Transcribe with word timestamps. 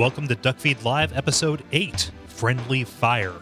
Welcome 0.00 0.28
to 0.28 0.34
Duckfeed 0.34 0.82
Live, 0.82 1.14
Episode 1.14 1.62
8 1.72 2.10
Friendly 2.26 2.84
Fire. 2.84 3.34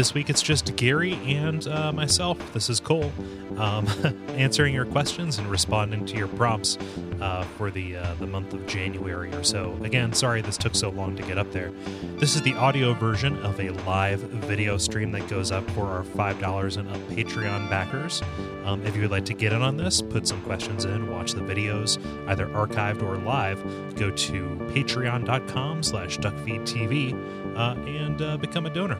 This 0.00 0.14
week 0.14 0.30
it's 0.30 0.40
just 0.40 0.74
Gary 0.76 1.12
and 1.26 1.68
uh, 1.68 1.92
myself. 1.92 2.54
This 2.54 2.70
is 2.70 2.80
Cole 2.80 3.12
um, 3.58 3.86
answering 4.28 4.72
your 4.72 4.86
questions 4.86 5.36
and 5.36 5.46
responding 5.46 6.06
to 6.06 6.16
your 6.16 6.26
prompts 6.26 6.78
uh, 7.20 7.44
for 7.58 7.70
the 7.70 7.96
uh, 7.98 8.14
the 8.14 8.26
month 8.26 8.54
of 8.54 8.66
January 8.66 9.30
or 9.34 9.44
so. 9.44 9.78
Again, 9.82 10.14
sorry 10.14 10.40
this 10.40 10.56
took 10.56 10.74
so 10.74 10.88
long 10.88 11.16
to 11.16 11.22
get 11.24 11.36
up 11.36 11.52
there. 11.52 11.70
This 12.16 12.34
is 12.34 12.40
the 12.40 12.54
audio 12.54 12.94
version 12.94 13.36
of 13.44 13.60
a 13.60 13.72
live 13.84 14.20
video 14.20 14.78
stream 14.78 15.12
that 15.12 15.28
goes 15.28 15.52
up 15.52 15.70
for 15.72 15.88
our 15.88 16.02
five 16.02 16.40
dollars 16.40 16.78
and 16.78 16.88
up 16.88 17.00
Patreon 17.10 17.68
backers. 17.68 18.22
Um, 18.64 18.82
if 18.86 18.96
you 18.96 19.02
would 19.02 19.10
like 19.10 19.26
to 19.26 19.34
get 19.34 19.52
in 19.52 19.60
on 19.60 19.76
this, 19.76 20.00
put 20.00 20.26
some 20.26 20.40
questions 20.44 20.86
in, 20.86 21.10
watch 21.10 21.34
the 21.34 21.42
videos, 21.42 21.98
either 22.26 22.46
archived 22.46 23.02
or 23.02 23.18
live. 23.18 23.62
Go 23.96 24.10
to 24.10 24.42
Patreon.com/slash 24.72 26.16
DuckFeedTV 26.16 27.54
uh, 27.54 27.74
and 27.86 28.22
uh, 28.22 28.38
become 28.38 28.64
a 28.64 28.70
donor. 28.70 28.98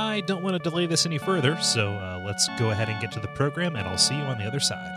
I 0.00 0.22
don't 0.22 0.42
want 0.42 0.54
to 0.54 0.70
delay 0.70 0.86
this 0.86 1.04
any 1.04 1.18
further, 1.18 1.60
so 1.60 1.92
uh, 1.92 2.22
let's 2.24 2.48
go 2.58 2.70
ahead 2.70 2.88
and 2.88 2.98
get 3.02 3.12
to 3.12 3.20
the 3.20 3.28
program, 3.28 3.76
and 3.76 3.86
I'll 3.86 3.98
see 3.98 4.16
you 4.16 4.22
on 4.22 4.38
the 4.38 4.46
other 4.46 4.58
side. 4.58 4.96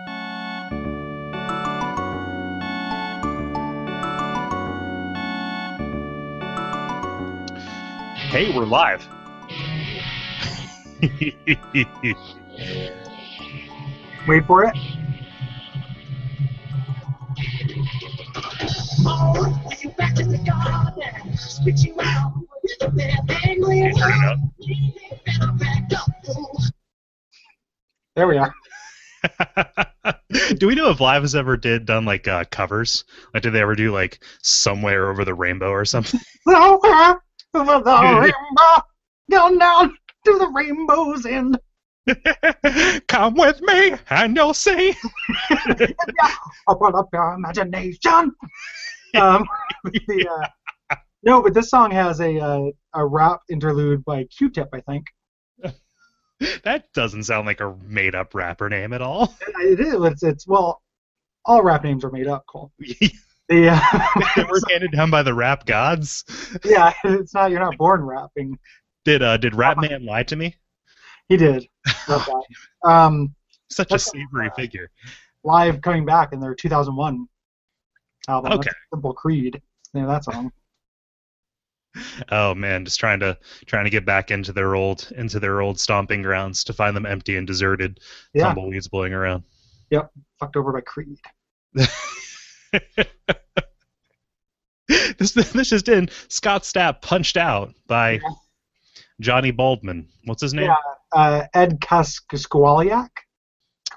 Hey, 8.29 8.55
we're 8.55 8.63
live. 8.63 9.05
Wait 14.25 14.45
for 14.47 14.63
it. 14.63 14.77
Hey, 22.63 23.91
turn 23.91 24.11
it 24.11 24.25
up. 24.25 24.39
There 24.59 25.02
we 28.27 28.37
are. 28.37 28.53
do 30.57 30.67
we 30.67 30.75
know 30.75 30.89
if 30.89 30.99
Live 30.99 31.23
has 31.23 31.35
ever 31.35 31.57
did 31.57 31.85
done 31.85 32.05
like 32.05 32.27
uh, 32.27 32.43
covers? 32.51 33.05
Like, 33.33 33.43
did 33.43 33.51
they 33.51 33.61
ever 33.61 33.75
do 33.75 33.91
like 33.91 34.23
somewhere 34.41 35.09
over 35.09 35.25
the 35.25 35.33
rainbow 35.33 35.69
or 35.69 35.85
something? 35.85 36.19
Somewhere 36.47 37.21
over 37.53 37.79
the 37.79 38.21
rainbow, 38.21 38.83
down 39.29 39.57
down 39.57 39.97
to 40.25 40.37
the 40.37 40.47
rainbow's 40.53 41.25
end. 41.25 41.57
Come 43.07 43.35
with 43.35 43.61
me 43.61 43.93
and 44.09 44.35
you'll 44.35 44.53
see. 44.53 44.93
Open 46.67 46.95
up 46.95 47.09
your 47.13 47.33
imagination. 47.33 48.31
Um, 49.15 49.45
the, 49.85 50.27
uh, 50.29 50.95
no, 51.23 51.41
but 51.41 51.53
this 51.53 51.69
song 51.69 51.91
has 51.91 52.19
a 52.19 52.37
uh, 52.39 52.65
a 52.93 53.05
rap 53.05 53.39
interlude 53.49 54.03
by 54.03 54.25
Q-Tip, 54.25 54.69
I 54.73 54.81
think. 54.81 55.05
That 56.63 56.91
doesn't 56.93 57.23
sound 57.23 57.45
like 57.47 57.61
a 57.61 57.75
made-up 57.85 58.33
rapper 58.35 58.69
name 58.69 58.93
at 58.93 59.01
all. 59.01 59.35
It 59.59 59.79
is. 59.79 59.93
It's, 59.93 60.23
it's 60.23 60.47
well, 60.47 60.81
all 61.45 61.63
rap 61.63 61.83
names 61.83 62.03
are 62.03 62.11
made 62.11 62.27
up. 62.27 62.45
Cole. 62.47 62.71
The 63.49 63.67
uh, 63.67 64.45
We're 64.49 64.61
handed 64.71 64.93
down 64.93 65.09
by 65.11 65.21
the 65.21 65.33
rap 65.33 65.65
gods. 65.65 66.23
yeah, 66.63 66.93
it's 67.03 67.33
not. 67.33 67.51
You're 67.51 67.59
not 67.59 67.77
born 67.77 68.01
rapping. 68.01 68.57
Did 69.03 69.21
uh, 69.21 69.35
did 69.35 69.53
Rap 69.53 69.77
Man 69.77 70.05
lie 70.05 70.23
to 70.23 70.37
me? 70.37 70.55
He 71.27 71.35
did. 71.35 71.67
Um, 72.85 73.35
Such 73.69 73.91
a 73.91 73.99
savory 73.99 74.49
figure. 74.55 74.89
live 75.43 75.81
coming 75.81 76.05
back 76.05 76.31
in 76.31 76.39
their 76.39 76.55
2001 76.55 77.27
album. 78.29 78.53
Okay. 78.53 78.71
Simple 78.93 79.13
Creed. 79.13 79.61
Yeah, 79.93 80.05
that 80.05 80.23
song. 80.23 80.51
Oh 82.31 82.55
man, 82.55 82.85
just 82.85 82.99
trying 82.99 83.19
to 83.19 83.37
trying 83.65 83.83
to 83.83 83.89
get 83.89 84.05
back 84.05 84.31
into 84.31 84.51
their 84.51 84.75
old 84.75 85.11
into 85.15 85.39
their 85.39 85.61
old 85.61 85.79
stomping 85.79 86.21
grounds 86.21 86.63
to 86.65 86.73
find 86.73 86.95
them 86.95 87.05
empty 87.05 87.37
and 87.37 87.45
deserted, 87.45 87.99
Yeah, 88.33 88.45
tumbleweeds 88.45 88.87
blowing 88.87 89.13
around. 89.13 89.43
Yep, 89.91 90.11
fucked 90.39 90.55
over 90.57 90.73
by 90.73 90.81
Creed. 90.81 91.19
this 95.17 95.31
this 95.33 95.69
just 95.69 95.87
in. 95.87 96.09
Scott 96.29 96.63
Stapp 96.63 97.01
punched 97.01 97.37
out 97.37 97.73
by 97.87 98.13
Yeah. 98.13 98.19
Johnny 99.21 99.51
Baldwin. 99.51 100.07
What's 100.25 100.41
his 100.41 100.53
name? 100.53 100.65
Yeah, 100.65 100.75
uh, 101.11 101.43
Ed 101.53 101.79
Kaskawaliak? 101.79 103.09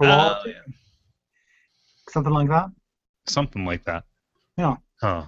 Oh, 0.01 0.37
yeah. 0.45 0.53
Something 2.11 2.33
like 2.35 2.49
that. 2.49 2.71
Something 3.27 3.65
like 3.65 3.85
that. 3.85 4.05
Yeah. 4.59 4.77
Huh. 5.01 5.25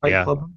Fight 0.00 0.12
Yeah. 0.12 0.24
Club. 0.24 0.50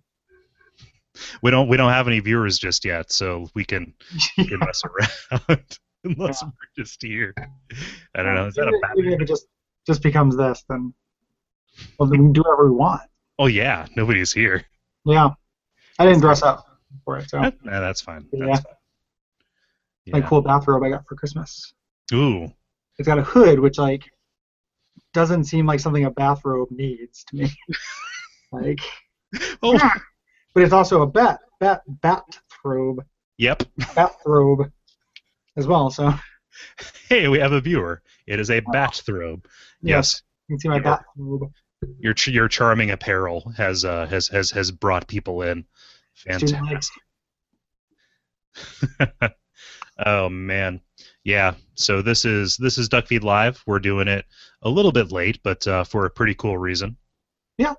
We 1.41 1.51
don't 1.51 1.68
we 1.68 1.78
don't 1.78 1.91
have 1.91 2.07
any 2.07 2.19
viewers 2.19 2.57
just 2.57 2.84
yet, 2.85 3.12
so 3.12 3.47
we 3.53 3.63
can 3.66 3.94
we 4.38 4.46
can 4.47 4.59
mess 4.66 4.81
around 4.84 5.78
unless 6.03 6.41
Yeah. 6.41 6.47
we're 6.50 6.84
just 6.84 7.01
here. 7.01 7.34
I 8.16 8.24
don't 8.24 8.35
know. 8.35 8.47
Is 8.47 8.56
that 8.56 8.68
a 8.68 8.79
bad? 8.81 8.97
even 8.97 9.13
if 9.13 9.22
it 9.22 9.28
just 9.28 9.46
just 9.85 10.02
becomes 10.02 10.35
this, 10.35 10.63
then 10.69 10.94
well, 11.97 12.09
then 12.09 12.19
we 12.19 12.25
can 12.25 12.34
do 12.34 12.41
whatever 12.41 12.69
we 12.69 12.75
want. 12.75 13.02
Oh 13.40 13.47
yeah, 13.47 13.85
nobody's 13.96 14.31
here. 14.34 14.63
Yeah, 15.06 15.29
I 16.00 16.06
didn't 16.06 16.22
dress 16.22 16.41
up 16.41 16.66
for 17.06 17.18
it, 17.18 17.29
so 17.29 17.40
Nah, 17.40 17.52
that's 17.63 18.02
fine. 18.02 18.28
That's 18.31 18.41
Yeah. 18.47 18.56
fine. 20.12 20.22
my 20.22 20.28
cool 20.28 20.41
bathrobe 20.41 20.84
I 20.84 20.90
got 20.90 21.06
for 21.07 21.16
Christmas. 21.16 21.73
Ooh. 22.13 22.52
It's 22.97 23.07
got 23.07 23.18
a 23.19 23.23
hood, 23.23 23.59
which 23.59 23.78
like 23.78 24.03
doesn't 25.13 25.46
seem 25.46 25.66
like 25.66 25.79
something 25.79 26.06
a 26.06 26.12
bathrobe 26.12 26.69
needs 26.72 27.23
to 27.25 27.35
me. 27.35 27.52
like, 28.52 28.79
Oh. 29.63 29.79
But 30.53 30.64
it's 30.64 30.74
also 30.74 31.02
a 31.02 31.08
bat 31.08 31.40
bat 31.59 31.81
bat 32.02 32.24
bathrobe 32.62 33.06
Yep. 33.38 33.64
Bat 33.78 33.96
bathrobe 33.96 34.72
as 35.58 35.66
well. 35.68 35.90
So 35.90 36.14
Hey, 37.09 37.28
we 37.28 37.40
have 37.40 37.52
a 37.52 37.59
viewer. 37.62 38.02
It 38.28 38.40
is 38.40 38.50
a 38.52 38.59
bat 38.59 38.72
bathrobe. 38.74 39.47
Yes. 39.81 40.22
can 40.47 40.59
see 40.59 40.69
my 40.69 40.75
Yeah. 40.75 40.81
bathrobe. 41.18 41.52
Your 42.00 42.14
your 42.28 42.47
charming 42.47 42.91
apparel 42.91 43.52
has 43.58 43.84
uh 43.86 44.06
has 44.08 44.28
has 44.30 44.52
has 44.52 44.72
brought 44.72 45.08
people 45.08 45.41
in. 45.41 45.66
Fantastic. 46.16 47.02
oh 50.06 50.30
man. 50.30 50.80
Yeah. 51.24 51.56
So 51.75 52.02
this 52.02 52.25
is 52.25 52.58
this 52.58 52.78
is 52.78 52.90
Duckfeed 52.90 53.24
Live. 53.24 53.62
We're 53.66 53.80
doing 53.80 54.08
it 54.08 54.25
a 54.62 54.70
little 54.70 54.91
bit 54.91 55.12
late, 55.12 55.40
but 55.44 55.66
uh, 55.68 55.84
for 55.84 56.06
a 56.06 56.09
pretty 56.09 56.35
cool 56.35 56.58
reason. 56.58 56.97
Yeah, 57.58 57.74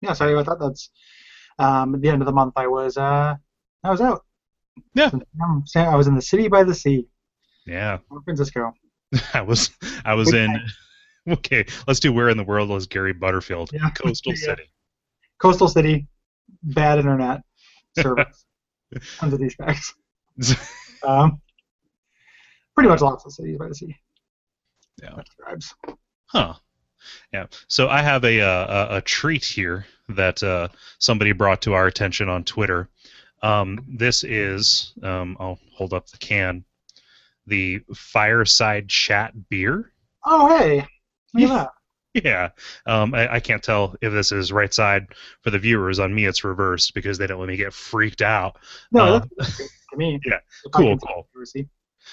Yeah, 0.00 0.12
sorry 0.12 0.32
about 0.34 0.46
that. 0.46 0.64
That's 0.64 0.90
um, 1.58 1.94
at 1.94 2.00
the 2.00 2.08
end 2.08 2.22
of 2.22 2.26
the 2.26 2.32
month. 2.32 2.54
I 2.56 2.66
was 2.66 2.96
uh, 2.96 3.34
I 3.84 3.90
was 3.90 4.00
out. 4.00 4.24
Yeah. 4.94 5.10
I 5.76 5.96
was 5.96 6.06
in 6.06 6.14
the 6.14 6.22
city 6.22 6.48
by 6.48 6.62
the 6.64 6.74
sea, 6.74 7.06
Yeah. 7.66 7.98
San 8.10 8.22
Francisco. 8.22 8.72
I 9.34 9.42
was 9.42 9.70
I 10.04 10.14
was 10.14 10.32
in. 10.32 10.60
Okay, 11.28 11.66
let's 11.88 11.98
do 11.98 12.12
Where 12.12 12.28
in 12.28 12.36
the 12.36 12.44
World 12.44 12.68
was 12.68 12.86
Gary 12.86 13.12
Butterfield? 13.12 13.70
Yeah. 13.72 13.90
Coastal 13.90 14.32
Yeah. 14.36 14.38
City. 14.38 14.62
Coastal 15.40 15.66
city, 15.66 16.06
bad 16.62 17.00
internet 17.00 17.40
service. 17.98 18.44
Tons 19.18 19.32
of 19.32 19.40
douchebags. 19.40 19.92
Um, 21.02 21.40
pretty 22.76 22.88
much 22.88 23.00
lots 23.00 23.24
of 23.26 23.32
cities 23.32 23.58
by 23.58 23.66
the 23.66 23.74
sea. 23.74 23.96
Yeah. 25.02 25.16
Huh. 26.26 26.54
Yeah. 27.32 27.46
So 27.66 27.88
I 27.88 28.02
have 28.02 28.24
a 28.24 28.40
uh, 28.40 28.86
a, 28.92 28.96
a 28.98 29.00
treat 29.00 29.44
here 29.44 29.84
that 30.08 30.42
uh, 30.42 30.68
somebody 30.98 31.32
brought 31.32 31.62
to 31.62 31.74
our 31.74 31.86
attention 31.86 32.28
on 32.28 32.44
Twitter. 32.44 32.88
Um, 33.42 33.84
this 33.88 34.24
is 34.24 34.92
um, 35.02 35.36
I'll 35.40 35.58
hold 35.74 35.92
up 35.92 36.06
the 36.08 36.18
can. 36.18 36.64
The 37.46 37.80
Fireside 37.94 38.88
Chat 38.88 39.48
beer. 39.48 39.92
Oh 40.24 40.48
hey, 40.58 40.84
look 41.34 41.50
at 41.50 41.54
that. 42.14 42.24
Yeah. 42.24 42.48
Um, 42.86 43.14
I, 43.14 43.34
I 43.34 43.40
can't 43.40 43.62
tell 43.62 43.94
if 44.00 44.10
this 44.12 44.32
is 44.32 44.50
right 44.50 44.72
side 44.72 45.08
for 45.42 45.50
the 45.50 45.58
viewers. 45.58 45.98
On 45.98 46.14
me, 46.14 46.24
it's 46.24 46.44
reversed 46.44 46.94
because 46.94 47.18
they 47.18 47.26
don't 47.26 47.38
let 47.38 47.48
me 47.48 47.56
get 47.58 47.74
freaked 47.74 48.22
out. 48.22 48.56
No, 48.90 49.04
Uh, 49.04 49.18
that's, 49.18 49.28
that's 49.36 49.56
good 49.58 49.68
to 49.92 49.96
me. 49.98 50.20
yeah. 50.26 50.38
Cool, 50.72 50.96
cool. 50.98 51.28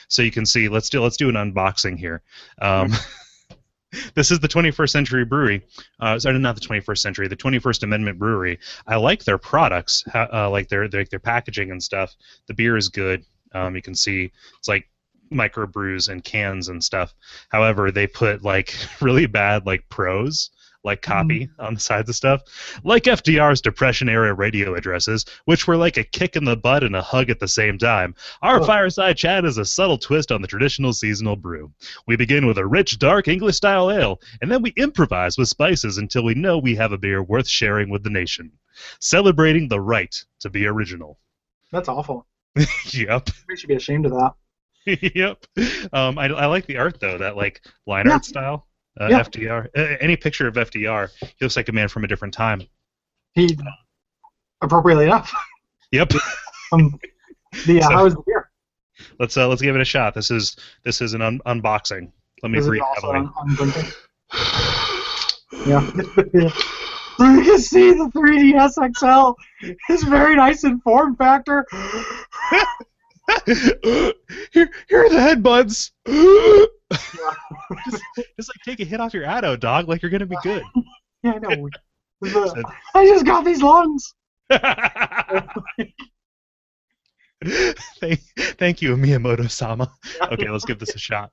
so 0.10 0.22
you 0.22 0.30
can 0.31 0.46
see. 0.46 0.68
Let's 0.68 0.89
do 0.89 1.01
let's 1.01 1.18
do 1.18 1.30
an 1.30 1.36
unboxing 1.36 1.98
here. 1.98 2.22
Um, 2.62 2.92
this 4.16 4.31
is 4.31 4.40
the 4.40 4.48
21st 4.48 4.90
Century 4.90 5.25
Brewery. 5.25 5.62
Uh, 6.00 6.19
sorry, 6.19 6.38
not 6.40 6.56
the 6.56 6.62
21st 6.62 6.98
Century, 6.98 7.28
the 7.28 7.36
21st 7.36 7.84
Amendment 7.84 8.19
Brewery. 8.19 8.60
I 8.88 8.95
like 8.95 9.24
their 9.24 9.38
products, 9.38 10.04
uh, 10.13 10.50
like 10.50 10.68
their, 10.69 10.88
their 10.88 11.06
their 11.06 11.19
packaging 11.19 11.72
and 11.72 11.81
stuff. 11.81 12.16
The 12.48 12.54
beer 12.54 12.78
is 12.78 12.90
good. 12.90 13.25
Um, 13.54 13.75
you 13.75 13.81
can 13.81 13.95
see 13.95 14.31
it's 14.57 14.68
like 14.68 14.90
microbrews 15.31 16.10
and 16.10 16.24
cans 16.24 16.69
and 16.69 16.84
stuff. 16.84 17.13
However, 17.50 17.92
they 17.92 18.07
put 18.07 18.44
like 18.44 18.74
really 19.01 19.25
bad 19.25 19.66
like 19.66 19.88
pros 19.90 20.50
like 20.83 21.01
copy 21.01 21.50
on 21.59 21.74
the 21.75 21.80
sides 21.80 22.09
of 22.09 22.15
stuff, 22.15 22.41
like 22.83 23.03
FDR's 23.03 23.62
Depression 23.62 24.09
era 24.09 24.33
radio 24.33 24.75
addresses, 24.75 25.25
which 25.45 25.65
were 25.68 25.77
like 25.77 25.97
a 25.97 26.03
kick 26.03 26.35
in 26.35 26.44
the 26.44 26.57
butt 26.57 26.83
and 26.83 26.95
a 26.95 27.01
hug 27.01 27.30
at 27.30 27.39
the 27.39 27.47
same 27.47 27.77
time. 27.77 28.13
Our 28.41 28.59
Oh. 28.62 28.65
fireside 28.65 29.15
chat 29.18 29.45
is 29.45 29.57
a 29.57 29.65
subtle 29.65 29.97
twist 29.97 30.31
on 30.31 30.41
the 30.41 30.47
traditional 30.47 30.91
seasonal 30.94 31.35
brew. 31.35 31.71
We 32.06 32.15
begin 32.18 32.45
with 32.45 32.57
a 32.57 32.65
rich, 32.68 33.00
dark 33.00 33.27
English 33.27 33.56
style 33.56 33.89
ale, 33.91 34.19
and 34.41 34.51
then 34.51 34.62
we 34.62 34.71
improvise 34.75 35.38
with 35.38 35.47
spices 35.47 35.97
until 35.97 36.24
we 36.24 36.33
know 36.33 36.57
we 36.57 36.75
have 36.75 36.91
a 36.91 36.97
beer 36.97 37.24
worth 37.24 37.47
sharing 37.47 37.89
with 37.89 38.03
the 38.03 38.09
nation. 38.09 38.51
celebrating 39.00 39.68
the 39.68 39.79
right 39.79 40.15
to 40.39 40.50
be 40.50 40.65
original. 40.65 41.19
That's 41.71 41.88
awful. 41.89 42.25
yep. 42.91 43.29
We 43.47 43.56
should 43.56 43.68
be 43.69 43.75
ashamed 43.75 44.06
of 44.06 44.12
that. 44.13 44.33
yep. 45.15 45.45
Um, 45.94 46.18
I, 46.18 46.25
I 46.25 46.45
like 46.47 46.65
the 46.65 46.77
art 46.77 47.00
though, 47.00 47.18
that 47.19 47.38
like 47.38 47.62
line 47.88 48.06
Yeah. 48.07 48.13
art 48.13 48.25
style. 48.25 48.68
Uh, 49.00 49.07
Yeah. 49.10 49.19
FDR. 49.24 49.68
Uh, 49.75 49.95
any 50.01 50.16
picture 50.16 50.48
of 50.48 50.56
FDR, 50.56 51.10
he 51.19 51.34
looks 51.42 51.56
like 51.57 51.68
a 51.69 51.72
man 51.72 51.88
from 51.88 52.04
a 52.04 52.07
different 52.07 52.34
time. 52.34 52.62
He, 53.34 53.57
appropriately 54.62 55.06
enough. 55.06 55.34
Yep. 55.92 56.12
Um, 56.72 57.00
the 57.68 57.81
uh, 57.81 57.88
So- 57.88 57.92
how 57.94 58.06
is 58.07 58.16
the 58.16 58.24
beer? 58.25 58.50
let's 59.19 59.38
uh, 59.38 59.48
let's 59.48 59.62
give 59.62 59.75
it 59.75 59.81
a 59.81 59.86
shot. 59.86 60.16
This 60.16 60.31
is 60.31 60.56
this 60.84 61.01
is 61.01 61.13
an 61.13 61.22
un- 61.22 61.40
unboxing. 61.45 62.12
Let 62.42 62.51
me 62.51 62.57
Is 62.57 62.66
it 62.66 62.69
breathe 62.69 62.81
heavily. 62.95 63.19
on, 63.19 63.34
on? 63.60 63.74
Yeah. 65.68 65.88
So 67.18 67.25
you 67.30 67.44
can 67.44 67.60
see 67.60 67.92
the 67.94 68.10
3DS 68.16 68.74
XL 68.98 69.34
is 69.94 70.04
very 70.04 70.36
nice 70.36 70.63
in 70.63 70.80
form 70.81 71.16
factor. 71.16 71.63
here, 73.46 74.69
here 74.89 75.06
are 75.06 75.10
the 75.10 75.18
headbuds. 75.19 75.92
Just, 76.94 78.04
just 78.38 78.50
like 78.50 78.62
take 78.66 78.80
a 78.80 78.86
hit 78.86 79.00
off 79.00 79.13
your 79.13 79.24
Addo, 79.25 79.60
dog. 79.60 79.88
Like 79.88 80.01
you're 80.01 80.12
gonna 80.12 80.25
be 80.25 80.38
good. 80.44 80.63
Yeah, 81.24 81.36
I 81.36 81.40
know. 81.40 81.69
The- 82.19 82.66
I 82.95 83.06
just 83.07 83.25
got 83.25 83.45
these 83.45 83.62
lungs. 83.62 84.13
thank, 88.01 88.19
thank 88.57 88.81
you, 88.81 88.98
Miyamoto-sama. 88.98 89.90
Okay, 90.34 90.50
let's 90.50 90.66
give 90.66 90.80
this 90.80 90.94
a 90.95 91.00
shot. 91.00 91.31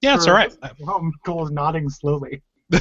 Yeah, 0.00 0.14
it's 0.14 0.26
all 0.26 0.34
right 0.34 0.52
Um, 0.88 1.12
Cole 1.24 1.44
is 1.44 1.50
nodding 1.50 1.88
slowly. 1.90 2.42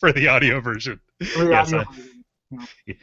for 0.00 0.12
the 0.12 0.26
audio 0.28 0.60
version. 0.60 0.98
For 1.34 1.44
the 1.44 1.50
Yes, 1.50 1.68
audio 1.72 1.80
I- 1.80 1.84
version. 1.94 2.21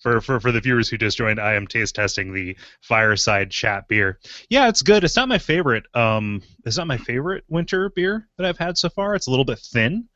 For, 0.00 0.20
for 0.20 0.40
for 0.40 0.50
the 0.52 0.60
viewers 0.60 0.88
who 0.88 0.96
just 0.96 1.18
joined, 1.18 1.38
I 1.38 1.54
am 1.54 1.66
taste 1.66 1.94
testing 1.94 2.32
the 2.32 2.56
Fireside 2.80 3.50
Chat 3.50 3.86
beer. 3.86 4.18
Yeah, 4.48 4.68
it's 4.68 4.82
good. 4.82 5.04
It's 5.04 5.16
not 5.16 5.28
my 5.28 5.38
favorite. 5.38 5.84
Um, 5.94 6.42
it's 6.64 6.78
not 6.78 6.86
my 6.86 6.96
favorite 6.96 7.44
winter 7.48 7.90
beer 7.90 8.28
that 8.38 8.46
I've 8.46 8.58
had 8.58 8.78
so 8.78 8.88
far. 8.88 9.14
It's 9.14 9.26
a 9.26 9.30
little 9.30 9.44
bit 9.44 9.58
thin. 9.58 10.08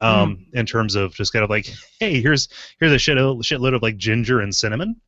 Um, 0.00 0.46
in 0.52 0.66
terms 0.66 0.96
of 0.96 1.14
just 1.14 1.32
kind 1.32 1.44
of 1.44 1.50
like, 1.50 1.72
hey, 2.00 2.20
here's 2.20 2.48
here's 2.80 2.92
a 2.92 2.98
shit 2.98 3.16
shitload 3.16 3.74
of 3.74 3.82
like 3.82 3.96
ginger 3.96 4.40
and 4.40 4.54
cinnamon. 4.54 5.00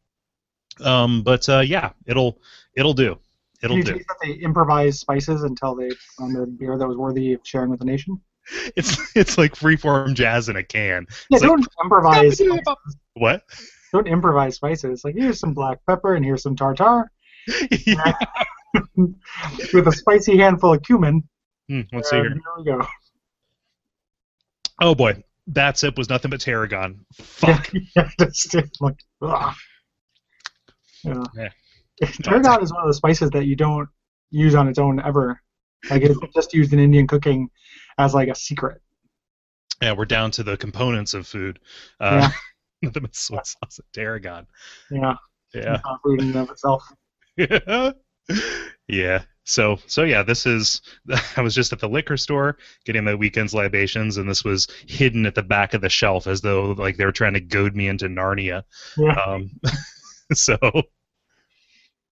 Um, 0.80 1.22
but 1.22 1.48
uh, 1.48 1.60
yeah, 1.60 1.90
it'll 2.06 2.40
it'll 2.76 2.94
do. 2.94 3.18
It'll 3.62 3.76
you 3.76 3.84
do. 3.84 3.94
taste 3.94 4.06
that 4.08 4.16
they 4.22 4.32
improvise 4.34 5.00
spices 5.00 5.42
until 5.42 5.74
they 5.74 5.90
found 6.18 6.36
a 6.36 6.46
beer 6.46 6.76
that 6.76 6.86
was 6.86 6.96
worthy 6.96 7.32
of 7.32 7.40
sharing 7.44 7.70
with 7.70 7.78
the 7.80 7.86
nation? 7.86 8.20
It's 8.76 9.16
it's 9.16 9.38
like 9.38 9.54
freeform 9.54 10.14
jazz 10.14 10.48
in 10.48 10.56
a 10.56 10.62
can. 10.62 11.06
Yeah, 11.30 11.36
It's 11.36 11.42
don't 11.42 11.66
improvise. 11.82 12.40
What? 13.14 13.42
Don't 13.92 14.08
improvise 14.08 14.56
spices. 14.56 15.02
Like 15.04 15.14
here's 15.16 15.38
some 15.38 15.54
black 15.54 15.78
pepper 15.88 16.14
and 16.16 16.24
here's 16.24 16.42
some 16.42 16.56
tartar 16.56 17.10
Yeah. 17.86 18.12
with 19.72 19.86
a 19.86 19.92
spicy 19.92 20.36
handful 20.36 20.74
of 20.74 20.82
cumin. 20.82 21.22
Hmm, 21.68 21.82
let's 21.92 22.10
see 22.10 22.16
here. 22.16 22.30
Here 22.30 22.40
we 22.58 22.64
go. 22.64 22.86
Oh 24.80 24.94
boy, 24.94 25.22
that 25.48 25.78
sip 25.78 25.96
was 25.96 26.08
nothing 26.08 26.30
but 26.30 26.40
tarragon. 26.40 27.06
Fuck. 27.14 27.70
yeah, 27.96 28.10
just 28.18 28.56
like, 28.80 28.96
ugh. 29.22 29.54
Yeah. 31.04 31.22
Yeah. 31.36 31.48
Tarragon 32.22 32.62
is 32.62 32.72
one 32.72 32.82
of 32.82 32.88
the 32.88 32.94
spices 32.94 33.30
that 33.30 33.46
you 33.46 33.54
don't 33.56 33.88
use 34.30 34.54
on 34.54 34.66
its 34.68 34.78
own 34.78 35.00
ever. 35.00 35.40
Like 35.90 36.02
it's 36.02 36.18
just 36.34 36.52
used 36.54 36.72
in 36.72 36.78
Indian 36.80 37.06
cooking 37.06 37.50
as 37.98 38.14
like 38.14 38.28
a 38.28 38.34
secret. 38.34 38.80
Yeah, 39.82 39.92
we're 39.92 40.04
down 40.04 40.30
to 40.32 40.42
the 40.42 40.56
components 40.56 41.14
of 41.14 41.26
food. 41.26 41.58
Uh, 42.00 42.30
nothing 42.82 43.02
but 43.02 43.14
soy 43.14 43.40
sauce 43.44 43.78
and 43.78 43.92
tarragon. 43.92 44.46
Yeah. 44.90 45.14
Yeah. 45.52 45.78
Food 46.02 46.20
in 46.20 46.28
and 46.28 46.36
of 46.36 46.50
itself. 46.50 46.84
yeah. 48.88 49.22
So 49.44 49.78
so 49.86 50.04
yeah, 50.04 50.22
this 50.22 50.46
is. 50.46 50.80
I 51.36 51.42
was 51.42 51.54
just 51.54 51.72
at 51.72 51.80
the 51.80 51.88
liquor 51.88 52.16
store 52.16 52.56
getting 52.84 53.04
my 53.04 53.14
weekend's 53.14 53.54
libations, 53.54 54.16
and 54.16 54.28
this 54.28 54.44
was 54.44 54.68
hidden 54.86 55.26
at 55.26 55.34
the 55.34 55.42
back 55.42 55.74
of 55.74 55.80
the 55.80 55.88
shelf 55.88 56.26
as 56.26 56.40
though 56.40 56.72
like 56.72 56.96
they 56.96 57.04
were 57.04 57.12
trying 57.12 57.34
to 57.34 57.40
goad 57.40 57.76
me 57.76 57.88
into 57.88 58.06
Narnia. 58.06 58.64
Yeah. 58.96 59.14
Um, 59.26 59.50
so 60.32 60.56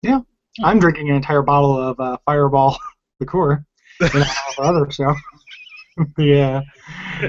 yeah, 0.02 0.20
I'm 0.62 0.78
drinking 0.78 1.10
an 1.10 1.16
entire 1.16 1.42
bottle 1.42 1.78
of 1.78 2.00
uh, 2.00 2.18
Fireball 2.26 2.78
liqueur. 3.20 3.64
And 4.00 4.10
I 4.14 4.24
have 4.24 4.58
other 4.58 4.90
so. 4.90 5.14
yeah. 6.18 6.62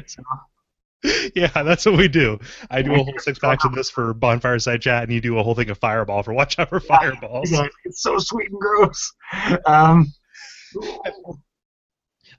So, 0.06 0.24
yeah, 1.36 1.64
that's 1.64 1.86
what 1.86 1.98
we 1.98 2.08
do. 2.08 2.40
I 2.70 2.82
do 2.82 2.94
a 2.94 2.98
whole 2.98 3.14
six 3.18 3.40
packs 3.40 3.66
of 3.66 3.74
this 3.74 3.90
for 3.90 4.14
Bonfireside 4.14 4.82
Chat, 4.82 5.04
and 5.04 5.12
you 5.12 5.22
do 5.22 5.38
a 5.40 5.44
whole 5.44 5.56
thing 5.56 5.70
of 5.70 5.78
Fireball 5.78 6.24
for 6.24 6.34
Watch 6.34 6.60
Out 6.60 6.70
for 6.70 6.80
Fireballs. 6.80 7.52
yeah, 7.52 7.68
it's 7.86 8.02
so 8.02 8.18
sweet 8.20 8.50
and 8.52 8.60
gross. 8.60 9.12
Um, 9.66 10.14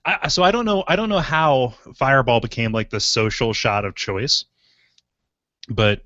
I, 0.05 0.29
so 0.29 0.43
I 0.43 0.51
don't 0.51 0.65
know. 0.65 0.85
I 0.87 0.97
don't 0.97 1.09
know 1.09 1.21
how 1.21 1.75
Fireball 1.97 2.41
became 2.41 2.73
like 2.73 2.91
the 2.91 3.01
social 3.01 3.53
shot 3.53 3.85
of 3.85 3.95
choice, 3.95 4.45
but 5.69 6.03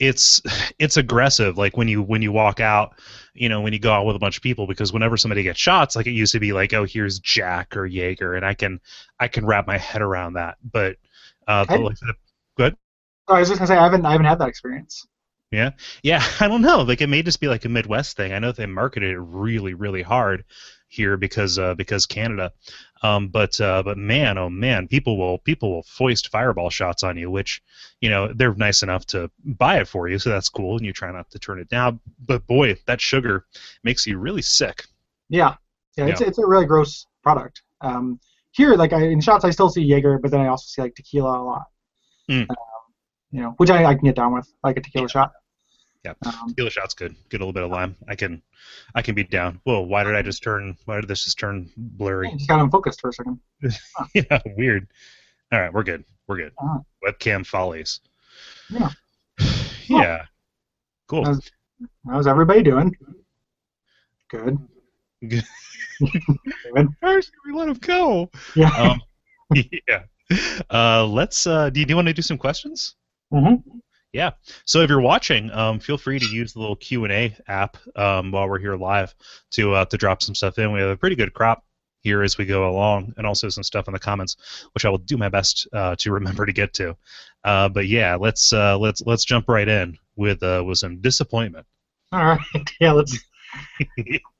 it's 0.00 0.40
it's 0.78 0.96
aggressive. 0.96 1.58
Like 1.58 1.76
when 1.76 1.86
you 1.86 2.02
when 2.02 2.22
you 2.22 2.32
walk 2.32 2.58
out, 2.58 2.94
you 3.34 3.48
know, 3.48 3.60
when 3.60 3.72
you 3.72 3.78
go 3.78 3.92
out 3.92 4.06
with 4.06 4.16
a 4.16 4.18
bunch 4.18 4.38
of 4.38 4.42
people, 4.42 4.66
because 4.66 4.92
whenever 4.92 5.16
somebody 5.16 5.42
gets 5.42 5.60
shots, 5.60 5.94
like 5.94 6.06
it 6.06 6.12
used 6.12 6.32
to 6.32 6.40
be 6.40 6.52
like, 6.52 6.72
oh, 6.72 6.84
here's 6.84 7.20
Jack 7.20 7.76
or 7.76 7.86
Jaeger, 7.86 8.34
and 8.34 8.44
I 8.44 8.54
can 8.54 8.80
I 9.20 9.28
can 9.28 9.46
wrap 9.46 9.66
my 9.66 9.76
head 9.76 10.00
around 10.00 10.32
that. 10.32 10.56
But 10.64 10.96
uh, 11.46 11.66
the, 11.66 11.78
like, 11.78 11.98
the, 12.56 12.76
oh, 13.28 13.34
I 13.34 13.40
was 13.40 13.48
just 13.48 13.58
gonna 13.58 13.68
say 13.68 13.76
I 13.76 13.84
haven't 13.84 14.06
I 14.06 14.12
haven't 14.12 14.26
had 14.26 14.38
that 14.38 14.48
experience. 14.48 15.06
yeah, 15.50 15.72
Yeah, 16.02 16.24
I 16.40 16.48
don't 16.48 16.62
know. 16.62 16.80
Like 16.80 17.02
it 17.02 17.08
may 17.08 17.22
just 17.22 17.40
be 17.40 17.48
like 17.48 17.66
a 17.66 17.68
Midwest 17.68 18.16
thing. 18.16 18.32
I 18.32 18.38
know 18.38 18.52
they 18.52 18.66
marketed 18.66 19.10
it 19.10 19.20
really, 19.20 19.74
really 19.74 20.02
hard 20.02 20.44
here 20.90 21.16
because 21.16 21.58
uh, 21.58 21.74
because 21.74 22.04
Canada. 22.04 22.52
Um, 23.02 23.28
but 23.28 23.58
uh, 23.60 23.82
but 23.82 23.96
man, 23.96 24.36
oh 24.36 24.50
man, 24.50 24.86
people 24.86 25.16
will 25.16 25.38
people 25.38 25.70
will 25.70 25.84
foist 25.84 26.28
fireball 26.28 26.68
shots 26.68 27.02
on 27.02 27.16
you, 27.16 27.30
which 27.30 27.62
you 28.00 28.10
know 28.10 28.30
they're 28.34 28.54
nice 28.54 28.82
enough 28.82 29.06
to 29.06 29.30
buy 29.44 29.78
it 29.78 29.88
for 29.88 30.08
you, 30.08 30.18
so 30.18 30.28
that's 30.28 30.50
cool, 30.50 30.76
and 30.76 30.84
you 30.84 30.92
try 30.92 31.10
not 31.10 31.30
to 31.30 31.38
turn 31.38 31.58
it 31.58 31.70
down. 31.70 31.98
But 32.26 32.46
boy, 32.46 32.76
that 32.86 33.00
sugar 33.00 33.46
makes 33.84 34.06
you 34.06 34.18
really 34.18 34.42
sick. 34.42 34.84
Yeah, 35.30 35.54
yeah, 35.96 36.06
it's 36.06 36.20
Yeah. 36.20 36.26
it's 36.26 36.38
a 36.38 36.46
really 36.46 36.66
gross 36.66 37.06
product. 37.22 37.62
Um, 37.80 38.20
here, 38.52 38.74
like 38.74 38.92
I, 38.92 39.04
in 39.04 39.20
shots, 39.20 39.44
I 39.44 39.50
still 39.50 39.70
see 39.70 39.82
Jaeger, 39.82 40.18
but 40.18 40.30
then 40.30 40.40
I 40.40 40.48
also 40.48 40.66
see 40.66 40.82
like 40.82 40.94
tequila 40.94 41.40
a 41.40 41.42
lot. 41.42 41.64
Mm. 42.28 42.50
Um, 42.50 42.56
you 43.30 43.40
know, 43.40 43.54
which 43.58 43.70
I, 43.70 43.84
I 43.84 43.94
can 43.94 44.04
get 44.04 44.16
down 44.16 44.34
with, 44.34 44.52
like 44.64 44.76
a 44.76 44.80
tequila 44.80 45.08
shot. 45.08 45.32
Yeah. 46.04 46.14
Um, 46.24 46.48
Tequila 46.48 46.70
shot's 46.70 46.94
good. 46.94 47.14
Get 47.28 47.40
a 47.40 47.44
little 47.44 47.52
bit 47.52 47.62
of 47.62 47.70
lime. 47.70 47.94
I 48.08 48.14
can 48.14 48.42
I 48.94 49.02
can 49.02 49.14
be 49.14 49.24
down. 49.24 49.60
Whoa, 49.64 49.80
why 49.80 50.02
did 50.02 50.14
I 50.14 50.22
just 50.22 50.42
turn? 50.42 50.76
Why 50.86 51.00
did 51.00 51.08
this 51.08 51.24
just 51.24 51.38
turn 51.38 51.68
I 51.68 51.72
blurry? 51.76 52.30
just 52.32 52.48
got 52.48 52.60
unfocused 52.60 53.00
for 53.00 53.10
a 53.10 53.12
second. 53.12 53.38
yeah, 54.14 54.40
weird. 54.56 54.88
All 55.52 55.60
right, 55.60 55.72
we're 55.72 55.82
good. 55.82 56.04
We're 56.26 56.36
good. 56.36 56.52
Uh, 56.62 56.78
Webcam 57.04 57.44
follies. 57.44 58.00
Yeah. 58.70 58.90
yeah. 59.88 60.24
Cool. 61.06 61.24
How's, 61.24 61.50
how's 62.08 62.26
everybody 62.26 62.62
doing? 62.62 62.96
Good. 64.30 64.56
Good. 65.28 65.44
Should 66.00 67.34
we 67.46 67.52
let 67.52 67.68
him 67.68 67.74
go? 67.74 68.30
Yeah. 68.54 68.70
Um, 68.70 69.02
yeah. 69.88 70.04
Uh, 70.70 71.04
let's. 71.04 71.46
Uh, 71.46 71.68
do 71.68 71.80
you, 71.80 71.86
do 71.86 71.92
you 71.92 71.96
want 71.96 72.08
to 72.08 72.14
do 72.14 72.22
some 72.22 72.38
questions? 72.38 72.94
Hmm 74.14 74.28
So 74.64 74.80
if 74.80 74.90
you're 74.90 75.00
watching, 75.00 75.50
um, 75.52 75.78
feel 75.80 75.98
free 75.98 76.18
to 76.18 76.26
use 76.26 76.52
the 76.52 76.60
little 76.60 76.76
Q 76.76 77.04
and 77.04 77.12
A 77.12 77.36
app 77.48 77.76
um, 77.96 78.30
while 78.32 78.48
we're 78.48 78.58
here 78.58 78.76
live 78.76 79.14
to 79.52 79.74
uh, 79.74 79.84
to 79.86 79.96
drop 79.96 80.22
some 80.22 80.34
stuff 80.34 80.58
in. 80.58 80.72
We 80.72 80.80
have 80.80 80.90
a 80.90 80.96
pretty 80.96 81.16
good 81.16 81.32
crop 81.34 81.64
here 82.02 82.22
as 82.22 82.38
we 82.38 82.46
go 82.46 82.68
along, 82.70 83.12
and 83.18 83.26
also 83.26 83.48
some 83.50 83.62
stuff 83.62 83.86
in 83.86 83.92
the 83.92 83.98
comments, 84.00 84.36
which 84.74 84.84
I 84.84 84.88
will 84.88 84.98
do 84.98 85.16
my 85.18 85.28
best 85.28 85.68
uh, 85.72 85.94
to 85.98 86.12
remember 86.12 86.46
to 86.46 86.52
get 86.52 86.72
to. 86.74 86.96
Uh, 87.44 87.68
but 87.68 87.86
yeah, 87.88 88.16
let's 88.16 88.52
uh, 88.52 88.78
let's 88.78 89.02
let's 89.06 89.24
jump 89.24 89.48
right 89.48 89.68
in 89.68 89.96
with 90.16 90.42
uh, 90.42 90.62
with 90.66 90.78
some 90.78 91.00
disappointment. 91.00 91.66
All 92.12 92.24
right. 92.24 92.40
Yeah. 92.80 92.92
Let's. 92.92 93.18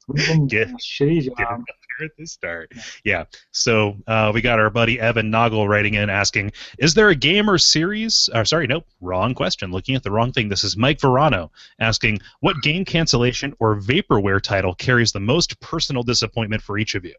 We've 0.08 0.26
been 0.26 0.46
Get- 0.48 0.68
shitty 0.70 1.24
Get 1.24 1.38
job. 1.38 1.60
it 1.68 1.74
at 2.02 2.10
the 2.16 2.26
start. 2.26 2.72
Yeah. 3.04 3.24
So 3.52 3.96
uh, 4.06 4.30
we 4.34 4.40
got 4.40 4.58
our 4.58 4.70
buddy 4.70 4.98
Evan 5.00 5.30
Noggle 5.30 5.68
writing 5.68 5.94
in 5.94 6.10
asking, 6.10 6.52
"Is 6.78 6.94
there 6.94 7.08
a 7.08 7.14
game 7.14 7.48
or 7.48 7.58
series?" 7.58 8.28
Or 8.34 8.44
sorry, 8.44 8.66
nope, 8.66 8.86
wrong 9.00 9.34
question. 9.34 9.70
Looking 9.70 9.94
at 9.94 10.02
the 10.02 10.10
wrong 10.10 10.32
thing. 10.32 10.48
This 10.48 10.64
is 10.64 10.76
Mike 10.76 11.00
Verano 11.00 11.50
asking, 11.80 12.20
"What 12.40 12.56
game 12.62 12.84
cancellation 12.84 13.54
or 13.60 13.80
vaporware 13.80 14.40
title 14.40 14.74
carries 14.74 15.12
the 15.12 15.20
most 15.20 15.58
personal 15.60 16.02
disappointment 16.02 16.62
for 16.62 16.78
each 16.78 16.94
of 16.94 17.04
you?" 17.04 17.14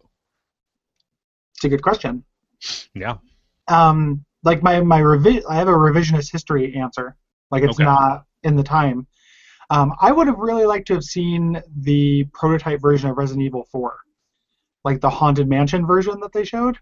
It's 1.55 1.65
a 1.65 1.69
good 1.69 1.81
question. 1.83 2.23
Yeah. 2.93 3.17
um, 3.67 4.25
like 4.43 4.63
my 4.63 4.81
my 4.81 5.00
revi- 5.00 5.43
I 5.50 5.55
have 5.55 5.67
a 5.67 5.71
revisionist 5.71 6.31
history 6.31 6.75
answer. 6.75 7.15
Like 7.51 7.63
it's 7.63 7.75
Okay. 7.75 7.83
not 7.83 8.25
in 8.43 8.55
the 8.55 8.63
time. 8.63 9.05
Um, 9.69 9.93
I 10.01 10.11
would 10.11 10.27
have 10.27 10.38
really 10.39 10.65
liked 10.65 10.88
to 10.88 10.93
have 10.95 11.03
seen 11.03 11.61
the 11.81 12.25
prototype 12.33 12.81
version 12.81 13.09
of 13.09 13.17
Resident 13.17 13.45
Evil 13.45 13.65
4, 13.71 13.95
like 14.83 15.01
the 15.01 15.09
haunted 15.09 15.47
mansion 15.47 15.85
version 15.85 16.19
that 16.21 16.33
they 16.33 16.43
showed. 16.43 16.77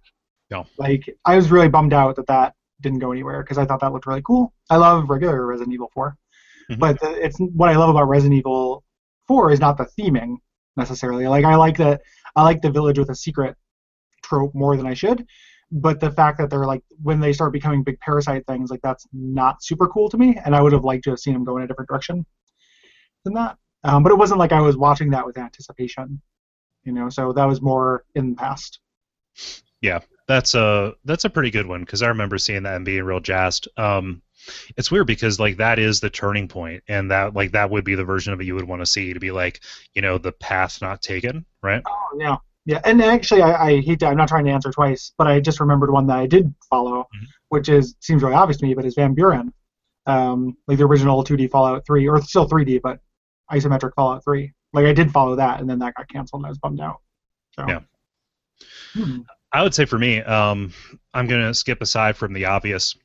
No. 0.52 0.66
Like 0.78 1.10
I 1.26 1.36
was 1.36 1.52
really 1.52 1.70
bummed 1.70 1.94
out 1.94 2.16
that 2.16 2.28
that 2.28 2.54
didn't 2.82 3.00
go 3.00 3.12
anywhere 3.12 3.44
because 3.44 3.58
I 3.58 3.66
thought 3.66 3.82
that 3.82 3.92
looked 3.94 4.08
really 4.08 4.22
cool. 4.22 4.54
I 4.70 4.78
love 4.78 5.10
regular 5.10 5.46
Resident 5.46 5.74
Evil 5.74 5.90
4, 5.94 6.16
Mhm. 6.72 6.80
but 6.80 7.00
the, 7.00 7.12
it's 7.24 7.38
what 7.40 7.70
I 7.70 7.76
love 7.76 7.90
about 7.90 8.08
Resident 8.08 8.38
Evil 8.40 8.84
4 9.28 9.52
is 9.52 9.60
not 9.60 9.78
the 9.78 9.86
theming 10.00 10.38
necessarily. 10.78 11.28
Like 11.28 11.46
I 11.46 11.56
like 11.56 11.78
that 11.78 12.02
I 12.36 12.44
like 12.44 12.62
the 12.62 12.72
village 12.72 12.98
with 12.98 13.10
a 13.10 13.16
secret 13.16 13.56
trope 14.24 14.54
more 14.56 14.78
than 14.78 14.86
I 14.88 14.94
should, 14.94 15.26
but 15.72 16.00
the 16.00 16.12
fact 16.12 16.38
that 16.40 16.50
they're 16.50 16.66
like 16.66 16.84
when 17.02 17.20
they 17.20 17.34
start 17.34 17.52
becoming 17.54 17.84
big 17.84 18.00
parasite 18.00 18.46
things, 18.48 18.72
like 18.72 18.82
that's 18.82 19.06
not 19.12 19.62
super 19.64 19.88
cool 19.88 20.10
to 20.10 20.18
me, 20.18 20.38
and 20.46 20.56
I 20.56 20.62
would 20.62 20.74
have 20.74 20.84
liked 20.84 21.04
to 21.06 21.10
have 21.12 21.20
seen 21.20 21.34
them 21.34 21.44
go 21.44 21.58
in 21.58 21.64
a 21.64 21.68
different 21.68 21.90
direction 21.90 22.26
than 23.26 23.34
that. 23.34 23.58
Um, 23.84 24.04
but 24.04 24.12
it 24.12 24.18
wasn't 24.18 24.40
like 24.40 24.52
I 24.52 24.62
was 24.62 24.78
watching 24.78 25.10
that 25.12 25.26
with 25.26 25.38
anticipation, 25.38 26.22
you 26.84 26.92
know. 26.94 27.10
So 27.10 27.34
that 27.34 27.46
was 27.46 27.62
more 27.62 28.04
in 28.16 28.32
the 28.32 28.36
past. 28.36 28.80
Yeah, 29.82 30.00
that's 30.28 30.56
a 30.56 30.96
that's 31.06 31.26
a 31.26 31.30
pretty 31.30 31.52
good 31.52 31.66
one 31.68 31.82
because 31.82 32.02
I 32.02 32.08
remember 32.10 32.38
seeing 32.38 32.64
that 32.64 32.76
and 32.76 32.86
being 32.86 33.04
real 33.04 33.20
jazzed. 33.20 33.68
Um, 33.78 34.22
it's 34.78 34.92
weird 34.92 35.08
because 35.08 35.40
like 35.40 35.58
that 35.58 35.80
is 35.80 36.00
the 36.00 36.10
turning 36.10 36.48
point, 36.48 36.84
and 36.88 37.12
that 37.12 37.34
like 37.34 37.52
that 37.52 37.70
would 37.70 37.86
be 37.86 37.96
the 37.96 38.04
version 38.04 38.34
of 38.34 38.42
it 38.42 38.46
you 38.46 38.56
would 38.56 38.68
want 38.68 38.82
to 38.82 38.86
see 38.86 39.14
to 39.14 39.20
be 39.20 39.32
like 39.32 39.62
you 39.94 40.02
know 40.02 40.18
the 40.18 40.32
path 40.34 40.82
not 40.82 41.02
taken, 41.02 41.46
right? 41.64 41.82
Oh 41.88 42.18
yeah, 42.20 42.38
yeah. 42.66 42.82
And 42.84 43.02
actually, 43.02 43.42
I, 43.42 43.68
I 43.68 43.82
hate 43.82 44.00
to. 44.00 44.08
I'm 44.08 44.18
not 44.18 44.28
trying 44.28 44.46
to 44.46 44.52
answer 44.52 44.72
twice, 44.72 45.14
but 45.18 45.28
I 45.28 45.40
just 45.40 45.60
remembered 45.60 45.92
one 45.92 46.08
that 46.08 46.18
I 46.18 46.28
did 46.28 46.54
follow, 46.70 47.08
Mhm. 47.16 47.28
which 47.50 47.70
is 47.70 47.96
seems 48.02 48.22
really 48.24 48.36
obvious 48.36 48.58
to 48.60 48.66
me, 48.66 48.74
but 48.74 48.86
is 48.86 48.96
Van 48.96 49.14
Buren, 49.14 49.54
um, 50.08 50.58
like 50.68 50.78
the 50.78 50.86
original 50.86 51.24
2D 51.24 51.50
Fallout 51.50 51.86
3, 51.86 52.08
or 52.10 52.22
still 52.22 52.48
3D, 52.48 52.80
but 52.82 53.00
isometric 53.52 53.94
Fallout 53.96 54.24
3. 54.26 54.52
Like 54.74 54.86
I 54.86 54.94
did 54.94 55.12
follow 55.12 55.36
that, 55.36 55.60
and 55.60 55.70
then 55.70 55.80
that 55.80 55.96
got 55.96 56.08
canceled, 56.10 56.42
and 56.42 56.48
I 56.48 56.50
was 56.50 56.58
bummed 56.60 56.82
out. 56.82 57.02
So. 57.56 57.66
Yeah. 57.68 57.80
Hmm. 58.94 59.22
I 59.52 59.64
would 59.64 59.74
say 59.74 59.86
for 59.86 59.98
me, 59.98 60.20
um, 60.22 60.74
I'm 61.14 61.28
gonna 61.28 61.54
skip 61.54 61.82
aside 61.82 62.16
from 62.18 62.34
the 62.34 62.46
obvious, 62.46 62.96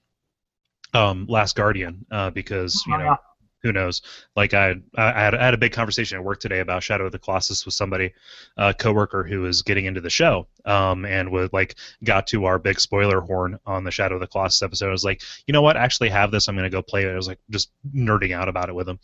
um, 0.93 1.27
Last 1.29 1.57
Guardian, 1.57 2.05
uh, 2.11 2.31
because 2.31 2.85
you 2.87 2.95
Oh, 2.95 2.99
know 2.99 3.17
who 3.63 3.73
knows? 3.73 4.03
Like 4.37 4.53
I, 4.53 4.75
I 4.95 5.11
had, 5.23 5.35
I 5.35 5.43
had 5.43 5.55
a 5.55 5.59
big 5.59 5.73
conversation 5.73 6.19
at 6.19 6.25
work 6.25 6.39
today 6.39 6.61
about 6.61 6.83
Shadow 6.83 7.07
of 7.07 7.13
the 7.13 7.19
Colossus 7.19 7.65
with 7.65 7.73
somebody, 7.73 8.13
a 8.59 8.75
coworker 8.75 9.25
who 9.25 9.41
was 9.41 9.63
getting 9.63 9.87
into 9.87 10.03
the 10.03 10.11
show, 10.11 10.47
um, 10.67 11.07
and 11.07 11.31
would 11.33 11.51
like 11.55 11.77
got 12.05 12.27
to 12.27 12.45
our 12.45 12.59
big 12.59 12.79
spoiler 12.79 13.23
horn 13.23 13.59
on 13.65 13.83
the 13.83 13.91
Shadow 13.91 14.17
of 14.17 14.21
the 14.21 14.27
Colossus 14.27 14.61
episode. 14.61 14.89
I 14.89 14.93
was 14.93 15.05
like, 15.05 15.23
you 15.47 15.53
know 15.53 15.63
what? 15.63 15.79
I 15.79 15.81
actually 15.81 16.11
have 16.11 16.31
this. 16.31 16.47
I'm 16.47 16.57
gonna 16.57 16.69
go 16.69 16.83
play 16.83 17.05
it. 17.05 17.11
I 17.11 17.17
was 17.17 17.27
like 17.27 17.41
just 17.49 17.71
nerding 17.95 18.33
out 18.33 18.51
about 18.51 18.69
it 18.69 18.75
with 18.75 18.87
him. 18.87 18.99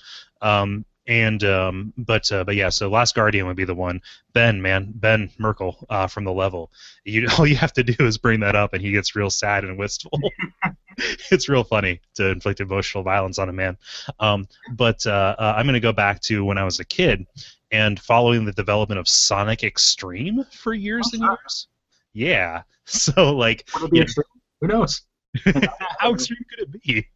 And 1.11 1.43
um, 1.43 1.93
but 1.99 2.31
uh, 2.31 2.45
but 2.45 2.55
yeah, 2.55 2.69
so 2.69 2.89
Last 2.89 3.17
Guardian 3.17 3.47
would 3.49 3.57
be 3.57 3.65
the 3.65 3.75
one. 3.75 4.01
Ben, 4.33 4.63
man, 4.63 4.93
Ben 4.95 5.29
Merkel 5.39 5.85
uh, 5.91 6.07
from 6.07 6.23
the 6.23 6.33
level. 6.33 6.71
You 7.05 7.27
all 7.39 7.47
you 7.49 7.57
have 7.57 7.73
to 7.73 7.83
do 7.83 8.07
is 8.07 8.17
bring 8.17 8.39
that 8.41 8.55
up, 8.55 8.75
and 8.75 8.81
he 8.81 8.93
gets 8.93 9.17
real 9.17 9.29
sad 9.29 9.65
and 9.65 9.77
wistful. 9.77 10.13
it's 11.33 11.49
real 11.49 11.65
funny 11.65 12.01
to 12.15 12.29
inflict 12.31 12.61
emotional 12.61 13.03
violence 13.03 13.41
on 13.41 13.49
a 13.49 13.53
man. 13.53 13.77
Um, 14.21 14.47
but 14.73 15.05
uh, 15.05 15.35
uh, 15.37 15.55
I'm 15.57 15.67
going 15.67 15.75
to 15.75 15.81
go 15.81 15.93
back 15.93 16.21
to 16.23 16.45
when 16.45 16.59
I 16.59 16.65
was 16.65 16.79
a 16.79 16.85
kid 16.85 17.27
and 17.73 17.99
following 17.99 18.45
the 18.45 18.53
development 18.53 19.01
of 19.01 19.09
Sonic 19.09 19.65
X-treme 19.65 20.47
for 20.55 20.75
years 20.75 21.09
Oh, 21.13 21.17
and 21.17 21.23
years. 21.25 21.67
Yeah. 22.13 22.63
So 22.87 23.37
like, 23.37 23.69
Would 23.75 23.85
it 23.85 23.91
be 23.93 23.97
Yeah. 23.99 24.03
extreme? 24.05 24.25
Who 24.61 24.67
knows? 24.67 25.03
how 26.01 26.13
extreme 26.13 26.45
could 26.51 26.69
it 26.75 26.83
be? 26.83 27.07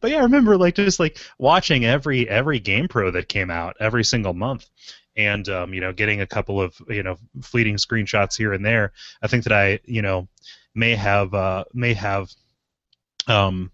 But 0.00 0.10
yeah, 0.10 0.18
I 0.18 0.22
remember 0.22 0.56
like 0.56 0.74
just 0.74 1.00
like 1.00 1.18
watching 1.38 1.84
every 1.84 2.28
every 2.28 2.60
GamePro 2.60 3.12
that 3.12 3.28
came 3.28 3.50
out 3.50 3.76
every 3.80 4.04
single 4.04 4.34
month, 4.34 4.68
and 5.16 5.48
um, 5.48 5.72
you 5.74 5.80
know 5.80 5.92
getting 5.92 6.20
a 6.20 6.26
couple 6.26 6.60
of 6.60 6.74
you 6.88 7.02
know 7.02 7.16
fleeting 7.42 7.76
screenshots 7.76 8.36
here 8.36 8.52
and 8.52 8.64
there. 8.64 8.92
I 9.22 9.26
think 9.28 9.44
that 9.44 9.52
I 9.52 9.80
you 9.84 10.02
know 10.02 10.28
may 10.74 10.94
have 10.94 11.32
uh, 11.34 11.64
may 11.72 11.94
have 11.94 12.30
um, 13.28 13.70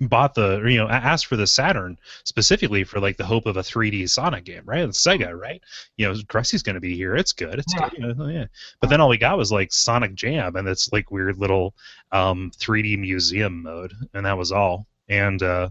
bought 0.00 0.34
the 0.34 0.58
or, 0.60 0.68
you 0.68 0.78
know 0.78 0.88
asked 0.88 1.26
for 1.26 1.36
the 1.36 1.46
Saturn 1.46 1.98
specifically 2.24 2.84
for 2.84 3.00
like 3.00 3.16
the 3.16 3.26
hope 3.26 3.46
of 3.46 3.56
a 3.56 3.62
3D 3.62 4.08
Sonic 4.08 4.44
game, 4.44 4.62
right? 4.64 4.80
It's 4.80 5.02
Sega, 5.04 5.38
right? 5.38 5.60
You 5.96 6.08
know, 6.08 6.18
Crusty's 6.28 6.62
going 6.62 6.74
to 6.74 6.80
be 6.80 6.96
here. 6.96 7.16
It's 7.16 7.32
good. 7.32 7.58
It's 7.58 7.74
Yeah. 7.74 7.88
good. 7.90 8.18
Know, 8.18 8.28
yeah. 8.28 8.46
But 8.80 8.90
then 8.90 9.00
all 9.00 9.08
we 9.08 9.18
got 9.18 9.38
was 9.38 9.52
like 9.52 9.72
Sonic 9.72 10.14
Jam, 10.14 10.56
and 10.56 10.68
it's 10.68 10.92
like 10.92 11.10
weird 11.10 11.36
little 11.38 11.74
um, 12.12 12.50
3D 12.56 12.98
museum 12.98 13.62
mode, 13.62 13.92
and 14.14 14.24
that 14.24 14.38
was 14.38 14.52
all. 14.52 14.86
And 15.08 15.42
uh, 15.42 15.70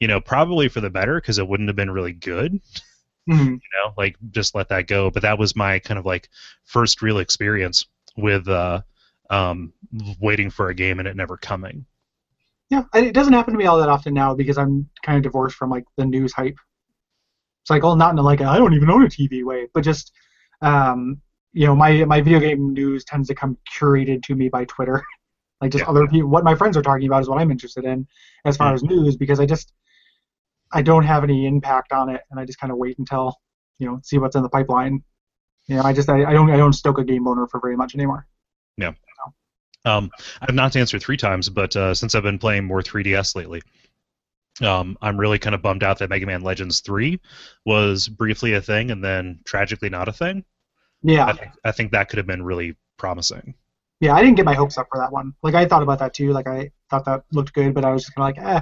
you 0.00 0.08
know, 0.08 0.20
probably 0.20 0.68
for 0.68 0.80
the 0.80 0.90
better 0.90 1.20
because 1.20 1.38
it 1.38 1.48
wouldn't 1.48 1.68
have 1.68 1.76
been 1.76 1.90
really 1.90 2.12
good. 2.12 2.60
Mhm. 3.28 3.60
You 3.60 3.70
know, 3.76 3.92
like 3.98 4.16
just 4.30 4.54
let 4.54 4.70
that 4.70 4.86
go. 4.86 5.10
But 5.10 5.22
that 5.22 5.38
was 5.38 5.54
my 5.54 5.78
kind 5.80 5.98
of 5.98 6.06
like 6.06 6.30
first 6.64 7.02
real 7.02 7.18
experience 7.18 7.84
with 8.16 8.48
uh, 8.48 8.80
um, 9.28 9.74
waiting 10.18 10.48
for 10.48 10.70
a 10.70 10.74
game 10.74 10.98
and 10.98 11.06
it 11.06 11.14
never 11.14 11.36
coming. 11.36 11.84
Yeah, 12.70 12.84
it 12.94 13.12
doesn't 13.12 13.32
happen 13.32 13.52
to 13.52 13.58
me 13.58 13.66
all 13.66 13.78
that 13.78 13.88
often 13.88 14.14
now 14.14 14.34
because 14.34 14.58
I'm 14.58 14.88
kind 15.02 15.16
of 15.18 15.22
divorced 15.22 15.56
from 15.56 15.70
like 15.70 15.84
the 15.96 16.06
news 16.06 16.32
hype 16.32 16.56
cycle. 17.64 17.96
Not 17.96 18.12
in 18.12 18.18
a, 18.18 18.22
like 18.22 18.40
I 18.40 18.58
don't 18.58 18.74
even 18.74 18.90
own 18.90 19.04
a 19.04 19.08
TV 19.08 19.44
way, 19.44 19.68
but 19.74 19.82
just 19.84 20.12
um, 20.62 21.20
you 21.52 21.66
know, 21.66 21.74
my 21.76 22.04
my 22.04 22.20
video 22.20 22.40
game 22.40 22.72
news 22.72 23.04
tends 23.04 23.28
to 23.28 23.34
come 23.34 23.56
curated 23.70 24.22
to 24.24 24.34
me 24.34 24.48
by 24.48 24.64
Twitter. 24.64 25.04
like 25.60 25.72
just 25.72 25.82
Yeah. 25.84 25.90
other 25.90 26.06
people, 26.06 26.28
what 26.30 26.44
my 26.44 26.54
friends 26.54 26.76
are 26.76 26.82
talking 26.82 27.06
about 27.06 27.22
is 27.22 27.28
what 27.28 27.38
I'm 27.38 27.50
interested 27.50 27.84
in 27.84 28.06
as 28.44 28.56
far 28.56 28.72
Mm. 28.72 28.74
as 28.74 28.82
news 28.82 29.16
because 29.16 29.40
I 29.40 29.46
just 29.46 29.72
I 30.72 30.82
don't 30.82 31.04
have 31.04 31.24
any 31.24 31.46
impact 31.46 31.92
on 31.92 32.10
it, 32.10 32.20
and 32.30 32.38
I 32.38 32.44
just 32.44 32.60
kind 32.60 32.70
of 32.70 32.76
wait 32.78 32.98
until 32.98 33.34
you 33.78 33.86
know 33.86 34.00
see 34.02 34.18
what's 34.18 34.36
in 34.36 34.42
the 34.42 34.48
pipeline. 34.48 35.02
You 35.66 35.76
know, 35.76 35.82
I 35.82 35.92
just 35.92 36.08
I, 36.08 36.24
I 36.24 36.32
don't 36.32 36.50
I 36.50 36.56
don't 36.56 36.72
stoke 36.72 36.98
a 36.98 37.04
game 37.04 37.26
owner 37.26 37.46
for 37.46 37.58
very 37.60 37.76
much 37.76 37.94
anymore. 37.94 38.26
Yeah. 38.76 38.92
Um, 39.84 40.10
I've 40.42 40.54
not 40.54 40.76
answered 40.76 41.00
three 41.02 41.16
times, 41.16 41.48
but 41.48 41.74
uh, 41.76 41.94
since 41.94 42.14
I've 42.14 42.22
been 42.22 42.38
playing 42.38 42.64
more 42.64 42.82
3DS 42.82 43.34
lately, 43.36 43.62
um, 44.60 44.98
I'm 45.00 45.16
really 45.18 45.38
kind 45.38 45.54
of 45.54 45.62
bummed 45.62 45.82
out 45.82 45.98
that 46.00 46.10
Mega 46.10 46.26
Man 46.26 46.42
Legends 46.42 46.80
3 46.80 47.18
was 47.64 48.08
briefly 48.08 48.54
a 48.54 48.60
thing 48.60 48.90
and 48.90 49.02
then 49.02 49.40
tragically 49.44 49.88
not 49.88 50.08
a 50.08 50.12
thing. 50.12 50.44
Yeah, 51.02 51.26
I 51.26 51.32
think, 51.32 51.52
I 51.64 51.72
think 51.72 51.92
that 51.92 52.08
could 52.08 52.18
have 52.18 52.26
been 52.26 52.42
really 52.42 52.76
promising. 52.98 53.54
Yeah, 54.00 54.14
I 54.14 54.22
didn't 54.22 54.36
get 54.36 54.44
my 54.44 54.54
hopes 54.54 54.78
up 54.78 54.88
for 54.90 54.98
that 54.98 55.12
one. 55.12 55.34
Like 55.42 55.54
I 55.54 55.66
thought 55.66 55.82
about 55.82 55.98
that 55.98 56.14
too. 56.14 56.32
Like 56.32 56.46
I 56.46 56.70
thought 56.90 57.04
that 57.06 57.24
looked 57.32 57.52
good, 57.52 57.74
but 57.74 57.84
I 57.84 57.92
was 57.92 58.04
just 58.04 58.14
kind 58.14 58.30
of 58.30 58.44
like, 58.44 58.54
eh. 58.56 58.60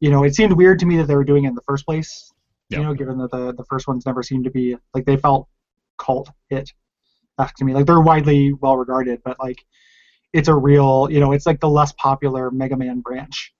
You 0.00 0.10
know, 0.10 0.24
it 0.24 0.34
seemed 0.34 0.52
weird 0.54 0.78
to 0.80 0.86
me 0.86 0.96
that 0.96 1.06
they 1.06 1.14
were 1.14 1.24
doing 1.24 1.44
it 1.44 1.48
in 1.48 1.54
the 1.54 1.62
first 1.62 1.84
place. 1.84 2.32
Yeah. 2.70 2.78
You 2.78 2.84
know, 2.84 2.94
given 2.94 3.18
that 3.18 3.30
the 3.30 3.52
the 3.52 3.64
first 3.64 3.86
ones 3.86 4.06
never 4.06 4.22
seemed 4.22 4.44
to 4.44 4.50
be 4.50 4.76
like 4.94 5.04
they 5.04 5.16
felt 5.16 5.48
cult 5.98 6.30
hit. 6.48 6.72
Back 7.38 7.54
to 7.56 7.64
me, 7.64 7.72
like 7.72 7.86
they're 7.86 8.00
widely 8.00 8.52
well 8.52 8.76
regarded, 8.76 9.20
but 9.24 9.38
like 9.38 9.64
it's 10.32 10.48
a 10.48 10.54
real, 10.54 11.08
you 11.10 11.20
know, 11.20 11.32
it's 11.32 11.46
like 11.46 11.60
the 11.60 11.68
less 11.68 11.92
popular 11.92 12.50
Mega 12.50 12.76
Man 12.76 13.00
branch. 13.00 13.52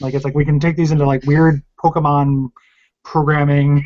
Like 0.00 0.14
it's 0.14 0.24
like 0.24 0.34
we 0.34 0.44
can 0.44 0.60
take 0.60 0.76
these 0.76 0.90
into 0.90 1.06
like 1.06 1.24
weird 1.24 1.62
Pokemon 1.82 2.50
programming 3.04 3.84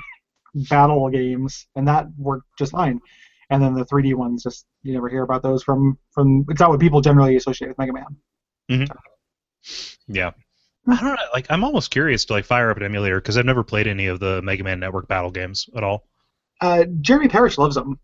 battle 0.71 1.09
games, 1.11 1.67
and 1.77 1.87
that 1.89 2.07
worked 2.19 2.47
just 2.59 2.73
fine. 2.73 3.01
And 3.51 3.63
then 3.63 3.75
the 3.75 3.85
3D 3.85 4.15
ones, 4.15 4.43
just 4.43 4.67
you 4.83 4.93
never 4.93 5.09
hear 5.09 5.23
about 5.23 5.43
those 5.43 5.63
from 5.63 5.99
from. 6.11 6.45
It's 6.49 6.61
not 6.61 6.71
what 6.71 6.81
people 6.81 7.01
generally 7.01 7.37
associate 7.37 7.69
with 7.69 7.79
Mega 7.79 7.93
Man. 7.93 8.89
Yeah. 10.09 10.31
I 10.89 11.01
don't 11.01 11.15
know. 11.15 11.17
Like, 11.33 11.47
I'm 11.51 11.65
almost 11.65 11.91
curious 11.91 12.25
to 12.27 12.33
like 12.33 12.45
fire 12.45 12.71
up 12.71 12.77
an 12.77 12.85
emulator 12.85 13.21
because 13.21 13.37
I've 13.37 13.45
never 13.45 13.65
played 13.65 13.87
any 13.89 14.07
of 14.07 14.21
the 14.21 14.41
Mega 14.43 14.63
Man 14.63 14.79
Network 14.81 15.09
battle 15.09 15.31
games 15.31 15.69
at 15.77 15.83
all. 15.83 16.07
Uh, 16.61 16.85
Jeremy 17.01 17.29
Parish 17.29 17.59
loves 17.59 17.75
them. 17.75 17.99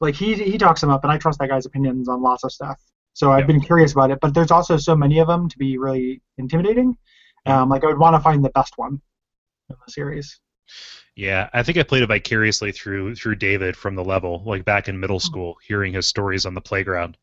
Like 0.00 0.14
he 0.16 0.34
he 0.34 0.58
talks 0.58 0.80
them 0.80 0.90
up, 0.90 1.04
and 1.04 1.12
I 1.12 1.18
trust 1.18 1.38
that 1.38 1.48
guy's 1.48 1.66
opinions 1.66 2.08
on 2.08 2.22
lots 2.22 2.42
of 2.44 2.52
stuff. 2.52 2.80
So 3.12 3.30
I've 3.30 3.40
Yeah. 3.42 3.46
been 3.46 3.60
curious 3.60 3.92
about 3.92 4.10
it, 4.10 4.18
but 4.20 4.34
there's 4.34 4.50
also 4.50 4.76
so 4.76 4.96
many 4.96 5.20
of 5.20 5.28
them 5.28 5.48
to 5.48 5.56
be 5.58 5.78
really 5.78 6.20
intimidating. 6.36 6.96
Um, 7.46 7.68
like 7.68 7.84
I 7.84 7.86
would 7.86 7.98
want 7.98 8.14
to 8.16 8.20
find 8.20 8.44
the 8.44 8.50
best 8.50 8.74
one 8.76 9.00
in 9.70 9.76
the 9.86 9.92
series. 9.92 10.40
Yeah, 11.16 11.48
I 11.52 11.62
think 11.62 11.78
I 11.78 11.82
played 11.84 12.02
it 12.02 12.06
vicariously 12.08 12.72
through 12.72 13.14
through 13.14 13.36
David 13.36 13.76
from 13.76 13.94
the 13.94 14.04
level, 14.04 14.42
like 14.44 14.64
back 14.64 14.88
in 14.88 14.98
middle 14.98 15.20
school, 15.20 15.56
hearing 15.66 15.92
his 15.94 16.06
stories 16.06 16.44
on 16.46 16.54
the 16.54 16.60
playground. 16.60 17.16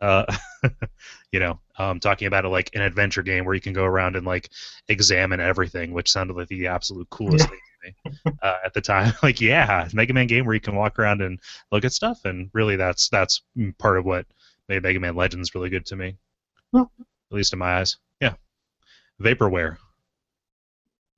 Uh, 0.00 0.24
you 1.32 1.40
know, 1.40 1.58
um, 1.78 2.00
talking 2.00 2.26
about 2.26 2.44
it 2.44 2.48
like 2.48 2.70
an 2.74 2.82
adventure 2.82 3.22
game 3.22 3.44
where 3.44 3.54
you 3.54 3.60
can 3.60 3.72
go 3.72 3.84
around 3.84 4.16
and 4.16 4.26
like 4.26 4.50
examine 4.88 5.40
everything, 5.40 5.92
which 5.92 6.10
sounded 6.10 6.36
like 6.36 6.48
the 6.48 6.66
absolute 6.66 7.08
coolest 7.10 7.48
thing 7.48 7.58
to 7.82 7.88
me 7.88 8.32
uh, 8.42 8.58
at 8.64 8.74
the 8.74 8.80
time. 8.80 9.12
Like, 9.22 9.40
yeah, 9.40 9.88
Mega 9.92 10.12
Man 10.12 10.26
game 10.26 10.44
where 10.44 10.54
you 10.54 10.60
can 10.60 10.76
walk 10.76 10.98
around 10.98 11.22
and 11.22 11.38
look 11.72 11.84
at 11.84 11.92
stuff, 11.92 12.24
and 12.24 12.50
really, 12.52 12.76
that's 12.76 13.08
that's 13.08 13.42
part 13.78 13.98
of 13.98 14.04
what 14.04 14.26
made 14.68 14.82
Mega 14.82 15.00
Man 15.00 15.16
Legends 15.16 15.54
really 15.54 15.70
good 15.70 15.86
to 15.86 15.96
me, 15.96 16.16
Well. 16.72 16.90
at 17.00 17.36
least 17.36 17.52
in 17.52 17.58
my 17.58 17.78
eyes. 17.78 17.96
Yeah, 18.20 18.34
vaporware. 19.20 19.78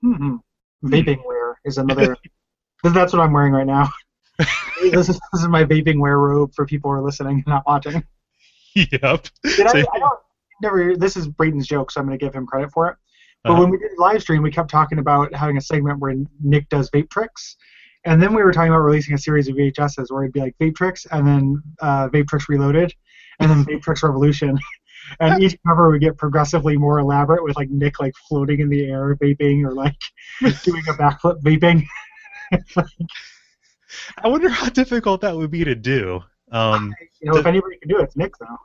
hmm 0.03 0.37
Vaping 0.85 1.23
is 1.65 1.79
another. 1.79 2.17
that's 2.85 3.13
what 3.13 3.21
I'm 3.23 3.33
wearing 3.33 3.53
right 3.53 3.67
now. 3.67 3.91
this, 4.83 5.09
is, 5.09 5.21
this 5.33 5.43
is 5.43 5.49
my 5.49 5.65
vaping 5.65 5.99
wear 5.99 6.19
robe 6.19 6.53
for 6.55 6.67
people 6.67 6.91
who 6.91 6.97
are 6.97 7.03
listening 7.03 7.37
and 7.37 7.47
not 7.47 7.63
watching. 7.67 8.05
yep. 8.75 9.27
Did 9.45 9.67
I, 9.69 9.85
never. 10.63 10.97
This 10.97 11.17
is 11.17 11.29
Braden's 11.29 11.67
joke, 11.67 11.91
so 11.91 12.01
I'm 12.01 12.07
going 12.07 12.19
to 12.19 12.25
give 12.25 12.35
him 12.35 12.47
credit 12.47 12.71
for 12.73 12.89
it. 12.89 12.97
But 13.43 13.53
Uh-huh. 13.53 13.61
when 13.63 13.71
we 13.71 13.79
did 13.79 13.91
live 13.99 14.23
stream, 14.23 14.43
we 14.43 14.51
kept 14.51 14.71
talking 14.71 14.99
about 14.99 15.35
having 15.35 15.57
a 15.57 15.61
segment 15.61 16.01
where 16.01 16.15
Nick 16.43 16.69
does 16.69 16.91
vape 16.91 17.11
tricks, 17.11 17.57
and 18.05 18.23
then 18.23 18.35
we 18.35 18.43
were 18.43 18.53
talking 18.53 18.71
about 18.71 18.81
releasing 18.81 19.15
a 19.15 19.19
series 19.19 19.49
of 19.49 19.55
VHSs 19.57 20.11
where 20.11 20.25
it'd 20.25 20.33
be 20.33 20.41
like 20.41 20.57
vape 20.61 20.75
tricks, 20.75 21.07
and 21.11 21.27
then 21.27 21.63
uh, 21.81 22.09
vape 22.09 22.29
tricks 22.29 22.49
reloaded, 22.49 22.93
and 23.41 23.51
then 23.51 23.65
vape 23.67 23.83
tricks 23.83 24.03
revolution. 24.03 24.59
And 25.21 25.43
each 25.43 25.57
cover 25.67 25.91
would 25.91 26.01
get 26.01 26.17
progressively 26.17 26.77
more 26.77 26.99
elaborate 26.99 27.43
with 27.45 27.57
like 27.57 27.71
Nick 27.71 28.01
like 28.01 28.15
floating 28.29 28.61
in 28.61 28.69
the 28.69 28.85
air 28.87 29.15
vaping 29.17 29.65
or 29.65 29.73
like 29.73 29.97
doing 30.65 30.83
a 30.89 30.93
backflip 30.95 31.41
vaping. 31.43 31.85
I 34.23 34.29
wonder 34.29 34.49
how 34.49 34.69
difficult 34.69 35.21
that 35.21 35.37
would 35.37 35.51
be 35.51 35.65
to 35.65 35.75
do. 35.75 36.23
Um, 36.51 36.95
you 37.21 37.31
know, 37.31 37.39
if 37.39 37.47
anybody 37.47 37.77
can 37.79 37.89
do 37.89 37.99
it, 38.01 38.05
it's 38.05 38.17
Nick 38.17 38.33
though. 38.39 38.59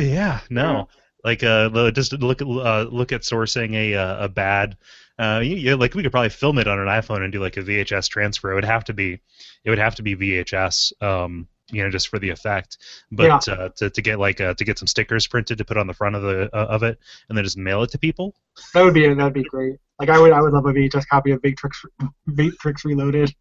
yeah, 0.00 0.40
no. 0.50 0.88
Like 1.24 1.44
uh, 1.44 1.90
just 1.92 2.12
look 2.14 2.42
at 2.42 2.48
uh, 2.48 2.88
look 2.90 3.12
at 3.12 3.22
sourcing 3.22 3.74
a 3.74 3.94
uh, 3.94 4.24
a 4.24 4.28
bad, 4.28 4.76
uh, 5.18 5.40
you, 5.42 5.56
you- 5.56 5.76
like 5.76 5.94
we 5.94 6.02
could 6.02 6.10
probably 6.10 6.30
film 6.30 6.58
it 6.58 6.66
on 6.66 6.80
an 6.80 6.88
iPhone 6.88 7.22
and 7.22 7.32
do 7.32 7.40
like 7.40 7.56
a 7.56 7.62
VHS 7.62 8.08
transfer. 8.08 8.50
It 8.50 8.56
would 8.56 8.64
have 8.64 8.84
to 8.84 8.92
be, 8.92 9.20
it 9.64 9.70
would 9.70 9.78
have 9.78 9.94
to 9.96 10.02
be 10.02 10.16
VHS, 10.16 11.00
um, 11.02 11.46
you 11.72 11.82
know, 11.82 11.90
just 11.90 12.08
for 12.08 12.18
the 12.18 12.28
effect. 12.30 12.78
But 13.10 13.48
uh, 13.48 13.70
to 13.76 13.90
to 13.90 14.02
get 14.02 14.18
like 14.20 14.40
uh, 14.40 14.54
to 14.54 14.64
get 14.64 14.78
some 14.78 14.86
stickers 14.86 15.26
printed 15.26 15.58
to 15.58 15.64
put 15.64 15.76
on 15.76 15.86
the 15.86 15.94
front 15.94 16.14
of 16.14 16.22
the 16.22 16.48
uh, 16.54 16.66
of 16.66 16.82
it 16.84 16.98
and 17.28 17.36
then 17.36 17.44
just 17.44 17.56
mail 17.56 17.82
it 17.82 17.90
to 17.90 17.98
people. 17.98 18.34
That 18.74 18.84
would 18.84 18.94
be 18.94 19.12
that 19.12 19.24
would 19.24 19.32
be 19.32 19.42
great. 19.42 19.76
Like 19.98 20.10
I 20.10 20.18
would 20.20 20.32
I 20.32 20.40
would 20.40 20.52
love 20.52 20.66
a 20.66 20.72
VHS 20.72 21.08
copy 21.08 21.32
of 21.32 21.42
Big 21.42 21.56
Tricks 21.56 21.84
Vape 22.28 22.56
Tricks 22.58 22.84
Reloaded, 22.84 23.34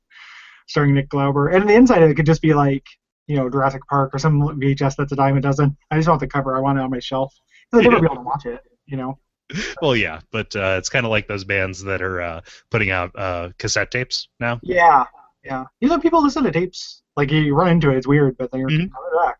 starring 0.68 0.94
Nick 0.96 1.10
Glauber, 1.10 1.50
and 1.50 1.70
the 1.70 1.74
inside 1.76 2.02
of 2.04 2.10
it 2.10 2.16
could 2.16 2.26
just 2.26 2.42
be 2.42 2.54
like 2.54 2.86
you 3.28 3.36
know 3.36 3.50
Jurassic 3.50 3.82
Park 3.88 4.16
or 4.16 4.20
some 4.20 4.40
VHS 4.42 4.96
that's 4.96 5.12
a 5.12 5.16
dime 5.16 5.38
a 5.38 5.42
dozen. 5.42 5.78
I 5.92 5.98
just 5.98 6.08
want 6.08 6.20
the 6.22 6.28
cover. 6.28 6.56
I 6.56 6.60
want 6.62 6.80
it 6.80 6.82
on 6.82 6.90
my 6.90 7.00
shelf. 7.00 7.34
I'd 7.74 7.84
never 7.84 7.96
Yeah. 7.96 8.00
be 8.02 8.06
able 8.06 8.16
to 8.16 8.22
watch 8.22 8.46
it. 8.46 8.62
You 8.86 8.98
know. 8.98 9.20
Well, 9.82 9.98
yeah, 9.98 10.22
but 10.32 10.56
uh, 10.56 10.76
it's 10.78 10.88
kind 10.88 11.06
of 11.06 11.10
like 11.10 11.28
those 11.28 11.44
bands 11.44 11.84
that 11.84 12.02
are 12.02 12.22
uh, 12.22 12.42
putting 12.70 12.90
out 12.90 13.12
uh, 13.18 13.50
cassette 13.58 13.92
tapes 13.92 14.30
now. 14.40 14.62
Yeah, 14.64 15.04
yeah. 15.43 15.65
You 15.79 15.89
know, 15.89 16.00
people 16.00 16.21
listen 16.24 16.43
to 16.43 16.51
tapes. 16.51 17.03
Like 17.15 17.31
you 17.31 17.53
run 17.55 17.69
into 17.69 17.89
it, 17.91 17.98
it's 17.98 18.07
weird, 18.07 18.38
but 18.38 18.51
then 18.51 18.62
you're 18.62 18.69
Mhm. 18.69 18.91
coming 18.91 19.12
back. 19.25 19.39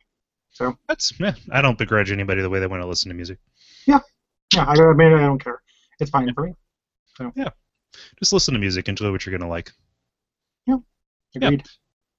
So 0.50 0.77
That's 0.88 1.13
yeah, 1.20 1.34
I 1.51 1.62
don't 1.62 1.77
begrudge 1.77 2.12
anybody 2.12 2.41
the 2.41 2.50
way 2.50 2.60
they 2.60 2.67
want 2.67 2.81
to 2.84 2.88
listen 2.88 3.10
to 3.10 3.15
music. 3.15 3.39
yeah, 3.88 4.00
I, 4.55 4.74
I 4.74 4.93
mean 4.93 5.13
I 5.13 5.22
don't 5.22 5.41
care. 5.43 5.62
It's 6.00 6.12
fine 6.12 6.34
for 6.34 6.48
me. 6.48 6.53
So 7.17 7.31
yeah, 7.36 7.50
just 8.20 8.34
listen 8.34 8.53
to 8.53 8.60
music, 8.60 8.89
enjoy 8.89 9.12
what 9.12 9.25
you're 9.25 9.38
gonna 9.38 9.50
like. 9.50 9.72
Yeah, 10.65 10.77
agreed. 11.36 11.63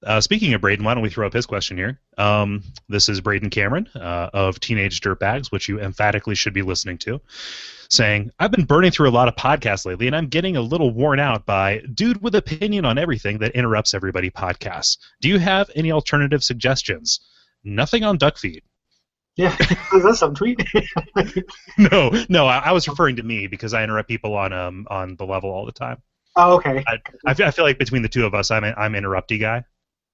Uh, 0.05 0.21
speaking 0.21 0.53
of 0.53 0.61
Braden, 0.61 0.83
why 0.83 0.93
don't 0.93 1.03
we 1.03 1.09
throw 1.09 1.25
up 1.25 1.33
his 1.33 1.45
question 1.45 1.77
here? 1.77 1.99
Um, 2.17 2.63
this 2.89 3.09
is 3.09 3.21
Braden 3.21 3.49
Cameron 3.49 3.87
uh, 3.95 4.29
of 4.33 4.59
Teenage 4.59 5.01
Dirtbags, 5.01 5.51
which 5.51 5.69
you 5.69 5.79
emphatically 5.79 6.35
should 6.35 6.53
be 6.53 6.61
listening 6.61 6.97
to, 6.99 7.21
saying, 7.89 8.31
I've 8.39 8.51
been 8.51 8.65
burning 8.65 8.91
through 8.91 9.09
a 9.09 9.11
lot 9.11 9.27
of 9.27 9.35
podcasts 9.35 9.85
lately, 9.85 10.07
and 10.07 10.15
I'm 10.15 10.27
getting 10.27 10.57
a 10.57 10.61
little 10.61 10.91
worn 10.91 11.19
out 11.19 11.45
by 11.45 11.81
dude 11.93 12.21
with 12.21 12.35
opinion 12.35 12.85
on 12.85 12.97
everything 12.97 13.37
that 13.39 13.53
interrupts 13.53 13.93
everybody 13.93 14.29
podcasts. 14.29 14.97
Do 15.21 15.29
you 15.29 15.39
have 15.39 15.69
any 15.75 15.91
alternative 15.91 16.43
suggestions? 16.43 17.19
Nothing 17.63 18.03
on 18.03 18.17
Duckfeed. 18.17 18.61
Yeah. 19.35 19.55
Is 19.93 20.03
that 20.03 20.15
some 20.17 20.35
tweet? 20.35 20.61
no, 21.77 22.11
no, 22.29 22.45
I, 22.45 22.59
I 22.59 22.71
was 22.71 22.87
referring 22.87 23.15
to 23.15 23.23
me 23.23 23.47
because 23.47 23.73
I 23.73 23.83
interrupt 23.83 24.07
people 24.07 24.35
on 24.35 24.53
um 24.53 24.85
on 24.91 25.15
the 25.15 25.25
level 25.25 25.49
all 25.49 25.65
the 25.65 25.71
time. 25.71 25.97
oh, 26.35 26.55
okay. 26.57 26.83
I 27.25 27.33
feel, 27.33 27.47
I 27.47 27.51
feel 27.51 27.65
like 27.65 27.79
between 27.79 28.03
the 28.03 28.09
two 28.09 28.25
of 28.25 28.35
us, 28.35 28.51
I'm 28.51 28.63
a, 28.63 28.73
I'm 28.77 28.93
interrupty 28.93 29.39
guy, 29.39 29.63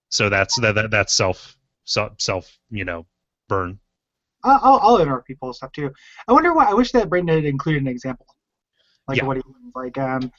so 0.09 0.29
that's 0.29 0.59
that, 0.59 0.75
that 0.75 0.91
that's 0.91 1.13
self 1.13 1.55
self 1.85 2.13
self 2.19 2.57
you 2.69 2.85
know 2.85 3.05
burn. 3.47 3.79
I'll, 4.43 4.59
I'll- 4.63 4.79
I'll 4.83 5.01
interrupt 5.01 5.27
people 5.27 5.49
and 5.49 5.55
stuff 5.55 5.71
too. 5.71 5.91
I 6.27 6.33
wonder 6.33 6.53
why. 6.53 6.65
I 6.65 6.73
wish 6.73 6.91
that 6.93 7.09
Braden 7.09 7.27
had 7.27 7.45
included 7.45 7.81
an 7.81 7.87
example, 7.87 8.25
like 9.07 9.17
Yeah. 9.17 9.25
what 9.25 9.37
he 9.37 9.43
means. 9.45 9.73
Like, 9.75 9.97
um, 9.97 10.31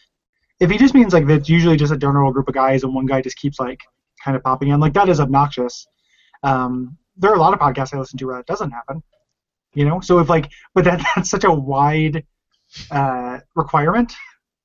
if 0.61 0.71
he 0.71 0.79
just 0.79 0.95
means 0.95 1.12
like 1.12 1.27
that's 1.27 1.49
usually 1.49 1.77
just 1.77 1.93
a 1.93 1.97
general 1.97 2.33
group 2.33 2.49
of 2.49 2.55
guys 2.55 2.83
and 2.83 2.95
one 2.95 3.07
guy 3.07 3.21
just 3.21 3.37
keeps 3.37 3.59
like 3.61 3.81
kind 4.25 4.37
of 4.37 4.43
popping 4.43 4.69
in, 4.69 4.81
like 4.81 4.93
that 4.95 5.09
is 5.09 5.21
obnoxious. 5.21 5.87
Um, 6.43 6.97
there 7.17 7.31
are 7.31 7.35
a 7.37 7.39
lot 7.41 7.53
of 7.53 7.61
podcasts 7.61 7.93
I 7.95 7.99
listen 7.99 8.19
to 8.19 8.27
where 8.27 8.37
that 8.37 8.47
doesn't 8.47 8.71
happen. 8.71 9.02
You 9.75 9.85
know, 9.85 10.00
so 10.00 10.19
if 10.19 10.28
like, 10.30 10.50
but 10.75 10.85
that 10.85 11.04
that's 11.17 11.30
such 11.30 11.45
a 11.45 11.52
wide 11.52 12.25
uh, 12.91 13.39
requirement. 13.54 14.15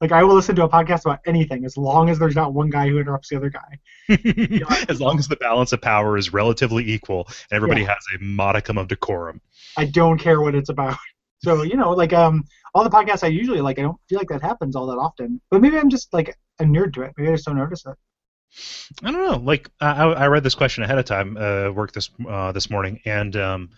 Like, 0.02 0.12
I 0.12 0.24
will 0.24 0.36
listen 0.36 0.56
to 0.58 0.64
a 0.64 0.70
podcast 0.70 1.06
about 1.06 1.20
anything 1.26 1.64
as 1.66 1.78
long 1.78 2.10
as 2.10 2.20
there's 2.20 2.36
not 2.36 2.54
one 2.54 2.70
guy 2.70 2.90
who 2.90 3.00
interrupts 3.00 3.30
the 3.30 3.38
other 3.38 3.50
guy. 3.50 3.80
as 4.90 5.00
long 5.00 5.18
as 5.18 5.28
the 5.28 5.38
balance 5.38 5.72
of 5.72 5.82
power 5.82 6.18
is 6.18 6.34
relatively 6.34 6.90
equal 6.90 7.26
and 7.28 7.56
everybody 7.56 7.84
has 7.84 8.04
a 8.16 8.22
modicum 8.24 8.78
of 8.78 8.88
decorum. 8.90 9.40
I 9.78 9.86
don't 9.86 10.18
care 10.18 10.42
what 10.42 10.56
it's 10.56 10.70
about. 10.70 10.98
So 11.44 11.62
you 11.62 11.76
know, 11.76 11.92
like 11.92 12.12
um, 12.12 12.44
all 12.74 12.84
the 12.84 12.90
podcasts 12.90 13.24
I 13.24 13.28
usually 13.28 13.62
like, 13.62 13.78
I 13.78 13.84
don't 13.84 13.98
feel 14.10 14.18
like 14.18 14.30
that 14.30 14.42
happens 14.42 14.76
all 14.76 14.88
that 14.88 14.98
often. 14.98 15.40
But 15.52 15.62
maybe 15.62 15.78
I'm 15.78 15.90
just 15.92 16.12
like 16.12 16.36
a 16.60 16.64
nerd 16.64 16.94
to 16.94 17.04
it. 17.04 17.14
Maybe 17.18 17.30
I 17.30 17.34
just 17.34 17.46
don't 17.46 17.58
notice 17.58 17.86
it. 17.86 17.96
I 19.04 19.12
don't 19.12 19.24
know. 19.24 19.38
Like 19.38 19.70
I, 19.80 20.06
I 20.06 20.28
read 20.28 20.44
this 20.44 20.56
question 20.56 20.84
ahead 20.84 20.98
of 20.98 21.06
time, 21.06 21.38
uh, 21.38 21.70
work 21.72 21.92
this 21.92 22.10
uh, 22.28 22.52
this 22.52 22.72
morning, 22.72 23.00
and 23.06 23.36
um, 23.36 23.70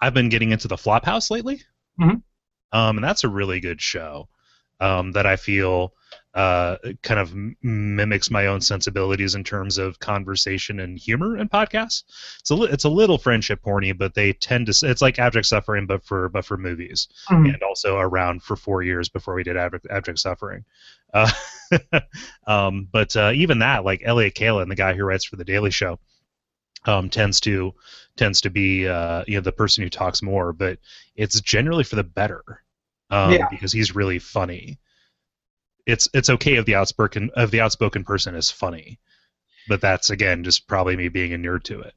I've 0.00 0.14
been 0.14 0.30
getting 0.30 0.50
into 0.52 0.66
the 0.66 0.76
Flophouse 0.76 1.30
lately, 1.30 1.60
Mhm. 2.00 2.22
um, 2.72 2.96
and 2.96 3.04
that's 3.04 3.24
a 3.24 3.28
really 3.28 3.60
good 3.60 3.82
show 3.82 4.28
um, 4.80 5.12
that 5.12 5.26
I 5.26 5.36
feel 5.36 5.94
uh, 6.34 6.76
kind 7.02 7.18
of 7.18 7.34
mimics 7.62 8.30
my 8.30 8.46
own 8.46 8.60
sensibilities 8.60 9.34
in 9.34 9.42
terms 9.42 9.78
of 9.78 9.98
conversation 9.98 10.80
and 10.80 10.96
humor 10.96 11.36
and 11.36 11.50
podcasts. 11.50 12.04
It's 12.38 12.50
a 12.50 12.54
li- 12.54 12.68
it's 12.70 12.84
a 12.84 12.88
little 12.88 13.18
friendship 13.18 13.60
porny, 13.62 13.96
but 13.96 14.14
they 14.14 14.32
tend 14.32 14.66
to. 14.66 14.88
It's 14.88 15.02
like 15.02 15.18
Abject 15.18 15.46
Suffering, 15.46 15.86
but 15.86 16.04
for 16.04 16.28
but 16.28 16.44
for 16.44 16.56
movies 16.56 17.08
Mhm. 17.28 17.54
and 17.54 17.62
also 17.62 17.98
around 17.98 18.42
for 18.42 18.54
four 18.56 18.82
years 18.82 19.08
before 19.08 19.34
we 19.34 19.42
did 19.42 19.56
Abject, 19.56 19.86
Abject 19.90 20.18
Suffering. 20.20 20.64
Uh, 21.12 21.30
um, 22.46 22.88
but 22.92 23.14
uh, 23.16 23.32
even 23.34 23.58
that, 23.58 23.84
like 23.84 24.02
Elliott 24.04 24.34
Kalan, 24.34 24.68
the 24.68 24.76
guy 24.76 24.94
who 24.94 25.04
writes 25.04 25.24
for 25.24 25.34
the 25.36 25.44
Daily 25.44 25.72
Show, 25.72 25.98
um, 26.86 27.10
tends 27.10 27.40
to 27.40 27.74
tends 28.16 28.40
to 28.42 28.50
be 28.50 28.86
uh, 28.86 29.24
you 29.26 29.34
know 29.34 29.40
the 29.40 29.52
person 29.52 29.82
who 29.82 29.90
talks 29.90 30.22
more, 30.22 30.52
but 30.52 30.78
it's 31.16 31.40
generally 31.40 31.84
for 31.84 31.96
the 31.96 32.04
better 32.04 32.62
um, 33.10 33.32
Yeah. 33.32 33.46
because 33.50 33.72
he's 33.72 33.94
really 33.94 34.18
funny. 34.18 34.78
It's 35.86 36.08
it's 36.14 36.30
okay 36.30 36.56
if 36.56 36.66
the 36.66 36.74
outspoken 36.74 37.30
of 37.34 37.50
the 37.50 37.60
outspoken 37.60 38.04
person 38.04 38.34
is 38.34 38.50
funny, 38.50 38.98
but 39.68 39.80
that's 39.80 40.10
again 40.10 40.44
just 40.44 40.68
probably 40.68 40.96
me 40.96 41.08
being 41.08 41.32
a 41.32 41.38
nerd 41.38 41.62
to 41.64 41.80
it. 41.80 41.94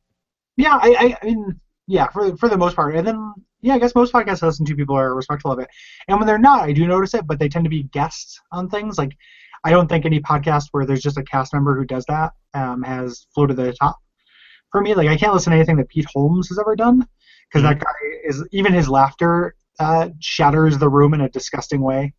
Yeah, 0.58 0.80
I, 0.82 0.96
I, 1.00 1.18
I 1.22 1.26
mean, 1.26 1.60
yeah, 1.88 2.08
for 2.10 2.36
for 2.38 2.50
the 2.50 2.58
most 2.58 2.76
part, 2.76 2.96
and 2.96 3.06
then 3.06 3.34
yeah, 3.62 3.76
I 3.76 3.80
guess 3.80 3.96
most 3.96 4.14
podcasts 4.14 4.42
I 4.44 4.48
listen 4.48 4.66
to 4.66 4.76
people 4.76 4.98
are 4.98 5.14
respectful 5.16 5.52
of 5.52 5.60
it, 5.60 5.70
and 6.08 6.18
when 6.18 6.28
they're 6.28 6.38
not, 6.38 6.62
I 6.62 6.72
do 6.74 6.88
notice 6.88 7.14
it, 7.14 7.28
but 7.28 7.40
they 7.40 7.50
tend 7.50 7.66
to 7.66 7.70
be 7.70 7.84
guests 7.84 8.40
on 8.52 8.70
things. 8.70 8.98
Like, 8.98 9.12
I 9.64 9.70
don't 9.72 9.88
think 9.88 10.06
any 10.06 10.20
podcast 10.20 10.68
where 10.72 10.86
there's 10.86 11.02
just 11.02 11.18
a 11.18 11.24
cast 11.24 11.54
member 11.54 11.76
who 11.78 11.86
does 11.86 12.06
that 12.06 12.32
um, 12.54 12.84
has 12.84 13.28
floated 13.34 13.58
to 13.58 13.64
the 13.64 13.74
top 13.74 13.98
for 14.72 14.82
me. 14.82 14.94
Like, 14.96 15.10
I 15.10 15.18
can't 15.18 15.34
listen 15.34 15.52
to 15.52 15.58
anything 15.58 15.78
that 15.78 15.90
Pete 15.90 16.08
Holmes 16.14 16.48
has 16.50 16.60
ever 16.60 16.76
done 16.76 17.08
because 17.50 17.64
that 17.64 17.80
guy 17.80 17.92
is 18.26 18.44
even 18.52 18.74
his 18.74 18.90
laughter 18.90 19.56
uh, 19.80 20.10
shatters 20.20 20.78
the 20.78 20.90
room 20.90 21.14
in 21.14 21.22
a 21.22 21.30
disgusting 21.30 21.82
way. 21.82 22.14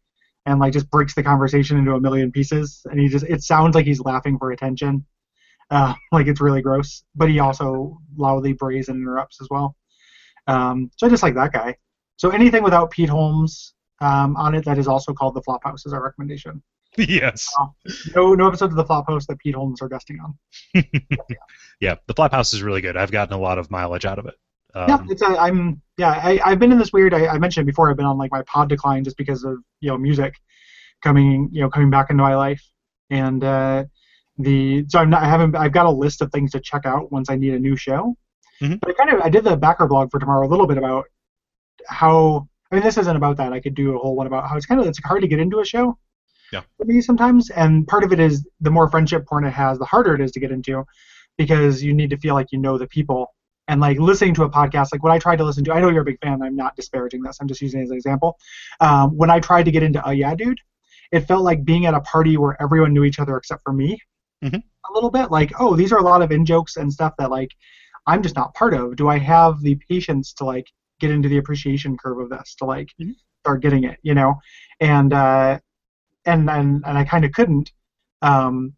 And 0.46 0.60
like 0.60 0.74
just 0.74 0.90
breaks 0.90 1.14
the 1.14 1.22
conversation 1.22 1.78
into 1.78 1.92
a 1.92 2.00
million 2.00 2.30
pieces, 2.30 2.82
and 2.84 3.00
he 3.00 3.08
just—it 3.08 3.42
sounds 3.42 3.74
like 3.74 3.86
he's 3.86 4.00
laughing 4.00 4.38
for 4.38 4.52
attention. 4.52 5.06
Uh, 5.70 5.94
like 6.12 6.26
it's 6.26 6.40
really 6.40 6.60
gross. 6.60 7.02
But 7.14 7.30
he 7.30 7.38
also 7.38 7.98
loudly 8.14 8.52
brays 8.52 8.90
and 8.90 9.00
interrupts 9.00 9.40
as 9.40 9.48
well. 9.50 9.74
Um, 10.46 10.90
so 10.96 11.06
I 11.06 11.10
just 11.10 11.22
like 11.22 11.34
that 11.36 11.54
guy. 11.54 11.76
So 12.16 12.28
anything 12.28 12.62
without 12.62 12.90
Pete 12.90 13.08
Holmes 13.08 13.72
um, 14.02 14.36
on 14.36 14.54
it 14.54 14.66
that 14.66 14.76
is 14.78 14.86
also 14.86 15.14
called 15.14 15.34
the 15.34 15.40
Flophouse 15.40 15.86
is 15.86 15.94
our 15.94 16.02
recommendation. 16.02 16.62
yes. 16.98 17.52
No, 18.14 18.34
no 18.34 18.48
episodes 18.48 18.72
of 18.72 18.76
the 18.76 18.84
Flophouse 18.84 19.26
that 19.26 19.38
Pete 19.38 19.54
Holmes 19.54 19.80
are 19.80 19.88
guesting 19.88 20.18
on. 20.20 20.84
Yeah, 21.80 21.96
the 22.06 22.14
Flophouse 22.14 22.54
is 22.54 22.62
really 22.62 22.80
good. 22.80 22.96
I've 22.96 23.10
gotten 23.10 23.34
a 23.34 23.40
lot 23.40 23.58
of 23.58 23.70
mileage 23.70 24.04
out 24.04 24.18
of 24.18 24.26
it. 24.26 24.34
Um, 24.74 24.88
yeah, 24.88 24.98
it's 25.08 25.22
a, 25.22 25.26
I'm 25.26 25.80
yeah 25.96 26.10
I, 26.10 26.40
I've 26.44 26.58
been 26.58 26.72
in 26.72 26.78
this 26.78 26.92
weird. 26.92 27.14
I, 27.14 27.28
I 27.28 27.38
mentioned 27.38 27.66
before 27.66 27.90
I've 27.90 27.96
been 27.96 28.06
on 28.06 28.18
like 28.18 28.32
my 28.32 28.42
pod 28.42 28.68
decline 28.68 29.04
just 29.04 29.16
because 29.16 29.44
of 29.44 29.58
you 29.80 29.90
know 29.90 29.98
music 29.98 30.34
coming 31.02 31.48
you 31.52 31.60
know 31.60 31.70
coming 31.70 31.90
back 31.90 32.10
into 32.10 32.22
my 32.22 32.34
life 32.34 32.62
and 33.10 33.44
uh, 33.44 33.84
the 34.38 34.84
so 34.88 34.98
I'm 34.98 35.10
not 35.10 35.22
I 35.22 35.26
haven't 35.26 35.54
I've 35.56 35.72
got 35.72 35.86
a 35.86 35.90
list 35.90 36.22
of 36.22 36.32
things 36.32 36.50
to 36.52 36.60
check 36.60 36.86
out 36.86 37.12
once 37.12 37.30
I 37.30 37.36
need 37.36 37.54
a 37.54 37.58
new 37.58 37.76
show. 37.76 38.16
Mhm. 38.60 38.80
But 38.80 38.90
I 38.90 38.92
kind 38.94 39.10
of 39.10 39.20
I 39.20 39.28
did 39.28 39.44
the 39.44 39.56
backer 39.56 39.86
blog 39.86 40.10
for 40.10 40.18
tomorrow 40.18 40.46
a 40.46 40.50
little 40.50 40.66
bit 40.66 40.78
about 40.78 41.04
how 41.86 42.48
I 42.70 42.76
mean 42.76 42.84
this 42.84 42.98
isn't 42.98 43.16
about 43.16 43.36
that 43.36 43.52
I 43.52 43.60
could 43.60 43.74
do 43.74 43.94
a 43.94 43.98
whole 43.98 44.16
one 44.16 44.26
about 44.26 44.48
how 44.48 44.56
it's 44.56 44.66
kind 44.66 44.80
of 44.80 44.86
it's 44.86 44.98
hard 45.04 45.22
to 45.22 45.28
get 45.28 45.38
into 45.38 45.60
a 45.60 45.64
show. 45.64 45.98
Yeah. 46.52 46.62
For 46.78 46.84
me 46.84 47.00
sometimes 47.00 47.50
and 47.50 47.86
part 47.86 48.04
of 48.04 48.12
it 48.12 48.20
is 48.20 48.46
the 48.60 48.70
more 48.70 48.90
friendship 48.90 49.26
porn 49.26 49.44
it 49.44 49.50
has 49.50 49.78
the 49.78 49.84
harder 49.84 50.14
it 50.14 50.20
is 50.20 50.32
to 50.32 50.40
get 50.40 50.50
into 50.50 50.84
because 51.36 51.82
you 51.82 51.94
need 51.94 52.10
to 52.10 52.16
feel 52.16 52.34
like 52.34 52.52
you 52.52 52.58
know 52.58 52.78
the 52.78 52.86
people 52.86 53.34
and 53.68 53.80
like 53.80 53.98
listening 53.98 54.34
to 54.34 54.44
a 54.44 54.50
podcast 54.50 54.88
like 54.92 55.02
when 55.02 55.12
i 55.12 55.18
tried 55.18 55.36
to 55.36 55.44
listen 55.44 55.64
to 55.64 55.72
i 55.72 55.80
know 55.80 55.88
you're 55.88 56.02
a 56.02 56.04
big 56.04 56.18
fan 56.20 56.42
i'm 56.42 56.56
not 56.56 56.74
disparaging 56.76 57.22
this 57.22 57.38
i'm 57.40 57.48
just 57.48 57.60
using 57.60 57.80
it 57.80 57.84
as 57.84 57.90
an 57.90 57.96
example 57.96 58.38
um, 58.80 59.16
when 59.16 59.30
i 59.30 59.40
tried 59.40 59.64
to 59.64 59.70
get 59.70 59.82
into 59.82 60.06
oh 60.06 60.10
yeah 60.10 60.34
dude 60.34 60.58
it 61.12 61.20
felt 61.20 61.42
like 61.42 61.64
being 61.64 61.86
at 61.86 61.94
a 61.94 62.00
party 62.00 62.36
where 62.36 62.60
everyone 62.62 62.92
knew 62.92 63.04
each 63.04 63.18
other 63.18 63.36
except 63.36 63.62
for 63.62 63.72
me 63.72 63.98
Mhm. 64.42 64.62
a 64.90 64.92
little 64.92 65.10
bit 65.10 65.30
like 65.30 65.52
oh 65.58 65.74
these 65.76 65.92
are 65.92 65.98
a 65.98 66.02
lot 66.02 66.20
of 66.22 66.30
in 66.30 66.44
jokes 66.44 66.76
and 66.76 66.92
stuff 66.92 67.14
that 67.18 67.30
like 67.30 67.50
i'm 68.06 68.22
just 68.22 68.36
not 68.36 68.52
part 68.54 68.74
of 68.74 68.96
do 68.96 69.08
i 69.08 69.18
have 69.18 69.60
the 69.60 69.76
patience 69.88 70.32
to 70.34 70.44
like 70.44 70.66
get 71.00 71.10
into 71.10 71.28
the 71.28 71.38
appreciation 71.38 71.96
curve 71.96 72.18
of 72.18 72.28
this 72.28 72.54
to 72.56 72.64
like 72.64 72.88
Mhm. 73.00 73.14
start 73.40 73.62
getting 73.62 73.84
it 73.84 73.98
you 74.02 74.14
know 74.14 74.34
and 74.80 75.12
uh 75.12 75.58
and 76.26 76.50
and, 76.50 76.82
and 76.86 76.98
i 76.98 77.04
kind 77.04 77.24
of 77.24 77.32
couldn't 77.32 77.72
um 78.22 78.74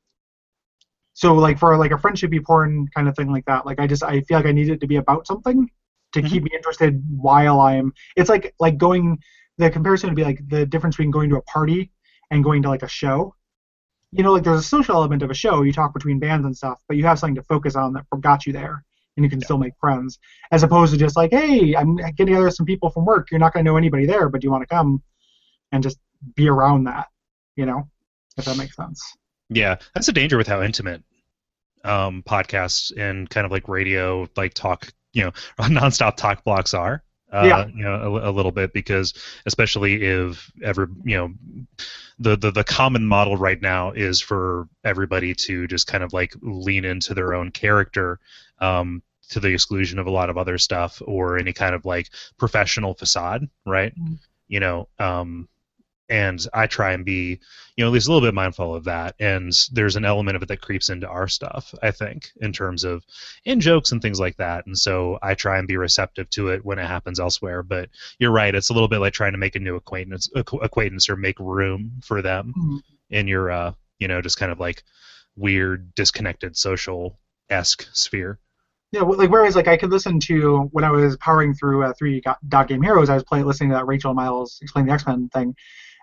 so 1.20 1.34
like 1.34 1.58
for 1.58 1.76
like 1.76 1.92
a 1.92 2.00
friendshipy 2.02 2.40
porn 2.44 2.86
kind 2.94 3.08
of 3.08 3.14
thing 3.16 3.30
like 3.36 3.44
that 3.46 3.64
like 3.66 3.78
i 3.80 3.86
just 3.86 4.02
i 4.02 4.20
feel 4.22 4.38
like 4.38 4.46
i 4.46 4.52
need 4.52 4.68
it 4.68 4.80
to 4.80 4.86
be 4.86 4.96
about 4.96 5.26
something 5.26 5.68
to 6.12 6.22
Mhm. 6.22 6.28
keep 6.28 6.42
me 6.44 6.50
interested 6.54 7.02
while 7.10 7.60
I'm. 7.60 7.92
It's 8.16 8.30
like 8.30 8.54
like 8.58 8.78
going. 8.78 9.18
The 9.58 9.70
comparison 9.70 10.08
would 10.10 10.16
be 10.16 10.24
like 10.24 10.40
the 10.48 10.66
difference 10.66 10.96
between 10.96 11.10
going 11.10 11.30
to 11.30 11.36
a 11.36 11.42
party 11.42 11.90
and 12.30 12.44
going 12.44 12.62
to 12.62 12.68
like 12.68 12.82
a 12.82 12.88
show. 12.88 13.34
You 14.12 14.22
know, 14.22 14.32
like 14.32 14.44
there's 14.44 14.60
a 14.60 14.62
social 14.76 14.94
element 14.96 15.22
of 15.22 15.30
a 15.30 15.34
show. 15.34 15.62
You 15.62 15.72
talk 15.72 15.92
between 15.94 16.18
bands 16.18 16.44
and 16.46 16.56
stuff, 16.56 16.78
but 16.88 16.96
you 16.96 17.04
have 17.04 17.18
something 17.18 17.34
to 17.36 17.42
focus 17.42 17.74
on 17.76 17.92
that 17.94 18.04
got 18.20 18.46
you 18.46 18.52
there, 18.52 18.84
and 19.16 19.24
you 19.24 19.30
can 19.30 19.40
still 19.40 19.58
make 19.58 19.72
friends. 19.80 20.18
As 20.52 20.62
opposed 20.62 20.92
to 20.92 20.98
just 20.98 21.16
like, 21.16 21.32
hey, 21.32 21.74
I'm 21.74 21.96
getting 21.96 22.26
together 22.26 22.44
with 22.46 22.54
some 22.54 22.66
people 22.66 22.90
from 22.90 23.04
work. 23.04 23.30
You're 23.30 23.40
not 23.40 23.52
going 23.52 23.64
to 23.64 23.70
know 23.70 23.76
anybody 23.76 24.06
there, 24.06 24.28
but 24.28 24.40
do 24.40 24.46
you 24.46 24.50
want 24.52 24.62
to 24.62 24.74
come 24.74 25.02
and 25.72 25.82
just 25.82 25.98
be 26.34 26.48
around 26.48 26.84
that? 26.84 27.08
You 27.56 27.66
know, 27.66 27.88
if 28.38 28.44
that 28.44 28.56
makes 28.56 28.76
sense. 28.76 29.02
Yeah, 29.48 29.76
that's 29.94 30.08
a 30.08 30.12
danger 30.12 30.36
with 30.36 30.46
how 30.46 30.62
intimate 30.62 31.02
um, 31.84 32.22
podcasts 32.22 32.92
and 32.96 33.28
kind 33.30 33.44
of 33.44 33.52
like 33.52 33.68
radio, 33.68 34.28
like 34.36 34.54
talk, 34.54 34.92
you 35.12 35.24
know, 35.24 35.30
nonstop 35.60 36.16
talk 36.16 36.44
blocks 36.44 36.74
are. 36.74 37.02
Uh, 37.32 37.42
Yeah. 37.44 37.66
You 37.66 37.82
know, 37.84 38.16
a, 38.16 38.30
a 38.30 38.32
little 38.32 38.52
bit 38.52 38.72
because, 38.72 39.14
especially 39.46 40.02
if 40.04 40.50
ever, 40.62 40.88
you 41.04 41.16
know, 41.16 41.34
the, 42.18 42.36
the 42.36 42.50
the 42.50 42.64
common 42.64 43.04
model 43.06 43.36
right 43.36 43.60
now 43.60 43.90
is 43.92 44.20
for 44.20 44.68
everybody 44.84 45.34
to 45.34 45.66
just 45.66 45.86
kind 45.86 46.02
of 46.02 46.12
like 46.12 46.34
lean 46.40 46.84
into 46.84 47.14
their 47.14 47.34
own 47.34 47.50
character. 47.50 48.18
Um, 48.60 49.02
to 49.28 49.40
the 49.40 49.48
exclusion 49.48 49.98
of 49.98 50.06
a 50.06 50.10
lot 50.10 50.30
of 50.30 50.38
other 50.38 50.56
stuff 50.56 51.02
or 51.04 51.36
any 51.36 51.52
kind 51.52 51.74
of 51.74 51.84
like 51.84 52.10
professional 52.38 52.94
facade, 52.94 53.48
right? 53.66 53.92
Mhm. 53.98 54.18
You 54.46 54.60
know, 54.60 54.88
um, 55.00 55.48
and 56.08 56.46
I 56.54 56.66
try 56.66 56.92
and 56.92 57.04
be, 57.04 57.40
you 57.76 57.84
know, 57.84 57.86
at 57.86 57.92
least 57.92 58.06
a 58.08 58.12
little 58.12 58.26
bit 58.26 58.34
mindful 58.34 58.74
of 58.74 58.84
that. 58.84 59.14
And 59.18 59.52
there's 59.72 59.96
an 59.96 60.04
element 60.04 60.36
of 60.36 60.42
it 60.42 60.48
that 60.48 60.60
creeps 60.60 60.88
into 60.88 61.08
our 61.08 61.28
stuff, 61.28 61.74
I 61.82 61.90
think, 61.90 62.30
in 62.40 62.52
terms 62.52 62.84
of 62.84 63.04
in 63.44 63.60
jokes 63.60 63.92
and 63.92 64.00
things 64.00 64.20
like 64.20 64.36
that. 64.36 64.66
And 64.66 64.78
so 64.78 65.18
I 65.22 65.34
try 65.34 65.58
and 65.58 65.66
be 65.66 65.76
receptive 65.76 66.30
to 66.30 66.48
it 66.50 66.64
when 66.64 66.78
it 66.78 66.86
happens 66.86 67.18
elsewhere. 67.20 67.62
But 67.62 67.90
you're 68.18 68.30
right; 68.30 68.54
it's 68.54 68.70
a 68.70 68.72
little 68.72 68.88
bit 68.88 69.00
like 69.00 69.12
trying 69.12 69.32
to 69.32 69.38
make 69.38 69.56
a 69.56 69.60
new 69.60 69.76
acquaintance, 69.76 70.30
acquaintance, 70.34 71.08
or 71.08 71.16
make 71.16 71.38
room 71.40 71.92
for 72.02 72.22
them 72.22 72.54
Mhm. 72.56 72.82
in 73.10 73.26
your, 73.28 73.50
uh, 73.50 73.72
you 73.98 74.08
know, 74.08 74.20
just 74.22 74.38
kind 74.38 74.52
of 74.52 74.60
like 74.60 74.82
weird, 75.36 75.94
disconnected 75.94 76.56
social 76.56 77.18
esque 77.50 77.86
sphere. 77.92 78.38
Yeah, 78.92 79.02
like 79.02 79.30
whereas 79.30 79.56
like 79.56 79.68
I 79.68 79.76
could 79.76 79.90
listen 79.90 80.20
to 80.20 80.68
when 80.72 80.84
I 80.84 80.90
was 80.90 81.16
powering 81.18 81.52
through 81.54 81.84
uh, 81.84 81.92
three 81.98 82.22
dot 82.48 82.68
game 82.68 82.80
heroes, 82.82 83.10
I 83.10 83.14
was 83.14 83.24
playing 83.24 83.44
listening 83.44 83.70
to 83.70 83.74
that 83.76 83.86
Rachel 83.86 84.14
Miles 84.14 84.58
explain 84.62 84.86
the 84.86 84.92
X 84.92 85.04
Men 85.06 85.28
thing, 85.30 85.54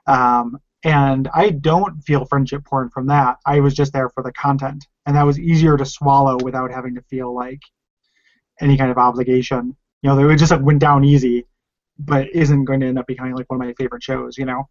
um, 0.08 0.58
and 0.84 1.30
I 1.34 1.52
don't 1.52 2.02
feel 2.02 2.26
friendship 2.26 2.66
porn 2.66 2.90
from 2.90 3.08
that. 3.08 3.38
I 3.46 3.60
was 3.62 3.74
just 3.74 3.94
there 3.94 4.10
for 4.10 4.22
the 4.24 4.34
content, 4.34 4.86
and 5.06 5.16
that 5.16 5.26
was 5.26 5.40
easier 5.40 5.78
to 5.78 5.86
swallow 5.86 6.38
without 6.44 6.72
having 6.72 6.96
to 6.96 7.02
feel 7.04 7.34
like 7.34 7.62
any 8.62 8.78
kind 8.78 8.92
of 8.92 8.98
obligation. 8.98 9.76
You 10.02 10.10
know, 10.16 10.30
it 10.30 10.36
just 10.38 10.52
like 10.52 10.62
went 10.62 10.80
down 10.80 11.04
easy, 11.06 11.46
but 12.00 12.30
isn't 12.36 12.66
going 12.66 12.82
to 12.82 12.88
end 12.88 13.00
up 13.00 13.08
becoming 13.08 13.34
like 13.36 13.50
one 13.50 13.62
of 13.62 13.66
my 13.66 13.74
favorite 13.74 14.04
shows. 14.04 14.38
You 14.38 14.46
know. 14.46 14.68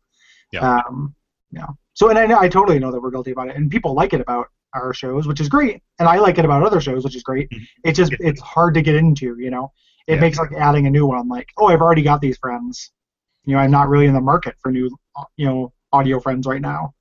Yeah. 0.52 0.80
Um, 0.86 1.14
yeah. 1.50 1.66
So 1.94 2.10
and 2.10 2.18
I, 2.18 2.26
know- 2.26 2.38
I 2.38 2.48
totally 2.48 2.78
know 2.78 2.90
that 2.92 3.00
we're 3.00 3.10
guilty 3.10 3.30
about 3.32 3.48
it, 3.48 3.56
and 3.56 3.70
people 3.70 3.94
like 3.94 4.12
it 4.12 4.20
about 4.20 4.48
our 4.74 4.92
shows, 4.94 5.26
which 5.26 5.40
is 5.40 5.48
great, 5.48 5.82
and 5.98 6.08
I 6.08 6.16
like 6.16 6.38
it 6.38 6.44
about 6.44 6.62
other 6.62 6.80
shows, 6.80 7.04
which 7.04 7.16
is 7.16 7.22
great. 7.22 7.48
Mhm. 7.50 7.60
It's 7.84 7.96
just 7.98 8.12
it's 8.20 8.40
hard 8.40 8.74
to 8.74 8.82
get 8.82 8.94
into, 8.94 9.36
you 9.38 9.50
know. 9.50 9.72
It 10.06 10.14
Yeah. 10.14 10.20
makes 10.20 10.38
like 10.38 10.52
adding 10.52 10.86
a 10.86 10.90
new 10.90 11.06
one, 11.06 11.28
like 11.28 11.48
oh, 11.58 11.66
I've 11.66 11.80
already 11.80 12.02
got 12.02 12.20
these 12.20 12.36
friends. 12.38 12.90
You 13.44 13.56
know, 13.56 13.60
I'm 13.60 13.70
not 13.70 13.88
really 13.88 14.06
in 14.06 14.14
the 14.14 14.20
market 14.20 14.56
for 14.60 14.70
new, 14.70 14.96
you 15.36 15.46
know, 15.46 15.72
audio 15.92 16.20
friends 16.20 16.46
right 16.46 16.60
now. 16.60 16.94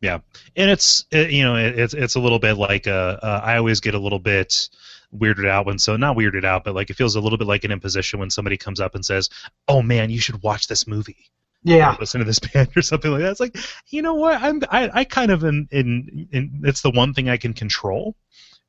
Yeah, 0.00 0.20
and 0.56 0.70
it's 0.70 1.04
it, 1.10 1.30
you 1.30 1.42
know 1.42 1.56
it, 1.56 1.78
it's 1.78 1.94
it's 1.94 2.14
a 2.14 2.20
little 2.20 2.38
bit 2.38 2.54
like 2.54 2.86
uh, 2.86 3.18
uh, 3.22 3.40
I 3.44 3.58
always 3.58 3.80
get 3.80 3.94
a 3.94 3.98
little 3.98 4.18
bit 4.18 4.70
weirded 5.14 5.46
out 5.46 5.66
when 5.66 5.78
so 5.78 5.96
not 5.96 6.16
weirded 6.16 6.44
out 6.44 6.62
but 6.64 6.74
like 6.74 6.88
it 6.88 6.94
feels 6.94 7.16
a 7.16 7.20
little 7.20 7.36
bit 7.36 7.48
like 7.48 7.64
an 7.64 7.72
imposition 7.72 8.20
when 8.20 8.30
somebody 8.30 8.56
comes 8.56 8.78
up 8.78 8.94
and 8.94 9.04
says 9.04 9.28
oh 9.66 9.82
man 9.82 10.08
you 10.08 10.20
should 10.20 10.42
watch 10.42 10.68
this 10.68 10.86
movie. 10.86 11.30
Yeah, 11.62 11.94
listen 12.00 12.20
to 12.20 12.24
this 12.24 12.38
band 12.52 12.70
or 12.74 12.80
something 12.80 13.10
like 13.10 13.20
that. 13.20 13.32
It's 13.32 13.40
like 13.40 13.58
you 13.88 14.00
know 14.00 14.14
what? 14.14 14.40
I'm 14.40 14.62
I, 14.70 14.90
I 15.00 15.04
kind 15.04 15.30
of 15.30 15.44
in, 15.44 15.68
in 15.70 16.28
in 16.32 16.62
it's 16.64 16.80
the 16.80 16.90
one 16.90 17.12
thing 17.12 17.28
I 17.28 17.36
can 17.36 17.52
control. 17.52 18.16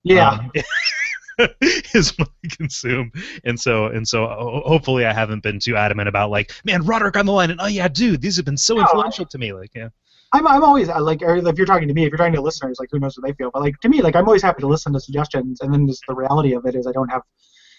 Yeah, 0.03 0.31
um, 0.31 0.51
is 1.93 2.17
what 2.17 2.29
I 2.43 2.47
consume, 2.55 3.11
and 3.43 3.59
so 3.59 3.87
and 3.87 4.07
so 4.07 4.27
hopefully 4.65 5.05
I 5.05 5.13
haven't 5.13 5.43
been 5.43 5.59
too 5.59 5.75
adamant 5.75 6.09
about 6.09 6.29
like, 6.29 6.51
man, 6.65 6.83
Roderick 6.85 7.17
on 7.17 7.25
the 7.25 7.31
line, 7.31 7.51
and 7.51 7.59
oh 7.61 7.67
yeah, 7.67 7.87
dude, 7.87 8.21
these 8.21 8.35
have 8.37 8.45
been 8.45 8.57
so 8.57 8.75
No, 8.75 8.81
I- 8.81 8.83
influential 8.85 9.25
to 9.25 9.37
me, 9.37 9.53
like 9.53 9.71
yeah, 9.75 9.89
I'm 10.33 10.47
I'm 10.47 10.63
always 10.63 10.89
uh, 10.89 11.01
like 11.01 11.21
or 11.21 11.35
if 11.37 11.57
you're 11.57 11.65
talking 11.67 11.87
to 11.87 11.93
me, 11.93 12.05
if 12.05 12.09
you're 12.11 12.17
talking 12.17 12.33
to 12.33 12.41
listeners, 12.41 12.77
like 12.79 12.89
who 12.91 12.99
knows 12.99 13.17
what 13.17 13.27
they 13.27 13.33
feel, 13.33 13.51
but 13.51 13.61
like 13.61 13.79
to 13.81 13.89
me, 13.89 14.01
like 14.01 14.15
I'm 14.15 14.25
always 14.25 14.41
happy 14.41 14.61
to 14.61 14.67
listen 14.67 14.93
to 14.93 14.99
suggestions, 14.99 15.61
and 15.61 15.73
then 15.73 15.87
just 15.87 16.03
the 16.07 16.15
reality 16.15 16.53
of 16.53 16.65
it 16.65 16.75
is 16.75 16.87
I 16.87 16.91
don't 16.91 17.09
have 17.09 17.21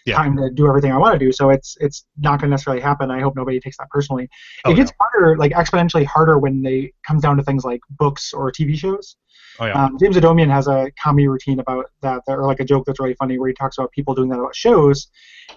Yeah. 0.04 0.16
time 0.16 0.36
to 0.36 0.50
do 0.50 0.66
everything 0.68 0.90
I 0.92 0.98
want 0.98 1.18
to 1.18 1.24
do, 1.24 1.30
so 1.32 1.50
it's 1.50 1.76
it's 1.80 2.04
not 2.18 2.40
going 2.40 2.48
to 2.48 2.54
necessarily 2.54 2.82
happen. 2.82 3.10
I 3.10 3.20
hope 3.20 3.36
nobody 3.36 3.60
takes 3.60 3.76
that 3.78 3.88
personally. 3.90 4.28
Oh, 4.64 4.72
it 4.72 4.74
gets 4.74 4.92
harder, 5.00 5.36
like 5.36 5.52
exponentially 5.52 6.04
harder 6.04 6.38
when 6.38 6.62
they 6.62 6.92
comes 7.06 7.22
down 7.22 7.36
to 7.36 7.42
things 7.42 7.64
like 7.64 7.80
books 7.90 8.32
or 8.32 8.50
TV 8.50 8.76
shows. 8.76 9.16
oh 9.60 9.66
yeah, 9.66 9.84
Um, 9.84 9.98
James 10.00 10.16
Adomian 10.16 10.50
has 10.50 10.66
a 10.66 10.90
comedy 11.00 11.28
routine 11.28 11.60
about 11.60 11.86
that, 12.00 12.22
that, 12.26 12.38
or 12.38 12.46
like 12.46 12.60
a 12.60 12.64
joke 12.64 12.84
that's 12.86 12.98
really 13.00 13.14
funny, 13.14 13.38
where 13.38 13.48
he 13.48 13.54
talks 13.54 13.78
about 13.78 13.92
people 13.92 14.14
doing 14.14 14.28
that 14.30 14.38
about 14.40 14.56
shows, 14.56 15.08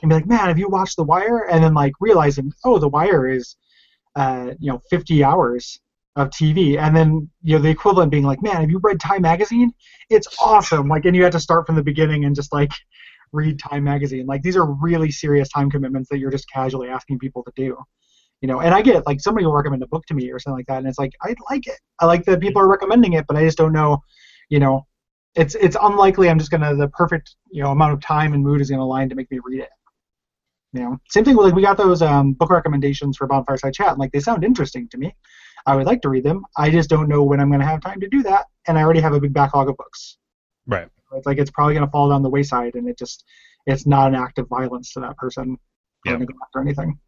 and 0.02 0.10
be 0.10 0.16
like, 0.16 0.28
"Man, 0.28 0.48
have 0.48 0.60
you 0.60 0.70
watched 0.70 0.98
The 0.98 1.04
Wire?" 1.04 1.48
And 1.50 1.64
then 1.64 1.74
like 1.74 1.94
realizing, 2.00 2.54
"Oh, 2.64 2.78
The 2.78 2.90
Wire 2.90 3.28
is, 3.28 3.56
uh, 4.16 4.52
you 4.60 4.72
know, 4.72 4.80
50 4.90 5.24
hours 5.24 5.80
of 6.16 6.30
TV," 6.30 6.78
and 6.78 6.96
then 6.96 7.30
you 7.42 7.56
know 7.56 7.62
the 7.62 7.70
equivalent 7.70 8.12
being 8.12 8.24
like, 8.24 8.42
"Man, 8.44 8.58
have 8.62 8.70
you 8.70 8.80
read 8.84 9.00
Time 9.00 9.22
Magazine? 9.24 9.74
It's 10.10 10.28
awesome!" 10.40 10.88
Like, 10.88 11.06
and 11.06 11.16
you 11.16 11.24
had 11.24 11.32
to 11.32 11.40
start 11.40 11.66
from 11.66 11.76
the 11.76 11.84
beginning 11.84 12.26
and 12.26 12.36
just 12.36 12.54
like 12.54 12.72
read 13.32 13.60
Time 13.60 13.84
Magazine. 13.84 14.26
Like, 14.26 14.42
these 14.42 14.56
are 14.56 14.66
really 14.66 15.12
serious 15.12 15.50
time 15.50 15.70
commitments 15.70 16.10
that 16.10 16.20
you're 16.20 16.32
just 16.32 16.50
casually 16.52 16.90
asking 16.90 17.20
people 17.20 17.44
to 17.44 17.52
do. 17.56 17.78
You 18.42 18.48
know, 18.48 18.62
and 18.62 18.74
I 18.74 18.82
get 18.82 18.96
it. 18.96 19.06
Like 19.08 19.22
somebody 19.22 19.46
will 19.46 19.54
recommend 19.54 19.82
a 19.82 19.88
book 19.88 20.06
to 20.08 20.14
me 20.14 20.30
or 20.30 20.40
something 20.40 20.58
like 20.58 20.68
that, 20.68 20.80
and 20.80 20.88
it's 20.88 21.00
like 21.00 21.14
I 21.22 21.34
like 21.50 21.66
it. 21.68 21.80
I 22.00 22.06
like 22.06 22.26
that 22.26 22.42
people 22.42 22.62
are 22.62 22.68
recommending 22.68 23.14
it, 23.14 23.26
but 23.28 23.38
I 23.38 23.44
just 23.44 23.58
don't 23.58 23.72
know. 23.72 24.04
You 24.50 24.60
know, 24.60 24.86
it's 25.36 25.56
it's 25.56 25.78
unlikely 25.82 26.30
I'm 26.30 26.40
just 26.40 26.52
gonna 26.52 26.76
the 26.76 26.88
perfect 26.90 27.36
you 27.52 27.64
know 27.64 27.72
amount 27.72 27.94
of 27.94 28.02
time 28.02 28.34
and 28.34 28.44
mood 28.44 28.62
is 28.62 28.70
gonna 28.70 28.84
align 28.84 29.10
to 29.10 29.16
make 29.16 29.30
me 29.32 29.40
read 29.44 29.62
it. 29.62 29.70
You 30.74 30.82
know, 30.82 30.98
same 31.10 31.24
thing 31.24 31.38
with 31.38 31.46
like 31.46 31.56
we 31.56 31.62
got 31.62 31.78
those 31.78 32.02
um, 32.02 32.34
book 32.34 32.50
recommendations 32.50 33.18
for 33.18 33.28
Bonfireside 33.28 33.74
Chat, 33.74 33.90
and 33.90 33.98
like 33.98 34.12
they 34.12 34.20
sound 34.20 34.44
interesting 34.44 34.88
to 34.90 34.98
me. 34.98 35.16
I 35.66 35.76
would 35.76 35.86
like 35.86 36.02
to 36.02 36.10
read 36.10 36.24
them. 36.24 36.44
I 36.58 36.70
just 36.70 36.90
don't 36.90 37.08
know 37.08 37.24
when 37.24 37.40
I'm 37.40 37.50
gonna 37.50 37.66
have 37.66 37.82
time 37.82 38.00
to 38.02 38.08
do 38.10 38.24
that, 38.24 38.46
and 38.68 38.78
I 38.78 38.84
already 38.84 39.00
have 39.00 39.14
a 39.14 39.20
big 39.20 39.34
backlog 39.34 39.70
of 39.70 39.78
books. 39.78 40.18
right. 40.68 40.90
It's 41.16 41.26
like 41.26 41.38
it's 41.38 41.52
probably 41.52 41.74
gonna 41.76 41.90
fall 41.90 42.10
down 42.10 42.22
the 42.24 42.30
wayside, 42.30 42.76
and 42.76 42.88
it 42.88 42.98
just 42.98 43.24
it's 43.66 43.86
not 43.88 44.10
an 44.10 44.16
act 44.16 44.38
of 44.40 44.48
violence 44.48 44.94
to 44.94 45.00
that 45.02 45.18
person 45.18 45.58
or 46.08 46.12
Yeah. 46.14 46.26
or 46.54 46.62
anything. 46.62 47.00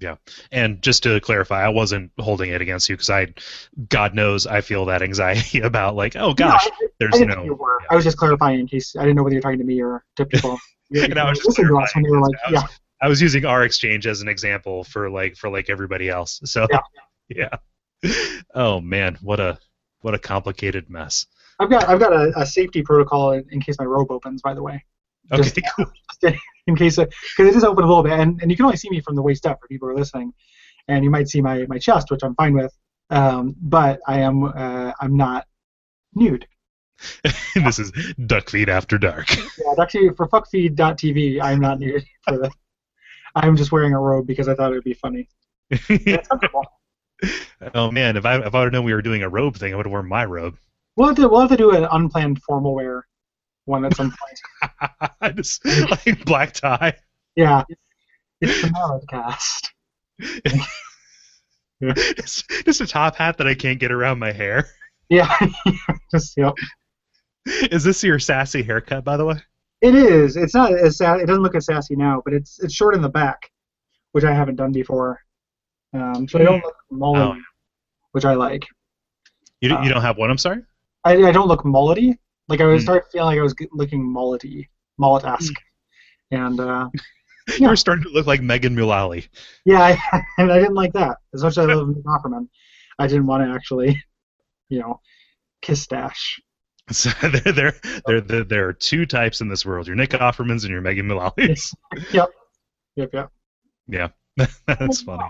Yeah, 0.00 0.14
and 0.52 0.80
just 0.80 1.02
to 1.02 1.20
clarify, 1.20 1.64
I 1.64 1.70
wasn't 1.70 2.12
holding 2.20 2.50
it 2.50 2.62
against 2.62 2.88
you 2.88 2.94
because 2.94 3.10
I, 3.10 3.34
God 3.88 4.14
knows, 4.14 4.46
I 4.46 4.60
feel 4.60 4.84
that 4.84 5.02
anxiety 5.02 5.60
about 5.62 5.96
like, 5.96 6.14
oh 6.14 6.34
gosh, 6.34 6.66
No, 6.66 6.70
I, 6.72 6.84
I 6.84 6.88
there's 7.00 7.12
didn't 7.14 7.44
no. 7.46 7.52
were. 7.54 7.80
I 7.90 7.96
was 7.96 8.04
just 8.04 8.16
clarifying 8.16 8.60
in 8.60 8.68
case 8.68 8.94
I 8.94 9.00
didn't 9.02 9.16
know 9.16 9.24
whether 9.24 9.34
you're 9.34 9.42
talking 9.42 9.58
to 9.58 9.64
me 9.64 9.82
or 9.82 10.04
to 10.16 10.24
people. 10.32 10.56
You- 10.90 11.02
And 11.02 11.18
I 11.18 11.28
was 11.28 11.40
just 11.40 11.56
to 11.56 11.78
us 11.78 11.94
when 11.96 12.04
you 12.04 12.12
were 12.12 12.20
like. 12.20 12.36
I 12.46 12.50
yeah. 12.52 12.62
I 13.00 13.08
was 13.08 13.20
using 13.22 13.44
our 13.44 13.62
exchange 13.64 14.06
as 14.06 14.20
an 14.22 14.28
example 14.28 14.84
for 14.84 15.08
like 15.10 15.36
for 15.36 15.48
like 15.50 15.68
everybody 15.68 16.08
else. 16.08 16.40
So 16.44 16.66
Yeah. 16.70 16.80
yeah. 18.04 18.12
Oh 18.54 18.80
man, 18.80 19.18
what 19.20 19.40
a 19.40 19.58
what 20.00 20.14
a 20.14 20.18
complicated 20.18 20.88
mess. 20.90 21.26
I've 21.58 21.70
got 21.70 21.88
I've 21.88 21.98
got 22.00 22.12
a, 22.12 22.32
a 22.36 22.46
safety 22.46 22.82
protocol 22.82 23.32
in, 23.32 23.44
in 23.50 23.60
case 23.60 23.76
my 23.78 23.84
robe 23.84 24.10
opens. 24.10 24.42
By 24.42 24.54
the 24.54 24.62
way, 24.62 24.84
Okay, 25.32 25.42
Just- 25.42 25.58
cool. 25.76 25.86
in 26.66 26.76
case 26.76 26.96
because 26.96 27.12
it 27.38 27.54
is 27.56 27.64
open 27.64 27.84
a 27.84 27.86
little 27.86 28.02
bit, 28.02 28.12
and, 28.12 28.40
and 28.40 28.50
you 28.50 28.56
can 28.56 28.64
only 28.64 28.76
see 28.76 28.90
me 28.90 29.00
from 29.00 29.14
the 29.16 29.22
waist 29.22 29.46
up 29.46 29.58
for 29.60 29.68
people 29.68 29.88
who 29.88 29.94
are 29.94 29.98
listening, 29.98 30.32
and 30.88 31.04
you 31.04 31.10
might 31.10 31.28
see 31.28 31.40
my, 31.40 31.66
my 31.68 31.78
chest, 31.78 32.10
which 32.10 32.22
I'm 32.22 32.34
fine 32.34 32.54
with. 32.54 32.72
Um, 33.10 33.54
but 33.60 34.00
I 34.06 34.20
am 34.20 34.44
uh, 34.44 34.92
I'm 35.00 35.16
not 35.16 35.46
nude. 36.14 36.46
this 37.54 37.78
is 37.78 37.92
Duck 38.26 38.50
Feed 38.50 38.68
After 38.68 38.98
Dark. 38.98 39.28
Yeah, 39.58 39.82
actually 39.82 40.10
for 40.10 40.28
fuckfeed.tv, 40.28 41.40
I'm 41.42 41.60
not 41.60 41.78
nude 41.80 42.04
for 42.22 42.38
the. 42.38 42.50
I'm 43.34 43.56
just 43.56 43.70
wearing 43.72 43.92
a 43.92 44.00
robe 44.00 44.26
because 44.26 44.48
I 44.48 44.54
thought 44.54 44.72
it 44.72 44.74
would 44.76 44.84
be 44.84 44.94
funny. 44.94 45.28
Oh 47.74 47.90
man, 47.90 48.16
if 48.16 48.24
I 48.24 48.36
if 48.38 48.54
I 48.54 48.58
would 48.60 48.66
have 48.66 48.72
known 48.72 48.84
we 48.84 48.94
were 48.94 49.02
doing 49.02 49.22
a 49.22 49.28
robe 49.28 49.56
thing, 49.56 49.72
I 49.72 49.76
would 49.76 49.86
have 49.86 49.90
worn 49.90 50.08
my 50.08 50.24
robe. 50.24 50.56
We'll 50.98 51.06
have 51.06 51.16
to 51.16 51.28
we'll 51.28 51.40
have 51.42 51.50
to 51.50 51.56
do 51.56 51.70
an 51.70 51.86
unplanned 51.92 52.42
formal 52.42 52.74
wear 52.74 53.06
one 53.66 53.84
at 53.84 53.94
some 53.94 54.12
point. 54.12 55.36
just 55.36 55.64
like 55.64 56.24
black 56.24 56.52
tie. 56.54 56.94
Yeah, 57.36 57.62
it's 58.40 58.62
the 58.62 58.70
Mallet 58.72 59.04
cast. 59.08 59.72
just, 61.80 62.50
just 62.64 62.80
a 62.80 62.86
top 62.86 63.14
hat 63.14 63.38
that 63.38 63.46
I 63.46 63.54
can't 63.54 63.78
get 63.78 63.92
around 63.92 64.18
my 64.18 64.32
hair. 64.32 64.68
Yeah, 65.08 65.32
just 66.10 66.36
yep. 66.36 66.54
Is 67.46 67.84
this 67.84 68.02
your 68.02 68.18
sassy 68.18 68.62
haircut, 68.64 69.04
by 69.04 69.16
the 69.16 69.24
way? 69.24 69.36
It 69.80 69.94
is. 69.94 70.36
It's 70.36 70.54
not 70.54 70.72
as 70.72 70.98
sa- 70.98 71.14
it 71.14 71.26
doesn't 71.26 71.42
look 71.44 71.54
as 71.54 71.66
sassy 71.66 71.94
now, 71.94 72.20
but 72.24 72.34
it's 72.34 72.58
it's 72.58 72.74
short 72.74 72.96
in 72.96 73.02
the 73.02 73.08
back, 73.08 73.50
which 74.12 74.24
I 74.24 74.34
haven't 74.34 74.56
done 74.56 74.72
before. 74.72 75.20
Um, 75.94 76.26
so 76.28 76.40
I 76.40 76.42
don't 76.42 76.62
look 76.64 76.74
mullet, 76.90 77.22
Oh. 77.38 77.40
which 78.12 78.24
I 78.24 78.34
like. 78.34 78.66
You, 79.60 79.74
Uh, 79.76 79.82
you 79.82 79.88
don't 79.90 80.02
have 80.02 80.18
one. 80.18 80.28
I'm 80.30 80.38
sorry. 80.38 80.62
I, 81.08 81.28
I 81.28 81.32
don't 81.32 81.48
look 81.48 81.62
mullety. 81.62 82.14
Like 82.48 82.60
I 82.60 82.64
was 82.66 82.82
Hmm. 82.82 82.84
start 82.84 83.06
feeling 83.12 83.26
like 83.26 83.38
I 83.38 83.42
was 83.42 83.54
looking 83.72 84.02
mullety, 84.02 84.68
mullet-esque, 84.98 85.54
and 86.30 86.60
uh, 86.60 86.88
You're 87.58 87.76
starting 87.76 88.04
to 88.04 88.10
look 88.10 88.26
like 88.26 88.42
Megan 88.42 88.74
Mullally. 88.74 89.26
Yeah, 89.64 89.80
I, 90.12 90.22
and 90.36 90.52
I 90.52 90.58
didn't 90.58 90.74
like 90.74 90.92
that. 90.92 91.16
As 91.34 91.42
much 91.42 91.52
as 91.52 91.58
I 91.58 91.64
love 91.72 91.88
Nick 91.88 92.04
Offerman, 92.04 92.46
I 92.98 93.06
didn't 93.06 93.26
want 93.26 93.42
to 93.42 93.50
actually, 93.54 94.02
you 94.68 94.80
know, 94.80 95.00
kiss 95.62 95.86
Dash. 95.86 96.40
So 96.90 97.10
there, 97.20 97.52
there, 97.52 97.74
there, 98.06 98.20
there, 98.20 98.44
there 98.44 98.68
are 98.68 98.72
two 98.72 99.06
types 99.06 99.40
in 99.40 99.48
this 99.48 99.64
world: 99.66 99.86
your 99.86 99.96
Nick 99.96 100.10
Offermans 100.10 100.62
and 100.62 100.70
your 100.70 100.80
Megan 100.80 101.06
Mullally's. 101.06 101.74
Yep. 102.12 102.30
Yep. 102.96 103.10
Yep. 103.12 103.30
Yeah, 103.88 104.08
that's 104.66 105.02
funny. 105.02 105.24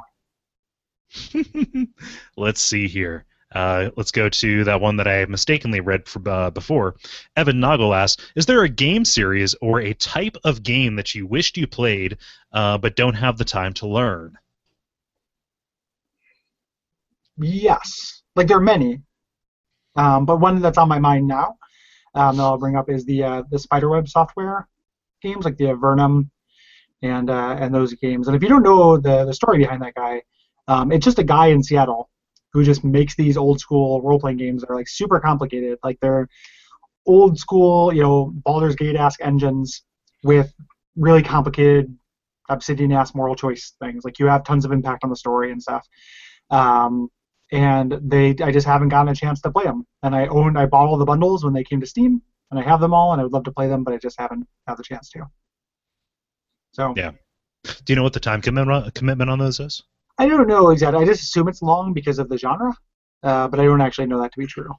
Let's 2.37 2.61
see 2.61 2.89
here. 2.89 3.27
Uh, 3.55 3.91
let's 3.97 4.11
go 4.11 4.29
to 4.29 4.65
that 4.65 4.81
one 4.81 4.97
that 4.97 5.09
I 5.09 5.25
mistakenly 5.25 5.81
read 5.81 6.07
for, 6.07 6.27
uh, 6.29 6.51
before. 6.51 6.97
Evan 7.37 7.61
Noggle 7.61 7.97
asks, 7.97 8.31
"Is 8.35 8.47
there 8.47 8.63
a 8.63 8.69
game 8.69 9.05
series 9.05 9.55
or 9.63 9.81
a 9.81 9.95
type 9.95 10.37
of 10.45 10.63
game 10.63 10.97
that 10.97 11.15
you 11.15 11.27
wished 11.27 11.57
you 11.57 11.67
played, 11.67 12.19
uh, 12.53 12.77
but 12.79 12.97
don't 12.97 13.15
have 13.15 13.39
the 13.39 13.45
time 13.45 13.73
to 13.75 13.87
learn?" 13.87 14.37
Yes. 17.39 18.23
Like 18.37 18.49
there 18.49 18.59
are 18.59 18.61
many, 18.61 19.01
um, 19.97 20.27
but 20.27 20.41
one 20.41 20.61
that's 20.61 20.79
on 20.79 20.89
my 20.89 20.99
mind 20.99 21.27
now 21.27 21.57
um, 22.15 22.37
that 22.37 22.43
I'll 22.43 22.59
bring 22.59 22.77
up 22.77 22.91
is 22.91 23.05
the 23.05 23.23
uh, 23.23 23.43
the 23.51 23.59
Spiderweb 23.59 24.09
software 24.09 24.69
games, 25.23 25.45
like 25.45 25.57
the 25.57 25.67
Avernum 25.67 26.31
and 27.03 27.31
uh, 27.31 27.57
and 27.59 27.75
those 27.75 27.95
games. 27.95 28.29
And 28.29 28.37
if 28.37 28.43
you 28.43 28.49
don't 28.49 28.63
know 28.63 28.99
the 28.99 29.25
the 29.25 29.35
story 29.35 29.59
behind 29.59 29.83
that 29.83 29.95
guy, 29.95 30.23
um, 30.67 30.93
it's 30.93 31.05
just 31.05 31.19
a 31.19 31.25
guy 31.25 31.47
in 31.49 31.63
Seattle 31.63 32.11
who 32.53 32.65
just 32.65 32.85
makes 32.85 33.15
these 33.15 33.37
old 33.37 33.61
school 33.61 34.01
role 34.03 34.19
playing 34.19 34.39
games 34.39 34.63
that 34.63 34.71
are 34.71 34.77
like 34.77 34.89
super 34.89 35.21
complicated. 35.21 35.79
Like 35.83 35.99
they're 36.01 36.29
old 37.07 37.39
school, 37.39 37.93
you 37.93 38.03
know, 38.03 38.33
Baldur's 38.45 38.77
Gate 38.77 38.97
esque 38.97 39.21
engines 39.23 39.83
with 40.25 40.53
really 40.97 41.23
complicated 41.23 41.97
Obsidian 42.49 42.93
ass 42.93 43.15
moral 43.15 43.35
choice 43.35 43.75
things. 43.81 44.05
Like 44.05 44.19
you 44.19 44.27
have 44.27 44.45
tons 44.45 44.65
of 44.65 44.73
impact 44.73 45.05
on 45.05 45.11
the 45.11 45.17
story 45.17 45.53
and 45.53 45.63
stuff. 45.63 45.87
Um, 46.51 47.09
and 47.51 47.99
they, 48.03 48.35
I 48.43 48.51
just 48.51 48.67
haven't 48.67 48.91
gotten 48.91 49.09
a 49.09 49.15
chance 49.15 49.41
to 49.43 49.51
play 49.51 49.65
them. 49.65 49.87
And 50.03 50.15
I 50.15 50.27
own, 50.27 50.57
I 50.57 50.67
bought 50.67 50.87
all 50.87 50.99
the 50.99 51.05
bundles 51.05 51.45
when 51.45 51.55
they 51.55 51.65
came 51.65 51.81
to 51.81 51.87
Steam, 51.87 52.21
and 52.51 52.61
I 52.61 52.63
have 52.63 52.81
them 52.81 52.93
all, 52.93 53.13
and 53.13 53.21
I 53.21 53.25
would 53.25 53.33
love 53.33 53.45
to 53.45 53.53
play 53.53 53.69
them, 53.69 53.85
but 53.85 53.95
I 53.95 53.99
just 53.99 54.19
haven't 54.19 54.47
had 54.67 54.77
the 54.77 54.83
chance 54.83 55.09
to. 55.11 55.25
So 56.73 56.95
Yeah. 56.97 57.13
Do 57.65 57.93
you 57.93 57.97
know 57.97 58.03
what 58.03 58.13
the 58.13 58.21
time 58.21 58.41
commitment 58.41 58.95
commitment 58.95 59.31
on 59.31 59.39
those 59.39 59.61
is? 59.61 59.83
I 60.19 60.27
don't 60.29 60.49
know 60.49 60.71
exactly. 60.71 61.03
I 61.03 61.07
just 61.07 61.23
assume 61.23 61.49
it's 61.49 61.63
long 61.63 61.93
because 61.93 62.19
of 62.19 62.29
the 62.29 62.37
genre, 62.37 62.75
uh, 63.23 63.49
but 63.49 63.61
I 63.61 63.65
don't 63.65 63.81
actually 63.81 64.07
know 64.07 64.21
that 64.21 64.33
to 64.33 64.39
be 64.39 64.47
true. 64.47 64.75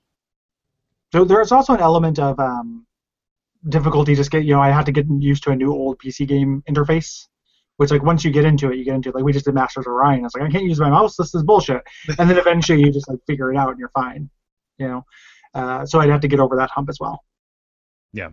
So 1.13 1.23
there's 1.23 1.51
also 1.51 1.73
an 1.73 1.79
element 1.79 2.19
of 2.19 2.39
um, 2.39 2.85
difficulty. 3.67 4.15
Just 4.15 4.31
get 4.31 4.43
you 4.43 4.53
know, 4.53 4.61
I 4.61 4.69
had 4.69 4.85
to 4.85 4.91
get 4.91 5.05
used 5.09 5.43
to 5.43 5.51
a 5.51 5.55
new 5.55 5.71
old 5.71 5.97
PC 5.99 6.27
game 6.27 6.63
interface, 6.69 7.27
which 7.77 7.89
like 7.91 8.03
once 8.03 8.23
you 8.23 8.31
get 8.31 8.45
into 8.45 8.71
it, 8.71 8.77
you 8.77 8.83
get 8.83 8.95
into 8.95 9.09
it. 9.09 9.15
Like 9.15 9.23
we 9.23 9.33
just 9.33 9.45
did 9.45 9.55
Masters 9.55 9.87
of 9.87 9.93
Orion. 9.93 10.19
I 10.19 10.23
was 10.23 10.33
like, 10.35 10.43
I 10.43 10.49
can't 10.49 10.65
use 10.65 10.79
my 10.79 10.89
mouse. 10.89 11.15
This 11.15 11.33
is 11.33 11.43
bullshit. 11.43 11.81
And 12.17 12.29
then 12.29 12.37
eventually 12.37 12.81
you 12.81 12.91
just 12.91 13.09
like 13.09 13.19
figure 13.25 13.51
it 13.51 13.57
out 13.57 13.69
and 13.69 13.79
you're 13.79 13.91
fine. 13.95 14.29
You 14.77 14.87
know. 14.87 15.05
Uh, 15.53 15.85
so 15.85 15.99
I'd 15.99 16.09
have 16.09 16.21
to 16.21 16.27
get 16.27 16.39
over 16.39 16.57
that 16.57 16.69
hump 16.69 16.89
as 16.89 16.99
well. 16.99 17.23
Yeah. 18.13 18.29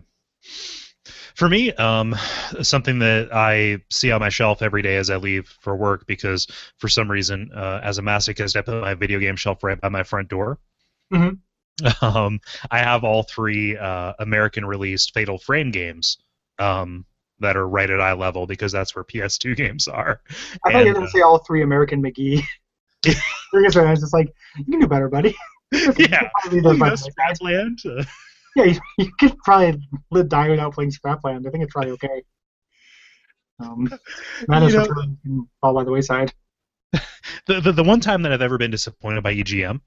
For 1.35 1.49
me, 1.49 1.71
um, 1.73 2.15
something 2.61 2.99
that 2.99 3.29
I 3.33 3.79
see 3.89 4.11
on 4.11 4.19
my 4.19 4.29
shelf 4.29 4.61
every 4.61 4.81
day 4.81 4.97
as 4.97 5.09
I 5.09 5.17
leave 5.17 5.47
for 5.61 5.75
work 5.75 6.05
because 6.07 6.47
for 6.77 6.87
some 6.87 7.09
reason, 7.09 7.51
uh, 7.55 7.79
as 7.83 7.97
a 7.97 8.01
masochist, 8.01 8.55
I 8.55 8.61
put 8.61 8.81
my 8.81 8.93
video 8.93 9.19
game 9.19 9.35
shelf 9.35 9.63
right 9.63 9.79
by 9.79 9.89
my 9.89 10.03
front 10.03 10.29
door. 10.29 10.59
Mhm. 11.13 11.39
Um, 12.01 12.41
I 12.71 12.79
have 12.79 13.03
all 13.03 13.21
three 13.21 13.77
uh, 13.77 14.13
American 14.17 14.65
released 14.65 15.13
Fatal 15.13 15.37
Frame 15.37 15.69
games 15.69 16.17
um, 16.57 17.05
that 17.39 17.55
are 17.55 17.67
right 17.67 17.87
at 17.87 18.01
eye 18.01 18.13
level 18.13 18.47
because 18.47 18.71
that's 18.71 18.95
where 18.95 19.03
PS2 19.03 19.55
games 19.55 19.87
are. 19.87 20.21
I 20.65 20.71
thought 20.71 20.79
you 20.79 20.87
were 20.87 20.93
gonna 20.95 21.05
uh, 21.05 21.09
say 21.09 21.21
all 21.21 21.37
three 21.37 21.61
American 21.61 22.01
McGee. 22.01 22.43
I 23.05 23.11
was 23.53 23.73
just 24.01 24.13
like, 24.13 24.33
you 24.57 24.65
can 24.65 24.79
do 24.79 24.87
better, 24.87 25.07
buddy. 25.07 25.35
Yeah. 25.71 26.29
probably 26.41 26.61
leave 26.61 26.79
those 28.57 28.75
You 28.75 28.79
by 28.79 28.79
know, 28.79 28.79
the 28.79 28.81
wayside. 28.81 28.81
Scrapland, 28.81 28.81
Yeah, 28.97 28.97
you, 28.97 29.05
you 29.05 29.11
could 29.19 29.37
probably 29.39 29.81
live 30.11 30.29
die 30.29 30.49
without 30.49 30.73
playing 30.73 30.91
Scrapland. 30.91 31.47
I 31.47 31.51
think 31.51 31.63
it's 31.63 31.73
probably 31.73 31.91
okay. 31.91 32.23
Um, 33.59 33.89
Madness 34.47 34.73
know- 34.73 35.47
fall 35.61 35.73
by 35.73 35.83
the 35.83 35.91
wayside. 35.91 36.33
the, 37.47 37.59
the 37.59 37.71
the 37.71 37.83
one 37.83 37.99
time 37.99 38.21
that 38.21 38.31
I've 38.31 38.41
ever 38.41 38.57
been 38.57 38.71
disappointed 38.71 39.23
by 39.23 39.33
EGM, 39.33 39.81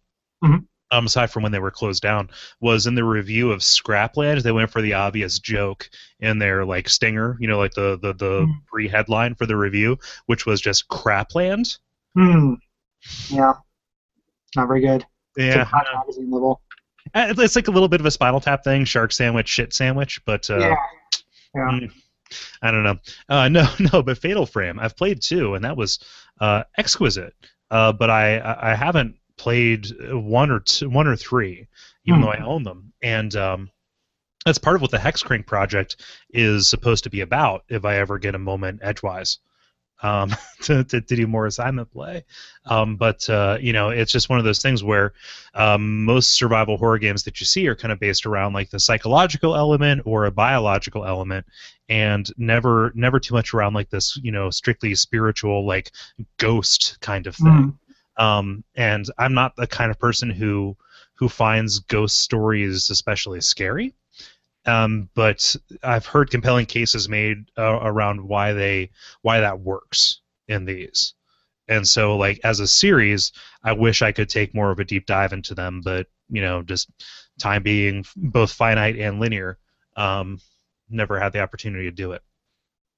Mhm. 0.44 0.66
um, 0.90 1.06
aside 1.06 1.30
from 1.30 1.42
when 1.42 1.52
they 1.52 1.58
were 1.58 1.70
closed 1.70 2.02
down, 2.02 2.28
was 2.60 2.86
in 2.86 2.94
the 2.94 3.04
review 3.04 3.52
of 3.52 3.62
Scrapland. 3.62 4.42
They 4.42 4.52
went 4.52 4.70
for 4.70 4.82
the 4.82 4.94
obvious 4.94 5.38
joke 5.38 5.88
in 6.20 6.38
their 6.38 6.64
like 6.64 6.88
stinger, 6.88 7.36
you 7.40 7.48
know, 7.48 7.58
like 7.58 7.72
the 7.72 7.98
the, 8.02 8.12
the 8.14 8.40
Mhm. 8.42 8.66
pre-headline 8.66 9.34
for 9.34 9.46
the 9.46 9.56
review, 9.56 9.98
which 10.26 10.46
was 10.46 10.60
just 10.60 10.88
Crapland. 10.88 11.78
Hmm. 12.14 12.54
Yeah. 13.28 13.52
Not 14.56 14.66
very 14.66 14.80
good. 14.80 15.06
It's 15.36 15.54
Yeah, 15.56 15.64
hot 15.64 15.86
magazine 15.94 16.30
level. 16.30 16.60
Uh, 17.14 17.34
it's 17.38 17.56
like 17.56 17.68
a 17.68 17.70
little 17.72 17.88
bit 17.88 18.00
of 18.00 18.06
a 18.06 18.10
Spinal 18.10 18.40
Tap 18.40 18.64
thing, 18.64 18.84
shark 18.84 19.12
sandwich, 19.12 19.48
shit 19.48 19.72
sandwich, 19.72 20.24
but 20.24 20.48
uh, 20.50 20.58
yeah. 20.58 20.74
Yeah. 21.54 21.70
Mm, 21.72 21.92
I 22.62 22.70
don't 22.70 22.84
know. 22.84 22.98
Uh, 23.28 23.48
no, 23.48 23.68
no, 23.92 24.02
but 24.02 24.18
Fatal 24.18 24.46
Frame, 24.46 24.78
I've 24.78 24.96
played 24.96 25.20
two, 25.22 25.54
and 25.54 25.64
that 25.64 25.76
was 25.76 25.98
uh, 26.40 26.62
exquisite. 26.78 27.34
Uh, 27.70 27.92
but 27.92 28.10
I, 28.10 28.40
I 28.60 28.74
haven't 28.74 29.16
played 29.36 29.86
one 30.12 30.50
or 30.50 30.60
two, 30.60 30.88
one 30.90 31.06
or 31.06 31.16
three, 31.16 31.66
even 32.04 32.20
Hmm. 32.20 32.26
though 32.26 32.32
I 32.32 32.44
own 32.44 32.62
them. 32.62 32.92
And 33.02 33.34
um, 33.36 33.70
that's 34.44 34.58
part 34.58 34.76
of 34.76 34.82
what 34.82 34.90
the 34.90 34.98
Hexcrank 34.98 35.46
project 35.46 35.96
is 36.30 36.68
supposed 36.68 37.04
to 37.04 37.10
be 37.10 37.20
about. 37.20 37.64
If 37.68 37.84
I 37.84 37.96
ever 37.96 38.18
get 38.18 38.34
a 38.34 38.38
moment 38.38 38.80
edgewise. 38.82 39.38
Um, 40.02 40.34
to, 40.62 40.84
to, 40.84 41.00
to 41.00 41.16
do 41.16 41.26
more 41.26 41.46
assignment 41.46 41.92
play, 41.92 42.24
um, 42.66 42.96
but 42.96 43.28
uh, 43.28 43.58
you 43.60 43.72
know 43.72 43.90
it's 43.90 44.12
just 44.12 44.28
one 44.28 44.38
of 44.38 44.44
those 44.44 44.62
things 44.62 44.82
where 44.82 45.12
um, 45.54 46.04
most 46.04 46.32
survival 46.32 46.76
horror 46.76 46.98
games 46.98 47.24
that 47.24 47.40
you 47.40 47.46
see 47.46 47.66
are 47.68 47.74
kind 47.74 47.92
of 47.92 48.00
based 48.00 48.24
around 48.26 48.52
like 48.52 48.70
the 48.70 48.80
psychological 48.80 49.54
element 49.56 50.02
or 50.04 50.24
a 50.24 50.30
biological 50.30 51.04
element, 51.04 51.46
and 51.88 52.30
never 52.38 52.92
never 52.94 53.20
too 53.20 53.34
much 53.34 53.52
around 53.52 53.74
like 53.74 53.90
this 53.90 54.18
you 54.22 54.32
know 54.32 54.50
strictly 54.50 54.94
spiritual 54.94 55.66
like 55.66 55.92
ghost 56.38 56.98
kind 57.00 57.26
of 57.26 57.36
thing. 57.36 57.78
Um, 58.16 58.64
and 58.74 59.06
I'm 59.18 59.34
not 59.34 59.56
the 59.56 59.66
kind 59.66 59.90
of 59.90 59.98
person 59.98 60.30
who 60.30 60.76
who 61.14 61.28
finds 61.28 61.80
ghost 61.80 62.20
stories 62.20 62.90
especially 62.90 63.40
scary. 63.40 63.94
Um, 64.66 65.08
but 65.14 65.56
I've 65.82 66.06
heard 66.06 66.30
compelling 66.30 66.66
cases 66.66 67.08
made 67.08 67.50
uh, 67.56 67.78
around 67.82 68.26
why 68.26 68.52
they 68.52 68.90
why 69.22 69.40
that 69.40 69.60
works 69.60 70.20
in 70.48 70.64
these. 70.64 71.14
And 71.68 71.86
so, 71.86 72.16
like 72.16 72.40
as 72.44 72.60
a 72.60 72.66
series, 72.66 73.32
I 73.62 73.72
wish 73.72 74.02
I 74.02 74.12
could 74.12 74.28
take 74.28 74.54
more 74.54 74.70
of 74.70 74.78
a 74.78 74.84
deep 74.84 75.06
dive 75.06 75.32
into 75.32 75.54
them, 75.54 75.80
but 75.82 76.08
you 76.28 76.42
know, 76.42 76.62
just 76.62 76.90
time 77.38 77.62
being 77.62 78.04
both 78.16 78.52
finite 78.52 78.98
and 78.98 79.20
linear, 79.20 79.58
um, 79.96 80.40
never 80.88 81.18
had 81.18 81.32
the 81.32 81.40
opportunity 81.40 81.84
to 81.84 81.90
do 81.90 82.12
it. 82.12 82.22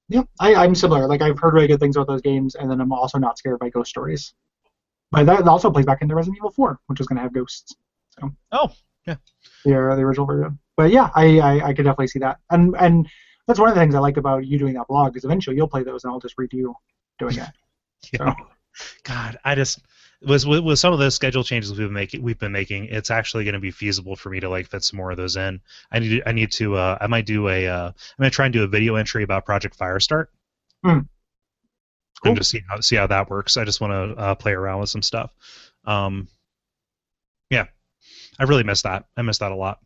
Yeah, 0.09 0.23
I, 0.39 0.55
I'm 0.55 0.75
similar. 0.75 1.07
Like 1.07 1.21
I've 1.21 1.39
heard 1.39 1.53
really 1.53 1.67
good 1.67 1.79
things 1.79 1.95
about 1.95 2.07
those 2.07 2.21
games, 2.21 2.55
and 2.55 2.69
then 2.69 2.81
I'm 2.81 2.91
also 2.91 3.17
not 3.17 3.37
scared 3.37 3.59
by 3.59 3.69
ghost 3.69 3.89
stories. 3.89 4.33
But 5.11 5.27
that 5.27 5.47
also 5.47 5.71
plays 5.71 5.85
back 5.85 6.01
into 6.01 6.15
Resident 6.15 6.37
Evil 6.37 6.49
4, 6.51 6.79
which 6.87 6.99
is 6.99 7.05
going 7.05 7.17
to 7.17 7.21
have 7.23 7.33
ghosts. 7.33 7.75
So, 8.19 8.31
Oh, 8.51 8.71
yeah. 9.05 9.15
The, 9.63 9.91
uh, 9.91 9.95
the 9.95 10.01
original 10.01 10.25
version. 10.25 10.57
But 10.75 10.91
yeah, 10.91 11.09
I, 11.15 11.39
I 11.39 11.67
I 11.67 11.73
could 11.73 11.83
definitely 11.83 12.07
see 12.07 12.19
that. 12.19 12.39
And 12.49 12.75
and 12.79 13.07
that's 13.47 13.59
one 13.59 13.69
of 13.69 13.75
the 13.75 13.81
things 13.81 13.95
I 13.95 13.99
like 13.99 14.17
about 14.17 14.45
you 14.45 14.57
doing 14.57 14.73
that 14.75 14.87
blog 14.87 15.15
is 15.17 15.25
eventually 15.25 15.55
you'll 15.55 15.67
play 15.67 15.83
those 15.83 16.03
and 16.03 16.11
I'll 16.11 16.19
just 16.19 16.37
read 16.37 16.53
you 16.53 16.75
doing 17.19 17.37
it. 17.37 17.49
Yeah. 18.11 18.33
God, 19.03 19.39
I 19.45 19.55
just 19.55 19.79
was 20.25 20.45
with, 20.45 20.63
with 20.63 20.79
some 20.79 20.93
of 20.93 20.99
the 20.99 21.11
schedule 21.11 21.43
changes 21.43 21.71
we've 21.71 21.87
been 21.87 21.93
making. 21.93 22.21
We've 22.21 22.37
been 22.37 22.51
making. 22.51 22.85
It's 22.85 23.11
actually 23.11 23.43
going 23.43 23.53
to 23.53 23.59
be 23.59 23.71
feasible 23.71 24.15
for 24.15 24.29
me 24.29 24.39
to 24.39 24.49
like 24.49 24.67
fit 24.67 24.83
some 24.83 24.97
more 24.97 25.11
of 25.11 25.17
those 25.17 25.35
in. 25.35 25.61
I 25.91 25.99
need. 25.99 26.09
To, 26.09 26.29
I 26.29 26.31
need 26.31 26.51
to. 26.53 26.75
Uh, 26.75 26.97
I 26.99 27.07
might 27.07 27.25
do 27.25 27.49
a. 27.49 27.67
Uh, 27.67 27.87
I'm 27.87 27.93
going 28.19 28.29
to 28.29 28.35
try 28.35 28.45
and 28.45 28.53
do 28.53 28.63
a 28.63 28.67
video 28.67 28.95
entry 28.95 29.23
about 29.23 29.45
Project 29.45 29.77
Firestart. 29.77 30.27
Hmm. 30.83 30.99
Cool. 32.21 32.29
And 32.31 32.37
just 32.37 32.51
see 32.51 32.61
how 32.67 32.79
see 32.79 32.95
how 32.95 33.07
that 33.07 33.29
works. 33.29 33.57
I 33.57 33.65
just 33.65 33.81
want 33.81 33.91
to 33.91 34.21
uh, 34.21 34.35
play 34.35 34.53
around 34.53 34.79
with 34.79 34.89
some 34.89 35.01
stuff. 35.01 35.33
Um, 35.85 36.27
yeah, 37.49 37.65
I 38.39 38.43
really 38.43 38.63
miss 38.63 38.81
that. 38.83 39.05
I 39.17 39.21
miss 39.21 39.39
that 39.39 39.51
a 39.51 39.55
lot. 39.55 39.79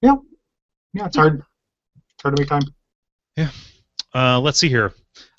Yeah, 0.00 0.16
yeah, 0.92 1.06
it's 1.06 1.16
hard. 1.16 1.42
It's 1.96 2.22
hard 2.22 2.36
to 2.36 2.42
make 2.42 2.48
time. 2.48 2.62
Yeah. 3.36 3.50
Uh, 4.14 4.40
let's 4.40 4.58
see 4.58 4.68
here. 4.68 4.92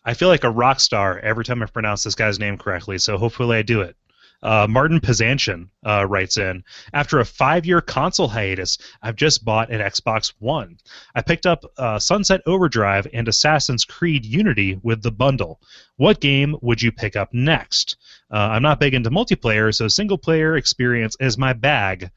I 0.06 0.14
feel 0.14 0.30
like 0.30 0.44
a 0.44 0.50
rock 0.50 0.80
star 0.80 1.20
every 1.20 1.44
time 1.44 1.62
I 1.62 1.66
pronounce 1.66 2.04
this 2.04 2.16
guy's 2.16 2.40
name 2.40 2.58
correctly, 2.58 2.98
so 2.98 3.18
hopefully 3.18 3.58
I 3.58 3.62
do 3.62 3.82
it. 3.82 3.96
Uh, 4.42 4.66
Martin 4.70 5.02
Pazantian 5.02 5.68
uh, 5.86 6.06
writes 6.08 6.38
in 6.38 6.64
After 6.94 7.20
a 7.20 7.26
five 7.26 7.66
year 7.66 7.82
console 7.82 8.30
hiatus, 8.30 8.78
I've 9.02 9.18
just 9.18 9.44
bought 9.44 9.70
an 9.70 9.82
Xbox 9.82 10.34
One. 10.40 10.78
I 11.14 11.22
picked 11.22 11.46
up 11.46 11.66
uh, 11.78 12.00
Sunset 12.00 12.42
Overdrive 12.46 13.06
and 13.14 13.28
Assassin's 13.28 13.84
Creed 13.84 14.26
Unity 14.26 14.80
with 14.82 15.02
the 15.02 15.12
bundle. 15.12 15.60
What 15.98 16.22
game 16.22 16.56
would 16.62 16.82
you 16.82 16.92
pick 16.92 17.18
up 17.18 17.34
next? 17.34 17.98
Uh, 18.32 18.38
I'm 18.38 18.62
not 18.62 18.80
big 18.80 18.94
into 18.94 19.10
multiplayer, 19.10 19.76
so 19.76 19.90
single 19.90 20.18
player 20.18 20.56
experience 20.56 21.18
is 21.20 21.38
my 21.38 21.52
bag, 21.52 22.10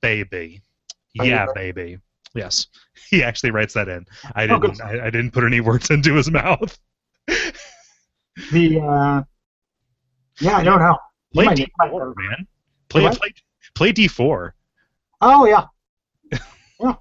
baby. 0.00 0.62
Yeah, 1.24 1.46
baby. 1.54 1.98
Yes, 2.34 2.66
he 3.10 3.22
actually 3.22 3.50
writes 3.50 3.74
that 3.74 3.88
in. 3.88 4.04
I 4.34 4.46
Oh, 4.48 4.58
didn't. 4.60 4.80
I, 4.80 5.06
I 5.06 5.10
didn't 5.10 5.30
put 5.32 5.44
any 5.44 5.60
words 5.60 5.90
into 5.90 6.14
his 6.14 6.30
mouth. 6.30 6.78
The 8.50 8.80
uh, 8.80 9.22
yeah, 10.40 10.56
I 10.56 10.62
don't 10.64 10.78
know. 10.80 10.98
Play 11.32 11.54
D 11.54 11.66
four, 11.78 12.14
man. 12.16 12.46
Play 12.88 13.02
What? 13.02 13.18
play 13.18 13.34
play 13.74 13.92
D 13.92 14.08
four. 14.08 14.54
Oh 15.20 15.46
yeah, 15.46 15.66
yeah. 16.80 16.94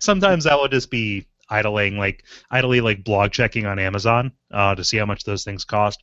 Sometimes 0.00 0.46
I 0.46 0.54
will 0.54 0.68
just 0.68 0.90
be 0.90 1.26
idling 1.50 1.98
like 1.98 2.24
idly 2.50 2.80
like 2.80 3.04
blog 3.04 3.32
checking 3.32 3.66
on 3.66 3.78
Amazon 3.78 4.32
uh, 4.52 4.74
to 4.74 4.84
see 4.84 4.96
how 4.96 5.06
much 5.06 5.24
those 5.24 5.44
things 5.44 5.64
cost. 5.64 6.02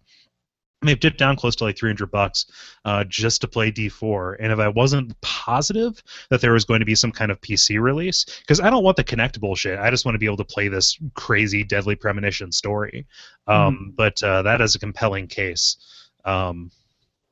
And 0.86 0.90
they've 0.92 1.00
dipped 1.00 1.18
down 1.18 1.36
close 1.36 1.56
to 1.56 1.64
like 1.64 1.80
300 1.80 2.12
bucks 2.12 2.46
uh, 2.86 3.04
just 3.06 3.42
to 3.42 3.48
play 3.48 3.72
D4. 3.72 4.36
And 4.40 4.52
if 4.52 4.60
I 4.60 4.68
wasn't 4.68 5.20
positive 5.22 6.04
that 6.30 6.42
there 6.42 6.54
was 6.54 6.64
going 6.64 6.80
to 6.82 6.86
be 6.86 6.94
some 6.94 7.12
kind 7.12 7.32
of 7.32 7.42
PC 7.42 7.82
release, 7.82 8.24
because 8.42 8.60
I 8.60 8.70
don't 8.70 8.84
want 8.84 8.96
the 8.96 9.04
Kinect 9.04 9.40
bullshit, 9.40 9.80
I 9.80 9.90
just 9.90 10.06
want 10.06 10.14
to 10.14 10.20
be 10.20 10.28
able 10.28 10.38
to 10.38 10.44
play 10.44 10.68
this 10.68 10.96
crazy 11.16 11.64
Deadly 11.64 11.96
Premonition 11.96 12.52
story. 12.52 13.08
Um, 13.48 13.94
But 13.96 14.22
uh, 14.22 14.44
that 14.44 14.62
is 14.62 14.76
a 14.76 14.80
compelling 14.80 15.26
case. 15.26 15.78
Um, 16.24 16.70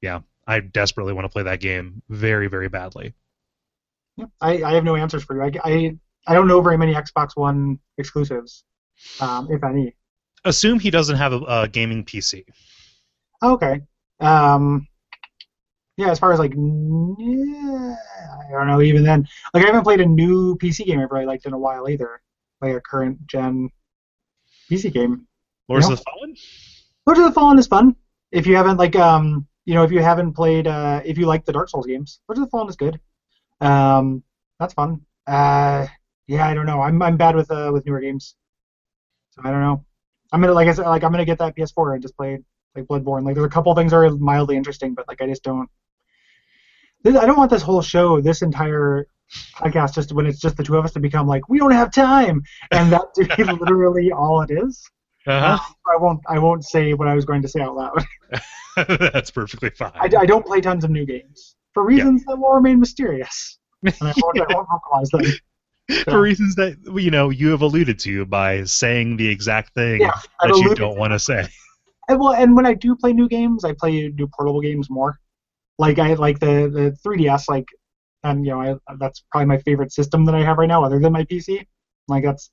yeah, 0.02 0.22
I 0.48 0.60
desperately 0.60 1.14
want 1.14 1.26
to 1.26 1.30
play 1.30 1.44
that 1.44 1.60
game 1.60 2.02
very, 2.10 2.48
very 2.48 2.70
badly. 2.70 3.14
Yeah, 4.18 4.26
I, 4.42 4.64
I 4.64 4.74
have 4.74 4.84
no 4.84 4.96
answers 4.96 5.24
for 5.24 5.36
you. 5.36 5.44
I, 5.44 5.70
I, 5.70 5.98
I 6.26 6.34
don't 6.34 6.48
know 6.48 6.60
very 6.60 6.80
many 6.80 6.96
Xbox 6.96 7.36
One 7.36 7.78
exclusives, 8.00 8.64
um, 9.22 9.48
if 9.52 9.64
any. 9.64 9.96
Assume 10.44 10.80
he 10.80 10.90
doesn't 10.90 11.18
have 11.18 11.34
a, 11.34 11.42
a 11.48 11.68
gaming 11.68 12.04
PC. 12.04 12.46
Okay. 13.44 13.82
Um, 14.20 14.88
yeah, 15.98 16.10
as 16.10 16.20
far 16.20 16.34
as 16.34 16.40
like, 16.40 16.54
yeah, 16.56 17.96
I 18.48 18.52
don't 18.52 18.68
know. 18.68 18.82
Even 18.82 19.04
then, 19.04 19.28
like 19.54 19.64
I 19.64 19.68
haven't 19.68 19.84
played 19.84 20.02
a 20.02 20.06
new 20.06 20.56
PC 20.58 20.86
game 20.86 21.00
I've 21.00 21.12
really 21.12 21.26
liked 21.26 21.46
in 21.46 21.54
a 21.54 21.58
while 21.58 21.88
either, 21.90 22.22
like 22.62 22.74
a 22.74 22.82
current 22.82 23.26
gen 23.28 23.70
PC 24.70 24.90
game. 24.92 25.28
Lords 25.70 25.88
Yeah. 25.88 25.94
of 25.94 26.00
the 26.00 26.04
Fallen? 26.04 26.36
Lords 27.06 27.20
of 27.20 27.26
the 27.26 27.32
Fallen 27.32 27.60
is 27.60 27.68
fun. 27.68 27.96
If 28.32 28.48
you 28.48 28.56
haven't 28.56 28.78
like, 28.78 28.96
um, 28.96 29.48
you 29.66 29.76
know, 29.76 29.84
if 29.84 29.92
you 29.92 30.02
haven't 30.02 30.34
played, 30.34 30.68
uh, 30.68 31.02
if 31.06 31.18
you 31.18 31.26
like 31.26 31.46
the 31.46 31.54
Dark 31.54 31.70
Souls 31.70 31.86
games, 31.86 32.20
Lords 32.28 32.40
of 32.40 32.46
the 32.46 32.50
Fallen 32.50 32.70
is 32.70 32.76
good. 32.76 33.00
Um, 33.62 34.24
that's 34.60 34.74
fun. 34.74 35.02
Uh, 35.28 35.88
yeah, 36.28 36.48
I 36.48 36.54
don't 36.54 36.66
know. 36.66 36.82
I'm 36.82 37.02
I'm 37.02 37.18
bad 37.18 37.36
with 37.36 37.52
uh 37.52 37.70
with 37.74 37.86
newer 37.86 38.00
games, 38.00 38.36
so 39.32 39.42
I 39.44 39.52
don't 39.52 39.62
know. 39.62 39.86
I'm 40.32 40.42
gonna 40.42 40.54
like 40.54 40.68
I 40.68 40.72
said, 40.74 40.86
like 40.88 41.04
I'm 41.04 41.12
gonna 41.12 41.26
get 41.26 41.38
that 41.40 41.56
PS4 41.56 41.94
and 41.94 42.02
just 42.02 42.18
play 42.18 42.40
like 42.76 42.86
Bloodborne. 42.86 43.26
Like 43.26 43.36
there's 43.36 43.46
a 43.46 43.50
couple 43.50 43.74
things 43.76 43.92
that 43.92 43.98
are 43.98 44.10
mildly 44.12 44.58
interesting, 44.58 44.94
but 44.94 45.08
like 45.08 45.22
I 45.22 45.28
just 45.28 45.44
don't. 45.44 45.70
This- 47.04 47.16
I 47.16 47.26
don't 47.26 47.38
want 47.38 47.52
this 47.52 47.62
whole 47.62 47.82
show, 47.82 48.22
this 48.22 48.42
entire 48.42 49.08
podcast, 49.56 49.96
just 49.96 50.12
when 50.14 50.26
it's 50.26 50.40
just 50.40 50.58
the 50.58 50.64
two 50.64 50.78
of 50.78 50.86
us 50.86 50.94
to 50.94 51.00
become 51.00 51.28
like 51.28 51.50
we 51.50 51.60
don't 51.60 51.72
have 51.72 51.92
time, 51.92 52.44
and 52.72 52.92
that 52.92 53.14
to 53.16 53.26
be 53.36 53.44
literally 53.60 54.12
all 54.12 54.42
it 54.42 54.52
is. 54.52 54.84
Uh-huh. 55.26 55.58
I 55.88 55.98
won't. 55.98 56.22
I 56.28 56.40
won't 56.40 56.66
say 56.66 56.94
what 56.94 57.08
I 57.08 57.16
was 57.16 57.26
going 57.26 57.42
to 57.42 57.48
say 57.48 57.62
out 57.62 57.76
loud. 57.76 58.04
That's 58.88 59.32
perfectly 59.32 59.70
fine. 59.70 59.92
I, 59.96 60.10
I 60.20 60.26
don't 60.26 60.46
play 60.46 60.60
tons 60.62 60.84
of 60.84 60.90
new 60.90 61.06
games 61.06 61.56
for 61.74 61.86
reasons 61.86 62.24
that 62.26 62.38
will 62.38 62.54
remain 62.54 62.80
mysterious, 62.80 63.58
and 63.84 63.94
I 64.02 64.14
won't, 64.18 64.40
I 64.42 64.54
won't 64.54 64.68
vocalize 64.70 65.10
them. 65.10 65.26
For 66.06 66.22
reasons 66.22 66.56
that 66.56 66.78
you 66.96 67.12
know 67.12 67.30
you 67.30 67.50
have 67.50 67.62
alluded 67.62 68.00
to 68.00 68.26
by 68.26 68.64
saying 68.64 69.18
the 69.18 69.28
exact 69.28 69.74
thing 69.74 70.02
Yeah, 70.02 70.18
that 70.42 70.56
you 70.58 70.76
don't 70.76 70.98
want 70.98 71.12
to 71.12 71.20
say. 71.20 71.48
And 72.10 72.20
well, 72.20 72.34
and 72.34 72.56
when 72.56 72.66
I 72.66 72.74
do 72.74 72.96
play 72.96 73.14
new 73.14 73.28
games, 73.30 73.64
I 73.64 73.74
play 73.74 74.10
new 74.10 74.28
portable 74.28 74.62
games 74.62 74.90
more. 74.90 75.20
Like 75.80 76.00
I 76.00 76.14
like 76.14 76.40
the 76.40 76.70
the 76.74 76.98
3DS, 77.04 77.50
like, 77.50 77.68
and 78.24 78.46
you 78.46 78.52
know, 78.52 78.62
I, 78.62 78.96
that's 79.00 79.24
probably 79.32 79.48
my 79.48 79.58
favorite 79.60 79.92
system 79.92 80.26
that 80.26 80.36
I 80.36 80.44
have 80.44 80.58
right 80.58 80.68
now, 80.68 80.84
other 80.84 81.00
than 81.00 81.14
my 81.14 81.24
PC. 81.26 81.66
Like 82.08 82.24
that's 82.24 82.52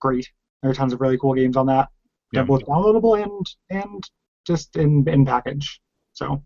great. 0.00 0.28
There 0.62 0.70
are 0.70 0.74
tons 0.74 0.92
of 0.92 1.00
really 1.00 1.18
cool 1.18 1.34
games 1.34 1.56
on 1.56 1.66
that. 1.66 1.88
They're 2.32 2.42
Yeah. 2.42 2.46
both 2.46 2.64
downloadable 2.66 3.22
and 3.22 3.46
and 3.70 4.04
just 4.46 4.76
in 4.76 5.08
in 5.08 5.24
package. 5.24 5.80
So 6.12 6.42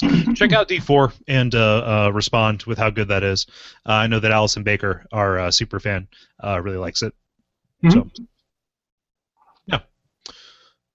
Check 0.34 0.52
out 0.52 0.68
D4 0.68 1.12
and 1.28 1.54
uh, 1.54 2.06
uh, 2.06 2.10
respond 2.10 2.62
with 2.64 2.78
how 2.78 2.88
good 2.90 3.08
that 3.08 3.22
is. 3.22 3.46
Uh, 3.86 3.92
I 3.92 4.06
know 4.06 4.18
that 4.18 4.30
Allison 4.30 4.62
Baker, 4.62 5.06
our 5.12 5.38
uh, 5.38 5.50
super 5.50 5.78
fan, 5.78 6.08
uh, 6.42 6.60
really 6.62 6.78
likes 6.78 7.02
it. 7.02 7.12
So, 7.90 8.10
yeah. 8.14 8.24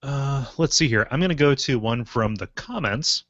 Uh, 0.06 0.46
let's 0.60 0.78
see 0.78 0.88
here. 0.88 1.08
I'm 1.10 1.20
going 1.20 1.30
to 1.30 1.36
go 1.36 1.56
to 1.56 1.80
one 1.80 2.06
from 2.06 2.36
the 2.36 2.46
comments. 2.48 3.24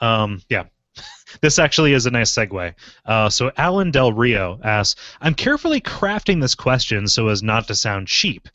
Um, 0.00 0.42
yeah. 0.48 0.64
This 1.42 1.58
actually 1.58 1.92
is 1.92 2.06
a 2.06 2.10
nice 2.10 2.30
segue. 2.32 2.74
Uh, 3.04 3.28
so 3.28 3.52
Alan 3.58 3.90
Del 3.90 4.14
Rio 4.14 4.58
asks, 4.64 4.98
I'm 5.20 5.34
carefully 5.34 5.78
crafting 5.78 6.40
this 6.40 6.54
question 6.54 7.06
so 7.06 7.28
as 7.28 7.42
not 7.42 7.68
to 7.68 7.74
sound 7.74 8.08
cheap. 8.08 8.48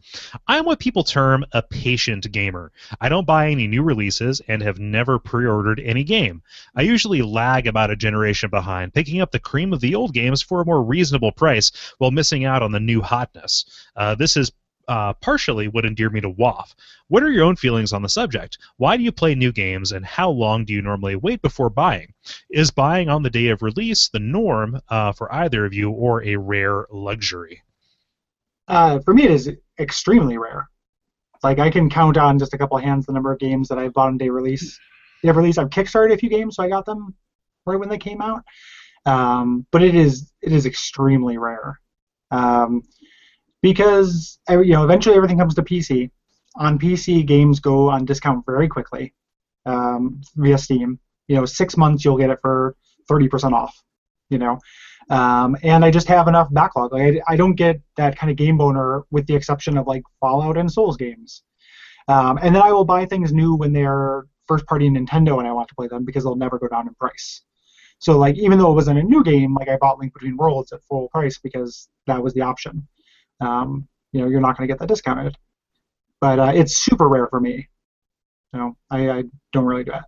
I'm 0.48 0.66
what 0.66 0.80
people 0.80 1.04
term 1.04 1.46
a 1.52 1.62
patient 1.62 2.32
gamer. 2.32 2.72
I 3.00 3.10
don't 3.10 3.28
buy 3.28 3.52
any 3.52 3.68
new 3.68 3.84
releases 3.84 4.42
and 4.48 4.64
have 4.64 4.80
never 4.80 5.20
pre 5.20 5.46
ordered 5.46 5.82
any 5.82 6.04
game. 6.04 6.42
I 6.76 6.82
usually 6.82 7.22
lag 7.22 7.68
about 7.68 7.92
a 7.92 7.96
generation 7.96 8.50
behind, 8.50 8.96
picking 8.96 9.22
up 9.22 9.32
the 9.32 9.38
cream 9.38 9.72
of 9.72 9.80
the 9.80 9.94
old 9.94 10.16
games 10.16 10.42
for 10.42 10.60
a 10.60 10.66
more 10.66 10.82
reasonable 10.82 11.32
price 11.32 11.72
while 12.00 12.10
missing 12.10 12.44
out 12.44 12.64
on 12.64 12.72
the 12.72 12.80
new 12.80 13.02
hotness. 13.02 13.66
Uh, 13.96 14.16
this 14.16 14.36
is 14.36 14.52
uh, 14.88 15.14
partially 15.14 15.68
what 15.68 15.86
endeared 15.86 16.14
me 16.14 16.22
to 16.22 16.32
WAF. 16.32 16.74
What 17.08 17.24
are 17.24 17.32
your 17.32 17.46
own 17.46 17.56
feelings 17.56 17.94
on 17.94 18.02
the 18.02 18.10
subject? 18.10 18.58
Why 18.78 18.98
do 18.98 19.04
you 19.04 19.12
play 19.12 19.36
new 19.36 19.52
games, 19.52 19.92
and 19.92 20.06
how 20.06 20.30
long 20.30 20.66
do 20.66 20.74
you 20.74 20.82
normally 20.82 21.16
wait 21.16 21.42
before 21.42 21.70
buying? 21.70 22.14
Is 22.50 22.72
buying 22.72 23.10
on 23.10 23.24
the 23.24 23.30
day 23.30 23.48
of 23.48 23.62
release 23.62 24.10
the 24.10 24.20
norm 24.20 24.82
uh, 24.90 25.12
for 25.14 25.34
either 25.34 25.66
of 25.66 25.74
you, 25.74 25.92
or 25.92 26.24
a 26.24 26.36
rare 26.36 26.88
luxury? 26.92 27.62
uh, 28.68 29.00
for 29.00 29.14
me, 29.14 29.24
it 29.24 29.32
is 29.32 29.52
extremely 29.80 30.38
rare. 30.38 30.70
Like 31.42 31.60
I 31.60 31.70
can 31.70 31.90
count 31.90 32.18
on 32.18 32.40
just 32.40 32.54
a 32.54 32.58
couple 32.58 32.78
hands 32.78 33.06
the 33.06 33.14
number 33.14 33.32
of 33.32 33.40
games 33.40 33.68
that 33.68 33.78
I've 33.78 33.94
bought 33.94 34.08
on 34.08 34.18
day 34.18 34.30
release. 34.30 34.80
Day 35.22 35.30
of 35.30 35.36
release, 35.36 35.58
I've 35.58 35.70
kickstarted 35.70 36.14
a 36.14 36.18
few 36.18 36.30
games, 36.30 36.56
so 36.56 36.64
I 36.64 36.70
got 36.70 36.86
them 36.86 37.14
right 37.66 37.80
when 37.80 37.90
they 37.90 37.98
came 37.98 38.22
out. 38.22 38.44
Um, 39.06 39.66
but 39.72 39.84
it 39.84 39.96
is 39.96 40.32
it 40.42 40.54
is 40.54 40.66
extremely 40.66 41.38
rare. 41.38 41.80
Um, 42.32 42.84
because 43.64 44.38
you 44.50 44.74
know 44.74 44.84
eventually 44.84 45.16
everything 45.16 45.40
comes 45.40 45.56
to 45.56 45.64
PC. 45.64 46.12
On 46.58 46.78
PC, 46.78 47.26
games 47.26 47.60
go 47.60 47.90
on 47.90 48.06
discount 48.06 48.46
very 48.46 48.68
quickly 48.68 49.12
um, 49.66 50.22
via 50.36 50.60
Steam. 50.60 51.00
You 51.28 51.38
know, 51.38 51.46
six 51.46 51.76
months 51.76 52.06
you'll 52.06 52.18
get 52.18 52.30
it 52.30 52.38
for 52.42 52.76
thirty 53.08 53.28
percent 53.28 53.56
off. 53.56 53.76
You 54.30 54.38
know, 54.38 54.60
um, 55.10 55.58
and 55.64 55.84
I 55.84 55.90
just 55.90 56.08
have 56.10 56.28
enough 56.28 56.54
backlog. 56.54 56.94
Like 56.94 57.24
I, 57.28 57.34
I 57.34 57.36
don't 57.36 57.56
get 57.56 57.82
that 57.98 58.16
kind 58.16 58.30
of 58.30 58.38
game 58.38 58.58
boner, 58.58 59.04
with 59.10 59.26
the 59.26 59.36
exception 59.36 59.78
of 59.78 59.88
like 59.88 60.04
Fallout 60.20 60.58
and 60.58 60.72
Souls 60.72 60.98
games. 60.98 61.42
Um, 62.10 62.38
and 62.44 62.54
then 62.54 62.62
I 62.62 62.72
will 62.74 62.86
buy 62.86 63.06
things 63.06 63.32
new 63.32 63.56
when 63.56 63.72
they're 63.72 64.26
first 64.46 64.66
party 64.66 64.90
Nintendo 64.90 65.40
and 65.40 65.48
I 65.48 65.54
want 65.54 65.70
to 65.70 65.76
play 65.76 65.88
them 65.88 66.04
because 66.04 66.26
they'll 66.26 66.36
never 66.36 66.60
go 66.60 66.68
down 66.68 66.88
in 66.88 66.94
price. 66.96 67.44
So 68.00 68.18
like 68.18 68.36
even 68.36 68.58
though 68.58 68.72
it 68.72 68.76
wasn't 68.76 69.00
a 69.00 69.04
new 69.04 69.24
game, 69.24 69.54
like 69.54 69.70
I 69.70 69.78
bought 69.78 70.00
Link 70.00 70.14
Between 70.14 70.36
Worlds 70.36 70.74
at 70.74 70.84
full 70.84 71.08
price 71.08 71.38
because 71.38 71.88
that 72.08 72.22
was 72.22 72.34
the 72.34 72.42
option. 72.42 72.86
Um, 73.40 73.88
you 74.12 74.22
know, 74.22 74.28
you're 74.28 74.42
not 74.42 74.58
going 74.58 74.68
to 74.68 74.72
get 74.72 74.80
that 74.80 74.88
discounted. 74.88 75.38
But 76.22 76.40
uh, 76.40 76.52
it's 76.56 76.78
super 76.78 77.10
rare 77.10 77.28
for 77.28 77.40
me. 77.40 77.68
So 78.56 78.78
I, 78.90 79.10
I 79.10 79.24
don't 79.52 79.66
really 79.66 79.84
do 79.84 79.92
that. 79.92 80.06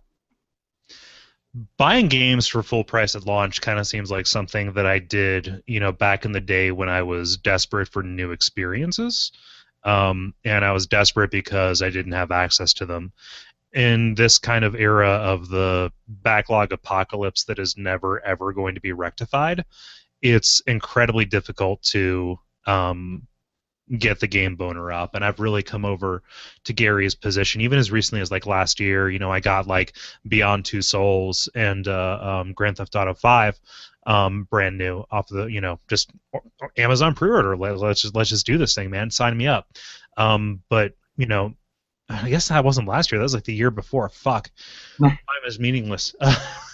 buying 1.78 2.08
games 2.08 2.46
for 2.46 2.62
full 2.62 2.84
price 2.84 3.14
at 3.14 3.26
launch 3.26 3.60
kind 3.60 3.78
of 3.78 3.86
seems 3.86 4.10
like 4.10 4.26
something 4.26 4.72
that 4.74 4.86
I 4.86 4.98
did, 4.98 5.62
you 5.66 5.80
know, 5.80 5.92
back 5.92 6.24
in 6.24 6.32
the 6.32 6.40
day 6.40 6.70
when 6.70 6.88
I 6.88 7.02
was 7.02 7.36
desperate 7.36 7.88
for 7.88 8.02
new 8.02 8.30
experiences. 8.32 9.32
Um, 9.84 10.34
and 10.44 10.64
I 10.64 10.72
was 10.72 10.86
desperate 10.86 11.30
because 11.30 11.80
I 11.82 11.90
didn't 11.90 12.12
have 12.12 12.30
access 12.30 12.72
to 12.74 12.86
them. 12.86 13.12
In 13.72 14.14
this 14.14 14.38
kind 14.38 14.64
of 14.64 14.74
era 14.74 15.10
of 15.10 15.48
the 15.48 15.92
backlog 16.08 16.72
apocalypse 16.72 17.44
that 17.44 17.58
is 17.58 17.76
never 17.76 18.24
ever 18.24 18.52
going 18.52 18.74
to 18.74 18.80
be 18.80 18.92
rectified, 18.92 19.64
it's 20.22 20.60
incredibly 20.66 21.24
difficult 21.24 21.82
to 21.82 22.38
um, 22.66 23.26
get 23.98 24.20
the 24.20 24.26
game 24.26 24.56
boner 24.56 24.90
up. 24.90 25.14
And 25.14 25.24
I've 25.24 25.40
really 25.40 25.62
come 25.62 25.84
over 25.84 26.22
to 26.64 26.72
Gary's 26.72 27.14
position, 27.14 27.60
even 27.60 27.78
as 27.78 27.90
recently 27.90 28.20
as 28.20 28.30
like 28.30 28.46
last 28.46 28.80
year. 28.80 29.08
You 29.08 29.18
know, 29.18 29.30
I 29.30 29.40
got 29.40 29.66
like 29.66 29.94
Beyond 30.26 30.64
Two 30.64 30.82
Souls 30.82 31.48
and 31.54 31.86
uh, 31.86 32.18
um, 32.20 32.52
Grand 32.52 32.76
Theft 32.76 32.96
Auto 32.96 33.14
Five, 33.14 33.58
um, 34.06 34.44
brand 34.44 34.78
new 34.78 35.04
off 35.10 35.28
the 35.28 35.46
you 35.46 35.60
know 35.60 35.78
just 35.88 36.10
Amazon 36.76 37.14
pre-order. 37.14 37.56
Let, 37.56 37.78
let's 37.78 38.02
just 38.02 38.14
let's 38.14 38.30
just 38.30 38.46
do 38.46 38.58
this 38.58 38.74
thing, 38.74 38.90
man. 38.90 39.10
Sign 39.10 39.36
me 39.36 39.46
up. 39.46 39.68
Um, 40.16 40.62
but 40.68 40.94
you 41.16 41.26
know, 41.26 41.54
I 42.08 42.28
guess 42.30 42.48
that 42.48 42.64
wasn't 42.64 42.88
last 42.88 43.12
year. 43.12 43.18
That 43.18 43.24
was 43.24 43.34
like 43.34 43.44
the 43.44 43.54
year 43.54 43.70
before. 43.70 44.08
Fuck, 44.08 44.50
time 45.00 45.18
is 45.46 45.58
meaningless. 45.58 46.14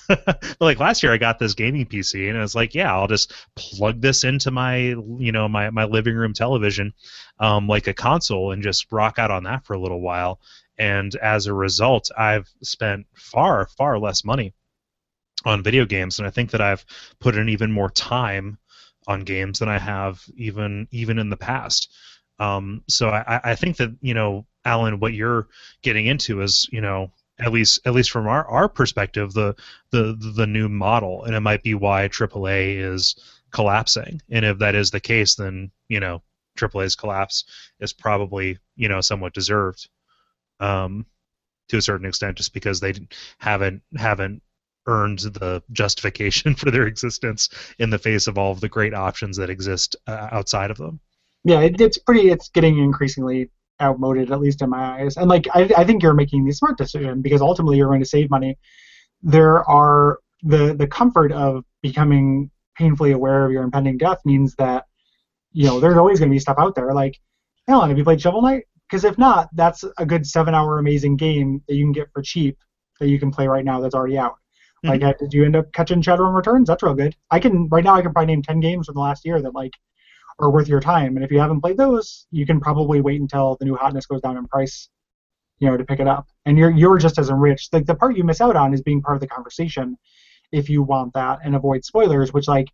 but 0.08 0.56
like 0.60 0.78
last 0.80 1.02
year, 1.02 1.12
I 1.12 1.18
got 1.18 1.38
this 1.38 1.54
gaming 1.54 1.86
PC, 1.86 2.28
and 2.28 2.38
I 2.38 2.42
was 2.42 2.54
like, 2.54 2.74
yeah, 2.74 2.92
I'll 2.94 3.08
just 3.08 3.32
plug 3.56 4.00
this 4.00 4.24
into 4.24 4.50
my 4.50 4.78
you 4.78 5.32
know 5.32 5.48
my 5.48 5.70
my 5.70 5.84
living 5.84 6.14
room 6.16 6.32
television, 6.34 6.92
um, 7.38 7.68
like 7.68 7.86
a 7.86 7.94
console, 7.94 8.52
and 8.52 8.62
just 8.62 8.90
rock 8.92 9.18
out 9.18 9.30
on 9.30 9.44
that 9.44 9.64
for 9.64 9.74
a 9.74 9.80
little 9.80 10.00
while. 10.00 10.40
And 10.78 11.14
as 11.16 11.46
a 11.46 11.54
result, 11.54 12.10
I've 12.16 12.48
spent 12.62 13.06
far 13.14 13.66
far 13.76 13.98
less 13.98 14.24
money 14.24 14.54
on 15.44 15.62
video 15.62 15.84
games, 15.84 16.18
and 16.18 16.26
I 16.26 16.30
think 16.30 16.50
that 16.52 16.60
I've 16.60 16.84
put 17.20 17.36
in 17.36 17.48
even 17.48 17.72
more 17.72 17.90
time 17.90 18.58
on 19.06 19.20
games 19.20 19.58
than 19.58 19.68
I 19.68 19.78
have 19.78 20.22
even 20.36 20.88
even 20.90 21.18
in 21.18 21.30
the 21.30 21.36
past. 21.36 21.92
Um, 22.38 22.82
so 22.88 23.08
I, 23.08 23.40
I 23.44 23.54
think 23.54 23.76
that 23.78 23.90
you 24.00 24.14
know, 24.14 24.46
Alan, 24.64 25.00
what 25.00 25.12
you're 25.14 25.48
getting 25.82 26.06
into 26.06 26.42
is 26.42 26.68
you 26.72 26.80
know 26.80 27.10
at 27.38 27.52
least 27.52 27.80
at 27.86 27.94
least 27.94 28.10
from 28.10 28.26
our, 28.26 28.46
our 28.46 28.68
perspective 28.68 29.32
the 29.32 29.54
the 29.90 30.16
the 30.36 30.46
new 30.46 30.68
model 30.68 31.24
and 31.24 31.34
it 31.34 31.40
might 31.40 31.62
be 31.62 31.74
why 31.74 32.08
AAA 32.08 32.78
is 32.78 33.16
collapsing. 33.50 34.20
And 34.30 34.44
if 34.44 34.58
that 34.58 34.74
is 34.74 34.90
the 34.90 35.00
case 35.00 35.34
then 35.34 35.70
you 35.88 36.00
know 36.00 36.22
AAA's 36.58 36.96
collapse 36.96 37.44
is 37.80 37.92
probably 37.92 38.58
you 38.76 38.88
know 38.88 39.00
somewhat 39.00 39.34
deserved 39.34 39.88
um, 40.60 41.06
to 41.68 41.78
a 41.78 41.82
certain 41.82 42.06
extent 42.06 42.36
just 42.36 42.52
because 42.52 42.80
they 42.80 42.94
haven't 43.38 43.82
haven't 43.96 44.42
earned 44.86 45.20
the 45.20 45.62
justification 45.72 46.54
for 46.56 46.70
their 46.70 46.86
existence 46.86 47.48
in 47.78 47.90
the 47.90 47.98
face 47.98 48.26
of 48.26 48.36
all 48.36 48.52
of 48.52 48.60
the 48.60 48.68
great 48.68 48.94
options 48.94 49.36
that 49.36 49.50
exist 49.50 49.96
uh, 50.06 50.28
outside 50.32 50.70
of 50.70 50.76
them. 50.76 51.00
Yeah 51.44 51.60
it, 51.60 51.80
it's 51.80 51.98
pretty 51.98 52.30
it's 52.30 52.48
getting 52.50 52.78
increasingly 52.78 53.50
outmoded, 53.80 54.30
at 54.30 54.40
least 54.40 54.62
in 54.62 54.70
my 54.70 55.00
eyes. 55.00 55.16
And 55.16 55.28
like 55.28 55.46
I, 55.54 55.70
I 55.76 55.84
think 55.84 56.02
you're 56.02 56.14
making 56.14 56.44
the 56.44 56.52
smart 56.52 56.78
decision 56.78 57.22
because 57.22 57.40
ultimately 57.40 57.76
you're 57.76 57.88
going 57.88 58.02
to 58.02 58.08
save 58.08 58.30
money. 58.30 58.58
There 59.22 59.68
are 59.68 60.18
the 60.42 60.74
the 60.74 60.86
comfort 60.86 61.32
of 61.32 61.64
becoming 61.82 62.50
painfully 62.76 63.12
aware 63.12 63.44
of 63.44 63.52
your 63.52 63.62
impending 63.62 63.98
death 63.98 64.18
means 64.24 64.54
that 64.56 64.84
you 65.52 65.66
know 65.66 65.80
there's 65.80 65.96
always 65.96 66.18
going 66.18 66.30
to 66.30 66.34
be 66.34 66.38
stuff 66.38 66.58
out 66.58 66.74
there. 66.74 66.92
Like, 66.92 67.18
Alan, 67.68 67.88
have 67.88 67.98
you 67.98 68.04
played 68.04 68.20
Shovel 68.20 68.42
Knight? 68.42 68.64
Because 68.88 69.04
if 69.04 69.16
not, 69.16 69.48
that's 69.54 69.84
a 69.98 70.04
good 70.04 70.26
seven-hour 70.26 70.78
amazing 70.78 71.16
game 71.16 71.62
that 71.66 71.74
you 71.74 71.84
can 71.84 71.92
get 71.92 72.08
for 72.12 72.20
cheap 72.22 72.58
that 73.00 73.08
you 73.08 73.18
can 73.18 73.30
play 73.30 73.46
right 73.46 73.64
now 73.64 73.80
that's 73.80 73.94
already 73.94 74.18
out. 74.18 74.36
Mm-hmm. 74.84 75.02
Like, 75.02 75.18
did 75.18 75.32
you 75.32 75.44
end 75.44 75.56
up 75.56 75.72
catching 75.72 76.02
Shadowrun 76.02 76.34
Returns? 76.34 76.68
That's 76.68 76.82
real 76.82 76.94
good. 76.94 77.14
I 77.30 77.38
can 77.40 77.68
right 77.68 77.84
now. 77.84 77.94
I 77.94 78.02
can 78.02 78.12
probably 78.12 78.34
name 78.34 78.42
ten 78.42 78.60
games 78.60 78.86
from 78.86 78.94
the 78.94 79.00
last 79.00 79.24
year 79.24 79.40
that 79.40 79.54
like 79.54 79.72
are 80.38 80.50
worth 80.50 80.68
your 80.68 80.80
time. 80.80 81.16
And 81.16 81.24
if 81.24 81.30
you 81.30 81.38
haven't 81.38 81.60
played 81.60 81.76
those, 81.76 82.26
you 82.30 82.46
can 82.46 82.60
probably 82.60 83.00
wait 83.00 83.20
until 83.20 83.56
the 83.58 83.64
new 83.64 83.76
hotness 83.76 84.06
goes 84.06 84.20
down 84.20 84.36
in 84.36 84.46
price, 84.46 84.88
you 85.58 85.68
know, 85.68 85.76
to 85.76 85.84
pick 85.84 86.00
it 86.00 86.08
up. 86.08 86.26
And 86.46 86.58
you're 86.58 86.70
you're 86.70 86.98
just 86.98 87.18
as 87.18 87.30
enriched. 87.30 87.72
Like 87.72 87.86
the 87.86 87.94
part 87.94 88.16
you 88.16 88.24
miss 88.24 88.40
out 88.40 88.56
on 88.56 88.74
is 88.74 88.82
being 88.82 89.02
part 89.02 89.16
of 89.16 89.20
the 89.20 89.28
conversation 89.28 89.96
if 90.50 90.68
you 90.68 90.82
want 90.82 91.14
that 91.14 91.38
and 91.44 91.54
avoid 91.54 91.84
spoilers, 91.84 92.32
which 92.32 92.48
like 92.48 92.68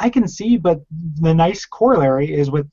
I 0.00 0.08
can 0.08 0.26
see, 0.26 0.56
but 0.56 0.80
the 1.20 1.34
nice 1.34 1.66
corollary 1.66 2.32
is 2.32 2.50
with 2.50 2.70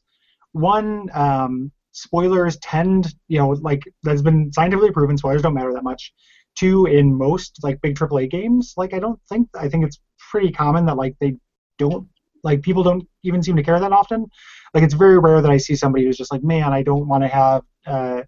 one 0.53 1.09
um, 1.13 1.71
spoilers 1.91 2.57
tend, 2.57 3.13
you 3.27 3.39
know, 3.39 3.49
like 3.49 3.83
that's 4.03 4.21
been 4.21 4.51
scientifically 4.53 4.91
proven 4.91 5.17
spoilers 5.17 5.41
don't 5.41 5.53
matter 5.53 5.73
that 5.73 5.83
much. 5.83 6.13
Two, 6.55 6.85
in 6.85 7.15
most 7.15 7.59
like 7.63 7.81
big 7.81 7.95
AAA 7.95 8.31
games, 8.31 8.73
like 8.77 8.93
I 8.93 8.99
don't 8.99 9.19
think 9.29 9.47
I 9.59 9.69
think 9.69 9.85
it's 9.85 9.99
pretty 10.31 10.51
common 10.51 10.85
that 10.85 10.97
like 10.97 11.15
they 11.19 11.35
don't 11.77 12.07
like 12.47 12.61
people 12.61 12.81
don't 12.81 13.05
even 13.23 13.43
seem 13.43 13.57
to 13.57 13.63
care 13.63 13.77
that 13.77 13.91
often. 13.91 14.25
Like 14.73 14.83
it's 14.83 14.93
very 14.93 15.19
rare 15.19 15.41
that 15.41 15.51
I 15.51 15.57
see 15.57 15.75
somebody 15.75 16.05
who's 16.05 16.17
just 16.17 16.31
like, 16.31 16.43
man, 16.43 16.71
I 16.71 16.81
don't 16.81 17.07
want 17.07 17.23
to 17.23 17.27
have 17.27 17.63
uh, 17.85 18.21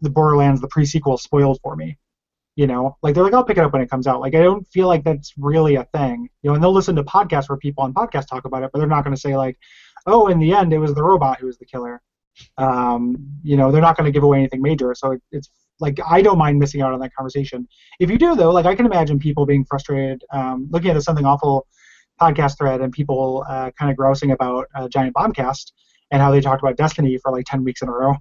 the 0.00 0.08
Borderlands 0.08 0.62
the 0.62 0.68
pre-sequel 0.68 1.18
spoiled 1.18 1.58
for 1.62 1.76
me. 1.76 1.98
You 2.56 2.66
know, 2.66 2.96
like 3.02 3.14
they're 3.14 3.22
like, 3.22 3.34
I'll 3.34 3.44
pick 3.44 3.58
it 3.58 3.64
up 3.64 3.72
when 3.72 3.82
it 3.82 3.90
comes 3.90 4.06
out. 4.06 4.20
Like 4.20 4.34
I 4.34 4.40
don't 4.42 4.66
feel 4.68 4.88
like 4.88 5.04
that's 5.04 5.34
really 5.36 5.74
a 5.76 5.84
thing. 5.94 6.28
You 6.42 6.50
know, 6.50 6.54
and 6.54 6.64
they'll 6.64 6.72
listen 6.72 6.96
to 6.96 7.04
podcasts 7.04 7.48
where 7.50 7.58
people 7.58 7.84
on 7.84 7.92
podcasts 7.92 8.28
talk 8.28 8.46
about 8.46 8.62
it, 8.62 8.70
but 8.72 8.78
they're 8.78 8.88
not 8.88 9.04
going 9.04 9.14
to 9.14 9.20
say 9.20 9.36
like, 9.36 9.58
oh, 10.06 10.28
in 10.28 10.38
the 10.38 10.52
end 10.54 10.72
it 10.72 10.78
was 10.78 10.94
the 10.94 11.02
robot 11.02 11.38
who 11.38 11.46
was 11.46 11.58
the 11.58 11.66
killer. 11.66 12.00
Um, 12.56 13.16
you 13.42 13.56
know, 13.58 13.70
they're 13.70 13.82
not 13.82 13.96
going 13.96 14.06
to 14.06 14.12
give 14.12 14.22
away 14.22 14.38
anything 14.38 14.62
major. 14.62 14.94
So 14.94 15.12
it, 15.12 15.22
it's 15.32 15.50
like 15.80 15.98
I 16.06 16.22
don't 16.22 16.38
mind 16.38 16.58
missing 16.58 16.80
out 16.80 16.94
on 16.94 17.00
that 17.00 17.14
conversation. 17.14 17.68
If 17.98 18.10
you 18.10 18.16
do 18.16 18.34
though, 18.34 18.50
like 18.50 18.66
I 18.66 18.74
can 18.74 18.86
imagine 18.86 19.18
people 19.18 19.44
being 19.44 19.64
frustrated, 19.64 20.22
um, 20.32 20.68
looking 20.70 20.90
at 20.90 21.02
something 21.02 21.26
awful 21.26 21.66
podcast 22.20 22.58
thread 22.58 22.80
and 22.80 22.92
people 22.92 23.44
uh, 23.48 23.70
kind 23.78 23.90
of 23.90 23.96
grousing 23.96 24.32
about 24.32 24.66
uh, 24.74 24.88
Giant 24.88 25.14
Bombcast 25.14 25.72
and 26.10 26.20
how 26.20 26.30
they 26.30 26.40
talked 26.40 26.62
about 26.62 26.76
Destiny 26.76 27.18
for 27.18 27.32
like 27.32 27.46
10 27.46 27.64
weeks 27.64 27.82
in 27.82 27.88
a 27.88 27.92
row. 27.92 28.14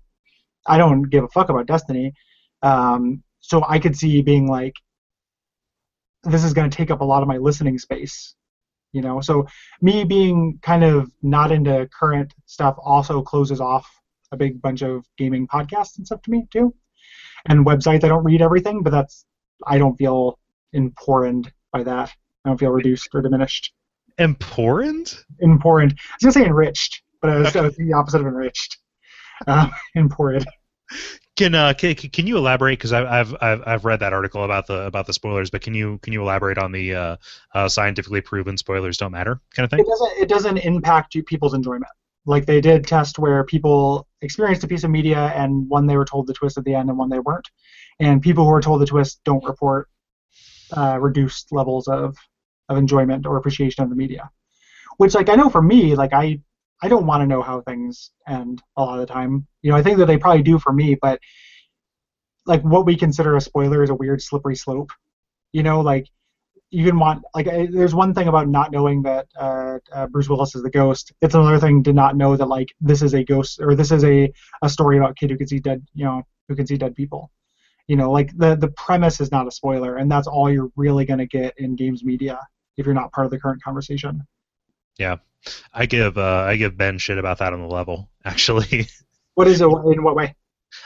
I 0.68 0.78
don't 0.78 1.04
give 1.04 1.24
a 1.24 1.28
fuck 1.30 1.50
about 1.50 1.66
Destiny. 1.66 2.14
Um, 2.62 3.24
so 3.40 3.64
I 3.68 3.80
could 3.80 3.96
see 3.96 4.22
being 4.22 4.48
like, 4.48 4.74
this 6.24 6.44
is 6.44 6.54
going 6.54 6.70
to 6.70 6.76
take 6.76 6.92
up 6.92 7.02
a 7.02 7.06
lot 7.06 7.22
of 7.22 7.28
my 7.28 7.38
listening 7.38 7.78
space. 7.78 8.36
You 8.92 9.02
know, 9.02 9.22
so 9.22 9.46
me 9.82 10.04
being 10.04 10.58
kind 10.64 10.84
of 10.84 11.12
not 11.22 11.52
into 11.52 11.88
current 11.98 12.34
stuff 12.46 12.76
also 12.84 13.22
closes 13.22 13.62
off 13.62 13.88
a 14.32 14.38
big 14.38 14.62
bunch 14.62 14.82
of 14.82 15.06
gaming 15.18 15.48
podcasts 15.48 15.98
and 15.98 16.08
stuff 16.08 16.24
to 16.24 16.32
me 16.32 16.48
too, 16.52 16.74
and 17.48 17.68
websites. 17.68 18.04
I 18.04 18.08
don't 18.08 18.24
read 18.24 18.42
everything, 18.42 18.82
but 18.82 18.90
that's 18.90 19.26
I 19.68 19.78
don't 19.78 19.96
feel 19.96 20.40
important 20.74 21.52
by 21.72 21.84
that. 21.84 22.12
I 22.44 22.50
don't 22.50 22.58
feel 22.58 22.72
reduced 22.72 23.10
or 23.14 23.22
diminished. 23.22 23.74
Important? 24.20 25.26
Important. 25.40 25.94
I 25.94 26.16
was 26.16 26.36
gonna 26.36 26.46
say 26.46 26.46
enriched, 26.46 27.02
but 27.22 27.32
I 27.32 27.38
was, 27.38 27.56
I 27.56 27.62
was 27.62 27.76
the 27.78 27.94
opposite 27.94 28.22
of 28.22 28.28
enriched. 28.28 28.78
Uh, 29.48 29.70
important. 29.96 30.46
Can, 31.38 31.56
uh, 31.56 31.72
can 31.72 31.96
can 31.96 32.28
you 32.28 32.38
elaborate? 32.38 32.78
Because 32.78 32.92
I've 32.92 33.34
I've 33.42 33.64
I've 33.66 33.86
read 33.86 34.02
that 34.02 34.12
article 34.12 34.44
about 34.44 34.68
the 34.68 34.82
about 34.82 35.08
the 35.08 35.14
spoilers, 35.14 35.50
but 35.50 35.62
can 35.62 35.74
you 35.74 35.98
can 36.00 36.12
you 36.12 36.22
elaborate 36.22 36.58
on 36.58 36.74
the 36.74 36.94
uh, 36.94 37.16
uh, 37.56 37.70
scientifically 37.70 38.20
proven 38.20 38.58
spoilers 38.58 38.98
don't 38.98 39.14
matter 39.14 39.40
kind 39.56 39.64
of 39.64 39.70
thing? 39.70 39.80
It 39.80 39.88
doesn't 39.88 40.12
it 40.24 40.28
doesn't 40.28 40.58
impact 40.58 41.16
people's 41.26 41.54
enjoyment. 41.54 41.90
Like 42.26 42.46
they 42.46 42.60
did 42.60 42.86
test 42.86 43.18
where 43.18 43.46
people 43.46 44.06
experienced 44.22 44.66
a 44.66 44.68
piece 44.68 44.84
of 44.84 44.92
media 44.92 45.32
and 45.34 45.70
one 45.70 45.88
they 45.88 45.96
were 45.96 46.04
told 46.04 46.28
the 46.28 46.34
twist 46.34 46.58
at 46.58 46.66
the 46.66 46.76
end 46.76 46.90
and 46.90 46.98
one 46.98 47.10
they 47.10 47.20
weren't, 47.20 47.48
and 48.02 48.22
people 48.22 48.44
who 48.44 48.52
were 48.52 48.62
told 48.62 48.82
the 48.82 48.86
twist 48.86 49.22
don't 49.24 49.46
report 49.46 49.88
uh, 50.76 51.00
reduced 51.00 51.54
levels 51.54 51.88
of 51.88 52.18
of 52.70 52.78
enjoyment 52.78 53.26
or 53.26 53.38
appreciation 53.38 53.84
of 53.84 53.90
the 53.90 53.96
media. 53.96 54.30
Which 54.98 55.16
like 55.16 55.30
I 55.30 55.36
know 55.36 55.50
for 55.50 55.62
me, 55.62 55.96
like 55.96 56.14
I 56.14 56.40
I 56.82 56.88
don't 56.88 57.06
want 57.06 57.22
to 57.22 57.28
know 57.28 57.42
how 57.42 57.62
things 57.62 58.12
end 58.28 58.62
a 58.78 58.82
lot 58.82 59.00
of 59.00 59.08
the 59.08 59.14
time. 59.14 59.48
You 59.62 59.72
know, 59.72 59.78
I 59.78 59.84
think 59.84 59.98
that 59.98 60.06
they 60.06 60.18
probably 60.18 60.44
do 60.44 60.60
for 60.60 60.72
me, 60.72 60.96
but 61.02 61.20
like 62.46 62.62
what 62.62 62.86
we 62.86 62.96
consider 62.96 63.36
a 63.36 63.42
spoiler 63.42 63.84
is 63.84 63.90
a 63.90 63.96
weird 63.96 64.22
slippery 64.22 64.56
slope. 64.56 64.92
You 65.52 65.64
know, 65.64 65.82
like 65.82 66.08
you 66.72 66.86
can 66.86 67.00
want 67.00 67.24
like 67.34 67.46
there's 67.46 67.96
one 67.96 68.14
thing 68.14 68.28
about 68.28 68.48
not 68.48 68.72
knowing 68.72 69.02
that 69.04 69.28
uh, 69.40 69.80
uh, 69.92 70.08
Bruce 70.08 70.30
Willis 70.30 70.56
is 70.56 70.64
the 70.64 70.70
ghost. 70.70 71.12
It's 71.22 71.36
another 71.36 71.60
thing 71.60 71.84
to 71.84 71.94
not 71.94 72.16
know 72.16 72.36
that 72.36 72.46
like 72.46 72.74
this 72.80 73.02
is 73.02 73.14
a 73.14 73.24
ghost 73.24 73.60
or 73.60 73.76
this 73.76 73.92
is 73.92 74.04
a 74.04 74.32
a 74.62 74.70
story 74.70 74.98
about 74.98 75.18
kid 75.18 75.32
who 75.32 75.38
can 75.38 75.48
see 75.48 75.60
dead 75.60 75.86
you 75.94 76.06
know 76.06 76.24
who 76.48 76.56
can 76.56 76.68
see 76.68 76.78
dead 76.78 76.96
people. 76.96 77.32
You 77.88 77.96
know, 77.96 78.12
like 78.12 78.36
the 78.38 78.56
the 78.56 78.70
premise 78.70 79.20
is 79.20 79.32
not 79.32 79.48
a 79.48 79.52
spoiler, 79.52 79.98
and 79.98 80.12
that's 80.12 80.28
all 80.28 80.52
you're 80.52 80.72
really 80.76 81.06
gonna 81.06 81.26
get 81.26 81.56
in 81.58 81.76
games 81.76 82.04
media 82.04 82.40
if 82.80 82.86
you're 82.86 82.96
not 82.96 83.12
part 83.12 83.26
of 83.26 83.32
the 83.32 83.40
current 83.40 83.62
conversation. 83.62 84.26
Yeah, 84.98 85.18
I 85.74 85.86
give 85.86 86.18
uh, 86.18 86.46
I 86.48 86.56
give 86.56 86.78
Ben 86.78 86.98
shit 86.98 87.18
about 87.18 87.40
that 87.40 87.54
on 87.54 87.62
the 87.62 87.68
level 87.68 88.10
actually. 88.26 88.88
What 89.36 89.48
is 89.48 89.62
it? 89.62 89.66
In 89.66 90.04
what 90.04 90.16
way? 90.16 90.36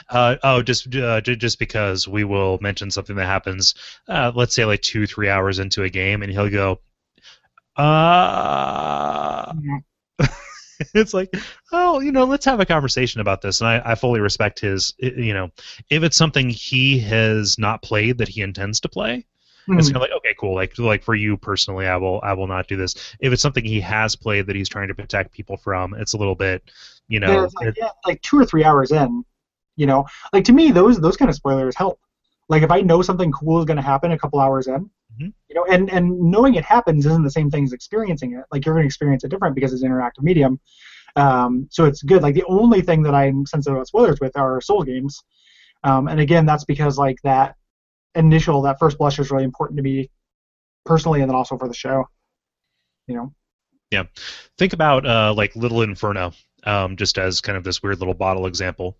Uh, 0.08 0.36
oh, 0.42 0.62
just 0.62 0.94
uh, 0.94 1.20
just 1.20 1.58
because 1.58 2.08
we 2.08 2.24
will 2.24 2.58
mention 2.60 2.90
something 2.90 3.16
that 3.16 3.26
happens, 3.26 3.74
uh, 4.08 4.32
let's 4.34 4.54
say 4.54 4.64
like 4.64 4.80
two 4.80 5.06
three 5.06 5.28
hours 5.28 5.58
into 5.58 5.82
a 5.82 5.90
game, 5.90 6.22
and 6.22 6.32
he'll 6.32 6.50
go, 6.50 6.80
uh. 7.76 9.52
Mm-hmm. 9.52 10.24
it's 10.94 11.14
like, 11.14 11.34
oh, 11.72 12.00
you 12.00 12.12
know, 12.12 12.24
let's 12.24 12.44
have 12.44 12.60
a 12.60 12.66
conversation 12.66 13.20
about 13.20 13.42
this. 13.42 13.60
And 13.60 13.68
I, 13.68 13.82
I 13.84 13.94
fully 13.94 14.20
respect 14.20 14.60
his, 14.60 14.94
you 14.98 15.34
know, 15.34 15.50
if 15.90 16.02
it's 16.02 16.16
something 16.16 16.50
he 16.50 16.98
has 17.00 17.58
not 17.58 17.82
played 17.82 18.18
that 18.18 18.28
he 18.28 18.42
intends 18.42 18.80
to 18.80 18.88
play, 18.88 19.26
Mm-hmm. 19.68 19.78
It's 19.78 19.88
kind 19.88 19.96
of 19.96 20.02
like 20.02 20.12
okay, 20.12 20.34
cool. 20.38 20.54
Like 20.54 20.78
like 20.78 21.02
for 21.02 21.14
you 21.14 21.36
personally, 21.36 21.86
I 21.86 21.96
will 21.96 22.20
I 22.22 22.34
will 22.34 22.46
not 22.46 22.68
do 22.68 22.76
this. 22.76 22.94
If 23.20 23.32
it's 23.32 23.40
something 23.40 23.64
he 23.64 23.80
has 23.80 24.14
played 24.14 24.46
that 24.46 24.56
he's 24.56 24.68
trying 24.68 24.88
to 24.88 24.94
protect 24.94 25.32
people 25.32 25.56
from, 25.56 25.94
it's 25.94 26.12
a 26.12 26.18
little 26.18 26.34
bit, 26.34 26.70
you 27.08 27.18
know, 27.18 27.48
like, 27.60 27.74
yeah, 27.76 27.90
like 28.06 28.20
two 28.20 28.38
or 28.38 28.44
three 28.44 28.62
hours 28.62 28.92
in, 28.92 29.24
you 29.76 29.86
know, 29.86 30.06
like 30.32 30.44
to 30.44 30.52
me 30.52 30.70
those 30.70 31.00
those 31.00 31.16
kind 31.16 31.30
of 31.30 31.34
spoilers 31.34 31.74
help. 31.76 31.98
Like 32.48 32.62
if 32.62 32.70
I 32.70 32.82
know 32.82 33.00
something 33.00 33.32
cool 33.32 33.58
is 33.58 33.64
going 33.64 33.78
to 33.78 33.82
happen 33.82 34.12
a 34.12 34.18
couple 34.18 34.38
hours 34.38 34.66
in, 34.66 34.84
mm-hmm. 34.84 35.28
you 35.48 35.54
know, 35.54 35.64
and 35.64 35.90
and 35.90 36.20
knowing 36.20 36.56
it 36.56 36.64
happens 36.64 37.06
isn't 37.06 37.24
the 37.24 37.30
same 37.30 37.50
thing 37.50 37.64
as 37.64 37.72
experiencing 37.72 38.34
it. 38.34 38.44
Like 38.52 38.66
you're 38.66 38.74
going 38.74 38.84
to 38.84 38.86
experience 38.86 39.24
it 39.24 39.30
different 39.30 39.54
because 39.54 39.72
it's 39.72 39.82
an 39.82 39.90
interactive 39.90 40.22
medium. 40.22 40.60
Um, 41.16 41.68
so 41.70 41.86
it's 41.86 42.02
good. 42.02 42.22
Like 42.22 42.34
the 42.34 42.44
only 42.44 42.82
thing 42.82 43.02
that 43.04 43.14
I'm 43.14 43.46
sensitive 43.46 43.76
about 43.76 43.86
spoilers 43.86 44.20
with 44.20 44.36
are 44.36 44.60
Soul 44.60 44.82
games. 44.82 45.22
Um, 45.84 46.08
and 46.08 46.20
again, 46.20 46.44
that's 46.44 46.64
because 46.64 46.98
like 46.98 47.20
that 47.22 47.56
initial 48.14 48.62
that 48.62 48.78
first 48.78 48.98
blush 48.98 49.18
is 49.18 49.30
really 49.30 49.44
important 49.44 49.76
to 49.76 49.82
me 49.82 50.10
personally 50.84 51.20
and 51.20 51.30
then 51.30 51.36
also 51.36 51.56
for 51.58 51.68
the 51.68 51.74
show 51.74 52.06
you 53.06 53.14
know? 53.14 53.32
Yeah. 53.90 54.04
Think 54.58 54.72
about 54.72 55.06
uh, 55.06 55.34
like 55.34 55.54
little 55.56 55.82
inferno 55.82 56.32
um, 56.64 56.96
just 56.96 57.18
as 57.18 57.40
kind 57.40 57.56
of 57.56 57.64
this 57.64 57.82
weird 57.82 57.98
little 57.98 58.14
bottle 58.14 58.46
example. 58.46 58.96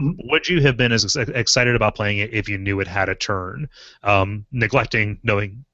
Mm-hmm. 0.00 0.30
would 0.30 0.48
you 0.48 0.62
have 0.62 0.78
been 0.78 0.92
as 0.92 1.14
excited 1.14 1.76
about 1.76 1.94
playing 1.94 2.18
it 2.18 2.32
if 2.32 2.48
you 2.48 2.56
knew 2.56 2.80
it 2.80 2.88
had 2.88 3.10
a 3.10 3.14
turn? 3.14 3.68
Um, 4.02 4.46
neglecting 4.50 5.18
knowing 5.22 5.66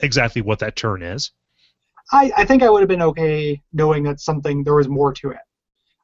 exactly 0.00 0.40
what 0.40 0.58
that 0.60 0.74
turn 0.74 1.02
is? 1.02 1.32
I, 2.10 2.32
I 2.36 2.44
think 2.46 2.62
i 2.62 2.70
would 2.70 2.80
have 2.80 2.88
been 2.88 3.02
okay 3.02 3.62
knowing 3.74 4.02
that 4.04 4.20
something 4.20 4.64
there 4.64 4.74
was 4.74 4.88
more 4.88 5.12
to 5.14 5.30
it. 5.30 5.38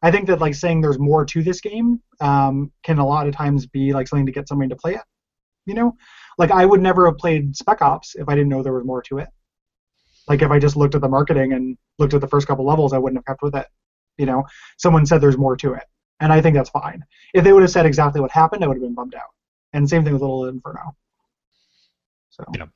I 0.03 0.11
think 0.11 0.27
that 0.27 0.41
like 0.41 0.55
saying 0.55 0.83
there's 0.83 0.99
more 0.99 1.25
to 1.27 1.43
this 1.43 1.63
game 1.63 2.03
um, 2.21 2.71
can 2.83 2.99
a 2.99 3.07
lot 3.07 3.27
of 3.27 3.35
times 3.35 3.67
be 3.67 3.95
like 3.95 4.09
something 4.09 4.27
to 4.27 4.33
get 4.33 4.49
somebody 4.49 4.69
to 4.69 4.77
play 4.77 4.97
it 4.97 5.03
you 5.71 5.77
know, 5.77 5.97
like 6.37 6.51
I 6.51 6.67
would 6.67 6.83
never 6.83 7.07
have 7.07 7.17
played 7.17 7.57
Spec 7.57 7.81
Ops 7.81 8.17
if 8.17 8.29
I 8.29 8.35
didn't 8.35 8.49
know 8.51 8.63
there 8.63 8.73
was 8.79 8.85
more 8.85 9.03
to 9.03 9.19
it. 9.19 9.29
Like 10.29 10.43
if 10.43 10.51
I 10.51 10.59
just 10.59 10.77
looked 10.77 10.97
at 10.97 11.01
the 11.01 11.09
marketing 11.09 11.53
and 11.53 11.79
looked 12.01 12.15
at 12.15 12.21
the 12.21 12.29
first 12.29 12.47
couple 12.49 12.67
levels, 12.67 12.93
I 12.93 12.99
wouldn't 12.99 13.19
have 13.19 13.25
kept 13.31 13.43
with 13.43 13.55
it. 13.55 13.67
You 14.19 14.27
know, 14.27 14.45
someone 14.77 15.07
said 15.07 15.21
there's 15.21 15.39
more 15.39 15.57
to 15.57 15.75
it. 15.75 15.85
and 16.23 16.33
I 16.33 16.41
think 16.43 16.55
that's 16.55 16.71
fine. 16.71 17.03
If 17.33 17.45
they 17.45 17.53
would 17.53 17.63
have 17.63 17.71
said 17.71 17.87
exactly 17.87 18.21
what 18.21 18.31
happened, 18.31 18.63
I 18.63 18.67
would 18.67 18.77
have 18.77 18.83
been 18.83 18.95
bummed 18.95 19.15
out. 19.15 19.33
And 19.73 19.89
same 19.89 20.05
thing 20.05 20.13
with 20.13 20.23
Little 20.23 20.47
Inferno. 20.47 20.97
So 22.31 22.45
Yeah. 22.57 22.67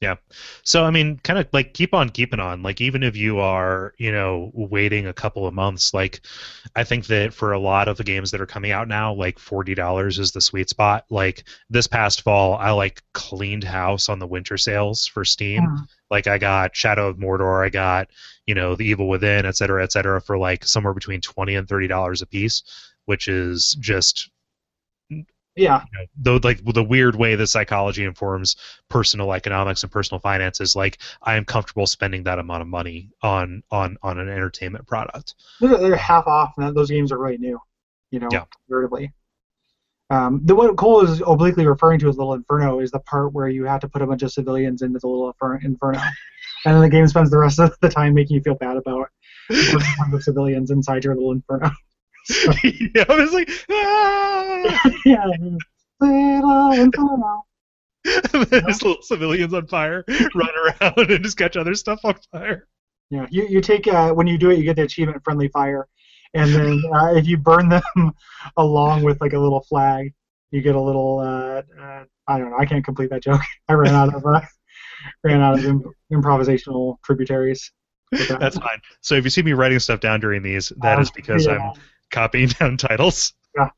Yeah. 0.00 0.14
So 0.62 0.84
I 0.84 0.90
mean, 0.92 1.18
kind 1.24 1.40
of 1.40 1.48
like 1.52 1.74
keep 1.74 1.92
on 1.92 2.10
keeping 2.10 2.38
on. 2.38 2.62
Like 2.62 2.80
even 2.80 3.02
if 3.02 3.16
you 3.16 3.40
are, 3.40 3.94
you 3.98 4.12
know, 4.12 4.52
waiting 4.54 5.08
a 5.08 5.12
couple 5.12 5.44
of 5.44 5.54
months, 5.54 5.92
like 5.92 6.20
I 6.76 6.84
think 6.84 7.06
that 7.06 7.34
for 7.34 7.52
a 7.52 7.58
lot 7.58 7.88
of 7.88 7.96
the 7.96 8.04
games 8.04 8.30
that 8.30 8.40
are 8.40 8.46
coming 8.46 8.70
out 8.70 8.86
now, 8.86 9.12
like 9.12 9.40
forty 9.40 9.74
dollars 9.74 10.20
is 10.20 10.30
the 10.30 10.40
sweet 10.40 10.68
spot. 10.68 11.04
Like 11.10 11.48
this 11.68 11.88
past 11.88 12.22
fall, 12.22 12.54
I 12.54 12.70
like 12.70 13.02
cleaned 13.12 13.64
house 13.64 14.08
on 14.08 14.20
the 14.20 14.26
winter 14.26 14.56
sales 14.56 15.04
for 15.04 15.24
Steam. 15.24 15.62
Mm. 15.62 15.88
Like 16.12 16.28
I 16.28 16.38
got 16.38 16.76
Shadow 16.76 17.08
of 17.08 17.16
Mordor, 17.16 17.66
I 17.66 17.68
got 17.68 18.08
you 18.46 18.54
know 18.54 18.76
The 18.76 18.86
Evil 18.86 19.08
Within, 19.08 19.46
et 19.46 19.56
cetera, 19.56 19.82
et 19.82 19.90
cetera, 19.90 20.20
for 20.20 20.38
like 20.38 20.64
somewhere 20.64 20.94
between 20.94 21.20
twenty 21.20 21.56
and 21.56 21.68
thirty 21.68 21.88
dollars 21.88 22.22
a 22.22 22.26
piece, 22.26 22.62
which 23.06 23.26
is 23.26 23.76
just 23.80 24.30
yeah, 25.58 25.82
you 25.92 25.98
know, 25.98 26.06
though 26.16 26.40
like 26.42 26.64
the 26.64 26.82
weird 26.84 27.16
way 27.16 27.34
that 27.34 27.46
psychology 27.48 28.04
informs 28.04 28.56
personal 28.88 29.32
economics 29.32 29.82
and 29.82 29.92
personal 29.92 30.20
finances 30.20 30.74
like 30.76 30.98
i 31.22 31.34
am 31.36 31.44
comfortable 31.44 31.86
spending 31.86 32.22
that 32.22 32.38
amount 32.38 32.62
of 32.62 32.68
money 32.68 33.10
on 33.22 33.62
on 33.70 33.96
on 34.02 34.18
an 34.18 34.28
entertainment 34.28 34.86
product 34.86 35.34
they're, 35.60 35.76
they're 35.78 35.96
half 35.96 36.26
off, 36.26 36.54
and 36.58 36.76
those 36.76 36.90
games 36.90 37.12
are 37.12 37.18
really 37.18 37.38
new. 37.38 37.58
You 38.10 38.20
know, 38.20 38.28
Yeah. 38.32 38.44
comparatively. 38.66 39.12
Um, 40.10 40.40
the 40.44 40.54
what 40.54 40.74
Cole 40.76 41.02
is 41.02 41.22
obliquely 41.26 41.66
referring 41.66 41.98
to 42.00 42.08
as 42.08 42.16
Little 42.16 42.32
Inferno 42.32 42.80
is 42.80 42.90
the 42.90 43.00
part 43.00 43.34
where 43.34 43.48
you 43.48 43.64
have 43.64 43.80
to 43.80 43.88
put 43.88 44.00
a 44.00 44.06
bunch 44.06 44.22
of 44.22 44.32
civilians 44.32 44.80
into 44.80 44.98
the 44.98 45.06
Little 45.06 45.34
Inferno, 45.62 45.98
and 46.64 46.74
then 46.74 46.80
the 46.80 46.88
game 46.88 47.06
spends 47.08 47.30
the 47.30 47.38
rest 47.38 47.58
of 47.58 47.76
the 47.80 47.88
time 47.90 48.14
making 48.14 48.36
you 48.36 48.42
feel 48.42 48.54
bad 48.54 48.76
about 48.76 49.08
putting 49.48 49.74
a 49.76 49.94
bunch 49.98 50.14
of 50.14 50.22
civilians 50.22 50.70
inside 50.70 51.04
your 51.04 51.14
Little 51.14 51.32
Inferno. 51.32 51.70
Yeah 52.64 53.04
i 53.08 53.14
was 53.14 53.32
like 53.32 53.50
ah! 53.70 54.90
yeah, 55.04 55.24
Little 58.32 58.44
there's 58.44 58.82
little 58.82 59.02
civilians 59.02 59.52
on 59.54 59.66
fire 59.66 60.04
run 60.34 60.48
around 60.56 61.10
and 61.10 61.24
just 61.24 61.36
catch 61.36 61.56
other 61.56 61.74
stuff 61.74 62.00
on 62.04 62.14
fire 62.32 62.68
Yeah, 63.10 63.26
you, 63.30 63.46
you 63.48 63.60
take 63.60 63.86
uh, 63.88 64.12
when 64.12 64.26
you 64.26 64.38
do 64.38 64.50
it, 64.50 64.58
you 64.58 64.64
get 64.64 64.76
the 64.76 64.82
achievement 64.82 65.22
friendly 65.24 65.48
fire, 65.48 65.88
and 66.34 66.52
then 66.54 66.82
uh, 66.94 67.14
if 67.14 67.26
you 67.26 67.38
burn 67.38 67.68
them 67.70 68.12
along 68.56 69.02
with 69.02 69.20
like 69.20 69.32
a 69.32 69.38
little 69.38 69.62
flag, 69.62 70.12
you 70.50 70.60
get 70.60 70.74
a 70.74 70.80
little. 70.80 71.18
Uh, 71.18 71.62
uh, 71.80 72.04
I 72.26 72.38
don't 72.38 72.50
know. 72.50 72.58
I 72.58 72.66
can't 72.66 72.84
complete 72.84 73.10
that 73.10 73.22
joke. 73.22 73.40
I 73.68 73.72
ran 73.72 73.94
out 73.94 74.14
of 74.14 74.24
uh, 74.26 74.40
ran 75.24 75.40
out 75.40 75.58
of 75.58 75.64
imp- 75.64 75.86
improvisational 76.12 76.96
tributaries. 77.02 77.72
that. 78.12 78.40
that's 78.40 78.56
fine 78.56 78.80
so 79.02 79.14
if 79.16 79.24
you 79.24 79.28
see 79.28 79.42
me 79.42 79.52
writing 79.52 79.78
stuff 79.78 80.00
down 80.00 80.18
during 80.18 80.42
these 80.42 80.72
that 80.78 80.98
is 80.98 81.08
Um, 81.08 81.12
because 81.14 81.44
yeah. 81.46 81.52
i'm 81.52 81.72
copying 82.10 82.48
down 82.48 82.76
titles 82.76 83.32
Yeah. 83.56 83.70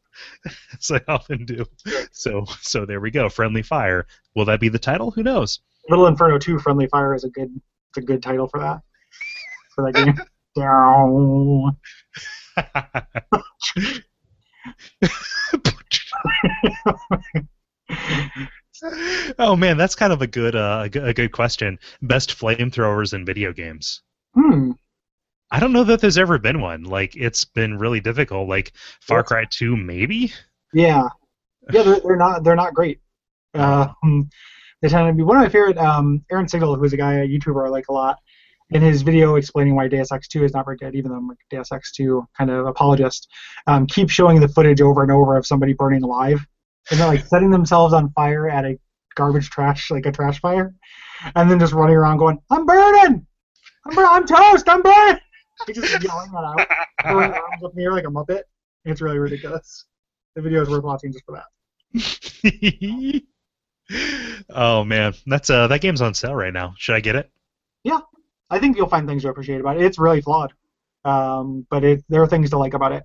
as 0.78 0.90
i 0.90 1.00
often 1.08 1.44
do 1.44 1.64
so 2.12 2.44
so 2.60 2.84
there 2.84 3.00
we 3.00 3.10
go 3.10 3.28
friendly 3.28 3.62
fire 3.62 4.06
will 4.34 4.44
that 4.44 4.60
be 4.60 4.68
the 4.68 4.78
title 4.78 5.10
who 5.10 5.22
knows 5.22 5.60
Little 5.88 6.06
Inferno 6.06 6.38
2 6.38 6.58
Friendly 6.58 6.86
Fire 6.86 7.14
is 7.14 7.24
a 7.24 7.30
good 7.30 7.50
it's 7.88 7.98
a 7.98 8.02
good 8.02 8.22
title 8.22 8.46
for 8.46 8.60
that 8.60 8.80
for 9.74 9.90
that 9.90 9.94
game. 9.94 10.20
Down. 10.56 11.76
oh 19.38 19.54
man, 19.54 19.76
that's 19.76 19.94
kind 19.94 20.12
of 20.12 20.22
a 20.22 20.26
good, 20.26 20.56
uh, 20.56 20.82
a 20.84 20.88
good, 20.88 21.08
a 21.08 21.14
good 21.14 21.30
question. 21.30 21.78
Best 22.02 22.36
flamethrowers 22.36 23.14
in 23.14 23.24
video 23.24 23.52
games. 23.52 24.02
Hmm. 24.34 24.72
I 25.50 25.58
don't 25.60 25.72
know 25.72 25.84
that 25.84 26.00
there's 26.00 26.18
ever 26.18 26.38
been 26.38 26.60
one. 26.60 26.84
Like 26.84 27.16
it's 27.16 27.44
been 27.44 27.78
really 27.78 28.00
difficult. 28.00 28.48
Like 28.48 28.72
Far 29.00 29.22
Cry 29.22 29.46
2, 29.50 29.76
maybe. 29.76 30.32
Yeah, 30.72 31.08
yeah, 31.72 31.82
they're, 31.82 32.00
they're 32.00 32.16
not 32.16 32.44
they're 32.44 32.56
not 32.56 32.74
great. 32.74 33.00
Um, 33.54 33.94
they 34.82 34.88
tend 34.88 35.08
to 35.08 35.12
be 35.12 35.22
one 35.22 35.36
of 35.36 35.42
my 35.42 35.48
favorite. 35.48 35.78
Um, 35.78 36.24
Errant 36.30 36.50
Signal, 36.50 36.76
who's 36.76 36.92
a 36.92 36.96
guy, 36.96 37.14
a 37.14 37.28
YouTuber 37.28 37.66
I 37.66 37.68
like 37.68 37.88
a 37.88 37.92
lot, 37.92 38.18
in 38.70 38.82
his 38.82 39.02
video 39.02 39.34
explaining 39.34 39.74
why 39.74 39.88
Deus 39.88 40.12
Ex 40.12 40.28
2 40.28 40.44
is 40.44 40.54
not 40.54 40.64
very 40.64 40.76
good, 40.76 40.94
even 40.94 41.10
though 41.10 41.18
I'm 41.18 41.30
a 41.30 41.34
Deus 41.50 41.72
Ex 41.72 41.92
2 41.92 42.26
kind 42.38 42.50
of 42.50 42.66
apologist, 42.66 43.28
um, 43.66 43.86
keeps 43.86 44.12
showing 44.12 44.40
the 44.40 44.48
footage 44.48 44.80
over 44.80 45.02
and 45.02 45.10
over 45.10 45.36
of 45.36 45.46
somebody 45.46 45.72
burning 45.72 46.02
alive, 46.02 46.46
and 46.90 47.00
they're 47.00 47.08
like 47.08 47.26
setting 47.26 47.50
themselves 47.50 47.92
on 47.92 48.12
fire 48.12 48.48
at 48.48 48.64
a 48.64 48.78
garbage 49.16 49.50
trash, 49.50 49.90
like 49.90 50.06
a 50.06 50.12
trash 50.12 50.40
fire, 50.40 50.72
and 51.34 51.50
then 51.50 51.58
just 51.58 51.72
running 51.72 51.96
around 51.96 52.18
going, 52.18 52.38
"I'm 52.50 52.64
burning, 52.64 53.26
I'm 53.86 53.94
bur- 53.94 54.06
I'm 54.06 54.26
toast, 54.26 54.68
I'm 54.68 54.82
burning." 54.82 55.20
He's 55.66 55.76
just 55.76 56.02
yelling 56.02 56.30
that 56.32 56.44
out, 56.44 56.66
throwing 57.02 57.32
arms 57.32 57.64
up 57.64 57.72
in 57.72 57.78
the 57.78 57.84
air 57.84 57.92
like 57.92 58.04
a 58.04 58.08
muppet. 58.08 58.42
It's 58.84 59.00
really 59.00 59.18
ridiculous. 59.18 59.84
The 60.34 60.42
video 60.42 60.62
is 60.62 60.68
worth 60.68 60.84
watching 60.84 61.12
just 61.12 61.24
for 61.24 61.36
that. 61.36 61.46
oh 64.50 64.84
man, 64.84 65.14
that's 65.26 65.50
uh, 65.50 65.66
that 65.66 65.80
game's 65.80 66.00
on 66.00 66.14
sale 66.14 66.34
right 66.34 66.52
now. 66.52 66.74
Should 66.78 66.94
I 66.94 67.00
get 67.00 67.16
it? 67.16 67.30
Yeah, 67.84 68.00
I 68.48 68.58
think 68.58 68.76
you'll 68.76 68.88
find 68.88 69.06
things 69.08 69.22
to 69.22 69.28
appreciate 69.28 69.60
about 69.60 69.76
it. 69.76 69.82
It's 69.82 69.98
really 69.98 70.20
flawed, 70.20 70.52
um, 71.04 71.66
but 71.70 71.84
it, 71.84 72.04
there 72.08 72.22
are 72.22 72.28
things 72.28 72.50
to 72.50 72.58
like 72.58 72.74
about 72.74 72.92
it. 72.92 73.04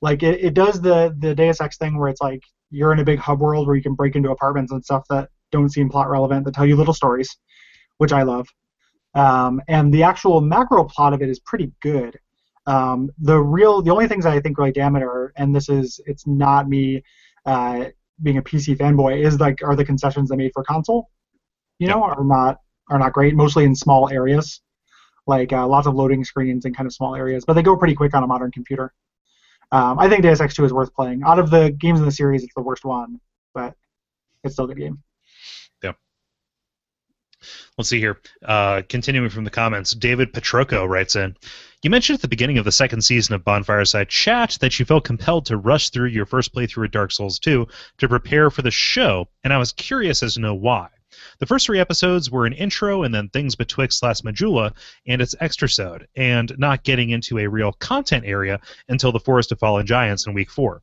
Like 0.00 0.22
it, 0.22 0.44
it 0.44 0.54
does 0.54 0.80
the 0.80 1.14
the 1.18 1.34
Deus 1.34 1.60
Ex 1.60 1.76
thing 1.78 1.98
where 1.98 2.08
it's 2.08 2.20
like 2.20 2.42
you're 2.70 2.92
in 2.92 2.98
a 2.98 3.04
big 3.04 3.18
hub 3.18 3.40
world 3.40 3.66
where 3.66 3.76
you 3.76 3.82
can 3.82 3.94
break 3.94 4.16
into 4.16 4.30
apartments 4.30 4.72
and 4.72 4.84
stuff 4.84 5.04
that 5.10 5.30
don't 5.50 5.70
seem 5.70 5.88
plot 5.88 6.10
relevant 6.10 6.44
that 6.44 6.54
tell 6.54 6.66
you 6.66 6.76
little 6.76 6.94
stories, 6.94 7.36
which 7.98 8.12
I 8.12 8.22
love. 8.22 8.46
Um, 9.18 9.60
and 9.68 9.92
the 9.92 10.02
actual 10.02 10.40
macro 10.40 10.84
plot 10.84 11.12
of 11.12 11.22
it 11.22 11.28
is 11.28 11.40
pretty 11.40 11.72
good. 11.80 12.18
Um, 12.66 13.10
the 13.18 13.38
real 13.38 13.82
the 13.82 13.90
only 13.90 14.08
things 14.08 14.26
I 14.26 14.40
think 14.40 14.58
really 14.58 14.72
damn 14.72 14.94
it 14.96 15.02
are, 15.02 15.32
and 15.36 15.54
this 15.54 15.68
is 15.68 16.00
it's 16.06 16.26
not 16.26 16.68
me 16.68 17.02
uh, 17.46 17.86
being 18.22 18.38
a 18.38 18.42
PC 18.42 18.76
fanboy, 18.76 19.24
is 19.24 19.40
like 19.40 19.62
are 19.62 19.74
the 19.74 19.84
concessions 19.84 20.28
they 20.28 20.36
made 20.36 20.52
for 20.54 20.62
console. 20.64 21.10
You 21.78 21.88
know, 21.88 22.02
are 22.02 22.24
not 22.24 22.60
are 22.90 22.98
not 22.98 23.12
great, 23.12 23.34
mostly 23.34 23.64
in 23.64 23.74
small 23.74 24.08
areas 24.10 24.60
like 25.28 25.52
uh, 25.52 25.66
lots 25.66 25.86
of 25.86 25.94
loading 25.94 26.24
screens 26.24 26.64
and 26.64 26.74
kind 26.74 26.86
of 26.86 26.92
small 26.92 27.14
areas, 27.14 27.44
but 27.44 27.52
they 27.52 27.62
go 27.62 27.76
pretty 27.76 27.94
quick 27.94 28.14
on 28.14 28.24
a 28.24 28.26
modern 28.26 28.50
computer. 28.50 28.92
Um, 29.70 29.98
I 29.98 30.08
think 30.08 30.22
Deus 30.22 30.40
Ex 30.40 30.54
2 30.54 30.64
is 30.64 30.72
worth 30.72 30.92
playing. 30.94 31.22
Out 31.24 31.38
of 31.38 31.50
the 31.50 31.70
games 31.70 32.00
in 32.00 32.06
the 32.06 32.10
series, 32.10 32.42
it's 32.42 32.54
the 32.54 32.62
worst 32.62 32.84
one, 32.84 33.20
but 33.54 33.74
it's 34.42 34.54
still 34.54 34.64
a 34.64 34.68
good 34.68 34.78
game. 34.78 35.02
Let's 37.76 37.88
see 37.88 38.00
here. 38.00 38.20
Uh, 38.44 38.82
continuing 38.88 39.30
from 39.30 39.44
the 39.44 39.50
comments, 39.50 39.92
David 39.92 40.32
Petroco 40.32 40.88
writes 40.88 41.16
in 41.16 41.36
You 41.82 41.90
mentioned 41.90 42.16
at 42.16 42.22
the 42.22 42.28
beginning 42.28 42.58
of 42.58 42.64
the 42.64 42.72
second 42.72 43.02
season 43.02 43.34
of 43.34 43.44
Bonfireside 43.44 44.08
Chat 44.08 44.58
that 44.60 44.78
you 44.78 44.84
felt 44.84 45.04
compelled 45.04 45.46
to 45.46 45.56
rush 45.56 45.90
through 45.90 46.08
your 46.08 46.26
first 46.26 46.54
playthrough 46.54 46.86
of 46.86 46.90
Dark 46.90 47.12
Souls 47.12 47.38
2 47.38 47.66
to 47.98 48.08
prepare 48.08 48.50
for 48.50 48.62
the 48.62 48.70
show, 48.70 49.28
and 49.44 49.52
I 49.52 49.58
was 49.58 49.72
curious 49.72 50.22
as 50.22 50.34
to 50.34 50.40
know 50.40 50.54
why. 50.54 50.88
The 51.38 51.46
first 51.46 51.66
three 51.66 51.80
episodes 51.80 52.30
were 52.30 52.46
an 52.46 52.52
intro 52.52 53.02
and 53.02 53.14
then 53.14 53.28
things 53.28 53.56
betwixt 53.56 54.02
last 54.02 54.24
Majula 54.24 54.72
and 55.06 55.22
its 55.22 55.34
extrasode, 55.36 56.06
and 56.16 56.52
not 56.58 56.84
getting 56.84 57.10
into 57.10 57.38
a 57.38 57.48
real 57.48 57.72
content 57.72 58.24
area 58.24 58.60
until 58.88 59.12
the 59.12 59.20
Forest 59.20 59.52
of 59.52 59.58
Fallen 59.58 59.86
Giants 59.86 60.26
in 60.26 60.34
week 60.34 60.50
four. 60.50 60.82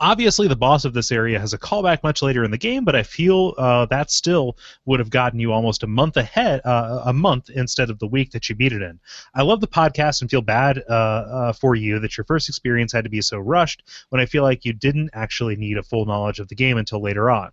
Obviously, 0.00 0.48
the 0.48 0.56
boss 0.56 0.84
of 0.84 0.94
this 0.94 1.12
area 1.12 1.38
has 1.38 1.52
a 1.52 1.58
callback 1.58 2.02
much 2.02 2.22
later 2.22 2.44
in 2.44 2.50
the 2.50 2.58
game, 2.58 2.84
but 2.84 2.96
I 2.96 3.02
feel 3.02 3.54
uh, 3.58 3.86
that 3.86 4.10
still 4.10 4.56
would 4.86 5.00
have 5.00 5.10
gotten 5.10 5.40
you 5.40 5.52
almost 5.52 5.82
a 5.82 5.86
month 5.86 6.16
ahead, 6.16 6.60
uh, 6.64 7.02
a 7.04 7.12
month 7.12 7.50
instead 7.50 7.90
of 7.90 7.98
the 7.98 8.06
week 8.06 8.30
that 8.32 8.48
you 8.48 8.54
beat 8.54 8.72
it 8.72 8.82
in. 8.82 8.98
I 9.34 9.42
love 9.42 9.60
the 9.60 9.66
podcast 9.66 10.20
and 10.20 10.30
feel 10.30 10.42
bad 10.42 10.82
uh, 10.88 10.92
uh, 10.92 11.52
for 11.52 11.74
you 11.74 11.98
that 12.00 12.16
your 12.16 12.24
first 12.24 12.48
experience 12.48 12.92
had 12.92 13.04
to 13.04 13.10
be 13.10 13.20
so 13.20 13.38
rushed 13.38 13.82
when 14.08 14.20
I 14.20 14.26
feel 14.26 14.42
like 14.42 14.64
you 14.64 14.72
didn't 14.72 15.10
actually 15.12 15.56
need 15.56 15.78
a 15.78 15.82
full 15.82 16.06
knowledge 16.06 16.40
of 16.40 16.48
the 16.48 16.54
game 16.54 16.78
until 16.78 17.02
later 17.02 17.30
on. 17.30 17.50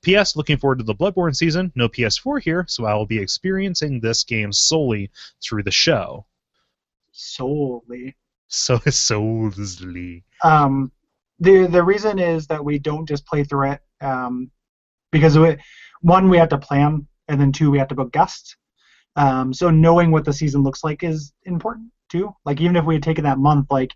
P.S. 0.00 0.36
Looking 0.36 0.58
forward 0.58 0.78
to 0.78 0.84
the 0.84 0.94
Bloodborne 0.94 1.34
season. 1.34 1.72
No 1.74 1.88
PS4 1.88 2.40
here, 2.40 2.64
so 2.68 2.84
I 2.84 2.94
will 2.94 3.06
be 3.06 3.18
experiencing 3.18 4.00
this 4.00 4.24
game 4.24 4.52
solely 4.52 5.10
through 5.42 5.64
the 5.64 5.72
show. 5.72 6.24
Solely. 7.12 8.16
So 8.46 8.78
solely. 8.90 10.24
Um, 10.42 10.92
the 11.40 11.66
the 11.66 11.82
reason 11.82 12.18
is 12.18 12.46
that 12.48 12.64
we 12.64 12.78
don't 12.78 13.06
just 13.06 13.26
play 13.26 13.44
through 13.44 13.72
it 13.72 13.80
um, 14.00 14.50
because 15.12 15.38
we, 15.38 15.56
one 16.00 16.28
we 16.28 16.38
have 16.38 16.48
to 16.50 16.58
plan, 16.58 17.06
and 17.28 17.40
then 17.40 17.52
two 17.52 17.70
we 17.70 17.78
have 17.78 17.88
to 17.88 17.94
book 17.94 18.12
guests. 18.12 18.56
Um, 19.16 19.52
so 19.52 19.70
knowing 19.70 20.10
what 20.10 20.24
the 20.24 20.32
season 20.32 20.62
looks 20.62 20.84
like 20.84 21.02
is 21.02 21.32
important 21.44 21.90
too. 22.08 22.34
Like 22.44 22.60
even 22.60 22.76
if 22.76 22.84
we 22.84 22.94
had 22.94 23.02
taken 23.02 23.24
that 23.24 23.38
month, 23.38 23.66
like 23.70 23.92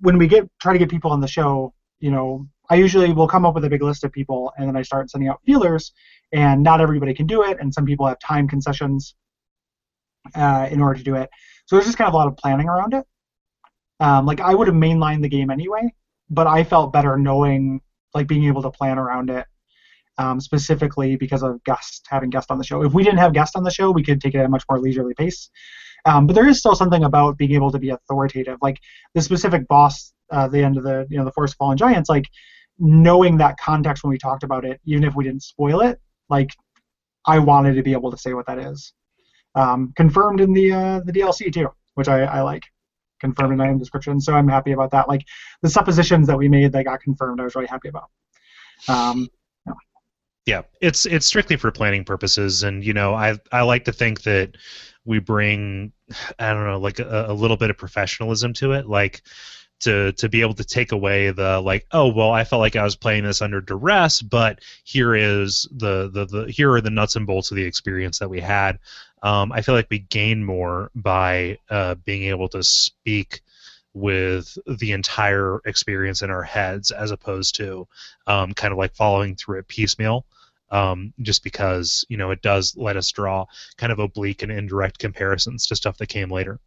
when 0.00 0.18
we 0.18 0.26
get 0.26 0.48
try 0.60 0.72
to 0.72 0.78
get 0.78 0.90
people 0.90 1.10
on 1.10 1.20
the 1.20 1.28
show, 1.28 1.74
you 1.98 2.10
know, 2.10 2.46
I 2.70 2.76
usually 2.76 3.12
will 3.12 3.28
come 3.28 3.44
up 3.44 3.54
with 3.54 3.64
a 3.64 3.70
big 3.70 3.82
list 3.82 4.04
of 4.04 4.12
people, 4.12 4.52
and 4.56 4.68
then 4.68 4.76
I 4.76 4.82
start 4.82 5.10
sending 5.10 5.28
out 5.28 5.40
feelers, 5.46 5.92
and 6.32 6.62
not 6.62 6.80
everybody 6.80 7.14
can 7.14 7.26
do 7.26 7.42
it, 7.44 7.58
and 7.60 7.72
some 7.72 7.84
people 7.84 8.06
have 8.06 8.18
time 8.18 8.48
concessions 8.48 9.14
uh, 10.34 10.68
in 10.70 10.80
order 10.80 10.98
to 10.98 11.04
do 11.04 11.14
it. 11.14 11.28
So 11.66 11.76
there's 11.76 11.86
just 11.86 11.98
kind 11.98 12.08
of 12.08 12.14
a 12.14 12.16
lot 12.16 12.28
of 12.28 12.36
planning 12.36 12.68
around 12.68 12.94
it. 12.94 13.04
Um, 14.00 14.26
like 14.26 14.40
I 14.40 14.54
would 14.54 14.66
have 14.66 14.76
mainlined 14.76 15.22
the 15.22 15.28
game 15.28 15.50
anyway, 15.50 15.94
but 16.30 16.46
I 16.46 16.64
felt 16.64 16.92
better 16.92 17.16
knowing, 17.16 17.80
like 18.14 18.26
being 18.26 18.44
able 18.44 18.62
to 18.62 18.70
plan 18.70 18.98
around 18.98 19.30
it, 19.30 19.46
um, 20.18 20.40
specifically 20.40 21.16
because 21.16 21.42
of 21.42 21.62
guests 21.64 22.02
having 22.08 22.30
guests 22.30 22.50
on 22.50 22.58
the 22.58 22.64
show. 22.64 22.82
If 22.82 22.92
we 22.92 23.04
didn't 23.04 23.18
have 23.18 23.32
guests 23.32 23.56
on 23.56 23.64
the 23.64 23.70
show, 23.70 23.90
we 23.90 24.02
could 24.02 24.20
take 24.20 24.34
it 24.34 24.38
at 24.38 24.46
a 24.46 24.48
much 24.48 24.64
more 24.70 24.80
leisurely 24.80 25.14
pace. 25.14 25.50
Um, 26.06 26.26
but 26.26 26.34
there 26.34 26.48
is 26.48 26.58
still 26.58 26.74
something 26.74 27.04
about 27.04 27.38
being 27.38 27.52
able 27.52 27.70
to 27.72 27.78
be 27.78 27.90
authoritative. 27.90 28.58
Like 28.60 28.78
the 29.14 29.22
specific 29.22 29.66
boss 29.68 30.14
uh, 30.30 30.48
the 30.48 30.62
end 30.62 30.76
of 30.76 30.84
the 30.84 31.06
you 31.08 31.18
know 31.18 31.24
the 31.24 31.42
of 31.42 31.54
Fallen 31.54 31.76
Giants, 31.76 32.08
like 32.08 32.28
knowing 32.78 33.38
that 33.38 33.58
context 33.58 34.02
when 34.02 34.10
we 34.10 34.18
talked 34.18 34.42
about 34.42 34.64
it, 34.64 34.80
even 34.84 35.04
if 35.04 35.14
we 35.14 35.24
didn't 35.24 35.42
spoil 35.42 35.80
it, 35.80 36.00
like 36.28 36.50
I 37.26 37.38
wanted 37.38 37.74
to 37.74 37.82
be 37.82 37.92
able 37.92 38.10
to 38.10 38.18
say 38.18 38.34
what 38.34 38.46
that 38.46 38.58
is. 38.58 38.92
Um, 39.54 39.92
confirmed 39.96 40.40
in 40.40 40.52
the 40.52 40.72
uh, 40.72 41.00
the 41.04 41.12
DLC 41.12 41.52
too, 41.52 41.68
which 41.94 42.08
I, 42.08 42.22
I 42.22 42.42
like. 42.42 42.62
Confirmed 43.20 43.54
in 43.54 43.60
item 43.60 43.78
description, 43.78 44.20
so 44.20 44.34
I'm 44.34 44.48
happy 44.48 44.72
about 44.72 44.90
that. 44.90 45.08
Like 45.08 45.24
the 45.62 45.70
suppositions 45.70 46.26
that 46.26 46.36
we 46.36 46.48
made 46.48 46.72
that 46.72 46.84
got 46.84 47.00
confirmed, 47.00 47.40
I 47.40 47.44
was 47.44 47.54
really 47.54 47.68
happy 47.68 47.88
about. 47.88 48.10
Um, 48.88 49.28
yeah, 50.46 50.62
it's 50.80 51.06
it's 51.06 51.26
strictly 51.26 51.56
for 51.56 51.70
planning 51.70 52.04
purposes, 52.04 52.64
and 52.64 52.84
you 52.84 52.92
know, 52.92 53.14
I 53.14 53.38
I 53.50 53.62
like 53.62 53.84
to 53.86 53.92
think 53.92 54.22
that 54.22 54.56
we 55.04 55.18
bring, 55.18 55.92
I 56.38 56.52
don't 56.52 56.66
know, 56.66 56.78
like 56.78 56.98
a, 56.98 57.26
a 57.28 57.32
little 57.32 57.56
bit 57.56 57.70
of 57.70 57.78
professionalism 57.78 58.52
to 58.54 58.72
it, 58.72 58.86
like 58.86 59.22
to 59.80 60.12
to 60.12 60.28
be 60.28 60.40
able 60.40 60.54
to 60.54 60.64
take 60.64 60.92
away 60.92 61.30
the 61.30 61.60
like 61.60 61.86
oh 61.92 62.12
well 62.12 62.30
I 62.30 62.44
felt 62.44 62.60
like 62.60 62.76
I 62.76 62.84
was 62.84 62.96
playing 62.96 63.24
this 63.24 63.42
under 63.42 63.60
duress 63.60 64.22
but 64.22 64.60
here 64.84 65.14
is 65.14 65.68
the 65.72 66.10
the, 66.10 66.26
the 66.26 66.44
here 66.50 66.72
are 66.72 66.80
the 66.80 66.90
nuts 66.90 67.16
and 67.16 67.26
bolts 67.26 67.50
of 67.50 67.56
the 67.56 67.64
experience 67.64 68.18
that 68.18 68.30
we 68.30 68.40
had 68.40 68.78
um, 69.24 69.50
I 69.50 69.62
feel 69.62 69.74
like 69.74 69.88
we 69.90 69.98
gain 69.98 70.44
more 70.44 70.90
by 70.94 71.58
uh, 71.68 71.96
being 71.96 72.24
able 72.24 72.48
to 72.50 72.62
speak 72.62 73.40
with 73.92 74.56
the 74.78 74.92
entire 74.92 75.60
experience 75.66 76.22
in 76.22 76.30
our 76.30 76.42
heads 76.42 76.90
as 76.92 77.10
opposed 77.10 77.56
to 77.56 77.88
um, 78.26 78.52
kind 78.54 78.70
of 78.72 78.78
like 78.78 78.94
following 78.94 79.34
through 79.34 79.58
it 79.58 79.68
piecemeal 79.68 80.24
um, 80.70 81.12
just 81.22 81.42
because 81.42 82.04
you 82.08 82.16
know 82.16 82.30
it 82.30 82.42
does 82.42 82.76
let 82.76 82.96
us 82.96 83.10
draw 83.10 83.44
kind 83.76 83.90
of 83.90 83.98
oblique 83.98 84.42
and 84.42 84.52
indirect 84.52 84.98
comparisons 84.98 85.66
to 85.66 85.74
stuff 85.74 85.96
that 85.98 86.08
came 86.08 86.30
later 86.30 86.60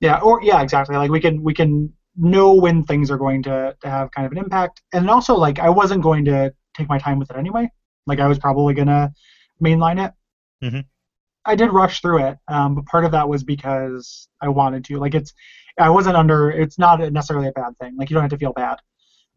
yeah 0.00 0.18
or 0.20 0.42
yeah 0.42 0.62
exactly 0.62 0.96
like 0.96 1.10
we 1.10 1.20
can 1.20 1.42
we 1.42 1.54
can 1.54 1.92
know 2.16 2.54
when 2.54 2.84
things 2.84 3.10
are 3.10 3.16
going 3.16 3.42
to, 3.42 3.76
to 3.80 3.90
have 3.90 4.10
kind 4.10 4.26
of 4.26 4.32
an 4.32 4.38
impact. 4.38 4.82
And 4.92 5.10
also, 5.10 5.34
like, 5.34 5.58
I 5.58 5.70
wasn't 5.70 6.02
going 6.02 6.24
to 6.26 6.52
take 6.74 6.88
my 6.88 6.98
time 6.98 7.18
with 7.18 7.30
it 7.30 7.36
anyway. 7.36 7.70
Like, 8.06 8.20
I 8.20 8.26
was 8.26 8.38
probably 8.38 8.74
going 8.74 8.88
to 8.88 9.12
mainline 9.62 10.04
it. 10.04 10.12
Mm-hmm. 10.64 10.80
I 11.44 11.54
did 11.54 11.72
rush 11.72 12.00
through 12.00 12.26
it, 12.26 12.38
um, 12.48 12.74
but 12.74 12.86
part 12.86 13.04
of 13.04 13.12
that 13.12 13.28
was 13.28 13.44
because 13.44 14.28
I 14.40 14.48
wanted 14.48 14.84
to. 14.86 14.98
Like, 14.98 15.14
it's, 15.14 15.34
I 15.78 15.90
wasn't 15.90 16.16
under, 16.16 16.50
it's 16.50 16.78
not 16.78 17.00
necessarily 17.12 17.48
a 17.48 17.52
bad 17.52 17.76
thing. 17.78 17.96
Like, 17.96 18.10
you 18.10 18.14
don't 18.14 18.22
have 18.22 18.30
to 18.30 18.38
feel 18.38 18.52
bad 18.52 18.78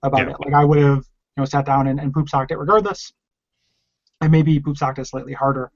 about 0.03 0.21
yeah. 0.21 0.33
it. 0.33 0.37
Like, 0.39 0.53
I 0.53 0.63
would 0.63 0.77
have, 0.77 0.97
you 0.97 1.41
know, 1.41 1.45
sat 1.45 1.65
down 1.65 1.87
and, 1.87 1.99
and 1.99 2.13
poop 2.13 2.29
socked 2.29 2.51
it 2.51 2.57
regardless. 2.57 3.11
And 4.21 4.31
maybe 4.31 4.59
poop 4.59 4.77
socked 4.77 4.99
it 4.99 5.05
slightly 5.05 5.33
harder, 5.33 5.71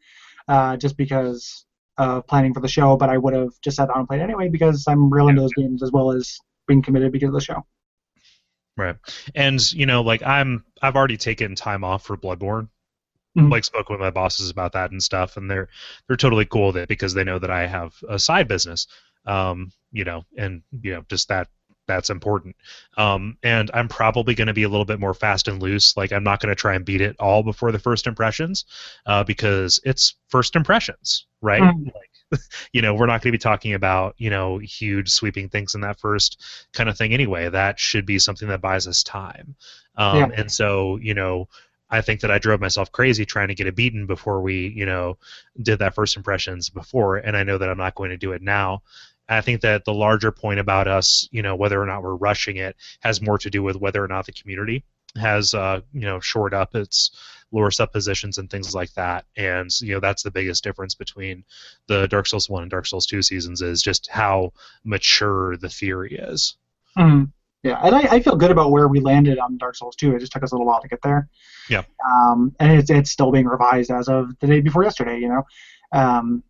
uh, 0.48 0.78
just 0.78 0.98
because 0.98 1.66
of 1.98 2.26
planning 2.26 2.54
for 2.54 2.60
the 2.60 2.68
show, 2.68 2.98
but 2.98 3.10
I 3.10 3.18
would 3.18 3.34
have 3.34 3.52
just 3.64 3.78
sat 3.78 3.88
down 3.88 4.00
and 4.00 4.08
played 4.08 4.22
anyway 4.22 4.50
because 4.50 4.86
I'm 4.88 5.12
real 5.14 5.28
into 5.28 5.42
those 5.42 5.54
games 5.54 5.84
as 5.84 5.92
well 5.92 6.12
as 6.12 6.40
being 6.68 6.82
committed 6.82 7.12
because 7.12 7.28
of 7.28 7.34
the 7.34 7.42
show. 7.42 7.66
Right, 8.78 8.96
and 9.36 9.62
you 9.74 9.86
know, 9.86 10.02
like 10.02 10.24
I'm, 10.24 10.64
I've 10.82 10.96
already 10.96 11.18
taken 11.18 11.56
time 11.56 11.84
off 11.84 12.06
for 12.06 12.18
Bloodborne. 12.18 12.70
Mm-hmm. 13.38 13.50
Like 13.50 13.64
spoke 13.64 13.90
with 13.90 14.00
my 14.00 14.10
bosses 14.10 14.50
about 14.50 14.74
that 14.74 14.92
and 14.92 15.02
stuff, 15.02 15.38
and 15.38 15.50
they're 15.50 15.70
they're 16.08 16.18
totally 16.18 16.46
cool 16.46 16.68
with 16.68 16.78
it 16.78 16.90
because 16.90 17.14
they 17.14 17.24
know 17.24 17.40
that 17.40 17.52
I 17.52 17.66
have 17.66 17.96
a 18.10 18.20
side 18.20 18.48
business. 18.48 18.88
Um, 19.26 19.72
you 19.92 20.04
know, 20.04 20.26
and 20.38 20.64
you 20.82 20.94
know, 20.94 21.06
just 21.10 21.30
that 21.30 21.48
that's 21.88 22.10
important. 22.10 22.56
Um, 22.98 23.38
and 23.44 23.72
I'm 23.74 23.88
probably 23.88 24.36
going 24.36 24.48
to 24.48 24.54
be 24.54 24.64
a 24.64 24.70
little 24.70 24.86
bit 24.86 25.00
more 25.00 25.14
fast 25.14 25.48
and 25.48 25.62
loose. 25.62 25.96
Like 25.96 26.12
I'm 26.12 26.24
not 26.24 26.42
going 26.42 26.50
to 26.50 26.60
try 26.60 26.76
and 26.76 26.86
beat 26.86 27.02
it 27.02 27.16
all 27.20 27.44
before 27.44 27.72
the 27.72 27.80
first 27.80 28.06
impressions, 28.06 28.66
uh, 29.06 29.24
because 29.24 29.80
it's 29.84 30.16
first 30.28 30.56
impressions, 30.56 31.26
right? 31.42 31.62
Mm-hmm. 31.62 31.86
Like 31.86 32.12
you 32.74 32.82
know, 32.82 32.94
we're 32.94 33.06
not 33.06 33.22
going 33.22 33.32
to 33.32 33.38
be 33.38 33.38
talking 33.38 33.74
about, 33.74 34.16
you 34.18 34.30
know, 34.30 34.58
huge 34.58 35.10
sweeping 35.10 35.50
things 35.50 35.76
in 35.76 35.82
that 35.82 36.00
first 36.00 36.42
kind 36.74 36.90
of 36.90 36.98
thing 36.98 37.14
anyway. 37.14 37.50
That 37.50 37.80
should 37.80 38.06
be 38.06 38.20
something 38.20 38.48
that 38.48 38.62
buys 38.62 38.88
us 38.88 39.04
time. 39.04 39.56
Um, 39.96 40.18
yeah. 40.18 40.30
And 40.38 40.52
so, 40.52 40.98
you 40.98 41.14
know, 41.14 41.48
I 41.92 42.02
think 42.02 42.22
that 42.22 42.32
I 42.32 42.40
drove 42.40 42.62
myself 42.62 42.92
crazy 42.92 43.26
trying 43.26 43.50
to 43.50 43.56
get 43.56 43.68
it 43.68 43.76
beaten 43.76 44.06
before 44.06 44.42
we, 44.42 44.74
you 44.76 44.86
know, 44.86 45.18
did 45.62 45.80
that 45.80 45.94
first 45.94 46.16
impressions 46.16 46.70
before, 46.70 47.18
and 47.18 47.36
I 47.36 47.44
know 47.44 47.58
that 47.58 47.70
I'm 47.70 47.78
not 47.78 47.96
going 47.96 48.12
to 48.12 48.18
do 48.18 48.32
it 48.32 48.42
now. 48.42 48.82
I 49.28 49.42
think 49.42 49.62
that 49.62 49.86
the 49.86 49.94
larger 49.94 50.32
point 50.32 50.60
about 50.60 50.88
us, 50.88 51.28
you 51.32 51.42
know, 51.42 51.56
whether 51.56 51.82
or 51.82 51.86
not 51.86 52.04
we're 52.04 52.16
rushing 52.16 52.58
it, 52.58 52.76
has 53.02 53.22
more 53.22 53.38
to 53.38 53.50
do 53.50 53.62
with 53.64 53.76
whether 53.76 54.04
or 54.04 54.08
not 54.08 54.26
the 54.26 54.32
community 54.34 54.84
has, 55.16 55.54
uh, 55.54 55.82
you 55.94 56.02
know, 56.02 56.20
shored 56.20 56.54
up 56.54 56.76
its 56.76 57.12
lore 57.52 57.72
suppositions 57.72 58.38
and 58.38 58.50
things 58.50 58.74
like 58.74 58.94
that. 58.94 59.26
And 59.36 59.70
you 59.82 59.94
know 59.94 60.00
that's 60.00 60.24
the 60.24 60.32
biggest 60.32 60.64
difference 60.64 60.96
between 60.96 61.44
the 61.88 62.08
Dark 62.08 62.28
Souls 62.28 62.50
one 62.50 62.64
and 62.64 62.72
Dark 62.72 62.86
Souls 62.86 63.06
two 63.06 63.22
seasons 63.22 63.62
is 63.62 63.82
just 63.82 64.10
how 64.10 64.54
mature 64.84 65.58
the 65.58 65.70
theory 65.70 66.16
is. 66.16 66.56
Mm-hmm. 66.98 67.26
Yeah, 67.64 67.80
and 67.84 67.96
I, 67.96 68.00
I 68.00 68.20
feel 68.22 68.36
good 68.36 68.50
about 68.50 68.72
where 68.72 68.88
we 68.88 69.00
landed 69.00 69.38
on 69.38 69.58
Dark 69.58 69.76
Souls 69.76 69.96
2. 69.96 70.16
It 70.16 70.20
just 70.20 70.32
took 70.32 70.42
us 70.44 70.52
a 70.52 70.56
little 70.56 70.66
while 70.66 70.82
to 70.82 70.88
get 70.88 71.02
there. 71.04 71.30
Yeah. 71.70 71.84
Um, 72.10 72.56
and 72.60 72.80
it's 72.80 72.90
it's 72.90 73.12
still 73.12 73.32
being 73.32 73.46
revised 73.46 73.92
as 73.92 74.10
of 74.10 74.32
the 74.40 74.48
day 74.48 74.62
before 74.62 74.84
yesterday, 74.84 75.20
you 75.20 75.30
know. 75.30 75.44
Um, 75.94 76.44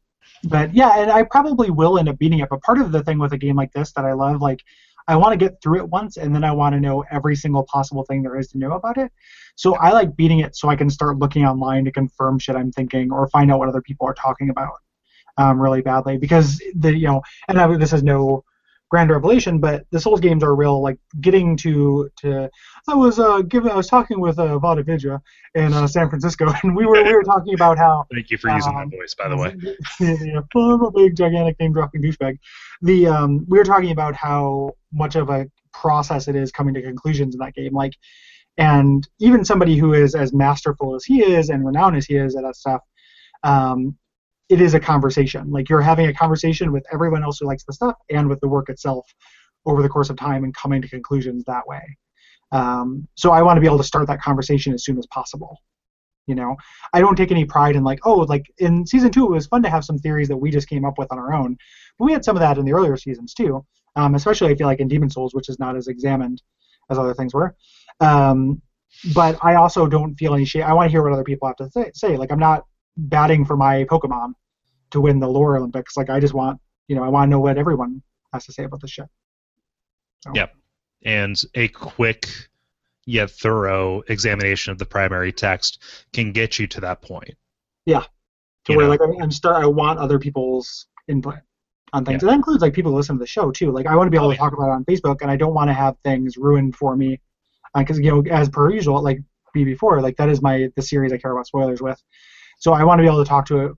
but 0.45 0.73
yeah, 0.73 1.01
and 1.01 1.11
I 1.11 1.23
probably 1.23 1.69
will 1.69 1.99
end 1.99 2.07
up 2.07 2.17
beating 2.17 2.39
it. 2.39 2.49
But 2.49 2.61
part 2.61 2.79
of 2.79 2.91
the 2.91 3.03
thing 3.03 3.19
with 3.19 3.33
a 3.33 3.37
game 3.37 3.57
like 3.57 3.73
this 3.73 3.91
that 3.93 4.05
I 4.05 4.13
love, 4.13 4.41
like 4.41 4.61
I 5.07 5.17
want 5.17 5.33
to 5.33 5.37
get 5.37 5.61
through 5.61 5.79
it 5.79 5.89
once, 5.89 6.15
and 6.15 6.33
then 6.33 6.45
I 6.45 6.51
want 6.51 6.73
to 6.73 6.79
know 6.79 7.03
every 7.11 7.35
single 7.35 7.63
possible 7.63 8.05
thing 8.05 8.23
there 8.23 8.37
is 8.37 8.47
to 8.49 8.57
know 8.57 8.73
about 8.73 8.97
it. 8.97 9.11
So 9.55 9.75
I 9.75 9.91
like 9.91 10.15
beating 10.15 10.39
it 10.39 10.55
so 10.55 10.69
I 10.69 10.77
can 10.77 10.89
start 10.89 11.19
looking 11.19 11.45
online 11.45 11.83
to 11.85 11.91
confirm 11.91 12.39
shit 12.39 12.55
I'm 12.55 12.71
thinking 12.71 13.11
or 13.11 13.27
find 13.27 13.51
out 13.51 13.59
what 13.59 13.67
other 13.67 13.81
people 13.81 14.07
are 14.07 14.13
talking 14.13 14.49
about 14.49 14.75
um, 15.37 15.61
really 15.61 15.81
badly 15.81 16.17
because 16.17 16.61
the 16.75 16.95
you 16.95 17.07
know, 17.07 17.21
and 17.47 17.59
I, 17.59 17.75
this 17.77 17.93
is 17.93 18.03
no 18.03 18.43
grand 18.91 19.09
revelation, 19.09 19.59
but 19.59 19.85
the 19.91 19.99
Souls 19.99 20.19
games 20.19 20.43
are 20.43 20.53
real 20.53 20.81
like 20.81 20.99
getting 21.21 21.55
to 21.57 22.09
to. 22.17 22.49
I 22.87 22.93
was 22.93 23.17
uh 23.17 23.41
giving 23.41 23.71
I 23.71 23.75
was 23.75 23.87
talking 23.87 24.19
with 24.19 24.37
uh, 24.37 24.59
VaatiVidya 24.59 25.19
in 25.55 25.73
uh, 25.73 25.87
San 25.87 26.09
Francisco, 26.09 26.53
and 26.63 26.75
we 26.75 26.85
were 26.85 27.01
we 27.01 27.13
were 27.13 27.23
talking 27.23 27.53
about 27.53 27.77
how. 27.77 28.05
Thank 28.13 28.29
you 28.29 28.37
for 28.37 28.51
using 28.51 28.75
um, 28.75 28.89
my 28.89 28.97
voice, 28.97 29.15
by 29.15 29.29
the 29.29 29.37
way. 29.37 29.55
yeah, 29.99 30.41
I'm 30.55 30.83
a 30.83 30.91
big 30.91 31.15
gigantic 31.15 31.59
name 31.59 31.73
dropping 31.73 32.03
douchebag. 32.03 32.37
The 32.81 33.07
um 33.07 33.45
we 33.47 33.57
were 33.57 33.63
talking 33.63 33.91
about 33.91 34.13
how 34.13 34.73
much 34.93 35.15
of 35.15 35.29
a 35.29 35.49
process 35.73 36.27
it 36.27 36.35
is 36.35 36.51
coming 36.51 36.73
to 36.73 36.81
conclusions 36.81 37.33
in 37.33 37.39
that 37.39 37.55
game, 37.55 37.73
like. 37.73 37.93
And 38.57 39.07
even 39.19 39.45
somebody 39.45 39.77
who 39.77 39.93
is 39.93 40.13
as 40.13 40.33
masterful 40.33 40.93
as 40.93 41.05
he 41.05 41.23
is 41.23 41.49
and 41.49 41.65
renowned 41.65 41.95
as 41.95 42.05
he 42.05 42.17
is 42.17 42.35
at 42.35 42.43
that 42.43 42.57
stuff, 42.57 42.81
um, 43.43 43.97
it 44.51 44.59
is 44.59 44.73
a 44.73 44.79
conversation. 44.79 45.49
Like 45.49 45.69
you're 45.69 45.81
having 45.81 46.07
a 46.07 46.13
conversation 46.13 46.73
with 46.73 46.85
everyone 46.91 47.23
else 47.23 47.39
who 47.39 47.47
likes 47.47 47.63
the 47.63 47.71
stuff 47.71 47.95
and 48.09 48.27
with 48.27 48.41
the 48.41 48.49
work 48.49 48.67
itself 48.67 49.07
over 49.65 49.81
the 49.81 49.87
course 49.87 50.09
of 50.09 50.17
time 50.17 50.43
and 50.43 50.53
coming 50.53 50.81
to 50.81 50.89
conclusions 50.89 51.45
that 51.45 51.65
way. 51.65 51.81
Um, 52.51 53.07
so 53.15 53.31
I 53.31 53.43
want 53.43 53.55
to 53.55 53.61
be 53.61 53.67
able 53.67 53.77
to 53.77 53.83
start 53.83 54.07
that 54.07 54.21
conversation 54.21 54.73
as 54.73 54.83
soon 54.83 54.97
as 54.97 55.07
possible. 55.07 55.57
You 56.27 56.35
know, 56.35 56.57
I 56.91 56.99
don't 56.99 57.15
take 57.15 57.31
any 57.31 57.45
pride 57.45 57.77
in 57.77 57.83
like, 57.85 57.99
oh, 58.03 58.19
like 58.19 58.45
in 58.57 58.85
season 58.85 59.09
two, 59.09 59.25
it 59.25 59.31
was 59.31 59.47
fun 59.47 59.63
to 59.63 59.69
have 59.69 59.85
some 59.85 59.97
theories 59.97 60.27
that 60.27 60.37
we 60.37 60.51
just 60.51 60.67
came 60.67 60.83
up 60.83 60.97
with 60.97 61.11
on 61.13 61.17
our 61.17 61.33
own, 61.33 61.57
but 61.97 62.05
we 62.05 62.11
had 62.11 62.25
some 62.25 62.35
of 62.35 62.41
that 62.41 62.57
in 62.57 62.65
the 62.65 62.73
earlier 62.73 62.97
seasons 62.97 63.33
too. 63.33 63.65
Um, 63.95 64.15
especially 64.15 64.51
I 64.51 64.55
feel 64.55 64.67
like 64.67 64.81
in 64.81 64.89
Demon 64.89 65.09
Souls, 65.09 65.33
which 65.33 65.47
is 65.47 65.59
not 65.59 65.77
as 65.77 65.87
examined 65.87 66.41
as 66.89 66.97
other 66.97 67.13
things 67.13 67.33
were. 67.33 67.55
Um, 68.01 68.61
but 69.13 69.37
I 69.41 69.55
also 69.55 69.87
don't 69.87 70.15
feel 70.15 70.33
any 70.33 70.45
shame. 70.45 70.63
I 70.63 70.73
want 70.73 70.87
to 70.87 70.91
hear 70.91 71.03
what 71.03 71.13
other 71.13 71.23
people 71.23 71.47
have 71.47 71.57
to 71.57 71.69
say. 71.71 71.91
say. 71.93 72.17
Like 72.17 72.31
I'm 72.31 72.39
not 72.39 72.65
batting 72.97 73.45
for 73.45 73.55
my 73.55 73.85
Pokemon 73.85 74.33
to 74.91 75.01
win 75.01 75.19
the 75.19 75.27
lore 75.27 75.57
Olympics. 75.57 75.97
Like 75.97 76.09
I 76.09 76.19
just 76.19 76.33
want, 76.33 76.59
you 76.87 76.95
know, 76.95 77.03
I 77.03 77.09
want 77.09 77.27
to 77.27 77.31
know 77.31 77.39
what 77.39 77.57
everyone 77.57 78.01
has 78.33 78.45
to 78.45 78.53
say 78.53 78.63
about 78.63 78.81
this 78.81 78.91
shit. 78.91 79.07
So. 80.21 80.31
Yep. 80.35 80.53
And 81.03 81.41
a 81.55 81.67
quick 81.69 82.29
yet 83.05 83.31
thorough 83.31 84.03
examination 84.07 84.71
of 84.71 84.77
the 84.77 84.85
primary 84.85 85.31
text 85.31 85.81
can 86.13 86.31
get 86.31 86.59
you 86.59 86.67
to 86.67 86.81
that 86.81 87.01
point. 87.01 87.35
Yeah. 87.85 88.03
To 88.65 88.73
you 88.73 88.77
where 88.77 88.85
know? 88.85 88.91
like 88.91 89.21
I'm 89.21 89.31
start 89.31 89.63
I 89.63 89.65
want 89.65 89.99
other 89.99 90.19
people's 90.19 90.85
input 91.07 91.35
on 91.93 92.05
things. 92.05 92.21
Yeah. 92.21 92.27
And 92.27 92.29
that 92.29 92.35
includes 92.35 92.61
like 92.61 92.73
people 92.73 92.91
who 92.91 92.97
listen 92.97 93.15
to 93.15 93.19
the 93.19 93.27
show 93.27 93.51
too. 93.51 93.71
Like 93.71 93.87
I 93.87 93.95
want 93.95 94.07
to 94.07 94.11
be 94.11 94.17
able 94.17 94.27
oh, 94.27 94.31
to 94.31 94.35
yeah. 94.35 94.41
talk 94.41 94.53
about 94.53 94.67
it 94.67 94.73
on 94.73 94.85
Facebook 94.85 95.21
and 95.21 95.31
I 95.31 95.35
don't 95.35 95.53
want 95.53 95.69
to 95.69 95.73
have 95.73 95.95
things 96.03 96.37
ruined 96.37 96.75
for 96.75 96.95
me 96.95 97.19
because 97.75 97.97
uh, 97.97 98.01
you 98.01 98.11
know 98.11 98.23
as 98.31 98.49
per 98.49 98.69
usual 98.69 99.01
like 99.01 99.19
be 99.53 99.63
before 99.63 100.01
like 100.01 100.15
that 100.17 100.29
is 100.29 100.41
my 100.41 100.69
the 100.75 100.81
series 100.81 101.11
I 101.11 101.17
care 101.17 101.31
about 101.31 101.47
spoilers 101.47 101.81
with. 101.81 102.01
So 102.59 102.73
I 102.73 102.83
want 102.83 102.99
to 102.99 103.03
be 103.03 103.07
able 103.07 103.23
to 103.23 103.27
talk 103.27 103.47
to 103.47 103.59
it 103.65 103.71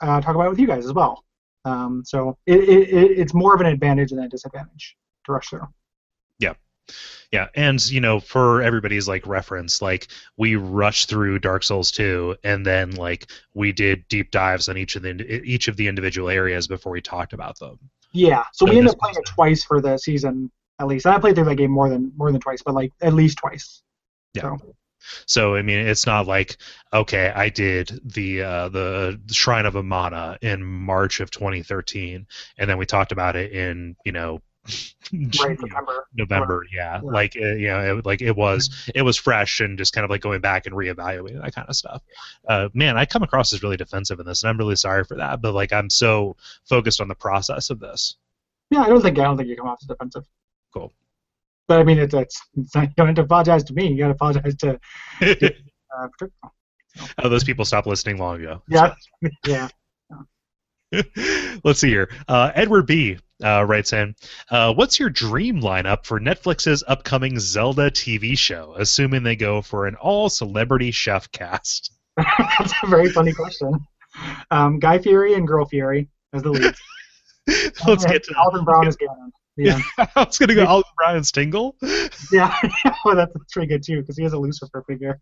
uh, 0.00 0.20
talk 0.20 0.34
about 0.34 0.46
it 0.46 0.50
with 0.50 0.60
you 0.60 0.66
guys 0.66 0.84
as 0.84 0.92
well. 0.92 1.24
Um, 1.64 2.02
so 2.04 2.38
it, 2.46 2.60
it, 2.60 3.18
it's 3.18 3.34
more 3.34 3.54
of 3.54 3.60
an 3.60 3.66
advantage 3.66 4.10
than 4.10 4.20
a 4.20 4.28
disadvantage 4.28 4.96
to 5.24 5.32
rush 5.32 5.48
through. 5.48 5.66
Yeah. 6.38 6.54
Yeah, 7.30 7.48
and 7.54 7.86
you 7.90 8.00
know, 8.00 8.20
for 8.20 8.62
everybody's 8.62 9.06
like 9.06 9.26
reference, 9.26 9.82
like 9.82 10.08
we 10.38 10.56
rushed 10.56 11.10
through 11.10 11.40
Dark 11.40 11.62
Souls 11.62 11.90
2, 11.90 12.36
and 12.42 12.64
then 12.64 12.92
like 12.92 13.30
we 13.52 13.72
did 13.72 14.08
deep 14.08 14.30
dives 14.30 14.70
on 14.70 14.78
each 14.78 14.96
of 14.96 15.02
the 15.02 15.42
each 15.44 15.68
of 15.68 15.76
the 15.76 15.86
individual 15.86 16.30
areas 16.30 16.66
before 16.66 16.90
we 16.90 17.02
talked 17.02 17.34
about 17.34 17.58
them. 17.58 17.78
Yeah, 18.14 18.44
so, 18.54 18.64
so 18.64 18.72
we 18.72 18.78
ended 18.78 18.94
up 18.94 18.98
playing 18.98 19.16
it 19.18 19.26
twice 19.26 19.62
for 19.62 19.82
the 19.82 19.98
season, 19.98 20.50
at 20.78 20.86
least. 20.86 21.04
And 21.04 21.14
I 21.14 21.18
played 21.18 21.34
through 21.34 21.44
that 21.44 21.56
game 21.56 21.70
more 21.70 21.90
than 21.90 22.12
more 22.16 22.32
than 22.32 22.40
twice, 22.40 22.62
but 22.62 22.74
like 22.74 22.94
at 23.02 23.12
least 23.12 23.36
twice. 23.36 23.82
Yeah. 24.32 24.42
So. 24.42 24.74
So 25.26 25.54
I 25.54 25.62
mean, 25.62 25.78
it's 25.78 26.06
not 26.06 26.26
like 26.26 26.56
okay, 26.92 27.32
I 27.34 27.48
did 27.48 28.00
the 28.04 28.42
uh, 28.42 28.68
the 28.68 29.20
Shrine 29.30 29.66
of 29.66 29.76
Amana 29.76 30.38
in 30.42 30.64
March 30.64 31.20
of 31.20 31.30
2013, 31.30 32.26
and 32.58 32.70
then 32.70 32.78
we 32.78 32.86
talked 32.86 33.12
about 33.12 33.36
it 33.36 33.52
in 33.52 33.96
you 34.04 34.12
know 34.12 34.40
right 35.40 35.58
September. 35.58 36.06
November, 36.14 36.64
yeah. 36.74 37.00
Like 37.02 37.36
uh, 37.40 37.54
you 37.54 37.68
know, 37.68 37.98
it, 37.98 38.06
like 38.06 38.20
it 38.22 38.36
was 38.36 38.90
it 38.94 39.02
was 39.02 39.16
fresh 39.16 39.60
and 39.60 39.78
just 39.78 39.92
kind 39.92 40.04
of 40.04 40.10
like 40.10 40.20
going 40.20 40.40
back 40.40 40.66
and 40.66 40.74
reevaluating 40.74 41.42
that 41.42 41.54
kind 41.54 41.68
of 41.68 41.76
stuff. 41.76 42.02
Uh, 42.48 42.68
man, 42.74 42.96
I 42.96 43.06
come 43.06 43.22
across 43.22 43.52
as 43.52 43.62
really 43.62 43.76
defensive 43.76 44.20
in 44.20 44.26
this, 44.26 44.42
and 44.42 44.50
I'm 44.50 44.58
really 44.58 44.76
sorry 44.76 45.04
for 45.04 45.16
that. 45.16 45.40
But 45.40 45.54
like, 45.54 45.72
I'm 45.72 45.90
so 45.90 46.36
focused 46.68 47.00
on 47.00 47.08
the 47.08 47.14
process 47.14 47.70
of 47.70 47.80
this. 47.80 48.16
Yeah, 48.70 48.82
I 48.82 48.88
don't 48.88 49.00
think 49.00 49.18
I 49.18 49.24
don't 49.24 49.36
think 49.36 49.48
you 49.48 49.56
come 49.56 49.68
off 49.68 49.78
as 49.82 49.88
defensive. 49.88 50.24
Cool. 50.72 50.92
But 51.68 51.80
I 51.80 51.84
mean, 51.84 51.98
it's, 51.98 52.14
it's, 52.14 52.40
it's 52.56 52.74
not, 52.74 52.84
you 52.84 52.94
don't 52.96 53.06
have 53.08 53.16
to 53.16 53.22
apologize 53.22 53.62
to 53.64 53.74
me. 53.74 53.88
You 53.88 53.98
got 53.98 54.08
to 54.08 54.14
apologize 54.14 54.56
to. 54.56 54.80
to 55.20 55.54
uh, 55.96 56.08
oh, 57.22 57.28
those 57.28 57.44
people 57.44 57.64
stopped 57.64 57.86
listening 57.86 58.18
long 58.18 58.40
ago. 58.40 58.62
Yeah, 58.68 58.94
yeah. 59.46 59.68
Let's 61.62 61.80
see 61.80 61.90
here. 61.90 62.08
Uh, 62.26 62.50
Edward 62.54 62.86
B. 62.86 63.18
Uh, 63.44 63.64
writes 63.68 63.92
in, 63.92 64.16
uh, 64.50 64.74
"What's 64.74 64.98
your 64.98 65.10
dream 65.10 65.60
lineup 65.60 66.04
for 66.06 66.18
Netflix's 66.18 66.82
upcoming 66.88 67.38
Zelda 67.38 67.88
TV 67.88 68.36
show? 68.36 68.74
Assuming 68.76 69.22
they 69.22 69.36
go 69.36 69.62
for 69.62 69.86
an 69.86 69.94
all-celebrity 69.94 70.90
chef 70.90 71.30
cast." 71.30 71.92
That's 72.16 72.72
a 72.82 72.88
very 72.88 73.10
funny 73.10 73.32
question. 73.32 73.78
Um, 74.50 74.80
Guy 74.80 74.98
Fieri 74.98 75.34
and 75.34 75.46
Girl 75.46 75.66
Fieri 75.66 76.08
as 76.32 76.42
the 76.42 76.50
leads. 76.50 76.80
Let's 77.86 78.04
get 78.04 78.24
to 78.24 78.34
Alton 78.38 78.64
Brown 78.64 78.88
as 78.88 78.96
Ganon. 78.96 79.30
Yeah. 79.58 79.80
I 79.98 80.24
was 80.24 80.38
gonna 80.38 80.54
go 80.54 80.64
Alton 80.64 80.92
Brown 80.96 81.16
and 81.16 81.26
Stingle. 81.26 81.76
Yeah, 82.30 82.54
well, 83.04 83.16
that's 83.16 83.32
pretty 83.52 83.68
good 83.68 83.82
too 83.82 84.00
because 84.00 84.16
he 84.16 84.22
has 84.22 84.34
a 84.34 84.38
Lucifer 84.38 84.84
figure. 84.86 85.18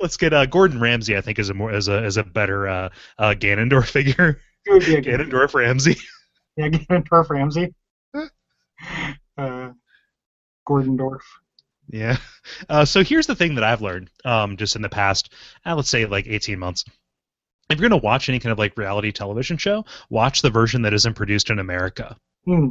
Let's 0.00 0.16
get 0.16 0.32
uh, 0.32 0.46
Gordon 0.46 0.80
Ramsay. 0.80 1.16
I 1.16 1.20
think 1.20 1.38
is 1.38 1.50
a 1.50 1.54
more 1.54 1.70
as 1.70 1.88
a 1.88 2.02
as 2.02 2.16
a 2.16 2.24
better 2.24 2.66
uh, 2.66 2.88
uh, 3.18 3.34
Ganondorf 3.36 3.88
figure. 3.88 4.40
He 4.64 4.72
would 4.72 4.86
be 4.86 4.96
a 4.96 5.00
good 5.02 5.20
Ganondorf 5.20 5.54
Ramsay. 5.54 5.96
Yeah, 6.56 6.68
Ganondorf 6.68 7.28
Ramsay. 7.28 7.74
Uh, 9.36 9.72
Gordon 10.64 10.96
Dorf. 10.96 11.24
Yeah. 11.88 12.16
Uh, 12.68 12.84
so 12.84 13.04
here's 13.04 13.26
the 13.26 13.34
thing 13.34 13.56
that 13.56 13.64
I've 13.64 13.82
learned, 13.82 14.10
um, 14.24 14.56
just 14.56 14.76
in 14.76 14.82
the 14.82 14.88
past, 14.88 15.32
uh, 15.64 15.74
let's 15.76 15.90
say 15.90 16.06
like 16.06 16.26
18 16.26 16.58
months. 16.58 16.84
If 17.68 17.78
you're 17.78 17.88
going 17.88 18.00
to 18.00 18.04
watch 18.04 18.28
any 18.28 18.38
kind 18.38 18.52
of 18.52 18.58
like 18.58 18.76
reality 18.76 19.12
television 19.12 19.56
show, 19.56 19.84
watch 20.10 20.42
the 20.42 20.50
version 20.50 20.82
that 20.82 20.94
isn't 20.94 21.14
produced 21.14 21.50
in 21.50 21.58
America. 21.58 22.16
Hmm. 22.44 22.70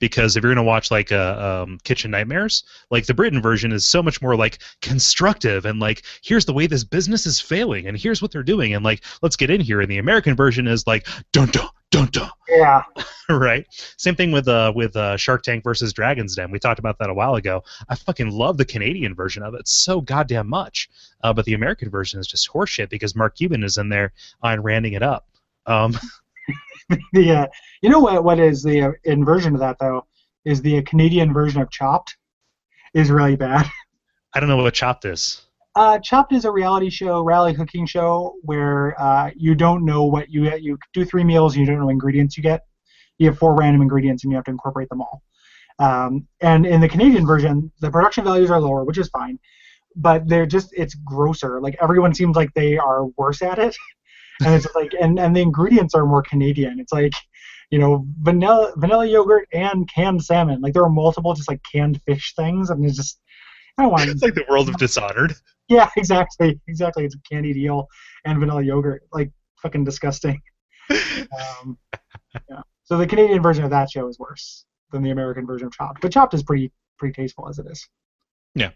Because 0.00 0.36
if 0.36 0.44
you're 0.44 0.54
going 0.54 0.64
to 0.64 0.68
watch 0.68 0.92
like 0.92 1.10
uh, 1.10 1.64
um, 1.66 1.78
Kitchen 1.82 2.12
Nightmares, 2.12 2.62
like 2.90 3.06
the 3.06 3.14
Britain 3.14 3.42
version 3.42 3.72
is 3.72 3.86
so 3.86 4.00
much 4.00 4.22
more 4.22 4.36
like 4.36 4.58
constructive 4.80 5.64
and 5.64 5.80
like 5.80 6.04
here's 6.22 6.44
the 6.44 6.52
way 6.52 6.68
this 6.68 6.84
business 6.84 7.26
is 7.26 7.40
failing 7.40 7.86
and 7.86 7.98
here's 7.98 8.22
what 8.22 8.30
they're 8.30 8.44
doing 8.44 8.74
and 8.74 8.84
like 8.84 9.02
let's 9.22 9.34
get 9.34 9.50
in 9.50 9.60
here. 9.60 9.80
And 9.80 9.90
the 9.90 9.98
American 9.98 10.36
version 10.36 10.68
is 10.68 10.86
like 10.86 11.08
dun 11.32 11.48
dun 11.48 11.68
dun 11.90 12.08
dun 12.12 12.30
Yeah. 12.48 12.82
right? 13.28 13.66
Same 13.96 14.14
thing 14.14 14.32
with 14.32 14.48
uh 14.48 14.72
with 14.74 14.96
uh, 14.96 15.16
Shark 15.16 15.42
Tank 15.42 15.64
versus 15.64 15.92
Dragon's 15.92 16.36
Den. 16.36 16.50
We 16.50 16.58
talked 16.58 16.78
about 16.78 16.98
that 16.98 17.10
a 17.10 17.14
while 17.14 17.34
ago. 17.34 17.64
I 17.88 17.94
fucking 17.94 18.30
love 18.30 18.56
the 18.56 18.64
Canadian 18.64 19.14
version 19.14 19.42
of 19.42 19.54
it 19.54 19.68
so 19.68 20.00
goddamn 20.00 20.48
much, 20.48 20.88
uh, 21.22 21.32
but 21.32 21.44
the 21.44 21.54
American 21.54 21.90
version 21.90 22.20
is 22.20 22.26
just 22.26 22.50
horseshit 22.50 22.90
because 22.90 23.14
Mark 23.16 23.36
Cuban 23.36 23.62
is 23.62 23.78
in 23.78 23.88
there 23.88 24.12
on 24.42 24.62
randing 24.62 24.94
it 24.94 25.02
up. 25.02 25.26
Um, 25.66 25.98
the 27.12 27.32
uh, 27.32 27.46
you 27.82 27.90
know 27.90 28.00
what 28.00 28.24
what 28.24 28.38
is 28.38 28.62
the 28.62 28.82
uh, 28.82 28.92
inversion 29.04 29.54
of 29.54 29.60
that 29.60 29.78
though 29.78 30.06
is 30.44 30.62
the 30.62 30.82
Canadian 30.82 31.32
version 31.32 31.60
of 31.60 31.70
Chopped 31.70 32.16
is 32.94 33.10
really 33.10 33.36
bad. 33.36 33.66
I 34.34 34.40
don't 34.40 34.48
know 34.48 34.56
what 34.56 34.74
Chopped 34.74 35.04
is. 35.04 35.42
Uh, 35.78 35.96
Chopped 35.96 36.32
is 36.32 36.44
a 36.44 36.50
reality 36.50 36.90
show, 36.90 37.22
rally 37.22 37.54
cooking 37.54 37.86
show 37.86 38.34
where 38.42 39.00
uh, 39.00 39.30
you 39.36 39.54
don't 39.54 39.84
know 39.84 40.06
what 40.06 40.28
you 40.28 40.42
get. 40.42 40.60
You 40.60 40.76
do 40.92 41.04
three 41.04 41.22
meals, 41.22 41.54
and 41.54 41.60
you 41.60 41.72
don't 41.72 41.80
know 41.80 41.88
ingredients 41.88 42.36
you 42.36 42.42
get. 42.42 42.62
You 43.18 43.28
have 43.28 43.38
four 43.38 43.54
random 43.54 43.82
ingredients, 43.82 44.24
and 44.24 44.32
you 44.32 44.36
have 44.36 44.44
to 44.46 44.50
incorporate 44.50 44.88
them 44.88 45.02
all. 45.02 45.22
Um, 45.78 46.26
and 46.40 46.66
in 46.66 46.80
the 46.80 46.88
Canadian 46.88 47.24
version, 47.24 47.70
the 47.80 47.92
production 47.92 48.24
values 48.24 48.50
are 48.50 48.60
lower, 48.60 48.82
which 48.82 48.98
is 48.98 49.08
fine, 49.10 49.38
but 49.94 50.26
they're 50.26 50.46
just 50.46 50.70
it's 50.76 50.96
grosser. 50.96 51.60
Like 51.60 51.76
everyone 51.80 52.12
seems 52.12 52.34
like 52.34 52.52
they 52.54 52.76
are 52.76 53.06
worse 53.16 53.40
at 53.40 53.60
it, 53.60 53.76
and 54.44 54.56
it's 54.56 54.66
like 54.74 54.90
and 55.00 55.20
and 55.20 55.36
the 55.36 55.42
ingredients 55.42 55.94
are 55.94 56.04
more 56.04 56.22
Canadian. 56.22 56.80
It's 56.80 56.92
like 56.92 57.12
you 57.70 57.78
know 57.78 58.04
vanilla 58.18 58.72
vanilla 58.78 59.06
yogurt 59.06 59.46
and 59.52 59.88
canned 59.88 60.24
salmon. 60.24 60.60
Like 60.60 60.72
there 60.72 60.82
are 60.82 60.90
multiple 60.90 61.34
just 61.34 61.48
like 61.48 61.60
canned 61.70 62.02
fish 62.02 62.34
things, 62.34 62.70
and 62.70 62.84
it's 62.84 62.96
just 62.96 63.20
I 63.78 63.82
don't 63.82 63.92
want. 63.92 64.08
It's 64.10 64.22
like 64.22 64.34
the 64.34 64.44
world 64.48 64.68
of 64.68 64.76
Dishonored. 64.76 65.36
Yeah, 65.68 65.88
exactly, 65.96 66.60
exactly. 66.66 67.04
It's 67.04 67.16
candied 67.30 67.56
eel 67.56 67.88
and 68.24 68.38
vanilla 68.38 68.62
yogurt, 68.62 69.02
like 69.12 69.30
fucking 69.62 69.84
disgusting. 69.84 70.40
Um, 70.90 71.76
yeah. 72.48 72.62
So 72.84 72.96
the 72.96 73.06
Canadian 73.06 73.42
version 73.42 73.62
of 73.62 73.68
that 73.70 73.90
show 73.90 74.08
is 74.08 74.18
worse 74.18 74.64
than 74.90 75.02
the 75.02 75.10
American 75.10 75.46
version 75.46 75.66
of 75.66 75.72
Chopped, 75.74 76.00
but 76.00 76.10
Chopped 76.10 76.32
is 76.32 76.42
pretty 76.42 76.72
pretty 76.98 77.12
tasteful 77.12 77.46
as 77.46 77.58
it 77.58 77.66
is. 77.70 77.86
Yeah. 78.54 78.70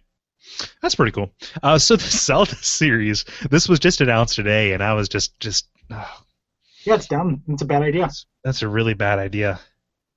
That's 0.83 0.95
pretty 0.95 1.13
cool. 1.13 1.33
Uh, 1.63 1.79
so 1.79 1.97
the 1.97 2.03
Zelda 2.09 2.55
series, 2.57 3.25
this 3.51 3.69
was 3.69 3.79
just 3.79 4.01
announced 4.01 4.35
today, 4.37 4.75
and 4.75 4.83
I 4.83 4.93
was 4.93 5.09
just 5.09 5.39
just 5.41 5.69
oh, 5.91 6.23
Yeah, 6.85 6.97
it's 6.97 7.07
dumb. 7.07 7.43
It's 7.49 7.63
a 7.63 7.67
bad 7.67 7.83
idea. 7.83 8.11
that's 8.45 8.63
a 8.63 8.69
really 8.69 8.95
bad 8.95 9.19
idea. 9.19 9.59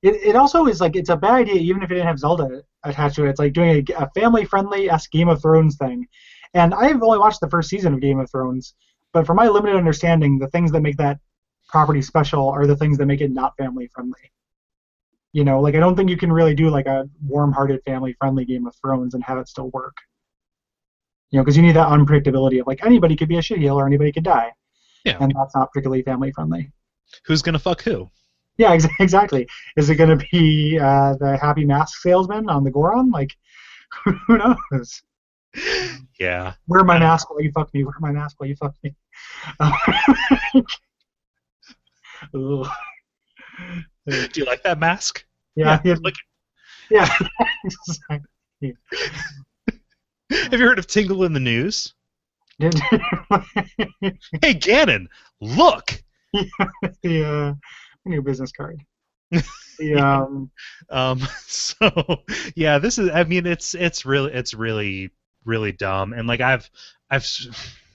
It, 0.02 0.16
it 0.16 0.36
also 0.36 0.66
is 0.68 0.82
like 0.82 0.96
it's 0.96 1.10
a 1.10 1.18
bad 1.18 1.36
idea 1.36 1.56
even 1.56 1.82
if 1.82 1.90
it 1.90 1.96
didn't 1.96 2.08
have 2.08 2.20
Zelda 2.20 2.62
attached 2.84 3.16
to 3.16 3.26
it. 3.26 3.30
It's 3.30 3.40
like 3.40 3.54
doing 3.54 3.86
a, 3.98 4.04
a 4.04 4.10
family 4.12 4.46
friendly 4.46 4.90
esque 4.90 5.12
Game 5.12 5.30
of 5.30 5.42
Thrones 5.42 5.78
thing. 5.78 6.08
And 6.54 6.74
I've 6.74 7.02
only 7.02 7.18
watched 7.18 7.41
the 7.41 7.50
first 7.50 7.70
season 7.70 7.93
of 7.93 8.02
Game 8.02 8.20
of 8.20 8.30
Thrones, 8.30 8.74
but 9.14 9.26
from 9.26 9.38
my 9.38 9.48
limited 9.48 9.76
understanding, 9.76 10.39
the 10.39 10.48
things 10.50 10.72
that 10.72 10.82
make 10.82 10.98
that 10.98 11.20
property 11.68 12.02
special 12.02 12.50
are 12.50 12.68
the 12.68 12.76
things 12.76 12.98
that 12.98 13.06
make 13.06 13.22
it 13.22 13.32
not 13.32 13.56
family 13.58 13.88
friendly. 13.93 14.32
You 15.34 15.43
know, 15.43 15.60
like 15.60 15.76
I 15.76 15.80
don't 15.80 15.96
think 15.96 16.10
you 16.10 16.18
can 16.18 16.32
really 16.32 16.56
do 16.56 16.70
like 16.70 16.86
a 16.86 17.10
warm 17.26 17.52
hearted 17.52 17.82
family 17.84 18.16
friendly 18.20 18.46
Game 18.46 18.68
of 18.68 18.76
Thrones 18.76 19.14
and 19.14 19.24
have 19.24 19.38
it 19.38 19.50
still 19.50 19.70
work. 19.72 19.98
You 21.32 21.39
know, 21.39 21.43
because 21.43 21.58
you 21.58 21.64
need 21.64 21.76
that 21.76 21.89
unpredictability 21.89 22.62
of 22.62 22.68
like 22.68 22.86
anybody 22.86 23.16
could 23.16 23.28
be 23.28 23.38
a 23.38 23.41
shitheel 23.41 23.76
or 23.76 23.86
anybody 23.86 24.12
could 24.12 24.24
die. 24.24 24.52
Yeah. 25.04 25.18
And 25.20 25.34
that's 25.36 25.56
not 25.56 25.72
particularly 25.72 26.04
family 26.04 26.32
friendly. 26.32 26.72
Who's 27.26 27.41
gonna 27.41 27.60
fuck 27.60 27.82
who? 27.82 28.10
Yeah, 28.58 28.72
ex- 28.72 28.88
exactly. 29.00 29.48
Is 29.78 29.89
it 29.89 29.96
going 29.96 30.18
to 30.18 30.26
be 30.32 30.80
uh, 30.80 31.16
the 31.20 31.38
happy 31.38 31.66
mask 31.66 32.02
salesman 32.02 32.50
on 32.50 32.64
the 32.64 32.72
Goron? 32.72 33.12
Like, 33.12 33.36
who 34.04 34.38
knows? 34.38 35.02
Yeah. 36.20 36.53
Wear 36.68 36.84
my 36.84 36.97
mask 36.99 37.30
while 37.30 37.41
you 37.41 37.51
fuck 37.51 37.74
me. 37.74 37.84
Wear 37.84 37.93
my 37.99 38.12
mask 38.12 38.39
while 38.39 38.47
you 38.49 38.56
fuck 38.56 38.74
me. 38.84 38.95
Do 42.34 42.66
you 44.36 44.45
like 44.45 44.64
that 44.64 44.80
mask? 44.80 45.26
yeah, 45.56 45.80
yeah, 45.84 45.95
Like, 46.01 46.16
yeah. 46.89 47.10
exactly. 47.64 48.76
have 50.32 50.53
you 50.60 50.60
heard 50.60 50.80
of 50.80 50.88
Tingle 50.88 51.24
in 51.24 51.34
the 51.34 51.39
News? 51.39 51.93
Hey, 54.41 54.53
Ganon, 54.53 55.08
look. 55.41 56.01
the 57.03 57.24
uh, 57.26 57.53
new 58.06 58.22
business 58.22 58.51
card. 58.51 58.80
The 59.80 59.95
um, 59.95 60.49
Um, 60.89 61.20
so 61.47 62.24
yeah, 62.56 62.78
this 62.80 62.97
is. 62.97 63.10
I 63.10 63.24
mean, 63.26 63.45
it's 63.45 63.74
it's 63.76 64.06
really 64.06 64.32
it's 64.34 64.53
really 64.53 65.12
really 65.46 65.72
dumb. 65.72 66.14
And 66.14 66.28
like 66.28 66.41
I've 66.41 66.70
I've 67.10 67.28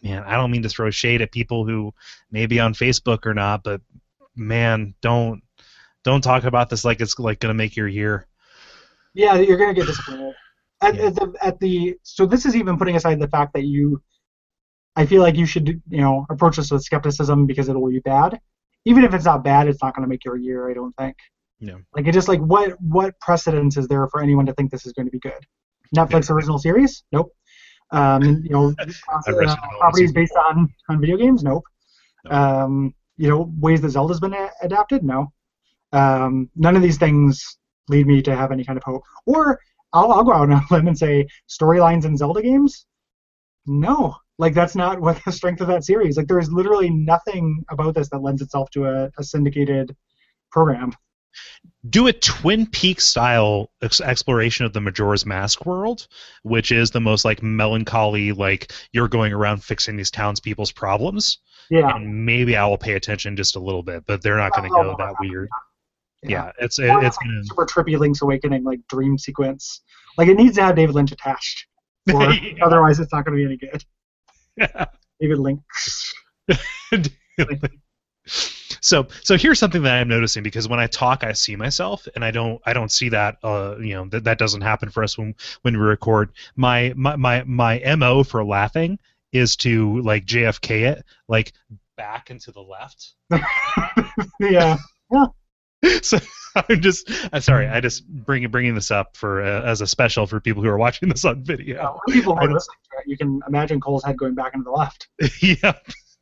man, 0.02 0.22
I 0.24 0.36
don't 0.36 0.50
mean 0.50 0.62
to 0.62 0.68
throw 0.68 0.90
shade 0.90 1.22
at 1.22 1.32
people 1.32 1.66
who 1.66 1.92
may 2.30 2.46
be 2.46 2.60
on 2.60 2.74
Facebook 2.74 3.26
or 3.26 3.34
not, 3.34 3.62
but 3.62 3.80
man, 4.36 4.94
don't 5.02 5.42
don't 6.04 6.22
talk 6.22 6.44
about 6.44 6.70
this 6.70 6.84
like 6.84 7.00
it's 7.00 7.18
like 7.18 7.40
gonna 7.40 7.54
make 7.54 7.76
your 7.76 7.88
year. 7.88 8.26
yeah, 9.14 9.34
you're 9.36 9.58
gonna 9.58 9.74
get 9.74 9.86
disappointed. 9.86 10.34
At, 10.82 10.94
Yeah. 10.94 11.06
at 11.08 11.14
the 11.14 11.34
at 11.42 11.60
the 11.60 11.96
so 12.02 12.24
this 12.24 12.46
is 12.46 12.56
even 12.56 12.78
putting 12.78 12.96
aside 12.96 13.20
the 13.20 13.28
fact 13.28 13.52
that 13.52 13.64
you, 13.64 14.02
I 14.96 15.04
feel 15.04 15.20
like 15.20 15.36
you 15.36 15.44
should 15.44 15.68
you 15.90 16.00
know 16.00 16.24
approach 16.30 16.56
this 16.56 16.70
with 16.70 16.82
skepticism 16.82 17.46
because 17.46 17.68
it'll 17.68 17.86
be 17.90 17.98
bad. 18.00 18.40
Even 18.86 19.04
if 19.04 19.12
it's 19.12 19.26
not 19.26 19.44
bad, 19.44 19.68
it's 19.68 19.82
not 19.82 19.94
gonna 19.94 20.06
make 20.06 20.24
your 20.24 20.38
year. 20.38 20.70
I 20.70 20.72
don't 20.72 20.96
think. 20.96 21.16
Yeah. 21.58 21.76
Like 21.94 22.06
it 22.06 22.12
just 22.12 22.28
like 22.28 22.40
what 22.40 22.80
what 22.80 23.20
precedence 23.20 23.76
is 23.76 23.88
there 23.88 24.08
for 24.08 24.22
anyone 24.22 24.46
to 24.46 24.54
think 24.54 24.70
this 24.70 24.86
is 24.86 24.94
going 24.94 25.04
to 25.04 25.12
be 25.12 25.18
good? 25.18 25.44
Netflix 25.94 26.30
original 26.30 26.58
series? 26.58 27.04
Nope. 27.12 27.30
Um, 27.92 28.22
you 28.44 28.50
know, 28.50 28.74
uh, 28.78 29.56
properties 29.78 30.12
based 30.12 30.34
on 30.36 30.72
on 30.88 31.00
video 31.00 31.16
games? 31.16 31.42
Nope. 31.42 31.64
No. 32.24 32.30
Um, 32.30 32.94
you 33.16 33.28
know, 33.28 33.52
ways 33.58 33.80
that 33.82 33.90
Zelda's 33.90 34.20
been 34.20 34.34
a- 34.34 34.50
adapted? 34.62 35.02
No. 35.02 35.32
Um, 35.92 36.50
none 36.56 36.76
of 36.76 36.82
these 36.82 36.98
things 36.98 37.58
lead 37.88 38.06
me 38.06 38.22
to 38.22 38.34
have 38.34 38.52
any 38.52 38.64
kind 38.64 38.76
of 38.76 38.84
hope. 38.84 39.02
Or 39.26 39.60
I'll, 39.92 40.12
I'll 40.12 40.24
go 40.24 40.32
out 40.32 40.50
on 40.50 40.52
a 40.52 40.62
limb 40.70 40.88
and 40.88 40.96
say 40.96 41.26
storylines 41.48 42.04
in 42.04 42.16
Zelda 42.16 42.42
games? 42.42 42.86
No. 43.66 44.16
Like 44.38 44.54
that's 44.54 44.74
not 44.74 45.00
what 45.00 45.20
the 45.24 45.32
strength 45.32 45.60
of 45.60 45.66
that 45.68 45.84
series. 45.84 46.16
Like 46.16 46.26
there's 46.26 46.50
literally 46.50 46.88
nothing 46.88 47.62
about 47.70 47.94
this 47.94 48.08
that 48.10 48.22
lends 48.22 48.40
itself 48.40 48.70
to 48.70 48.86
a, 48.86 49.10
a 49.18 49.22
syndicated 49.22 49.94
program. 50.50 50.92
Do 51.88 52.08
a 52.08 52.12
Twin 52.12 52.66
Peaks 52.66 53.04
style 53.04 53.70
ex- 53.82 54.00
exploration 54.00 54.66
of 54.66 54.72
the 54.72 54.80
Majora's 54.80 55.24
Mask 55.24 55.64
world, 55.66 56.08
which 56.42 56.72
is 56.72 56.90
the 56.90 57.00
most 57.00 57.24
like 57.24 57.42
melancholy, 57.42 58.32
like 58.32 58.72
you're 58.92 59.08
going 59.08 59.32
around 59.32 59.62
fixing 59.64 59.96
these 59.96 60.10
townspeople's 60.10 60.72
problems. 60.72 61.38
Yeah. 61.70 61.94
And 61.94 62.26
maybe 62.26 62.56
I 62.56 62.66
will 62.66 62.78
pay 62.78 62.94
attention 62.94 63.36
just 63.36 63.56
a 63.56 63.60
little 63.60 63.82
bit, 63.82 64.04
but 64.06 64.22
they're 64.22 64.36
not 64.36 64.52
going 64.52 64.68
to 64.68 64.74
go 64.74 64.94
that 64.98 65.14
weird. 65.20 65.48
Yeah. 66.22 66.28
Yeah, 66.28 66.52
it's 66.58 66.78
it, 66.78 66.90
it's 67.02 67.16
gonna. 67.16 67.42
super 67.44 67.64
trippy 67.64 67.98
Link's 67.98 68.20
Awakening 68.20 68.62
like 68.62 68.80
dream 68.88 69.16
sequence. 69.16 69.80
Like 70.18 70.28
it 70.28 70.36
needs 70.36 70.56
to 70.56 70.62
have 70.62 70.76
David 70.76 70.94
Lynch 70.94 71.12
attached, 71.12 71.66
or 72.12 72.30
Yeah. 72.30 72.62
otherwise 72.62 73.00
it's 73.00 73.10
not 73.12 73.24
going 73.24 73.38
to 73.38 73.40
be 73.40 73.46
any 73.46 73.56
good. 73.56 73.82
David 75.20 75.38
Lynch. 75.38 75.62
so 78.80 79.06
so 79.22 79.36
here's 79.36 79.58
something 79.58 79.82
that 79.82 80.00
I'm 80.00 80.08
noticing 80.08 80.42
because 80.42 80.68
when 80.68 80.80
I 80.80 80.86
talk 80.86 81.24
I 81.24 81.32
see 81.32 81.56
myself 81.56 82.06
and 82.14 82.24
I 82.24 82.30
don't 82.30 82.60
I 82.64 82.72
don't 82.72 82.90
see 82.90 83.08
that 83.10 83.38
uh 83.42 83.76
you 83.78 83.94
know 83.94 84.06
that 84.06 84.24
that 84.24 84.38
doesn't 84.38 84.62
happen 84.62 84.90
for 84.90 85.02
us 85.02 85.16
when 85.16 85.34
when 85.62 85.74
we 85.74 85.82
record 85.82 86.32
my 86.56 86.92
my 86.96 87.16
my, 87.16 87.44
my 87.44 87.96
mo 87.96 88.22
for 88.22 88.44
laughing 88.44 88.98
is 89.32 89.56
to 89.56 90.00
like 90.02 90.26
JFK 90.26 90.92
it 90.92 91.04
like 91.28 91.52
back 91.96 92.30
and 92.30 92.40
to 92.40 92.52
the 92.52 92.62
left 92.62 93.14
yeah. 94.40 94.76
so 96.02 96.18
I'm 96.54 96.80
just 96.80 97.10
I'm 97.32 97.40
sorry 97.40 97.68
I 97.68 97.80
just 97.80 98.06
bring 98.06 98.46
bringing 98.50 98.74
this 98.74 98.90
up 98.90 99.16
for 99.16 99.42
uh, 99.42 99.62
as 99.62 99.80
a 99.80 99.86
special 99.86 100.26
for 100.26 100.40
people 100.40 100.62
who 100.62 100.68
are 100.68 100.78
watching 100.78 101.08
this 101.08 101.24
on 101.24 101.44
video 101.44 101.98
for 102.06 102.12
people 102.12 102.32
are 102.34 102.50
listening 102.52 102.78
to 102.90 102.98
it, 102.98 103.06
you 103.06 103.16
can 103.16 103.40
imagine 103.46 103.80
Cole's 103.80 104.04
head 104.04 104.18
going 104.18 104.34
back 104.34 104.54
into 104.54 104.64
the 104.64 104.70
left. 104.70 105.08
yeah 105.40 105.72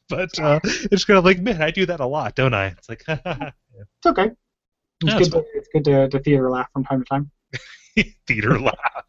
but 0.10 0.38
uh, 0.38 0.60
it's 0.64 1.04
kind 1.04 1.18
of 1.18 1.24
like 1.24 1.40
man 1.40 1.62
I 1.62 1.70
do 1.70 1.86
that 1.86 2.00
a 2.00 2.06
lot 2.06 2.34
don't 2.34 2.54
I 2.54 2.66
it's 2.66 2.88
like 2.88 3.04
It's 3.80 4.06
okay. 4.06 4.30
It's 5.02 5.14
good. 5.14 5.20
it's 5.20 5.28
To, 5.30 5.44
it's 5.54 5.68
good 5.72 5.84
to, 5.84 6.08
to 6.08 6.18
theater 6.20 6.50
laugh 6.50 6.68
from 6.72 6.84
time 6.84 7.00
to 7.00 7.04
time. 7.04 7.30
theater 8.26 8.58
laugh. 8.58 9.04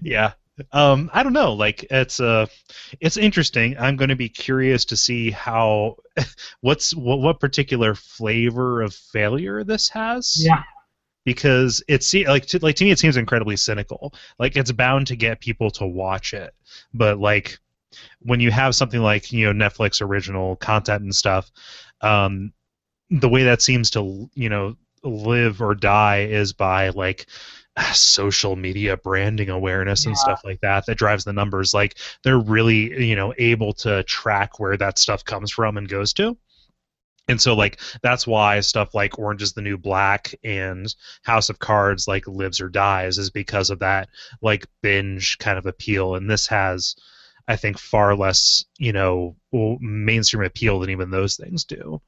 yeah. 0.00 0.32
Um, 0.72 1.10
I 1.12 1.22
don't 1.22 1.32
know. 1.32 1.52
Like 1.52 1.84
it's 1.90 2.20
uh, 2.20 2.46
it's 3.00 3.16
interesting. 3.16 3.76
I'm 3.78 3.96
going 3.96 4.08
to 4.08 4.16
be 4.16 4.28
curious 4.28 4.84
to 4.86 4.96
see 4.96 5.30
how, 5.30 5.96
what's 6.60 6.94
what, 6.94 7.20
what 7.20 7.40
particular 7.40 7.94
flavor 7.94 8.82
of 8.82 8.94
failure 8.94 9.64
this 9.64 9.88
has. 9.90 10.36
Yeah. 10.38 10.62
Because 11.24 11.82
it's 11.88 12.14
like 12.14 12.46
to, 12.46 12.60
like 12.60 12.76
to 12.76 12.84
me 12.84 12.92
it 12.92 13.00
seems 13.00 13.16
incredibly 13.16 13.56
cynical. 13.56 14.14
Like 14.38 14.56
it's 14.56 14.70
bound 14.72 15.08
to 15.08 15.16
get 15.16 15.40
people 15.40 15.70
to 15.72 15.86
watch 15.86 16.32
it, 16.32 16.54
but 16.94 17.18
like 17.18 17.58
when 18.20 18.40
you 18.40 18.50
have 18.50 18.74
something 18.74 19.00
like 19.02 19.32
you 19.32 19.52
know 19.52 19.68
Netflix 19.68 20.00
original 20.02 20.56
content 20.56 21.02
and 21.02 21.14
stuff, 21.14 21.50
um, 22.00 22.52
the 23.10 23.28
way 23.28 23.44
that 23.44 23.62
seems 23.62 23.90
to 23.92 24.30
you 24.34 24.48
know 24.48 24.76
live 25.04 25.62
or 25.62 25.74
die 25.74 26.22
is 26.22 26.52
by 26.52 26.88
like 26.90 27.26
social 27.94 28.56
media 28.56 28.96
branding 28.96 29.50
awareness 29.50 30.06
and 30.06 30.16
Yeah. 30.16 30.22
stuff 30.22 30.42
like 30.44 30.60
that 30.60 30.86
that 30.86 30.98
drives 30.98 31.24
the 31.24 31.32
numbers. 31.32 31.74
Like 31.74 31.96
they're 32.24 32.38
really 32.40 33.06
you 33.06 33.16
know 33.16 33.34
able 33.38 33.72
to 33.74 34.02
track 34.04 34.60
where 34.60 34.76
that 34.76 34.98
stuff 34.98 35.24
comes 35.24 35.50
from 35.52 35.76
and 35.76 35.88
goes 35.88 36.12
to. 36.14 36.36
And 37.28 37.40
so 37.40 37.54
like 37.54 37.80
that's 38.02 38.26
why 38.26 38.60
stuff 38.60 38.94
like 38.94 39.18
orange 39.18 39.42
is 39.42 39.52
the 39.52 39.62
new 39.62 39.76
black 39.76 40.32
and 40.44 40.94
house 41.22 41.48
of 41.48 41.58
cards 41.58 42.06
like 42.06 42.26
lives 42.28 42.60
or 42.60 42.68
dies 42.68 43.18
is 43.18 43.30
because 43.30 43.70
of 43.70 43.80
that 43.80 44.08
like 44.42 44.66
binge 44.82 45.38
kind 45.38 45.58
of 45.58 45.66
appeal. 45.66 46.14
And 46.14 46.30
this 46.30 46.46
has 46.48 46.94
i 47.48 47.56
think 47.56 47.78
far 47.78 48.14
less 48.14 48.64
you 48.78 48.92
know 48.92 49.36
mainstream 49.80 50.44
appeal 50.44 50.80
than 50.80 50.90
even 50.90 51.10
those 51.10 51.36
things 51.36 51.64
do 51.64 52.00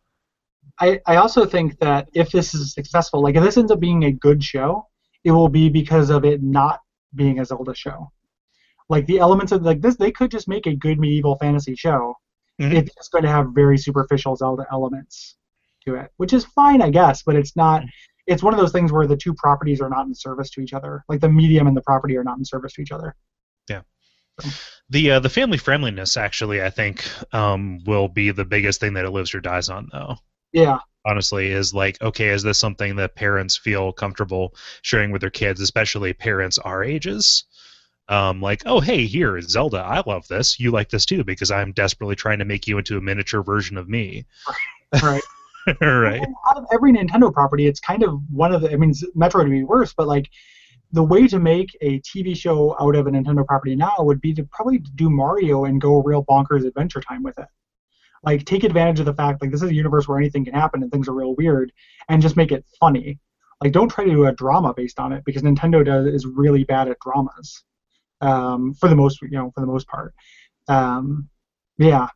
I, 0.80 1.00
I 1.06 1.16
also 1.16 1.44
think 1.44 1.78
that 1.80 2.08
if 2.12 2.30
this 2.30 2.54
is 2.54 2.72
successful, 2.72 3.22
like 3.22 3.34
if 3.34 3.42
this 3.42 3.56
ends 3.56 3.72
up 3.72 3.80
being 3.80 4.04
a 4.04 4.12
good 4.12 4.42
show, 4.42 4.86
it 5.24 5.32
will 5.32 5.48
be 5.48 5.68
because 5.68 6.10
of 6.10 6.24
it 6.24 6.42
not 6.42 6.80
being 7.14 7.40
a 7.40 7.44
Zelda 7.44 7.74
show. 7.74 8.12
Like 8.88 9.06
the 9.06 9.18
elements 9.18 9.52
of 9.52 9.62
like 9.62 9.80
this, 9.80 9.96
they 9.96 10.12
could 10.12 10.30
just 10.30 10.48
make 10.48 10.66
a 10.66 10.74
good 10.74 10.98
medieval 10.98 11.36
fantasy 11.36 11.74
show. 11.74 12.14
Mhm. 12.60 12.74
It's 12.74 12.94
just 12.94 13.12
going 13.12 13.24
to 13.24 13.30
have 13.30 13.48
very 13.54 13.76
superficial 13.76 14.36
Zelda 14.36 14.66
elements 14.72 15.36
to 15.84 15.94
it, 15.96 16.10
which 16.16 16.32
is 16.32 16.44
fine, 16.44 16.80
I 16.80 16.90
guess. 16.90 17.22
But 17.22 17.36
it's 17.36 17.54
not. 17.56 17.82
It's 18.26 18.42
one 18.42 18.52
of 18.52 18.60
those 18.60 18.72
things 18.72 18.92
where 18.92 19.06
the 19.06 19.16
two 19.16 19.34
properties 19.34 19.80
are 19.80 19.88
not 19.88 20.06
in 20.06 20.14
service 20.14 20.50
to 20.50 20.60
each 20.60 20.74
other. 20.74 21.04
Like 21.08 21.20
the 21.20 21.28
medium 21.28 21.66
and 21.66 21.76
the 21.76 21.82
property 21.82 22.16
are 22.16 22.24
not 22.24 22.38
in 22.38 22.44
service 22.44 22.74
to 22.74 22.82
each 22.82 22.92
other. 22.92 23.14
The 24.90 25.12
uh, 25.12 25.20
the 25.20 25.28
family 25.28 25.58
friendliness 25.58 26.16
actually 26.16 26.62
I 26.62 26.70
think 26.70 27.04
um, 27.34 27.80
will 27.84 28.08
be 28.08 28.30
the 28.30 28.44
biggest 28.44 28.80
thing 28.80 28.94
that 28.94 29.04
it 29.04 29.10
lives 29.10 29.34
or 29.34 29.40
dies 29.40 29.68
on 29.68 29.88
though. 29.92 30.16
Yeah. 30.52 30.78
Honestly, 31.06 31.52
is 31.52 31.74
like 31.74 32.00
okay, 32.00 32.28
is 32.28 32.42
this 32.42 32.58
something 32.58 32.96
that 32.96 33.14
parents 33.14 33.56
feel 33.56 33.92
comfortable 33.92 34.54
sharing 34.82 35.10
with 35.10 35.20
their 35.20 35.30
kids, 35.30 35.60
especially 35.60 36.12
parents 36.12 36.58
our 36.58 36.82
ages? 36.82 37.44
Um, 38.08 38.40
like, 38.40 38.62
oh 38.64 38.80
hey, 38.80 39.04
here 39.04 39.40
Zelda, 39.42 39.78
I 39.78 40.02
love 40.06 40.26
this. 40.28 40.58
You 40.58 40.70
like 40.70 40.88
this 40.88 41.04
too 41.04 41.24
because 41.24 41.50
I'm 41.50 41.72
desperately 41.72 42.16
trying 42.16 42.38
to 42.38 42.46
make 42.46 42.66
you 42.66 42.78
into 42.78 42.96
a 42.96 43.00
miniature 43.02 43.42
version 43.42 43.76
of 43.76 43.88
me. 43.88 44.24
Right. 45.02 45.22
right. 45.82 46.22
Out 46.50 46.56
of 46.56 46.66
every 46.72 46.92
Nintendo 46.92 47.30
property, 47.30 47.66
it's 47.66 47.80
kind 47.80 48.02
of 48.02 48.20
one 48.30 48.54
of 48.54 48.62
the. 48.62 48.72
I 48.72 48.76
mean, 48.76 48.94
Metroid 49.14 49.44
would 49.44 49.50
be 49.50 49.64
worse, 49.64 49.92
but 49.92 50.08
like 50.08 50.30
the 50.92 51.02
way 51.02 51.26
to 51.26 51.38
make 51.38 51.76
a 51.80 52.00
TV 52.00 52.36
show 52.36 52.74
out 52.80 52.96
of 52.96 53.06
a 53.06 53.10
Nintendo 53.10 53.46
property 53.46 53.76
now 53.76 53.94
would 53.98 54.20
be 54.20 54.32
to 54.34 54.44
probably 54.44 54.78
do 54.94 55.10
Mario 55.10 55.64
and 55.64 55.80
go 55.80 56.02
real 56.02 56.24
bonkers 56.24 56.66
adventure 56.66 57.00
time 57.00 57.22
with 57.22 57.38
it. 57.38 57.48
Like 58.24 58.44
take 58.46 58.64
advantage 58.64 58.98
of 59.00 59.06
the 59.06 59.14
fact 59.14 59.42
like 59.42 59.50
this 59.50 59.62
is 59.62 59.70
a 59.70 59.74
universe 59.74 60.08
where 60.08 60.18
anything 60.18 60.44
can 60.44 60.54
happen 60.54 60.82
and 60.82 60.90
things 60.90 61.08
are 61.08 61.14
real 61.14 61.34
weird, 61.36 61.72
and 62.08 62.22
just 62.22 62.36
make 62.36 62.52
it 62.52 62.64
funny. 62.80 63.18
Like 63.62 63.72
don't 63.72 63.88
try 63.88 64.04
to 64.04 64.10
do 64.10 64.26
a 64.26 64.32
drama 64.32 64.74
based 64.74 64.98
on 64.98 65.12
it 65.12 65.24
because 65.24 65.42
Nintendo 65.42 65.84
does 65.84 66.06
is 66.06 66.26
really 66.26 66.64
bad 66.64 66.88
at 66.88 66.98
dramas, 67.00 67.62
um, 68.20 68.74
for 68.74 68.88
the 68.88 68.96
most 68.96 69.20
you 69.22 69.30
know 69.30 69.52
for 69.54 69.60
the 69.60 69.66
most 69.66 69.86
part. 69.86 70.14
Um, 70.68 71.28
yeah. 71.78 72.08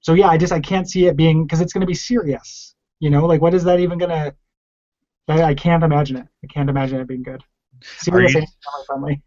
So 0.00 0.14
yeah, 0.14 0.28
I 0.28 0.36
just 0.36 0.52
I 0.52 0.60
can't 0.60 0.88
see 0.88 1.06
it 1.06 1.16
being 1.16 1.44
because 1.44 1.60
it's 1.60 1.72
going 1.72 1.80
to 1.82 1.86
be 1.86 1.94
serious. 1.94 2.74
You 3.00 3.10
know, 3.10 3.26
like 3.26 3.40
what 3.40 3.54
is 3.54 3.64
that 3.64 3.80
even 3.80 3.98
gonna? 3.98 4.34
I, 5.28 5.42
I 5.42 5.54
can't 5.54 5.84
imagine 5.84 6.16
it. 6.16 6.26
I 6.42 6.46
can't 6.48 6.68
imagine 6.68 7.00
it 7.00 7.06
being 7.08 7.22
good. 7.22 7.42
Serious 7.82 8.34
you- 8.34 8.46
family. 8.88 9.22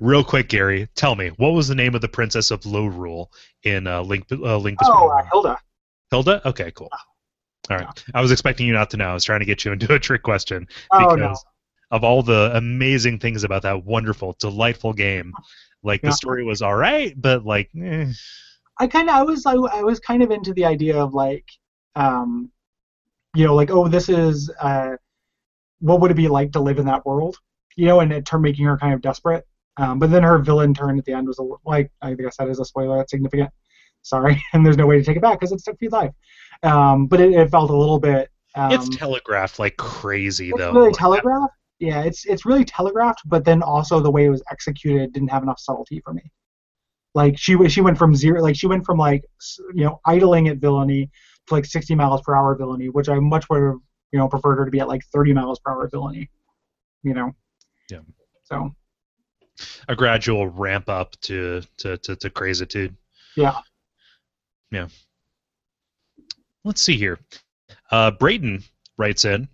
Real 0.00 0.24
quick, 0.24 0.48
Gary, 0.48 0.88
tell 0.96 1.14
me 1.14 1.28
what 1.36 1.50
was 1.50 1.68
the 1.68 1.74
name 1.74 1.94
of 1.94 2.00
the 2.00 2.08
princess 2.08 2.50
of 2.50 2.62
Lorule 2.62 3.28
in 3.62 3.86
uh, 3.86 4.02
Link 4.02 4.24
uh, 4.32 4.56
Link 4.56 4.78
Oh, 4.82 5.08
uh, 5.08 5.22
Hilda. 5.30 5.58
Hilda? 6.10 6.48
Okay, 6.48 6.72
cool. 6.72 6.88
All 7.70 7.76
right. 7.76 8.04
I 8.14 8.20
was 8.20 8.32
expecting 8.32 8.66
you 8.66 8.72
not 8.72 8.90
to 8.90 8.96
know. 8.96 9.08
I 9.10 9.14
was 9.14 9.24
trying 9.24 9.40
to 9.40 9.46
get 9.46 9.64
you 9.64 9.72
into 9.72 9.92
a 9.94 9.98
trick 9.98 10.22
question 10.22 10.66
Oh 10.90 10.98
because 11.14 11.18
no. 11.18 11.34
of 11.96 12.02
all 12.02 12.22
the 12.22 12.50
amazing 12.54 13.18
things 13.20 13.44
about 13.44 13.62
that 13.62 13.84
wonderful, 13.84 14.34
delightful 14.40 14.92
game. 14.94 15.32
Like 15.84 16.00
Yeah. 16.02 16.10
the 16.10 16.16
story 16.16 16.42
was 16.44 16.60
all 16.60 16.74
right, 16.74 17.14
but 17.20 17.44
like, 17.44 17.70
eh. 17.80 18.06
I 18.80 18.86
kind 18.88 19.08
of 19.08 19.14
I 19.16 19.22
was 19.22 19.46
I, 19.46 19.52
I 19.52 19.82
was 19.82 20.00
kind 20.00 20.22
of 20.24 20.30
into 20.32 20.52
the 20.54 20.64
idea 20.64 20.96
of 20.98 21.14
like, 21.14 21.44
um, 21.94 22.50
you 23.34 23.44
know, 23.46 23.54
like 23.54 23.70
oh 23.70 23.86
this 23.86 24.08
is 24.08 24.50
uh, 24.60 24.96
what 25.80 26.00
would 26.00 26.10
it 26.10 26.16
be 26.16 26.26
like 26.28 26.50
to 26.52 26.60
live 26.60 26.78
in 26.78 26.86
that 26.86 27.06
world? 27.06 27.36
You 27.78 27.86
know, 27.86 28.00
and 28.00 28.12
it 28.12 28.26
turned 28.26 28.42
making 28.42 28.64
her 28.64 28.76
kind 28.76 28.92
of 28.92 29.00
desperate. 29.00 29.46
Um, 29.78 30.00
but 30.00 30.10
then 30.10 30.24
her 30.24 30.38
villain 30.38 30.74
turn 30.74 30.98
at 30.98 31.04
the 31.04 31.12
end 31.12 31.28
was 31.28 31.38
a 31.38 31.42
li- 31.42 31.56
like 31.64 31.92
I 32.02 32.08
think 32.08 32.26
I 32.26 32.30
said 32.30 32.48
is 32.48 32.58
a 32.58 32.64
spoiler 32.64 32.96
that's 32.96 33.12
significant. 33.12 33.50
Sorry, 34.02 34.42
and 34.52 34.66
there's 34.66 34.76
no 34.76 34.86
way 34.86 34.98
to 34.98 35.04
take 35.04 35.16
it 35.16 35.22
back 35.22 35.38
because 35.38 35.52
it's 35.52 35.62
took 35.62 35.78
feed 35.78 35.92
live. 35.92 36.10
Um, 36.64 37.06
but 37.06 37.20
it, 37.20 37.32
it 37.32 37.50
felt 37.50 37.70
a 37.70 37.76
little 37.76 38.00
bit. 38.00 38.30
Um, 38.56 38.72
it's 38.72 38.88
telegraphed 38.96 39.60
like 39.60 39.76
crazy 39.76 40.48
it's 40.48 40.58
though. 40.58 40.72
really 40.72 40.92
telegraphed. 40.92 41.54
Yeah, 41.78 42.02
it's 42.02 42.26
it's 42.26 42.44
really 42.44 42.64
telegraphed, 42.64 43.22
but 43.26 43.44
then 43.44 43.62
also 43.62 44.00
the 44.00 44.10
way 44.10 44.24
it 44.24 44.30
was 44.30 44.42
executed 44.50 45.12
didn't 45.12 45.28
have 45.28 45.44
enough 45.44 45.60
subtlety 45.60 46.00
for 46.04 46.12
me. 46.12 46.22
Like 47.14 47.38
she 47.38 47.68
she 47.68 47.80
went 47.80 47.96
from 47.96 48.16
zero, 48.16 48.42
like 48.42 48.56
she 48.56 48.66
went 48.66 48.84
from 48.84 48.98
like 48.98 49.22
you 49.72 49.84
know 49.84 50.00
idling 50.04 50.48
at 50.48 50.58
villainy 50.58 51.08
to 51.46 51.54
like 51.54 51.64
60 51.64 51.94
miles 51.94 52.20
per 52.22 52.34
hour 52.34 52.56
villainy, 52.56 52.88
which 52.88 53.08
I 53.08 53.20
much 53.20 53.48
would 53.48 53.62
have 53.62 53.76
you 54.10 54.18
know 54.18 54.28
preferred 54.28 54.56
her 54.56 54.64
to 54.64 54.70
be 54.72 54.80
at 54.80 54.88
like 54.88 55.04
30 55.12 55.32
miles 55.34 55.60
per 55.60 55.70
hour 55.70 55.88
villainy. 55.88 56.28
You 57.04 57.14
know. 57.14 57.32
Yeah. 57.90 58.00
So 58.44 58.74
a 59.88 59.96
gradual 59.96 60.48
ramp 60.48 60.88
up 60.88 61.18
to 61.22 61.62
to 61.78 61.96
to, 61.98 62.16
to 62.16 62.30
crazitude. 62.30 62.94
yeah. 63.36 63.58
Yeah. 64.70 64.88
Let's 66.64 66.82
see 66.82 66.96
here. 66.98 67.18
Uh, 67.90 68.10
Braden 68.10 68.62
writes 68.98 69.24
in 69.24 69.48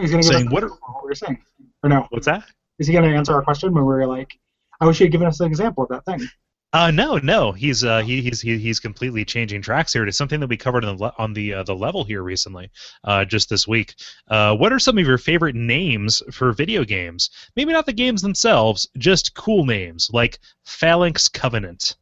He's 0.00 0.10
gonna 0.10 0.22
give 0.22 0.32
saying, 0.32 0.46
us 0.46 0.52
"What 0.52 0.62
what 0.62 0.72
are 0.72 1.02
we 1.02 1.08
were 1.08 1.14
saying, 1.14 1.42
or 1.82 1.88
no? 1.88 2.06
what's 2.10 2.26
that? 2.26 2.44
Is 2.78 2.86
he 2.86 2.92
gonna 2.92 3.08
answer 3.08 3.32
our 3.34 3.42
question 3.42 3.72
when 3.74 3.84
we 3.84 3.88
were 3.92 4.06
like, 4.06 4.32
I 4.80 4.86
wish 4.86 4.98
he 4.98 5.04
had 5.04 5.12
given 5.12 5.26
us 5.26 5.40
an 5.40 5.46
example 5.46 5.84
of 5.84 5.90
that 5.90 6.04
thing. 6.04 6.26
Uh, 6.74 6.90
no, 6.90 7.18
no, 7.18 7.52
he's 7.52 7.84
uh, 7.84 8.00
he, 8.00 8.20
he's 8.20 8.40
he, 8.40 8.58
he's 8.58 8.80
completely 8.80 9.24
changing 9.24 9.62
tracks 9.62 9.92
here. 9.92 10.04
It's 10.04 10.18
something 10.18 10.40
that 10.40 10.48
we 10.48 10.56
covered 10.56 10.84
on 10.84 10.96
the 10.96 11.12
on 11.18 11.32
the 11.32 11.54
uh, 11.54 11.62
the 11.62 11.74
level 11.74 12.02
here 12.02 12.24
recently, 12.24 12.68
uh, 13.04 13.24
just 13.24 13.48
this 13.48 13.68
week. 13.68 13.94
Uh, 14.26 14.56
what 14.56 14.72
are 14.72 14.80
some 14.80 14.98
of 14.98 15.06
your 15.06 15.16
favorite 15.16 15.54
names 15.54 16.20
for 16.32 16.52
video 16.52 16.82
games? 16.82 17.30
Maybe 17.54 17.72
not 17.72 17.86
the 17.86 17.92
games 17.92 18.22
themselves, 18.22 18.88
just 18.98 19.34
cool 19.34 19.64
names 19.64 20.10
like 20.12 20.40
Phalanx 20.64 21.28
Covenant. 21.28 21.94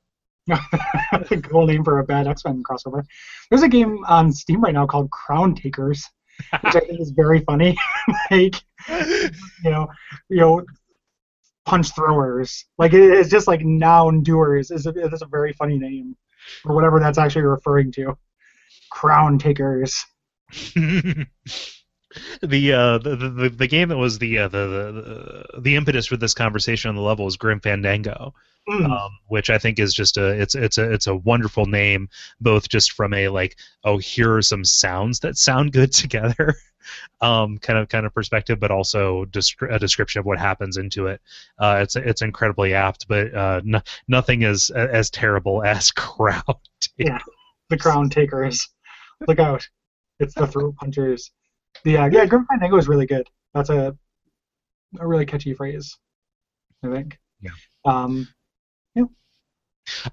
Cool 1.43 1.67
name 1.67 1.85
for 1.85 1.99
a 1.99 2.05
bad 2.05 2.27
X 2.27 2.43
Men 2.47 2.63
crossover. 2.63 3.05
There's 3.51 3.63
a 3.63 3.69
game 3.69 4.03
on 4.09 4.33
Steam 4.33 4.63
right 4.63 4.73
now 4.73 4.87
called 4.87 5.11
Crown 5.11 5.55
Takers. 5.55 6.03
which 6.63 6.77
I 6.77 6.81
think 6.81 6.99
is 6.99 7.11
very 7.11 7.41
funny. 7.41 7.77
like 8.31 8.57
you 8.89 9.71
know, 9.71 9.87
you 10.31 10.41
know, 10.41 10.65
punch 11.65 11.95
throwers. 11.95 12.65
Like 12.79 12.93
it, 12.93 13.03
it's 13.03 13.31
just 13.31 13.47
like 13.47 13.63
noun 13.65 14.23
doers 14.23 14.71
is 14.71 14.87
a, 14.87 14.91
is 14.91 15.23
a 15.23 15.27
very 15.27 15.53
funny 15.53 15.79
name, 15.79 16.17
or 16.65 16.75
whatever 16.75 17.01
that's 17.01 17.19
actually 17.19 17.43
referring 17.43 17.93
to. 17.93 18.17
Crown 18.91 19.39
takers. 19.39 20.05
the, 20.53 21.27
uh, 22.43 22.99
the 22.99 23.17
the 23.17 23.49
the 23.49 23.67
game 23.67 23.89
that 23.89 23.97
was 23.97 24.19
the, 24.19 24.39
uh, 24.39 24.49
the 24.49 25.45
the 25.55 25.61
the 25.61 25.77
impetus 25.77 26.07
for 26.07 26.17
this 26.17 26.35
conversation 26.35 26.89
on 26.91 26.95
the 26.95 27.03
level 27.03 27.27
is 27.27 27.37
Grim 27.37 27.61
Fandango, 27.61 28.35
Mm. 28.69 28.85
um, 28.85 29.19
which 29.27 29.51
I 29.51 29.59
think 29.59 29.81
is 29.81 29.93
just 29.93 30.17
a 30.17 30.41
it's 30.41 30.55
it's 30.55 30.79
a 30.79 30.93
it's 30.93 31.09
a 31.09 31.17
wonderful 31.17 31.67
name, 31.67 32.09
both 32.41 32.69
just 32.69 32.93
from 32.93 33.13
a 33.13 33.27
like 33.29 33.57
oh 33.83 33.99
here 33.99 34.37
are 34.37 34.43
some 34.43 34.65
sounds 34.65 35.19
that 35.21 35.37
sound 35.37 35.73
good 35.73 35.93
together, 35.93 36.55
um, 37.21 37.59
kind 37.59 37.79
of 37.79 37.89
kind 37.89 38.07
of 38.07 38.15
perspective, 38.15 38.59
but 38.61 38.71
also 38.71 39.25
descri- 39.27 39.73
a 39.75 39.79
description 39.79 40.21
of 40.21 40.27
what 40.27 40.39
happens 40.39 40.77
into 40.77 41.07
it. 41.07 41.21
Uh, 41.59 41.81
it's 41.83 41.97
it's 41.97 42.23
incredibly 42.23 42.75
apt, 42.75 43.07
but 43.09 43.35
uh, 43.35 43.61
no, 43.65 43.81
nothing 44.09 44.43
is 44.43 44.71
as 44.71 45.11
terrible 45.11 45.63
as 45.65 45.91
crowd. 45.91 46.43
Yeah. 46.97 47.19
the 47.71 47.79
crown 47.79 48.11
takers. 48.11 48.69
Look 49.29 49.39
out! 49.39 49.69
It's 50.19 50.35
the 50.35 50.47
throat 50.47 50.77
punchers. 50.77 51.31
The 51.85 51.93
Yeah, 51.93 52.09
yeah. 52.13 52.27
Grim 52.27 52.47
Fandango 52.47 52.77
is 52.77 52.89
really 52.89 53.07
good. 53.07 53.29
That's 53.55 53.71
a 53.71 53.97
a 54.99 55.07
really 55.07 55.27
catchy 55.27 55.55
phrase. 55.55 55.97
I 56.85 56.89
think. 56.89 57.19
Yeah. 57.41 57.51
Um. 57.85 58.29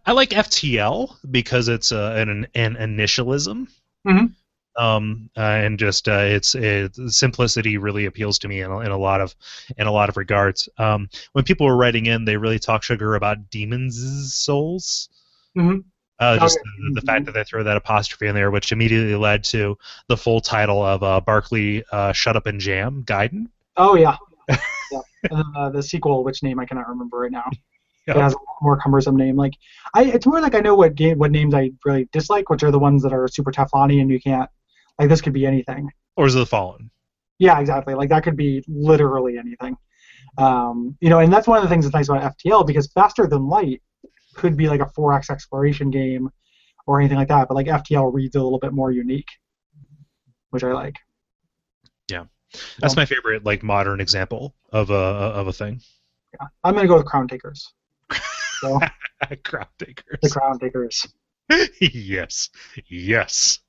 I 0.05 0.13
like 0.13 0.32
FTL 0.32 1.15
because 1.30 1.67
it's 1.67 1.91
uh, 1.91 2.13
an 2.17 2.47
an 2.55 2.76
initialism. 2.76 3.67
Mhm. 4.07 4.34
Um, 4.80 5.30
uh, 5.36 5.41
and 5.41 5.77
just 5.77 6.07
uh, 6.07 6.19
its 6.19 6.55
it, 6.55 6.95
simplicity 7.11 7.77
really 7.77 8.05
appeals 8.05 8.39
to 8.39 8.47
me 8.47 8.61
in 8.61 8.71
a, 8.71 8.80
in 8.80 8.91
a 8.91 8.97
lot 8.97 9.19
of 9.19 9.36
in 9.77 9.88
a 9.88 9.91
lot 9.91 10.07
of 10.07 10.15
regards. 10.15 10.69
Um, 10.77 11.09
when 11.34 11.43
people 11.43 11.67
were 11.67 11.75
writing 11.75 12.05
in, 12.05 12.23
they 12.23 12.38
really 12.38 12.59
talk 12.59 12.82
sugar 12.84 13.15
about 13.15 13.49
Demon's 13.49 14.34
Souls. 14.34 15.09
Mhm. 15.57 15.84
Uh, 16.19 16.38
Oh, 16.38 16.43
just 16.43 16.59
the, 16.63 16.91
the 16.95 17.01
fact 17.01 17.25
that 17.25 17.34
they 17.34 17.43
throw 17.45 17.63
that 17.63 17.77
apostrophe 17.77 18.27
in 18.27 18.36
there, 18.36 18.51
which 18.51 18.71
immediately 18.71 19.15
led 19.15 19.43
to 19.45 19.77
the 20.07 20.17
full 20.17 20.41
title 20.41 20.84
of 20.84 21.01
uh, 21.03 21.21
Barkley 21.21 21.84
uh, 21.91 22.11
"Shut 22.13 22.36
Up 22.36 22.45
and 22.45 22.59
Jam" 22.59 23.03
Gaiden. 23.05 23.47
Oh 23.77 23.95
yeah. 23.95 24.17
yeah. 24.91 25.01
Uh, 25.55 25.69
the 25.69 25.82
sequel, 25.84 26.23
which 26.23 26.43
name 26.43 26.59
I 26.59 26.65
cannot 26.65 26.88
remember 26.89 27.19
right 27.19 27.32
now. 27.32 27.49
It 28.07 28.15
has 28.15 28.34
a 28.34 28.38
more 28.63 28.75
cumbersome 28.75 29.15
name. 29.15 29.36
Like 29.36 29.53
I, 29.93 30.05
it's 30.05 30.25
more 30.25 30.41
like 30.41 30.55
I 30.55 30.61
know 30.61 30.73
what 30.73 30.95
game, 30.95 31.19
what 31.19 31.30
names 31.30 31.53
I 31.53 31.69
really 31.86 32.09
dislike, 32.11 32.49
which 32.49 32.63
are 32.63 32.71
the 32.71 32.80
ones 32.80 33.03
that 33.03 33.13
are 33.13 33.27
super 33.27 33.51
Teflon-y 33.51 34.01
and 34.01 34.09
you 34.09 34.19
can't. 34.19 34.49
Like 34.99 35.09
this 35.09 35.21
could 35.21 35.33
be 35.33 35.45
anything. 35.45 35.89
Or 36.17 36.25
is 36.25 36.35
it 36.35 36.39
the 36.39 36.45
Fallen? 36.45 36.91
Yeah, 37.39 37.59
exactly. 37.59 37.93
Like 37.95 38.09
that 38.09 38.23
could 38.23 38.35
be 38.35 38.63
literally 38.67 39.37
anything. 39.37 39.77
Um, 40.37 40.97
you 40.99 41.09
know, 41.09 41.19
and 41.19 41.31
that's 41.31 41.47
one 41.47 41.57
of 41.57 41.63
the 41.63 41.69
things 41.69 41.85
that's 41.85 41.95
nice 41.95 42.09
about 42.09 42.37
FTL 42.37 42.67
because 42.67 42.91
Faster 42.91 43.25
Than 43.25 43.47
Light 43.47 43.81
could 44.35 44.57
be 44.57 44.67
like 44.67 44.81
a 44.81 44.85
4X 44.85 45.29
exploration 45.29 45.89
game 45.89 46.29
or 46.85 46.99
anything 46.99 47.17
like 47.17 47.29
that, 47.29 47.47
but 47.47 47.55
like 47.55 47.67
FTL 47.67 48.13
reads 48.13 48.35
a 48.35 48.41
little 48.41 48.59
bit 48.59 48.73
more 48.73 48.91
unique, 48.91 49.29
which 50.49 50.63
I 50.63 50.73
like. 50.73 50.95
Yeah, 52.09 52.25
that's 52.79 52.95
my 52.95 53.05
favorite 53.05 53.45
like 53.45 53.63
modern 53.63 54.01
example 54.01 54.55
of 54.71 54.89
a 54.89 54.93
of 54.93 55.47
a 55.47 55.53
thing. 55.53 55.81
Yeah. 56.33 56.47
I'm 56.63 56.75
gonna 56.75 56.87
go 56.87 56.97
with 56.97 57.05
Crown 57.05 57.27
Takers. 57.27 57.73
So 58.59 58.79
Crowd 59.43 59.67
takers. 59.77 60.19
the 60.21 60.29
Crown 60.29 60.59
Takers. 60.59 61.07
yes, 61.79 62.49
yes. 62.87 63.59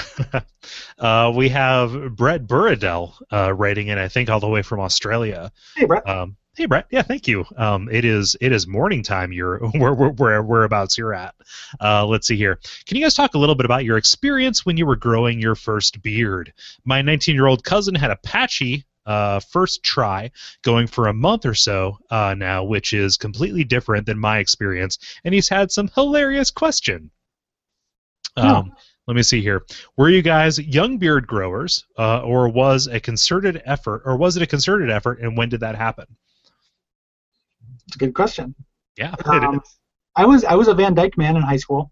uh, 0.98 1.32
we 1.34 1.48
have 1.48 2.16
Brett 2.16 2.46
Burradell 2.46 3.14
uh, 3.32 3.52
writing 3.52 3.88
in, 3.88 3.98
I 3.98 4.08
think, 4.08 4.30
all 4.30 4.40
the 4.40 4.48
way 4.48 4.62
from 4.62 4.80
Australia. 4.80 5.52
Hey 5.76 5.86
Brett. 5.86 6.08
Um, 6.08 6.36
hey, 6.54 6.66
Brett. 6.66 6.86
Yeah, 6.90 7.02
thank 7.02 7.26
you. 7.26 7.44
Um, 7.56 7.88
it 7.90 8.04
is 8.04 8.36
it 8.40 8.52
is 8.52 8.66
morning 8.66 9.02
time. 9.02 9.32
You're 9.32 9.58
where 9.74 9.94
where 9.94 10.10
where 10.10 10.42
whereabouts 10.42 10.98
you're 10.98 11.14
at. 11.14 11.34
Uh, 11.80 12.06
let's 12.06 12.26
see 12.26 12.36
here. 12.36 12.58
Can 12.86 12.96
you 12.96 13.04
guys 13.04 13.14
talk 13.14 13.34
a 13.34 13.38
little 13.38 13.54
bit 13.54 13.66
about 13.66 13.84
your 13.84 13.96
experience 13.96 14.64
when 14.64 14.76
you 14.76 14.86
were 14.86 14.96
growing 14.96 15.40
your 15.40 15.54
first 15.54 16.02
beard? 16.02 16.52
My 16.84 17.02
19 17.02 17.34
year 17.34 17.46
old 17.46 17.64
cousin 17.64 17.94
had 17.94 18.10
a 18.10 18.16
patchy. 18.16 18.84
Uh, 19.04 19.40
first 19.40 19.82
try 19.82 20.30
going 20.62 20.86
for 20.86 21.08
a 21.08 21.12
month 21.12 21.44
or 21.44 21.54
so 21.54 21.98
uh, 22.10 22.36
now, 22.38 22.62
which 22.62 22.92
is 22.92 23.16
completely 23.16 23.64
different 23.64 24.06
than 24.06 24.16
my 24.16 24.38
experience, 24.38 24.96
and 25.24 25.34
he's 25.34 25.48
had 25.48 25.72
some 25.72 25.88
hilarious 25.96 26.52
question. 26.52 27.10
Yeah. 28.36 28.58
Um, 28.58 28.72
let 29.06 29.14
me 29.16 29.22
see 29.22 29.40
here. 29.40 29.64
Were 29.96 30.10
you 30.10 30.22
guys 30.22 30.58
young 30.58 30.96
beard 30.98 31.26
growers, 31.26 31.84
uh, 31.98 32.20
or 32.22 32.48
was 32.48 32.86
a 32.86 33.00
concerted 33.00 33.60
effort, 33.64 34.02
or 34.04 34.16
was 34.16 34.36
it 34.36 34.42
a 34.42 34.46
concerted 34.46 34.90
effort, 34.90 35.20
and 35.20 35.36
when 35.36 35.48
did 35.48 35.60
that 35.60 35.74
happen? 35.74 36.06
It's 37.86 37.96
a 37.96 37.98
good 37.98 38.14
question. 38.14 38.54
Yeah, 38.96 39.14
Um. 39.24 39.60
I 40.14 40.26
was 40.26 40.44
I 40.44 40.54
was 40.54 40.68
a 40.68 40.74
Van 40.74 40.94
Dyke 40.94 41.16
man 41.16 41.36
in 41.36 41.42
high 41.42 41.56
school. 41.56 41.90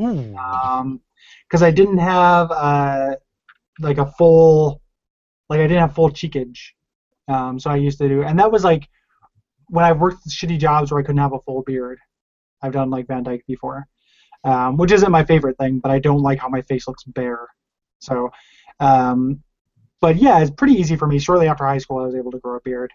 Ooh. 0.00 0.34
um 0.36 1.00
because 1.46 1.62
I 1.62 1.70
didn't 1.70 1.98
have 1.98 2.50
uh 2.50 3.14
like 3.78 3.98
a 3.98 4.06
full 4.12 4.80
like 5.48 5.60
I 5.60 5.66
didn't 5.68 5.80
have 5.80 5.94
full 5.94 6.10
cheekage. 6.10 6.58
Um 7.28 7.60
so 7.60 7.70
I 7.70 7.76
used 7.76 7.98
to 7.98 8.08
do 8.08 8.22
and 8.24 8.38
that 8.40 8.50
was 8.50 8.64
like 8.64 8.88
when 9.68 9.84
I've 9.84 10.00
worked 10.00 10.26
shitty 10.28 10.58
jobs 10.58 10.90
where 10.90 11.00
I 11.00 11.04
couldn't 11.04 11.20
have 11.20 11.34
a 11.34 11.40
full 11.40 11.62
beard. 11.62 11.98
I've 12.62 12.72
done 12.72 12.90
like 12.90 13.06
Van 13.06 13.22
Dyke 13.22 13.44
before. 13.46 13.86
Um, 14.44 14.76
which 14.76 14.90
isn't 14.90 15.12
my 15.12 15.24
favorite 15.24 15.56
thing, 15.58 15.78
but 15.78 15.92
I 15.92 16.00
don't 16.00 16.20
like 16.20 16.40
how 16.40 16.48
my 16.48 16.62
face 16.62 16.88
looks 16.88 17.04
bare. 17.04 17.46
So 18.00 18.30
um 18.80 19.42
but 20.00 20.16
yeah, 20.16 20.40
it's 20.40 20.50
pretty 20.50 20.74
easy 20.74 20.96
for 20.96 21.06
me. 21.06 21.18
Shortly 21.20 21.48
after 21.48 21.64
high 21.64 21.78
school 21.78 21.98
I 21.98 22.06
was 22.06 22.16
able 22.16 22.32
to 22.32 22.38
grow 22.38 22.56
a 22.56 22.60
beard 22.60 22.92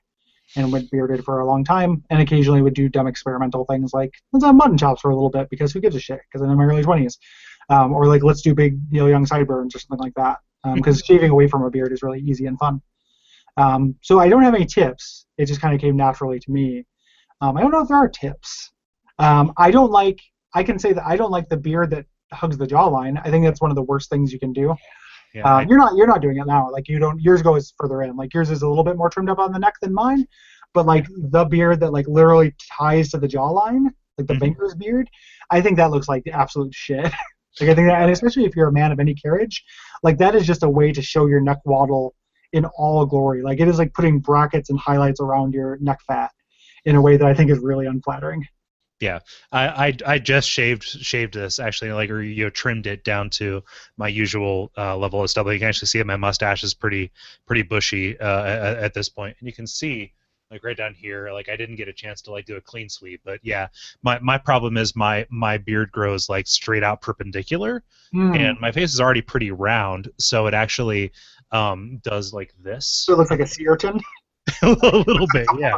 and 0.55 0.71
went 0.71 0.91
bearded 0.91 1.23
for 1.23 1.39
a 1.39 1.45
long 1.45 1.63
time 1.63 2.03
and 2.09 2.21
occasionally 2.21 2.61
would 2.61 2.73
do 2.73 2.89
dumb 2.89 3.07
experimental 3.07 3.65
things 3.65 3.93
like 3.93 4.13
let's 4.31 4.45
have 4.45 4.55
mutton 4.55 4.77
chops 4.77 5.01
for 5.01 5.11
a 5.11 5.15
little 5.15 5.29
bit 5.29 5.49
because 5.49 5.71
who 5.73 5.79
gives 5.79 5.95
a 5.95 5.99
shit? 5.99 6.19
Because 6.29 6.43
I'm 6.43 6.51
in 6.51 6.57
my 6.57 6.65
early 6.65 6.83
20s 6.83 7.17
um, 7.69 7.93
or 7.93 8.07
like 8.07 8.23
let's 8.23 8.41
do 8.41 8.53
big 8.53 8.79
Neil 8.91 9.09
Young 9.09 9.25
sideburns 9.25 9.75
or 9.75 9.79
something 9.79 10.03
like 10.03 10.13
that. 10.15 10.37
Because 10.75 10.99
shaving 10.99 11.29
away 11.29 11.47
from 11.47 11.63
a 11.63 11.69
beard 11.69 11.93
is 11.93 12.03
really 12.03 12.19
easy 12.19 12.45
and 12.45 12.59
fun. 12.59 12.81
Um, 13.55 13.95
so 14.01 14.19
I 14.19 14.27
don't 14.27 14.43
have 14.43 14.53
any 14.53 14.65
tips. 14.65 15.25
It 15.37 15.45
just 15.45 15.61
kind 15.61 15.73
of 15.73 15.79
came 15.79 15.95
naturally 15.95 16.39
to 16.39 16.51
me. 16.51 16.85
Um, 17.41 17.55
I 17.57 17.61
don't 17.61 17.71
know 17.71 17.81
if 17.81 17.87
there 17.87 17.97
are 17.97 18.09
tips. 18.09 18.71
Um, 19.19 19.53
I 19.57 19.71
don't 19.71 19.91
like 19.91 20.19
I 20.53 20.63
can 20.63 20.79
say 20.79 20.93
that 20.93 21.05
I 21.05 21.15
don't 21.17 21.31
like 21.31 21.49
the 21.49 21.57
beard 21.57 21.89
that 21.91 22.05
hugs 22.33 22.57
the 22.57 22.67
jawline 22.67 23.21
I 23.25 23.31
think 23.31 23.45
that's 23.45 23.61
one 23.61 23.71
of 23.71 23.75
the 23.75 23.83
worst 23.83 24.09
things 24.09 24.33
you 24.33 24.39
can 24.39 24.51
do 24.53 24.75
Yeah, 25.33 25.43
uh, 25.45 25.57
I- 25.59 25.61
you're 25.67 25.77
not 25.77 25.95
you're 25.95 26.07
not 26.07 26.21
doing 26.21 26.37
it 26.37 26.45
now. 26.47 26.69
Like 26.71 26.87
you 26.87 26.99
don't 26.99 27.19
yours 27.21 27.41
goes 27.41 27.73
further 27.77 28.01
in. 28.03 28.15
Like 28.15 28.33
yours 28.33 28.49
is 28.49 28.61
a 28.63 28.67
little 28.67 28.83
bit 28.83 28.97
more 28.97 29.09
trimmed 29.09 29.29
up 29.29 29.39
on 29.39 29.51
the 29.51 29.59
neck 29.59 29.73
than 29.81 29.93
mine, 29.93 30.25
but 30.73 30.85
like 30.85 31.05
the 31.31 31.45
beard 31.45 31.79
that 31.81 31.91
like 31.91 32.07
literally 32.07 32.53
ties 32.77 33.09
to 33.11 33.17
the 33.17 33.27
jawline, 33.27 33.85
like 34.17 34.27
the 34.27 34.33
Mhm. 34.33 34.39
banker's 34.39 34.75
beard, 34.75 35.09
I 35.51 35.61
think 35.61 35.77
that 35.77 35.91
looks 35.91 36.07
like 36.09 36.23
the 36.23 36.31
absolute 36.31 36.73
shit. 36.73 37.03
like 37.61 37.69
I 37.69 37.75
think 37.75 37.87
that, 37.87 38.01
and 38.01 38.11
especially 38.11 38.45
if 38.45 38.55
you're 38.55 38.67
a 38.69 38.71
man 38.73 38.91
of 38.91 38.99
any 38.99 39.13
carriage, 39.15 39.63
like 40.03 40.17
that 40.19 40.35
is 40.35 40.45
just 40.45 40.63
a 40.63 40.69
way 40.69 40.91
to 40.91 41.01
show 41.01 41.25
your 41.27 41.41
neck 41.41 41.59
waddle 41.65 42.13
in 42.53 42.65
all 42.77 43.05
glory. 43.05 43.41
Like 43.41 43.59
it 43.59 43.67
is 43.67 43.77
like 43.77 43.93
putting 43.93 44.19
brackets 44.19 44.69
and 44.69 44.79
highlights 44.79 45.19
around 45.19 45.53
your 45.53 45.77
neck 45.81 45.99
fat 46.07 46.31
in 46.85 46.95
a 46.95 47.01
way 47.01 47.17
that 47.17 47.27
I 47.27 47.33
think 47.33 47.51
is 47.51 47.59
really 47.59 47.85
unflattering. 47.85 48.45
I, 49.51 49.67
I 49.87 49.97
I 50.05 50.19
just 50.19 50.49
shaved 50.49 50.83
shaved 50.83 51.33
this 51.33 51.59
actually 51.59 51.91
like 51.91 52.09
or 52.09 52.21
you 52.21 52.45
know 52.45 52.49
trimmed 52.49 52.87
it 52.87 53.03
down 53.03 53.29
to 53.31 53.63
my 53.97 54.07
usual 54.07 54.71
uh, 54.77 54.97
level 54.97 55.21
of 55.23 55.29
stubble. 55.29 55.53
You 55.53 55.59
can 55.59 55.67
actually 55.69 55.87
see 55.87 55.99
that 55.99 56.07
my 56.07 56.15
mustache 56.17 56.63
is 56.63 56.73
pretty 56.73 57.11
pretty 57.45 57.61
bushy 57.63 58.19
uh, 58.19 58.43
at, 58.45 58.77
at 58.77 58.93
this 58.93 59.09
point, 59.09 59.37
and 59.39 59.47
you 59.47 59.53
can 59.53 59.67
see 59.67 60.13
like 60.49 60.63
right 60.63 60.77
down 60.77 60.93
here. 60.93 61.31
Like 61.31 61.49
I 61.49 61.55
didn't 61.55 61.75
get 61.75 61.87
a 61.87 61.93
chance 61.93 62.21
to 62.23 62.31
like 62.31 62.45
do 62.45 62.55
a 62.55 62.61
clean 62.61 62.89
sweep, 62.89 63.21
but 63.23 63.39
yeah, 63.43 63.67
my 64.01 64.17
my 64.19 64.37
problem 64.37 64.77
is 64.77 64.95
my 64.95 65.27
my 65.29 65.57
beard 65.57 65.91
grows 65.91 66.29
like 66.29 66.47
straight 66.47 66.83
out 66.83 67.01
perpendicular, 67.01 67.83
Hmm. 68.11 68.33
and 68.33 68.59
my 68.59 68.71
face 68.71 68.93
is 68.93 69.01
already 69.01 69.21
pretty 69.21 69.51
round, 69.51 70.09
so 70.17 70.47
it 70.47 70.53
actually 70.53 71.11
um, 71.51 71.99
does 72.03 72.33
like 72.33 72.53
this 72.63 72.87
so 72.87 73.13
it 73.13 73.17
looks 73.17 73.31
like 73.31 73.41
a 73.41 73.47
sea 73.47 73.67
urchin. 73.67 73.99
a 74.61 74.69
little 74.69 75.27
bit, 75.33 75.45
yeah. 75.59 75.77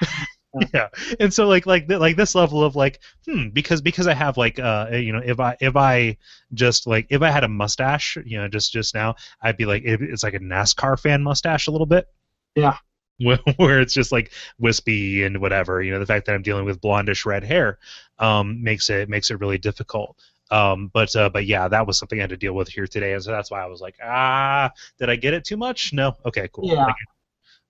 yeah. 0.74 0.88
And 1.20 1.32
so 1.32 1.46
like 1.46 1.66
like 1.66 1.88
like 1.90 2.16
this 2.16 2.34
level 2.34 2.62
of 2.62 2.76
like 2.76 3.00
hmm 3.26 3.48
because 3.48 3.80
because 3.80 4.06
i 4.06 4.14
have 4.14 4.36
like 4.36 4.58
uh 4.58 4.88
you 4.92 5.12
know 5.12 5.22
if 5.24 5.40
i 5.40 5.56
if 5.60 5.76
i 5.76 6.16
just 6.54 6.86
like 6.86 7.06
if 7.10 7.22
i 7.22 7.30
had 7.30 7.44
a 7.44 7.48
mustache 7.48 8.16
you 8.24 8.38
know 8.38 8.48
just 8.48 8.72
just 8.72 8.94
now 8.94 9.14
i'd 9.42 9.56
be 9.56 9.66
like 9.66 9.82
it, 9.84 10.00
it's 10.02 10.22
like 10.22 10.34
a 10.34 10.40
nascar 10.40 10.98
fan 10.98 11.22
mustache 11.22 11.66
a 11.66 11.70
little 11.70 11.86
bit. 11.86 12.06
Yeah. 12.54 12.76
where, 13.20 13.38
where 13.56 13.80
it's 13.80 13.94
just 13.94 14.12
like 14.12 14.32
wispy 14.58 15.24
and 15.24 15.40
whatever 15.40 15.82
you 15.82 15.90
know 15.90 15.98
the 15.98 16.06
fact 16.06 16.26
that 16.26 16.34
i'm 16.34 16.42
dealing 16.42 16.64
with 16.64 16.80
blondish 16.80 17.26
red 17.26 17.42
hair 17.42 17.78
um 18.20 18.62
makes 18.62 18.88
it 18.90 19.08
makes 19.08 19.30
it 19.30 19.40
really 19.40 19.58
difficult. 19.58 20.16
Um 20.50 20.90
but 20.94 21.14
uh 21.16 21.28
but 21.28 21.44
yeah 21.44 21.68
that 21.68 21.86
was 21.86 21.98
something 21.98 22.18
i 22.18 22.22
had 22.22 22.30
to 22.30 22.36
deal 22.36 22.54
with 22.54 22.68
here 22.68 22.86
today 22.86 23.12
and 23.14 23.22
so 23.22 23.32
that's 23.32 23.50
why 23.50 23.60
i 23.62 23.66
was 23.66 23.80
like 23.80 23.96
ah 24.02 24.70
did 24.98 25.10
i 25.10 25.16
get 25.16 25.34
it 25.34 25.44
too 25.44 25.56
much? 25.56 25.92
No? 25.92 26.14
Okay 26.24 26.48
cool. 26.52 26.68
Yeah. 26.68 26.92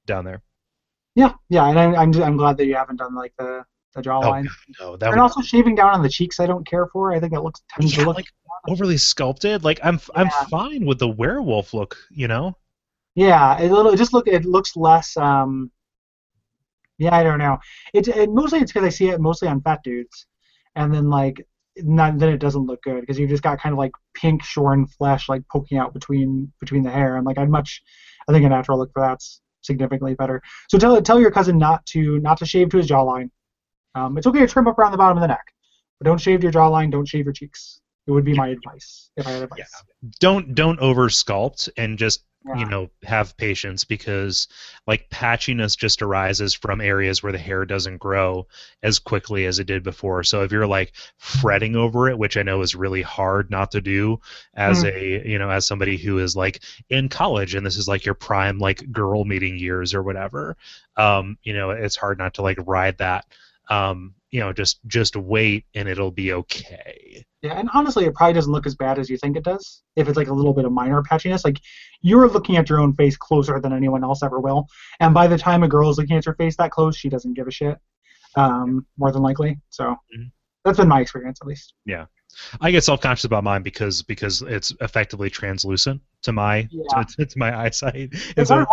Down 0.06 0.24
there 0.24 0.42
Yeah, 1.14 1.32
yeah, 1.48 1.68
and 1.68 1.78
I'm 1.78 1.94
I'm, 1.96 2.22
I'm 2.22 2.36
glad 2.36 2.56
that 2.58 2.66
you 2.66 2.74
haven't 2.76 2.96
done 2.96 3.14
like 3.14 3.32
the 3.38 3.64
the 3.94 4.02
Oh 4.20 4.32
jawline. 4.32 4.42
God, 4.42 4.52
no, 4.80 4.96
that 4.96 5.12
and 5.12 5.20
would 5.20 5.22
also 5.22 5.40
shaving 5.42 5.74
down 5.74 5.90
on 5.94 6.02
the 6.02 6.08
cheeks, 6.08 6.40
I 6.40 6.46
don't 6.46 6.66
care 6.66 6.86
for. 6.88 7.12
I 7.12 7.20
think 7.20 7.32
it 7.32 7.40
looks 7.40 7.62
tends 7.70 7.96
Yeah, 7.96 7.98
to 7.98 8.04
look. 8.04 8.16
like 8.16 8.26
overly 8.66 8.96
sculpted. 8.96 9.64
Like 9.64 9.80
I'm 9.82 10.00
I'm 10.14 10.30
fine 10.30 10.86
with 10.86 10.98
the 10.98 11.08
werewolf 11.08 11.74
look, 11.74 11.96
you 12.10 12.28
know. 12.28 12.56
Yeah, 13.14 13.58
it, 13.60 13.70
little- 13.70 13.92
it 13.92 13.96
just 13.98 14.12
look 14.14 14.26
it 14.28 14.44
looks 14.46 14.76
less. 14.76 15.16
Um, 15.16 15.70
yeah, 16.98 17.14
I 17.14 17.22
don't 17.22 17.38
know. 17.38 17.58
It, 17.94 18.08
it 18.08 18.30
mostly 18.30 18.60
it's 18.60 18.72
because 18.72 18.86
I 18.86 18.90
see 18.90 19.08
it 19.08 19.20
mostly 19.20 19.48
on 19.48 19.60
fat 19.62 19.80
dudes, 19.84 20.26
and 20.74 20.92
then 20.92 21.08
like 21.10 21.46
not 21.76 22.18
then 22.18 22.30
it 22.30 22.38
doesn't 22.38 22.66
look 22.66 22.82
good 22.82 23.00
because 23.00 23.18
you've 23.18 23.30
just 23.30 23.42
got 23.42 23.60
kind 23.60 23.72
of 23.72 23.78
like 23.78 23.92
pink 24.14 24.42
shorn 24.42 24.86
flesh 24.86 25.28
like 25.28 25.42
poking 25.50 25.78
out 25.78 25.94
between 25.94 26.52
between 26.60 26.82
the 26.82 26.90
hair, 26.90 27.16
and 27.16 27.24
like 27.26 27.38
I'd 27.38 27.50
much 27.50 27.82
I 28.28 28.32
think 28.32 28.44
a 28.44 28.48
natural 28.48 28.78
look 28.78 28.92
for 28.92 29.00
that's 29.02 29.40
significantly 29.68 30.14
better. 30.14 30.42
So 30.68 30.78
tell 30.78 31.00
tell 31.02 31.20
your 31.20 31.30
cousin 31.30 31.56
not 31.58 31.86
to 31.92 32.18
not 32.18 32.38
to 32.38 32.46
shave 32.46 32.70
to 32.70 32.78
his 32.78 32.88
jawline. 32.88 33.30
Um, 33.94 34.18
it's 34.18 34.26
okay 34.26 34.40
to 34.40 34.48
trim 34.48 34.66
up 34.66 34.78
around 34.78 34.92
the 34.92 34.98
bottom 34.98 35.16
of 35.16 35.22
the 35.22 35.28
neck, 35.28 35.46
but 36.00 36.06
don't 36.06 36.20
shave 36.20 36.42
your 36.42 36.52
jawline. 36.52 36.90
Don't 36.90 37.06
shave 37.06 37.24
your 37.24 37.32
cheeks. 37.32 37.80
It 38.08 38.10
would 38.10 38.24
be 38.24 38.34
my 38.34 38.48
advice 38.48 39.10
if 39.16 39.26
I 39.26 39.30
had 39.30 39.42
advice. 39.44 39.70
Don't 40.18 40.54
don't 40.54 40.80
over 40.80 41.08
sculpt 41.08 41.68
and 41.76 41.98
just 41.98 42.24
you 42.56 42.64
know 42.64 42.88
have 43.02 43.36
patience 43.36 43.84
because 43.84 44.48
like 44.86 45.08
patchiness 45.10 45.76
just 45.76 46.02
arises 46.02 46.54
from 46.54 46.80
areas 46.80 47.22
where 47.22 47.32
the 47.32 47.38
hair 47.38 47.64
doesn't 47.64 47.98
grow 47.98 48.46
as 48.82 48.98
quickly 48.98 49.46
as 49.46 49.58
it 49.58 49.66
did 49.66 49.82
before. 49.82 50.22
So 50.22 50.42
if 50.42 50.52
you're 50.52 50.66
like 50.66 50.92
fretting 51.18 51.76
over 51.76 52.08
it, 52.08 52.18
which 52.18 52.36
I 52.36 52.42
know 52.42 52.60
is 52.62 52.74
really 52.74 53.02
hard 53.02 53.50
not 53.50 53.70
to 53.72 53.80
do 53.80 54.20
as 54.54 54.84
a 54.84 55.28
you 55.28 55.38
know 55.38 55.50
as 55.50 55.66
somebody 55.66 55.96
who 55.96 56.18
is 56.18 56.36
like 56.36 56.62
in 56.90 57.08
college 57.08 57.54
and 57.54 57.64
this 57.66 57.76
is 57.76 57.88
like 57.88 58.04
your 58.04 58.14
prime 58.14 58.58
like 58.58 58.90
girl 58.92 59.24
meeting 59.24 59.58
years 59.58 59.94
or 59.94 60.02
whatever, 60.02 60.56
um, 60.96 61.36
you 61.42 61.54
know 61.54 61.70
it's 61.70 61.96
hard 61.96 62.18
not 62.18 62.34
to 62.34 62.42
like 62.42 62.58
ride 62.66 62.98
that. 62.98 63.26
Um, 63.70 64.14
you 64.30 64.40
know, 64.40 64.52
just 64.52 64.80
just 64.86 65.16
wait 65.16 65.64
and 65.74 65.88
it'll 65.88 66.10
be 66.10 66.32
okay. 66.32 67.24
Yeah, 67.42 67.52
and 67.52 67.68
honestly, 67.72 68.04
it 68.04 68.14
probably 68.14 68.32
doesn't 68.34 68.52
look 68.52 68.66
as 68.66 68.74
bad 68.74 68.98
as 68.98 69.08
you 69.08 69.16
think 69.16 69.36
it 69.36 69.44
does. 69.44 69.82
If 69.94 70.08
it's 70.08 70.16
like 70.16 70.26
a 70.28 70.34
little 70.34 70.52
bit 70.52 70.64
of 70.64 70.72
minor 70.72 71.02
patchiness, 71.02 71.44
like 71.44 71.60
you're 72.00 72.28
looking 72.28 72.56
at 72.56 72.68
your 72.68 72.80
own 72.80 72.94
face 72.94 73.16
closer 73.16 73.60
than 73.60 73.72
anyone 73.72 74.02
else 74.02 74.24
ever 74.24 74.40
will, 74.40 74.66
and 74.98 75.14
by 75.14 75.28
the 75.28 75.38
time 75.38 75.62
a 75.62 75.68
girl 75.68 75.88
is 75.88 75.98
looking 75.98 76.16
at 76.16 76.26
your 76.26 76.34
face 76.34 76.56
that 76.56 76.72
close, 76.72 76.96
she 76.96 77.08
doesn't 77.08 77.34
give 77.34 77.46
a 77.46 77.50
shit. 77.52 77.78
Um, 78.34 78.86
more 78.98 79.12
than 79.12 79.22
likely. 79.22 79.58
So 79.70 79.96
Mhm. 80.16 80.30
that's 80.64 80.78
been 80.78 80.88
my 80.88 81.00
experience, 81.00 81.38
at 81.40 81.46
least. 81.46 81.74
Yeah, 81.86 82.06
I 82.60 82.70
get 82.72 82.82
self 82.84 83.00
conscious 83.00 83.24
about 83.24 83.44
mine 83.44 83.62
because 83.62 84.02
because 84.02 84.42
it's 84.42 84.72
effectively 84.80 85.30
translucent 85.30 86.00
to 86.22 86.32
my 86.32 86.68
Yeah. 86.70 87.02
to, 87.18 87.26
to 87.26 87.38
my 87.38 87.56
eyesight. 87.56 88.10
It's 88.36 88.50
hard. 88.50 88.66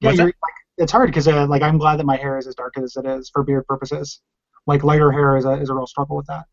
Yeah, 0.00 0.10
like, 0.10 0.34
it's 0.76 0.92
hard 0.92 1.08
because 1.08 1.26
uh, 1.28 1.46
like 1.46 1.62
I'm 1.62 1.78
glad 1.78 1.98
that 2.00 2.04
my 2.06 2.16
hair 2.16 2.36
is 2.36 2.46
as 2.48 2.54
dark 2.56 2.76
as 2.78 2.96
it 2.96 3.06
is 3.06 3.30
for 3.32 3.42
beard 3.44 3.66
purposes. 3.66 4.20
Like 4.66 4.82
lighter 4.84 5.10
hair 5.12 5.36
is 5.36 5.44
a 5.44 5.52
is 5.52 5.70
a 5.70 5.74
real 5.74 5.86
struggle 5.86 6.16
with 6.16 6.26
that. 6.26 6.44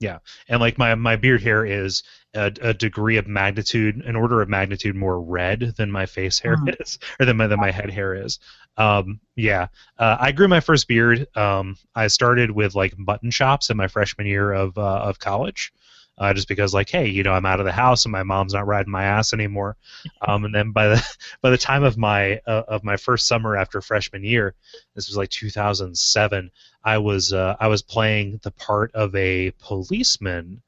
And 0.00 0.60
like 0.60 0.78
my 0.78 0.94
my 0.94 1.16
beard 1.16 1.42
hair 1.42 1.64
is 1.64 2.02
a, 2.34 2.52
a 2.60 2.74
degree 2.74 3.16
of 3.16 3.26
magnitude, 3.26 3.96
an 3.96 4.16
order 4.16 4.40
of 4.42 4.48
magnitude 4.48 4.94
more 4.96 5.20
red 5.20 5.74
than 5.76 5.90
my 5.90 6.06
face 6.06 6.38
hair 6.38 6.56
Mhm. 6.56 6.80
is, 6.80 6.98
or 7.20 7.26
than 7.26 7.36
my 7.36 7.46
than 7.46 7.60
my 7.60 7.70
head 7.70 7.90
hair 7.90 8.14
is. 8.14 8.38
Um, 8.76 9.20
yeah, 9.34 9.68
uh, 9.98 10.16
I 10.20 10.32
grew 10.32 10.46
my 10.48 10.60
first 10.60 10.86
beard. 10.88 11.26
Um, 11.36 11.76
I 11.94 12.06
started 12.08 12.50
with 12.50 12.74
like 12.74 12.96
mutton 12.98 13.30
chops 13.30 13.70
in 13.70 13.76
my 13.76 13.88
freshman 13.88 14.26
year 14.26 14.52
of 14.52 14.76
uh, 14.78 14.82
of 15.00 15.18
college. 15.18 15.72
Uh, 16.20 16.34
just 16.34 16.48
because, 16.48 16.74
like, 16.74 16.90
hey, 16.90 17.06
you 17.06 17.22
know, 17.22 17.30
I'm 17.32 17.46
out 17.46 17.60
of 17.60 17.64
the 17.66 17.70
house 17.70 18.04
and 18.04 18.10
my 18.10 18.24
mom's 18.24 18.52
not 18.52 18.66
riding 18.66 18.90
my 18.90 19.04
ass 19.04 19.32
anymore. 19.32 19.76
Um, 20.26 20.44
and 20.44 20.52
then 20.52 20.72
by 20.72 20.88
the 20.88 21.16
by 21.42 21.50
the 21.50 21.56
time 21.58 21.84
of 21.84 21.96
my 21.96 22.40
uh, 22.44 22.64
of 22.66 22.82
my 22.82 22.96
first 22.96 23.28
summer 23.28 23.56
after 23.56 23.80
freshman 23.80 24.24
year, 24.24 24.56
this 24.96 25.06
was 25.08 25.16
like 25.16 25.30
2007. 25.30 26.50
I 26.94 26.98
was 26.98 27.32
uh, 27.32 27.56
I 27.60 27.68
was 27.68 27.82
playing 27.82 28.40
the 28.42 28.50
part 28.50 28.94
of 28.94 29.14
a 29.14 29.52
policeman 29.58 30.62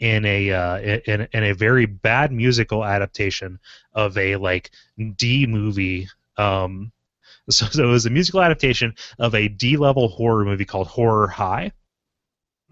in 0.00 0.24
a 0.24 0.50
uh, 0.50 0.78
in 0.80 1.28
in 1.32 1.44
a 1.44 1.52
very 1.52 1.86
bad 1.86 2.32
musical 2.32 2.84
adaptation 2.84 3.60
of 3.94 4.18
a 4.18 4.36
like 4.36 4.70
D 5.16 5.46
movie. 5.46 6.08
Um, 6.36 6.92
so, 7.50 7.66
so 7.66 7.84
it 7.84 7.90
was 7.90 8.06
a 8.06 8.10
musical 8.10 8.42
adaptation 8.42 8.94
of 9.18 9.34
a 9.34 9.48
D 9.48 9.76
level 9.76 10.08
horror 10.08 10.44
movie 10.44 10.64
called 10.64 10.88
Horror 10.88 11.28
High 11.28 11.72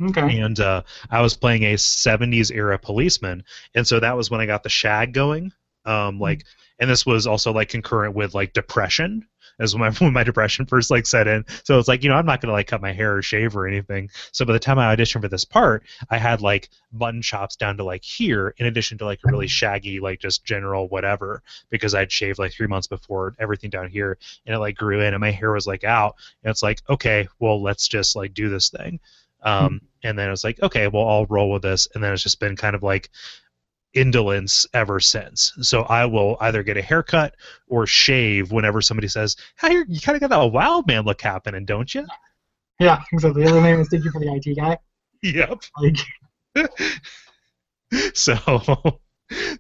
Okay. 0.00 0.38
and 0.40 0.58
uh, 0.60 0.82
I 1.10 1.20
was 1.22 1.36
playing 1.36 1.64
a 1.64 1.74
'70s 1.74 2.50
era 2.52 2.78
policeman, 2.78 3.44
and 3.74 3.86
so 3.86 4.00
that 4.00 4.16
was 4.16 4.30
when 4.30 4.40
I 4.40 4.46
got 4.46 4.62
the 4.62 4.68
shag 4.68 5.12
going. 5.12 5.52
Um, 5.84 6.20
like, 6.20 6.44
and 6.78 6.88
this 6.90 7.04
was 7.06 7.26
also 7.26 7.52
like 7.52 7.68
concurrent 7.68 8.14
with 8.14 8.34
like 8.34 8.52
depression, 8.52 9.26
as 9.58 9.74
when 9.74 9.80
my 9.80 9.90
when 9.98 10.12
my 10.12 10.24
depression 10.24 10.66
first 10.66 10.90
like 10.90 11.06
set 11.06 11.26
in. 11.26 11.44
So 11.64 11.78
it's 11.78 11.88
like 11.88 12.02
you 12.02 12.08
know 12.08 12.16
I'm 12.16 12.26
not 12.26 12.40
gonna 12.40 12.52
like 12.52 12.66
cut 12.66 12.80
my 12.80 12.92
hair 12.92 13.16
or 13.16 13.22
shave 13.22 13.56
or 13.56 13.66
anything. 13.66 14.10
So 14.32 14.44
by 14.44 14.52
the 14.52 14.58
time 14.58 14.78
I 14.78 14.94
auditioned 14.94 15.22
for 15.22 15.28
this 15.28 15.44
part, 15.44 15.84
I 16.10 16.18
had 16.18 16.40
like 16.40 16.68
button 16.92 17.22
chops 17.22 17.56
down 17.56 17.76
to 17.78 17.84
like 17.84 18.04
here, 18.04 18.54
in 18.58 18.66
addition 18.66 18.98
to 18.98 19.04
like 19.04 19.20
a 19.24 19.30
really 19.30 19.48
shaggy 19.48 20.00
like 20.00 20.20
just 20.20 20.44
general 20.44 20.88
whatever, 20.88 21.42
because 21.70 21.94
I'd 21.94 22.12
shaved 22.12 22.38
like 22.38 22.52
three 22.52 22.66
months 22.66 22.86
before 22.86 23.34
everything 23.38 23.70
down 23.70 23.88
here, 23.88 24.18
and 24.46 24.54
it 24.54 24.58
like 24.58 24.76
grew 24.76 25.00
in, 25.00 25.14
and 25.14 25.20
my 25.20 25.30
hair 25.30 25.52
was 25.52 25.66
like 25.66 25.84
out, 25.84 26.16
and 26.42 26.50
it's 26.50 26.62
like 26.62 26.82
okay, 26.88 27.28
well 27.38 27.62
let's 27.62 27.88
just 27.88 28.16
like 28.16 28.34
do 28.34 28.48
this 28.48 28.70
thing. 28.70 29.00
Um, 29.42 29.82
and 30.02 30.18
then 30.18 30.30
it's 30.30 30.44
like, 30.44 30.60
okay, 30.62 30.88
well, 30.88 31.08
I'll 31.08 31.26
roll 31.26 31.50
with 31.50 31.62
this. 31.62 31.88
And 31.94 32.02
then 32.02 32.12
it's 32.12 32.22
just 32.22 32.40
been 32.40 32.56
kind 32.56 32.74
of 32.74 32.82
like 32.82 33.10
indolence 33.94 34.66
ever 34.74 35.00
since. 35.00 35.52
So 35.60 35.82
I 35.82 36.04
will 36.06 36.36
either 36.40 36.62
get 36.62 36.76
a 36.76 36.82
haircut 36.82 37.34
or 37.66 37.86
shave 37.86 38.52
whenever 38.52 38.80
somebody 38.80 39.08
says, 39.08 39.36
hey, 39.60 39.84
you 39.88 40.00
kind 40.00 40.16
of 40.16 40.20
got 40.20 40.30
that 40.30 40.52
wild 40.52 40.86
man 40.86 41.04
look 41.04 41.20
happening, 41.20 41.64
don't 41.64 41.94
you? 41.94 42.06
Yeah, 42.78 43.02
exactly. 43.12 43.44
The 43.44 43.50
other 43.50 43.60
name 43.60 43.80
is 43.80 43.88
thank 43.88 44.04
you 44.04 44.10
for 44.10 44.20
the 44.20 44.32
IT 44.32 44.56
guy. 44.56 44.78
Yep. 45.22 45.62
Like, 45.80 46.70
So. 48.14 49.00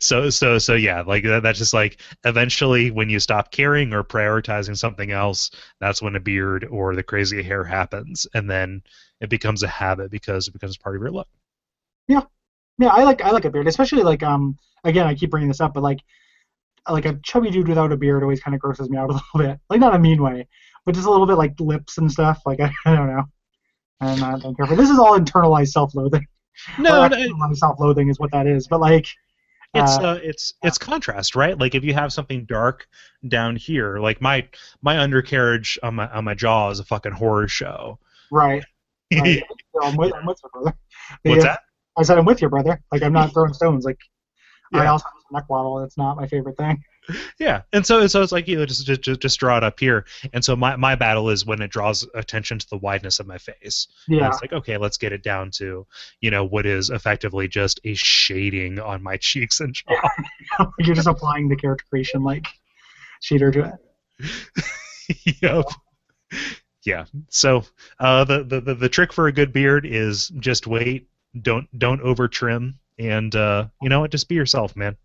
So 0.00 0.30
so 0.30 0.56
so 0.56 0.74
yeah, 0.74 1.02
like 1.02 1.24
that, 1.24 1.42
that's 1.42 1.58
just 1.58 1.74
like 1.74 2.00
eventually 2.24 2.90
when 2.90 3.10
you 3.10 3.20
stop 3.20 3.50
caring 3.52 3.92
or 3.92 4.02
prioritizing 4.02 4.76
something 4.78 5.10
else, 5.10 5.50
that's 5.78 6.00
when 6.00 6.16
a 6.16 6.20
beard 6.20 6.64
or 6.70 6.94
the 6.94 7.02
crazy 7.02 7.42
hair 7.42 7.64
happens, 7.64 8.26
and 8.32 8.48
then 8.48 8.82
it 9.20 9.28
becomes 9.28 9.62
a 9.62 9.68
habit 9.68 10.10
because 10.10 10.48
it 10.48 10.52
becomes 10.52 10.78
part 10.78 10.96
of 10.96 11.02
your 11.02 11.10
look. 11.10 11.28
yeah, 12.06 12.22
I 12.82 13.04
like 13.04 13.22
I 13.22 13.30
like 13.30 13.44
a 13.44 13.50
beard, 13.50 13.68
especially 13.68 14.02
like 14.02 14.22
um 14.22 14.56
again 14.84 15.06
I 15.06 15.14
keep 15.14 15.30
bringing 15.30 15.48
this 15.48 15.60
up, 15.60 15.74
but 15.74 15.82
like 15.82 16.00
like 16.88 17.06
a 17.06 17.18
chubby 17.22 17.50
dude 17.50 17.68
without 17.68 17.92
a 17.92 17.96
beard 17.96 18.22
always 18.22 18.40
kind 18.40 18.54
of 18.54 18.60
grosses 18.60 18.88
me 18.90 18.96
out 18.98 19.10
a 19.10 19.12
little 19.34 19.50
bit, 19.50 19.60
like 19.70 19.80
not 19.80 19.94
a 19.94 19.98
mean 19.98 20.22
way, 20.22 20.46
but 20.86 20.94
just 20.94 21.06
a 21.06 21.10
little 21.10 21.26
bit 21.26 21.36
like 21.38 21.58
lips 21.60 21.98
and 21.98 22.10
stuff. 22.10 22.40
Like 22.46 22.60
I, 22.60 22.72
I 22.86 22.96
don't 22.96 23.08
know, 23.08 23.24
and 24.00 24.24
I 24.24 24.38
don't 24.38 24.56
care 24.56 24.66
for 24.66 24.76
this 24.76 24.90
is 24.90 24.98
all 24.98 25.18
internalized 25.18 25.70
self-loathing. 25.70 26.26
No, 26.78 26.90
no, 26.90 27.04
externalized 27.04 27.58
self-loathing 27.58 28.08
is 28.08 28.18
what 28.18 28.32
that 28.32 28.46
is, 28.46 28.68
but 28.68 28.80
like 28.80 29.06
it's 29.74 29.98
Uh, 29.98 30.02
uh, 30.02 30.20
it's 30.22 30.54
it's 30.62 30.78
contrast, 30.78 31.36
right? 31.36 31.58
Like 31.58 31.74
if 31.74 31.84
you 31.84 31.94
have 31.94 32.12
something 32.12 32.46
dark 32.46 32.88
down 33.28 33.56
here, 33.56 33.98
like 33.98 34.20
my 34.20 34.48
my 34.82 34.98
undercarriage 34.98 35.78
on 35.82 35.96
my 35.96 36.08
on 36.10 36.24
my 36.24 36.34
jaw 36.34 36.70
is 36.70 36.80
a 36.80 36.84
fucking 36.84 37.12
horror 37.12 37.48
show. 37.48 37.98
right. 38.30 38.64
right. 39.12 39.42
So 39.74 39.82
I'm 39.84 39.96
with 39.96 40.12
I'm 40.14 40.26
with. 40.26 40.40
What's 41.24 41.44
Yeah, 41.44 41.44
that? 41.44 41.60
I 41.98 42.02
said 42.02 42.16
I'm 42.18 42.24
with 42.24 42.40
you, 42.40 42.48
brother. 42.48 42.80
Like 42.92 43.02
I'm 43.02 43.12
not 43.12 43.32
throwing 43.32 43.52
stones. 43.52 43.84
Like 43.84 43.98
I 44.72 44.86
also 44.86 45.04
have 45.06 45.12
a 45.30 45.34
neck 45.34 45.48
waddle. 45.50 45.80
It's 45.82 45.96
not 45.98 46.16
my 46.16 46.26
favorite 46.28 46.56
thing. 46.56 46.82
Yeah, 47.40 47.62
and 47.72 47.86
so 47.86 48.06
so 48.06 48.22
it's 48.22 48.32
like 48.32 48.46
you 48.46 48.58
know 48.58 48.66
just 48.66 48.84
just 48.86 49.20
just- 49.22 49.40
draw 49.40 49.56
it 49.56 49.64
up 49.64 49.80
here, 49.80 50.04
and 50.34 50.44
so 50.44 50.54
my 50.54 50.76
my 50.76 50.94
battle 50.94 51.30
is 51.30 51.46
when 51.46 51.62
it 51.62 51.70
draws 51.70 52.06
attention 52.14 52.58
to 52.58 52.68
the 52.68 52.76
wideness 52.76 53.18
of 53.18 53.26
my 53.26 53.38
face. 53.38 53.88
And 54.08 54.18
Yeah. 54.18 54.28
it's 54.28 54.42
like 54.42 54.52
okay, 54.52 54.76
let's 54.76 54.98
get 54.98 55.12
it 55.12 55.22
down 55.22 55.50
to 55.52 55.86
you 56.20 56.30
know 56.30 56.44
what 56.44 56.66
is 56.66 56.90
effectively 56.90 57.48
just 57.48 57.80
a 57.84 57.94
shading 57.94 58.78
on 58.78 59.02
my 59.02 59.16
cheeks 59.20 59.60
and 59.60 59.72
jaw. 59.74 60.66
You're 60.78 60.94
just 60.94 61.08
applying 61.08 61.48
the 61.48 61.56
character 61.56 61.86
creation 61.88 62.22
like 62.22 62.46
cheater 63.22 63.50
to 63.52 63.72
it. 64.20 65.34
yep. 65.42 65.64
Yeah. 66.84 67.06
So 67.30 67.64
uh, 67.98 68.24
the 68.24 68.44
the 68.44 68.74
the 68.74 68.88
trick 68.90 69.14
for 69.14 69.28
a 69.28 69.32
good 69.32 69.52
beard 69.54 69.86
is 69.86 70.28
just 70.28 70.66
wait, 70.66 71.08
don't 71.40 71.66
don't 71.78 72.00
over 72.00 72.28
trim, 72.28 72.78
and 72.98 73.34
uh, 73.34 73.66
you 73.82 73.88
know 73.88 74.00
what, 74.00 74.10
just 74.10 74.28
be 74.28 74.34
yourself, 74.34 74.76
man. 74.76 74.96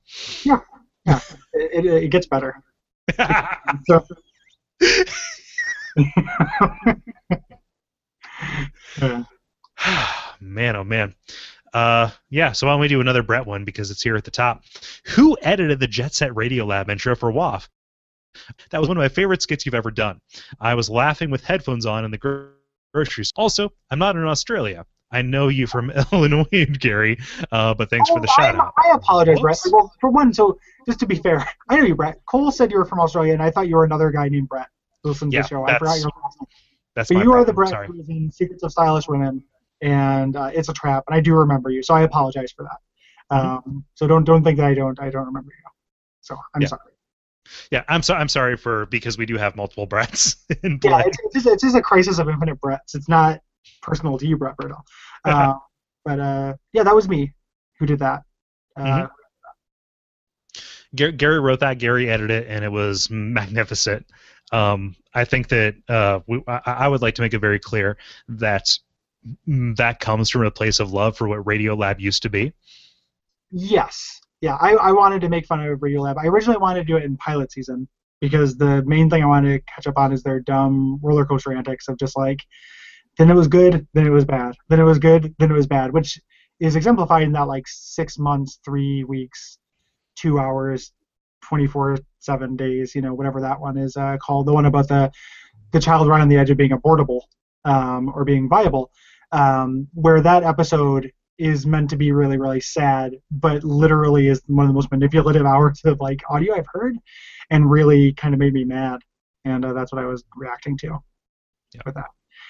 Yeah, 0.44 0.60
It, 1.06 1.86
it, 1.86 1.86
it 1.86 2.08
gets 2.10 2.28
better. 2.28 2.62
So, 3.88 4.06
yeah. 9.02 9.24
man, 10.40 10.76
oh 10.76 10.84
man. 10.84 11.16
Uh, 11.74 12.10
yeah. 12.30 12.52
So 12.52 12.68
why 12.68 12.74
don't 12.74 12.82
we 12.82 12.88
do 12.88 13.02
another 13.02 13.24
Brett 13.24 13.46
one 13.46 13.66
because 13.66 13.92
it's 13.92 14.02
here 14.02 14.16
at 14.16 14.24
the 14.24 14.32
top. 14.32 14.64
Who 15.16 15.38
edited 15.42 15.80
the 15.80 15.88
Jet 15.88 16.14
Set 16.14 16.36
Radio 16.36 16.66
Lab 16.66 16.90
intro 16.90 17.16
for 17.16 17.32
WAF? 17.32 17.68
That 18.70 18.80
was 18.80 18.88
one 18.88 18.98
of 18.98 19.02
my 19.02 19.10
favorite 19.10 19.42
skits 19.42 19.66
you've 19.66 19.76
ever 19.76 19.92
done. 19.92 20.20
I 20.60 20.76
was 20.76 20.90
laughing 20.90 21.30
with 21.30 21.44
headphones 21.44 21.86
on 21.86 22.06
in 22.06 22.12
the 22.12 22.18
gro- 22.18 22.50
grocery 22.94 23.26
store. 23.26 23.44
Also, 23.44 23.72
I'm 23.90 24.00
not 24.00 24.16
in 24.16 24.24
Australia. 24.24 24.86
I 25.14 25.22
know 25.22 25.48
you 25.48 25.68
from 25.68 25.92
Illinois, 26.12 26.66
Gary, 26.80 27.20
uh, 27.52 27.74
but 27.74 27.90
thanks 27.90 28.10
for 28.10 28.20
the 28.20 28.28
Oh, 28.28 28.34
shout 28.34 28.56
I, 28.56 28.60
out. 28.60 28.74
I 28.78 28.92
apologize, 28.96 29.40
Brett. 29.40 29.60
Well, 29.72 29.94
for 30.02 30.10
one, 30.10 30.34
so 30.34 30.60
just 30.86 31.00
to 31.00 31.06
be 31.06 31.16
fair, 31.16 31.48
I 31.70 31.78
know 31.78 31.84
you, 31.84 31.96
Brett. 31.96 32.20
Cole 32.26 32.52
said 32.52 32.72
you 32.72 32.78
were 32.78 32.86
from 32.86 33.00
Australia, 33.00 33.34
and 33.34 33.42
I 33.42 33.52
thought 33.52 33.68
you 33.68 33.76
were 33.76 33.86
another 33.86 34.12
guy 34.12 34.28
named 34.28 34.50
Brett 34.50 34.68
who 35.04 35.10
listens 35.10 35.32
to 35.32 35.38
Yeah, 35.38 35.42
the 35.44 35.48
show. 35.48 35.64
I 35.64 35.78
forgot 35.78 36.00
your 36.00 36.12
last 36.24 36.38
name. 36.42 36.48
That's 36.96 37.10
But 37.10 37.24
you 37.24 37.34
are 37.34 37.46
the 37.46 37.54
Brett 37.54 37.70
Sorry. 37.70 37.88
who 37.88 37.94
was 37.98 38.10
in 38.10 38.32
Secrets 38.32 38.64
of 38.64 38.72
Stylish 38.72 39.08
Women, 39.08 39.44
and 39.82 40.36
uh, 40.36 40.52
it's 40.54 40.70
a 40.70 40.74
trap. 40.74 41.04
And 41.08 41.16
I 41.16 41.20
do 41.22 41.34
remember 41.36 41.70
you, 41.70 41.84
so 41.84 41.94
I 41.94 42.02
apologize 42.02 42.52
for 42.52 42.64
that. 42.64 43.36
Um, 43.36 43.86
so 43.96 44.06
don't 44.06 44.24
don't 44.26 44.44
think 44.44 44.58
that 44.58 44.66
I 44.66 44.74
don't 44.74 45.00
I 45.00 45.10
don't 45.10 45.26
remember 45.26 45.52
you. 45.52 45.70
So 46.22 46.38
I'm 46.54 46.62
Yeah. 46.62 46.68
sorry. 46.68 46.82
Yeah, 47.72 47.84
I'm 47.88 48.02
so 48.04 48.14
I'm 48.14 48.30
sorry 48.30 48.58
for 48.58 48.86
because 48.88 49.18
we 49.18 49.26
do 49.26 49.38
have 49.38 49.56
multiple 49.56 49.88
Bretts 49.88 50.36
in 50.64 50.80
Yeah, 50.84 51.00
it's, 51.06 51.18
it's, 51.24 51.34
just, 51.34 51.48
it's 51.48 51.64
just 51.64 51.76
a 51.76 51.82
crisis 51.82 52.20
of 52.20 52.30
infinite 52.30 52.60
Bretts. 52.62 52.96
It's 52.96 53.10
not 53.10 53.42
personal 53.82 54.18
to 54.18 54.28
you, 54.28 54.38
Brett 54.38 54.58
Brittle. 54.58 54.84
Uh, 55.26 55.54
but 56.06 56.20
uh, 56.20 56.54
yeah, 56.74 56.84
that 56.84 56.96
was 56.96 57.08
me 57.08 57.34
who 57.80 57.86
did 57.86 58.00
that. 58.00 58.22
Uh, 58.76 58.84
Mhm. 58.84 59.10
Gary, 60.96 61.40
wrote 61.40 61.60
that. 61.62 61.80
Gary 61.80 62.10
edited 62.10 62.44
it, 62.44 62.48
and 62.48 62.64
it 62.64 62.72
was 62.72 63.10
magnificent. 63.10 64.06
Um, 64.52 64.96
I 65.16 65.26
think 65.26 65.48
that 65.48 65.76
uh, 65.90 66.20
we, 66.28 66.44
I, 66.48 66.62
I 66.66 66.88
would 66.88 67.02
like 67.02 67.16
to 67.16 67.22
make 67.22 67.34
it 67.34 67.40
very 67.40 67.58
clear 67.58 67.98
that 68.28 68.78
mm, 69.48 69.76
that 69.78 70.00
comes 70.00 70.30
from 70.30 70.46
a 70.46 70.52
place 70.52 70.80
of 70.80 70.94
love 70.94 71.18
for 71.18 71.28
what 71.28 71.44
Radiolab 71.46 72.00
used 72.00 72.22
to 72.24 72.30
be. 72.30 72.54
Yes. 73.52 74.20
Yeah, 74.42 74.58
I, 74.60 74.74
I 74.74 74.92
wanted 74.92 75.22
to 75.22 75.30
make 75.30 75.46
fun 75.46 75.66
of 75.66 75.80
Radiolab. 75.80 76.18
I 76.18 76.28
originally 76.28 76.60
wanted 76.60 76.82
to 76.82 76.86
do 76.86 76.98
it 76.98 77.04
in 77.04 77.18
pilot 77.18 77.52
season 77.52 77.88
because 78.20 78.56
the 78.58 78.84
main 78.84 79.10
thing 79.10 79.24
I 79.24 79.28
wanted 79.28 79.58
to 79.58 79.74
catch 79.74 79.88
up 79.88 79.98
on 79.98 80.12
is 80.12 80.22
their 80.22 80.42
dumb 80.42 81.00
roller 81.02 81.26
coaster 81.26 81.54
antics 81.54 81.88
of 81.88 81.98
just 81.98 82.18
like, 82.18 82.42
then 83.18 83.30
it 83.30 83.36
was 83.36 83.48
good, 83.48 83.88
then 83.94 84.08
it 84.08 84.12
was 84.12 84.26
bad, 84.26 84.56
then 84.70 84.80
it 84.80 84.84
was 84.84 85.00
good, 85.00 85.34
then 85.40 85.52
it 85.52 85.54
was 85.54 85.68
bad, 85.68 85.92
which 85.94 86.20
is 86.60 86.76
exemplified 86.76 87.24
in 87.24 87.32
that 87.34 87.48
like 87.48 87.66
six 87.68 88.18
months, 88.18 88.60
three 88.66 89.04
weeks, 89.04 89.58
two 90.16 90.40
hours, 90.40 90.92
24 91.44 91.98
seven 92.20 92.56
days, 92.56 92.96
you 92.96 93.02
know, 93.02 93.14
whatever 93.14 93.42
that 93.42 93.60
one 93.60 93.78
is 93.78 93.98
uh, 93.98 94.18
called, 94.18 94.48
the 94.48 94.54
one 94.54 94.66
about 94.66 94.88
the 94.88 95.12
the 95.72 95.80
child 95.80 96.08
right 96.08 96.22
on 96.22 96.30
the 96.30 96.38
edge 96.38 96.50
of 96.50 96.58
being 96.58 96.72
abortable 96.72 97.22
um, 97.66 98.12
or 98.16 98.24
being 98.24 98.48
viable, 98.48 98.92
um, 99.32 99.88
where 99.94 100.22
that 100.22 100.44
episode 100.44 101.12
is 101.40 101.66
meant 101.66 101.90
to 101.90 101.98
be 101.98 102.12
really 102.12 102.38
really 102.38 102.62
sad 102.62 103.14
but 103.32 103.64
literally 103.64 104.28
is 104.28 104.42
one 104.46 104.66
of 104.66 104.70
the 104.70 104.74
most 104.74 104.92
manipulative 104.92 105.46
hours 105.48 105.82
of 105.84 106.00
like 106.00 106.22
audio 106.30 106.56
i've 106.56 106.68
heard 106.72 106.96
and 107.50 107.70
really 107.70 108.14
kind 108.14 108.34
of 108.36 108.40
made 108.40 108.54
me 108.54 108.64
mad 108.64 109.00
and 109.46 109.66
uh, 109.66 109.74
that's 109.74 109.92
what 109.92 110.02
i 110.02 110.06
was 110.06 110.24
reacting 110.36 110.78
to 110.78 110.88
Yeah. 111.74 111.82
with 111.86 111.96
that 111.96 112.06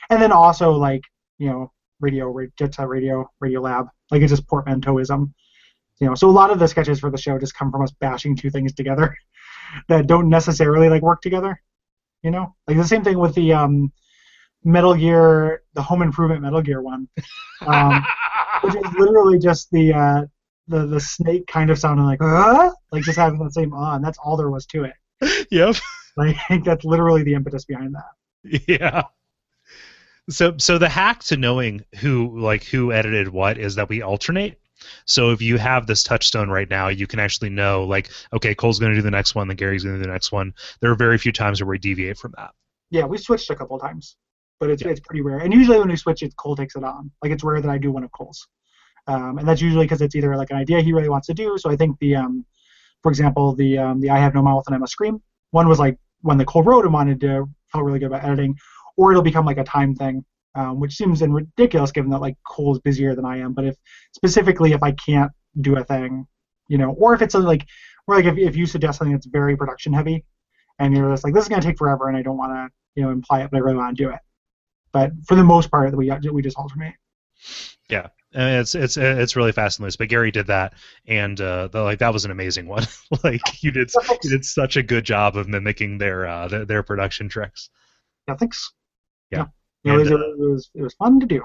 and 0.10 0.22
then 0.22 0.32
also 0.32 0.72
like 0.72 1.02
you 1.38 1.48
know 1.48 1.72
radio 2.00 2.28
ra- 2.28 2.46
jet 2.58 2.74
set 2.74 2.88
radio 2.88 3.30
radio 3.40 3.62
lab 3.62 3.88
like 4.12 4.22
it's 4.22 4.32
just 4.32 4.48
portmanteauism 4.48 5.32
you 6.00 6.08
know 6.08 6.16
so 6.16 6.30
a 6.30 6.32
lot 6.32 6.52
of 6.52 6.60
the 6.60 6.68
sketches 6.68 7.00
for 7.00 7.10
the 7.10 7.18
show 7.18 7.38
just 7.38 7.56
come 7.56 7.72
from 7.72 7.82
us 7.82 7.92
bashing 8.00 8.36
two 8.36 8.50
things 8.50 8.74
together 8.74 9.16
that 9.88 10.08
don't 10.08 10.30
necessarily 10.30 10.90
like 10.90 11.02
work 11.02 11.22
together 11.22 11.60
you 12.22 12.32
know 12.32 12.56
like 12.68 12.78
the 12.78 12.84
same 12.84 13.04
thing 13.04 13.18
with 13.18 13.34
the 13.36 13.54
um 13.54 13.92
metal 14.64 14.96
gear 14.96 15.64
the 15.74 15.82
home 15.82 16.02
improvement 16.02 16.42
metal 16.42 16.62
gear 16.62 16.82
one 16.82 17.08
um, 17.68 18.04
which 18.62 18.76
is 18.76 18.94
literally 18.98 19.40
just 19.40 19.70
the 19.72 19.94
uh, 19.94 20.22
the 20.68 20.86
the 20.86 21.00
snake 21.00 21.48
kind 21.48 21.70
of 21.70 21.78
sounding 21.78 22.06
like 22.06 22.22
uh, 22.22 22.72
like 22.92 23.04
just 23.04 23.18
having 23.18 23.40
that 23.40 23.54
same 23.54 23.74
uh, 23.74 23.96
and 23.96 24.04
that's 24.04 24.18
all 24.24 24.38
there 24.38 24.50
was 24.50 24.66
to 24.68 24.86
it. 24.86 25.48
yep. 25.52 25.76
Like 26.16 26.38
that's 26.64 26.86
literally 26.86 27.24
the 27.24 27.34
impetus 27.34 27.66
behind 27.66 27.96
that. 27.96 28.62
Yeah. 28.68 29.04
So 30.30 30.58
so 30.58 30.78
the 30.78 30.90
hack 30.90 31.22
to 31.26 31.38
knowing 31.38 31.84
who 32.00 32.40
like 32.40 32.64
who 32.64 32.92
edited 32.92 33.28
what 33.30 33.58
is 33.58 33.76
that 33.76 33.90
we 33.90 34.02
alternate. 34.02 34.60
So 35.06 35.32
if 35.32 35.42
you 35.42 35.58
have 35.58 35.88
this 35.88 36.04
touchstone 36.04 36.50
right 36.50 36.70
now, 36.70 36.88
you 36.90 37.08
can 37.08 37.20
actually 37.20 37.50
know 37.50 37.84
like 37.84 38.10
okay, 38.32 38.56
Cole's 38.56 38.80
going 38.80 38.92
to 38.92 38.98
do 38.98 39.02
the 39.02 39.12
next 39.12 39.36
one, 39.36 39.48
then 39.48 39.58
Gary's 39.58 39.84
going 39.84 39.96
to 39.96 40.00
do 40.02 40.06
the 40.08 40.12
next 40.12 40.32
one. 40.32 40.54
There 40.82 40.92
are 40.92 40.96
very 40.96 41.18
few 41.18 41.32
times 41.32 41.62
where 41.62 41.68
we 41.70 41.78
deviate 41.78 42.18
from 42.18 42.34
that. 42.38 42.52
Yeah, 42.90 43.06
we 43.06 43.18
switched 43.18 43.50
a 43.50 43.56
couple 43.56 43.78
times, 43.80 44.16
but 44.60 44.70
it's 44.70 44.82
Yeah. 44.82 44.90
it's 44.90 45.00
pretty 45.02 45.22
rare. 45.22 45.40
And 45.40 45.54
usually 45.54 45.80
when 45.80 45.90
we 45.90 45.96
switch, 45.98 46.22
it 46.24 46.36
Cole 46.38 46.56
takes 46.56 46.76
it 46.76 46.84
on. 46.84 47.12
Like 47.22 47.32
it's 47.32 47.44
rare 47.44 47.62
that 47.62 47.70
I 47.70 47.78
do 47.78 47.92
one 47.92 48.04
of 48.04 48.12
Cole's, 48.12 48.48
um, 49.08 49.38
and 49.40 49.48
that's 49.48 49.62
usually 49.62 49.86
because 49.86 50.02
it's 50.02 50.16
either 50.16 50.36
like 50.38 50.52
an 50.52 50.58
idea 50.58 50.82
he 50.82 50.94
really 50.94 51.10
wants 51.10 51.28
to 51.28 51.34
do. 51.34 51.58
So 51.58 51.70
I 51.70 51.76
think 51.76 51.98
the 52.00 52.16
um, 52.16 52.46
for 53.02 53.10
example, 53.10 53.54
the 53.56 53.78
um, 53.78 54.00
the 54.00 54.10
I 54.10 54.20
have 54.20 54.34
no 54.34 54.42
mouth 54.42 54.64
and 54.68 54.76
I 54.76 54.78
must 54.78 54.94
scream 54.94 55.22
one 55.52 55.68
was 55.68 55.80
like 55.80 55.98
when 56.22 56.38
the 56.38 56.46
Cole 56.46 56.64
wrote 56.64 56.86
and 56.86 56.94
wanted 56.94 57.20
to 57.22 57.46
felt 57.72 57.84
really 57.84 58.00
good 58.00 58.08
about 58.08 58.24
editing, 58.24 58.56
or 58.98 59.12
it'll 59.12 59.24
become 59.24 59.46
like 59.46 59.58
a 59.58 59.64
time 59.64 59.96
thing, 59.96 60.24
um, 60.56 60.80
which 60.80 60.96
seems 60.96 61.22
ridiculous 61.22 61.92
given 61.92 62.12
that 62.12 62.20
like 62.20 62.36
Cole's 62.48 62.80
busier 62.80 63.16
than 63.16 63.26
I 63.26 63.40
am. 63.40 63.54
But 63.54 63.66
if 63.66 63.76
specifically 64.14 64.74
if 64.74 64.84
I 64.84 64.92
can't 64.92 65.32
do 65.60 65.78
a 65.78 65.84
thing, 65.84 66.28
you 66.68 66.78
know, 66.78 66.92
or 66.92 67.14
if 67.14 67.22
it's 67.22 67.36
a, 67.36 67.40
like 67.40 67.66
or 68.08 68.16
like 68.16 68.26
if 68.26 68.38
if 68.38 68.56
you 68.56 68.66
suggest 68.66 69.00
something 69.00 69.14
that's 69.14 69.26
very 69.26 69.56
production 69.56 69.94
heavy, 69.94 70.26
and 70.80 70.96
you're 70.96 71.12
just 71.12 71.24
like 71.24 71.34
this 71.34 71.44
is 71.44 71.50
gonna 71.50 71.62
take 71.62 71.78
forever 71.78 72.08
and 72.08 72.18
I 72.18 72.22
don't 72.22 72.38
want 72.38 72.52
to 72.54 72.70
you 72.96 73.04
know 73.04 73.12
imply 73.12 73.42
it, 73.42 73.52
but 73.52 73.58
I 73.58 73.62
really 73.62 73.78
want 73.78 73.98
to 73.98 74.04
do 74.04 74.10
it. 74.10 74.20
But 74.92 75.12
for 75.26 75.36
the 75.36 75.44
most 75.44 75.72
part, 75.72 75.96
we 75.96 76.12
we 76.32 76.42
just 76.42 76.58
alternate. 76.58 76.94
Yeah, 77.90 78.08
it's 78.32 78.76
it's 78.76 78.98
it's 78.98 79.36
really 79.36 79.52
fast 79.52 79.80
and 79.80 79.86
loose. 79.86 79.96
But 79.96 80.10
Gary 80.10 80.32
did 80.32 80.48
that, 80.48 80.74
and 81.08 81.40
uh, 81.40 81.68
the, 81.68 81.82
like 81.82 82.00
that 82.00 82.14
was 82.14 82.26
an 82.26 82.32
amazing 82.32 82.68
one. 82.68 82.86
like 83.24 83.64
you 83.64 83.72
did 83.72 83.92
you 84.24 84.30
did 84.30 84.46
such 84.46 84.78
a 84.78 84.84
good 84.84 85.04
job 85.04 85.36
of 85.36 85.48
mimicking 85.48 85.98
their 85.98 86.28
uh, 86.28 86.48
their, 86.48 86.66
their 86.66 86.84
production 86.84 87.30
tricks. 87.30 87.70
Yeah, 88.28 88.36
thanks. 88.36 88.72
Yeah. 89.38 89.94
It 89.94 89.98
was, 89.98 90.12
And, 90.12 90.20
uh, 90.20 90.28
it 90.30 90.40
was 90.40 90.70
it 90.76 90.82
was 90.82 90.94
fun 90.94 91.20
to 91.20 91.26
do. 91.26 91.42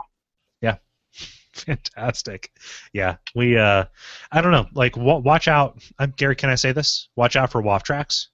Yeah. 0.61 0.77
Fantastic. 1.53 2.53
Yeah, 2.93 3.17
we. 3.35 3.59
uh 3.59 3.85
I 4.31 4.41
don't 4.41 4.53
know. 4.53 4.67
Like, 4.73 4.97
wa- 4.97 5.19
watch 5.19 5.49
out. 5.49 5.83
Um, 5.99 6.13
Gary, 6.17 6.37
can 6.37 6.51
I 6.51 6.55
say 6.55 6.73
this? 6.73 7.09
Watch 7.17 7.37
out 7.37 7.51
for 7.51 7.61
waft 7.61 7.87
tracks. 7.87 8.29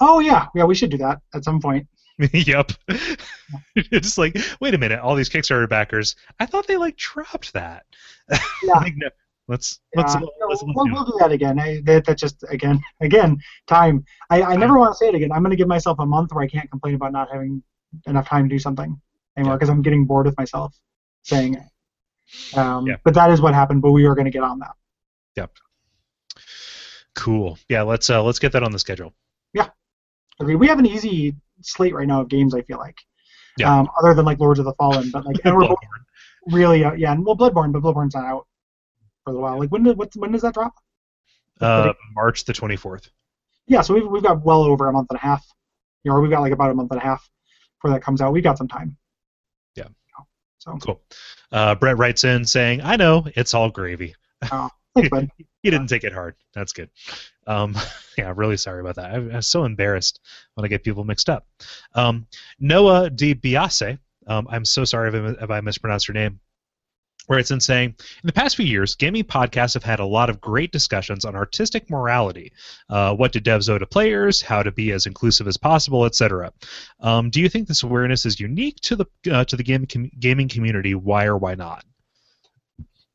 Oh 0.00 0.20
yeah, 0.20 0.46
yeah, 0.54 0.64
we 0.64 0.74
should 0.74 0.90
do 0.90 0.98
that 0.98 1.20
at 1.34 1.44
some 1.44 1.60
point. 1.60 1.86
yep. 2.32 2.72
it's 3.76 4.18
like, 4.18 4.36
wait 4.60 4.74
a 4.74 4.78
minute. 4.78 5.00
All 5.00 5.14
these 5.14 5.28
Kickstarter 5.28 5.68
backers. 5.68 6.16
I 6.40 6.46
thought 6.46 6.66
they 6.66 6.76
like 6.76 6.96
dropped 6.96 7.52
that. 7.52 7.84
Yeah. 8.62 8.74
like, 8.74 8.94
no. 8.96 9.08
Let's 9.46 9.80
let's, 9.94 10.14
Yeah, 10.14 10.20
let's, 10.20 10.62
let's, 10.62 10.64
we'll, 10.74 10.84
do 10.84 10.92
we'll 10.92 11.04
do 11.04 11.16
that 11.20 11.32
again. 11.32 11.58
I, 11.58 11.80
that, 11.84 12.04
that 12.04 12.18
just 12.18 12.44
again, 12.50 12.80
again, 13.00 13.38
time. 13.66 14.04
I, 14.28 14.42
I 14.42 14.56
never 14.56 14.78
want 14.78 14.92
to 14.92 14.96
say 14.96 15.08
it 15.08 15.14
again. 15.14 15.32
I'm 15.32 15.42
going 15.42 15.52
to 15.52 15.56
give 15.56 15.68
myself 15.68 15.98
a 16.00 16.06
month 16.06 16.32
where 16.32 16.44
I 16.44 16.48
can't 16.48 16.70
complain 16.70 16.94
about 16.96 17.12
not 17.12 17.28
having 17.32 17.62
enough 18.06 18.28
time 18.28 18.48
to 18.48 18.54
do 18.54 18.58
something 18.58 19.00
anymore 19.36 19.54
Yeah. 19.54 19.56
because 19.56 19.68
I'm 19.70 19.82
getting 19.82 20.04
bored 20.06 20.26
with 20.26 20.36
myself 20.38 20.74
saying 21.22 21.54
it. 21.54 22.58
Um, 22.58 22.86
Yeah. 22.86 22.96
But 23.04 23.14
that 23.14 23.30
is 23.30 23.40
what 23.40 23.54
happened. 23.54 23.82
But 23.82 23.92
we 23.92 24.04
are 24.06 24.14
going 24.14 24.26
to 24.26 24.30
get 24.30 24.42
on 24.42 24.58
that. 24.60 24.72
Yep. 25.36 25.52
Cool. 27.14 27.58
Yeah. 27.68 27.82
Let's 27.82 28.08
uh 28.10 28.22
let's 28.22 28.38
get 28.38 28.52
that 28.52 28.62
on 28.62 28.72
the 28.72 28.78
schedule. 28.78 29.12
Yeah. 29.52 29.68
Okay, 30.40 30.54
we 30.54 30.68
have 30.68 30.78
an 30.78 30.86
easy 30.86 31.34
slate 31.62 31.94
right 31.94 32.06
now 32.06 32.20
of 32.20 32.28
games. 32.28 32.54
I 32.54 32.62
feel 32.62 32.78
like. 32.78 32.96
Yeah. 33.56 33.76
Um, 33.76 33.88
other 33.98 34.14
than 34.14 34.24
like 34.24 34.38
Lords 34.38 34.60
of 34.60 34.66
the 34.66 34.74
Fallen, 34.74 35.10
but 35.10 35.24
like 35.26 35.36
and 35.44 35.54
we're 35.56 35.66
both 35.68 35.78
really 36.46 36.84
uh, 36.84 36.92
yeah, 36.92 37.12
and 37.12 37.24
well 37.24 37.36
Bloodborne, 37.36 37.72
but 37.72 37.82
Bloodborne's 37.82 38.14
not 38.14 38.24
out 38.24 38.46
for 39.24 39.34
a 39.34 39.38
while. 39.40 39.58
Like 39.58 39.70
when 39.70 39.82
did 39.82 39.98
what's, 39.98 40.16
when 40.16 40.30
does 40.30 40.42
that 40.42 40.54
drop? 40.54 40.74
Uh, 41.60 41.92
March 42.14 42.44
the 42.44 42.52
twenty 42.52 42.76
fourth. 42.76 43.10
Yeah, 43.66 43.80
so 43.80 43.94
we've 43.94 44.06
we've 44.06 44.22
got 44.22 44.44
well 44.44 44.62
over 44.62 44.88
a 44.88 44.92
month 44.92 45.08
and 45.10 45.18
a 45.18 45.20
half. 45.22 45.44
You 46.04 46.10
know, 46.12 46.16
or 46.18 46.20
we've 46.20 46.30
got 46.30 46.40
like 46.40 46.52
about 46.52 46.70
a 46.70 46.74
month 46.74 46.92
and 46.92 47.00
a 47.00 47.04
half 47.04 47.28
before 47.80 47.94
that 47.94 48.02
comes 48.02 48.20
out. 48.20 48.32
We've 48.32 48.42
got 48.42 48.58
some 48.58 48.68
time. 48.68 48.96
Yeah. 49.74 49.88
So 50.58 50.76
Cool. 50.78 51.00
Uh, 51.52 51.74
Brett 51.74 51.96
writes 51.96 52.24
in 52.24 52.44
saying, 52.44 52.82
"I 52.82 52.96
know 52.96 53.26
it's 53.36 53.54
all 53.54 53.70
gravy." 53.70 54.14
Oh, 54.50 54.68
thanks, 54.94 55.08
bud. 55.10 55.30
He 55.62 55.70
didn't 55.70 55.88
take 55.88 56.04
it 56.04 56.12
hard. 56.12 56.36
That's 56.54 56.72
good. 56.72 56.88
Um, 57.48 57.76
yeah, 58.18 58.32
really 58.34 58.56
sorry 58.56 58.80
about 58.80 58.94
that. 58.94 59.10
I, 59.10 59.16
I'm 59.16 59.42
so 59.42 59.64
embarrassed 59.64 60.20
when 60.54 60.64
I 60.64 60.68
get 60.68 60.84
people 60.84 61.02
mixed 61.02 61.28
up. 61.28 61.48
Um, 61.94 62.28
Noah 62.60 63.10
Di 63.10 63.34
Biase, 63.34 63.98
um, 64.28 64.46
I'm 64.48 64.64
so 64.64 64.84
sorry 64.84 65.08
if 65.08 65.14
I, 65.14 65.44
if 65.44 65.50
I 65.50 65.60
mispronounced 65.60 66.06
your 66.06 66.14
name. 66.14 66.38
Where 67.28 67.38
it's 67.38 67.50
in 67.50 67.60
saying, 67.60 67.90
in 67.90 68.26
the 68.26 68.32
past 68.32 68.56
few 68.56 68.64
years, 68.64 68.94
gaming 68.94 69.22
podcasts 69.22 69.74
have 69.74 69.84
had 69.84 70.00
a 70.00 70.04
lot 70.06 70.30
of 70.30 70.40
great 70.40 70.72
discussions 70.72 71.26
on 71.26 71.36
artistic 71.36 71.90
morality, 71.90 72.52
uh, 72.88 73.14
what 73.14 73.32
do 73.32 73.40
devs 73.40 73.68
owe 73.68 73.76
to 73.76 73.86
players, 73.86 74.40
how 74.40 74.62
to 74.62 74.72
be 74.72 74.92
as 74.92 75.04
inclusive 75.04 75.46
as 75.46 75.58
possible, 75.58 76.06
etc. 76.06 76.50
Um, 77.00 77.28
do 77.28 77.42
you 77.42 77.50
think 77.50 77.68
this 77.68 77.82
awareness 77.82 78.24
is 78.24 78.40
unique 78.40 78.76
to 78.80 78.96
the 78.96 79.06
uh, 79.30 79.44
to 79.44 79.56
the 79.56 79.62
game 79.62 79.86
com- 79.86 80.10
gaming 80.18 80.48
community? 80.48 80.94
Why 80.94 81.26
or 81.26 81.36
why 81.36 81.54
not? 81.54 81.84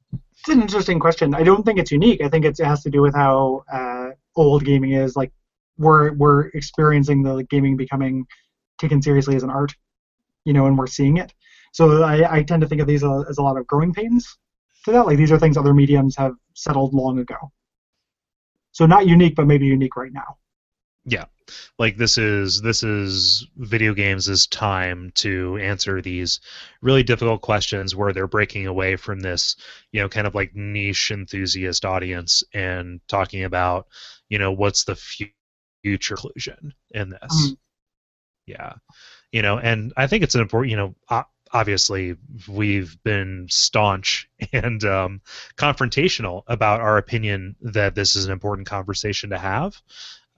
It's 0.04 0.50
an 0.50 0.62
interesting 0.62 1.00
question. 1.00 1.34
I 1.34 1.42
don't 1.42 1.64
think 1.64 1.80
it's 1.80 1.92
unique. 1.92 2.22
I 2.22 2.30
think 2.30 2.46
it 2.46 2.58
has 2.60 2.84
to 2.84 2.92
do 2.92 3.02
with 3.02 3.16
how 3.16 3.64
uh, 3.72 4.10
old 4.36 4.64
gaming 4.64 4.92
is. 4.92 5.16
Like 5.16 5.32
we're 5.80 6.14
we're 6.14 6.50
experiencing 6.50 7.24
the 7.24 7.44
gaming 7.50 7.78
becoming 7.78 8.28
taken 8.78 9.02
seriously 9.02 9.36
as 9.36 9.44
an 9.44 9.50
art, 9.50 9.74
you 10.46 10.54
know, 10.54 10.68
and 10.68 10.78
we're 10.78 10.86
seeing 10.86 11.18
it. 11.18 11.34
So 11.74 12.04
I, 12.04 12.38
I 12.38 12.44
tend 12.44 12.62
to 12.62 12.68
think 12.68 12.82
of 12.82 12.88
these 12.88 13.04
as, 13.04 13.38
a 13.38 13.42
lot 13.42 13.58
of 13.58 13.68
growing 13.68 13.94
pains 13.94 14.38
to 14.86 14.92
that. 14.92 15.08
Like 15.08 15.18
these 15.18 15.32
are 15.32 15.40
things 15.40 15.58
other 15.58 15.74
mediums 15.74 16.16
have 16.16 16.36
settled 16.54 16.94
long 16.94 17.20
ago. 17.20 17.52
So 18.72 18.86
not 18.86 19.08
unique, 19.08 19.36
but 19.36 19.48
maybe 19.48 19.66
unique 19.66 19.96
right 19.96 20.14
now. 20.14 20.38
Yeah, 21.06 21.26
like 21.80 21.98
this 21.98 22.18
is 22.18 22.62
this 22.62 22.84
is 22.84 23.46
video 23.58 23.94
games' 23.94 24.30
is 24.30 24.48
time 24.48 25.12
to 25.16 25.58
answer 25.58 26.02
these 26.02 26.40
really 26.82 27.04
difficult 27.04 27.42
questions 27.42 27.96
where 27.96 28.14
they're 28.14 28.28
breaking 28.28 28.68
away 28.68 28.96
from 28.96 29.20
this 29.20 29.58
you 29.92 30.02
know 30.02 30.08
kind 30.08 30.28
of 30.28 30.34
like 30.34 30.56
niche 30.56 31.12
enthusiast 31.12 31.84
audience 31.84 32.42
and 32.54 33.02
talking 33.10 33.44
about 33.44 33.88
you 34.30 34.40
know 34.40 34.54
what's 34.54 34.86
the 34.86 34.96
future 34.96 36.16
conclusion 36.16 36.74
in 36.92 37.10
this 37.10 37.52
Mm. 37.52 37.58
Yeah, 38.46 38.74
you 39.32 39.42
know, 39.42 39.58
and 39.58 39.94
I 39.96 40.08
think 40.08 40.24
it's 40.24 40.36
an 40.36 40.42
important. 40.42 40.72
You 40.72 40.78
know, 40.78 40.96
obviously 41.54 42.16
we've 42.50 43.02
been 43.04 43.48
staunch 43.50 44.28
and 44.54 44.84
um, 44.84 45.22
confrontational 45.56 46.44
about 46.48 46.82
our 46.82 46.98
opinion 46.98 47.56
that 47.62 47.96
this 47.96 48.16
is 48.16 48.26
an 48.26 48.32
important 48.32 48.68
conversation 48.68 49.30
to 49.30 49.38
have, 49.38 49.82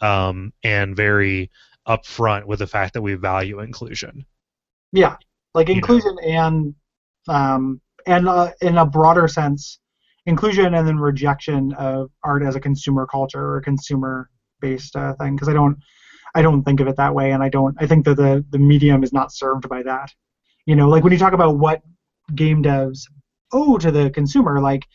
um, 0.02 0.54
and 0.64 0.96
very 0.96 1.50
upfront 1.88 2.46
with 2.46 2.60
the 2.60 2.68
fact 2.68 2.94
that 2.94 3.02
we 3.02 3.16
value 3.16 3.60
inclusion. 3.62 4.26
Yeah, 4.92 5.16
like 5.54 5.70
You 5.70 5.76
know. 5.76 5.78
inclusion 5.80 6.18
and 6.24 6.76
um, 7.28 7.82
and 8.06 8.28
uh, 8.28 8.52
in 8.62 8.78
a 8.78 8.86
broader 8.86 9.28
sense, 9.28 9.80
inclusion 10.26 10.74
and 10.76 10.88
then 10.88 10.98
rejection 10.98 11.74
of 11.74 12.12
art 12.24 12.44
as 12.44 12.56
a 12.56 12.60
consumer 12.60 13.08
culture 13.08 13.56
or 13.56 13.62
consumer 13.62 14.30
based 14.60 14.96
uh, 14.96 15.14
thing. 15.16 15.36
Because 15.36 15.50
I 15.50 15.54
don't 15.54 15.78
I 16.36 16.42
don't 16.42 16.64
think 16.64 16.80
of 16.82 16.88
it 16.88 16.98
that 16.98 17.16
way, 17.16 17.32
and 17.32 17.42
I 17.42 17.50
don't 17.50 17.76
I 17.80 17.88
think 17.88 18.06
that 18.06 18.16
the 18.16 18.46
the 18.50 18.60
medium 18.60 19.04
is 19.04 19.14
not 19.14 19.34
served 19.34 19.68
by 19.70 19.84
that. 19.84 20.12
You 20.66 20.76
know, 20.76 20.90
like 20.90 21.04
when 21.04 21.14
you 21.14 21.20
talk 21.20 21.34
about 21.34 21.58
what 21.58 21.82
game 22.34 22.64
devs 22.64 23.02
owe 23.54 23.78
to 23.78 23.92
the 23.92 24.10
consumer, 24.10 24.60
like 24.60 24.86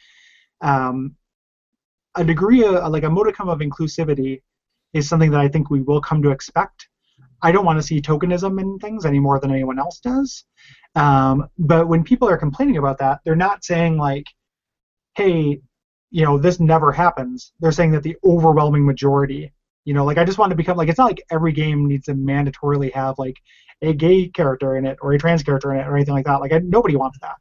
um, 0.60 1.16
a 2.16 2.24
degree 2.24 2.64
of 2.64 2.90
like 2.92 3.04
a 3.04 3.10
modicum 3.10 3.48
of 3.48 3.60
inclusivity 3.60 4.42
is 4.92 5.08
something 5.08 5.30
that 5.30 5.40
I 5.40 5.48
think 5.48 5.70
we 5.70 5.80
will 5.80 6.00
come 6.00 6.22
to 6.22 6.30
expect. 6.30 6.88
I 7.42 7.52
don't 7.52 7.64
want 7.64 7.78
to 7.78 7.82
see 7.82 8.02
tokenism 8.02 8.60
in 8.60 8.78
things 8.78 9.06
any 9.06 9.18
more 9.18 9.38
than 9.38 9.50
anyone 9.50 9.78
else 9.78 10.00
does. 10.00 10.44
Um, 10.94 11.48
but 11.58 11.88
when 11.88 12.04
people 12.04 12.28
are 12.28 12.36
complaining 12.36 12.76
about 12.76 12.98
that, 12.98 13.20
they're 13.24 13.36
not 13.36 13.64
saying 13.64 13.96
like, 13.96 14.26
"Hey, 15.14 15.60
you 16.10 16.24
know, 16.24 16.38
this 16.38 16.60
never 16.60 16.92
happens." 16.92 17.52
They're 17.60 17.72
saying 17.72 17.92
that 17.92 18.02
the 18.02 18.16
overwhelming 18.24 18.84
majority, 18.84 19.52
you 19.84 19.94
know, 19.94 20.04
like 20.04 20.18
I 20.18 20.24
just 20.24 20.38
want 20.38 20.50
to 20.50 20.56
become 20.56 20.76
like 20.76 20.88
it's 20.88 20.98
not 20.98 21.06
like 21.06 21.22
every 21.30 21.52
game 21.52 21.86
needs 21.86 22.06
to 22.06 22.14
mandatorily 22.14 22.92
have 22.92 23.18
like 23.18 23.36
a 23.82 23.92
gay 23.92 24.28
character 24.28 24.76
in 24.76 24.86
it 24.86 24.98
or 25.00 25.12
a 25.12 25.18
trans 25.18 25.42
character 25.42 25.72
in 25.72 25.80
it 25.80 25.86
or 25.86 25.96
anything 25.96 26.14
like 26.14 26.26
that. 26.26 26.40
Like 26.40 26.52
I, 26.52 26.58
nobody 26.58 26.96
wants 26.96 27.18
that. 27.20 27.36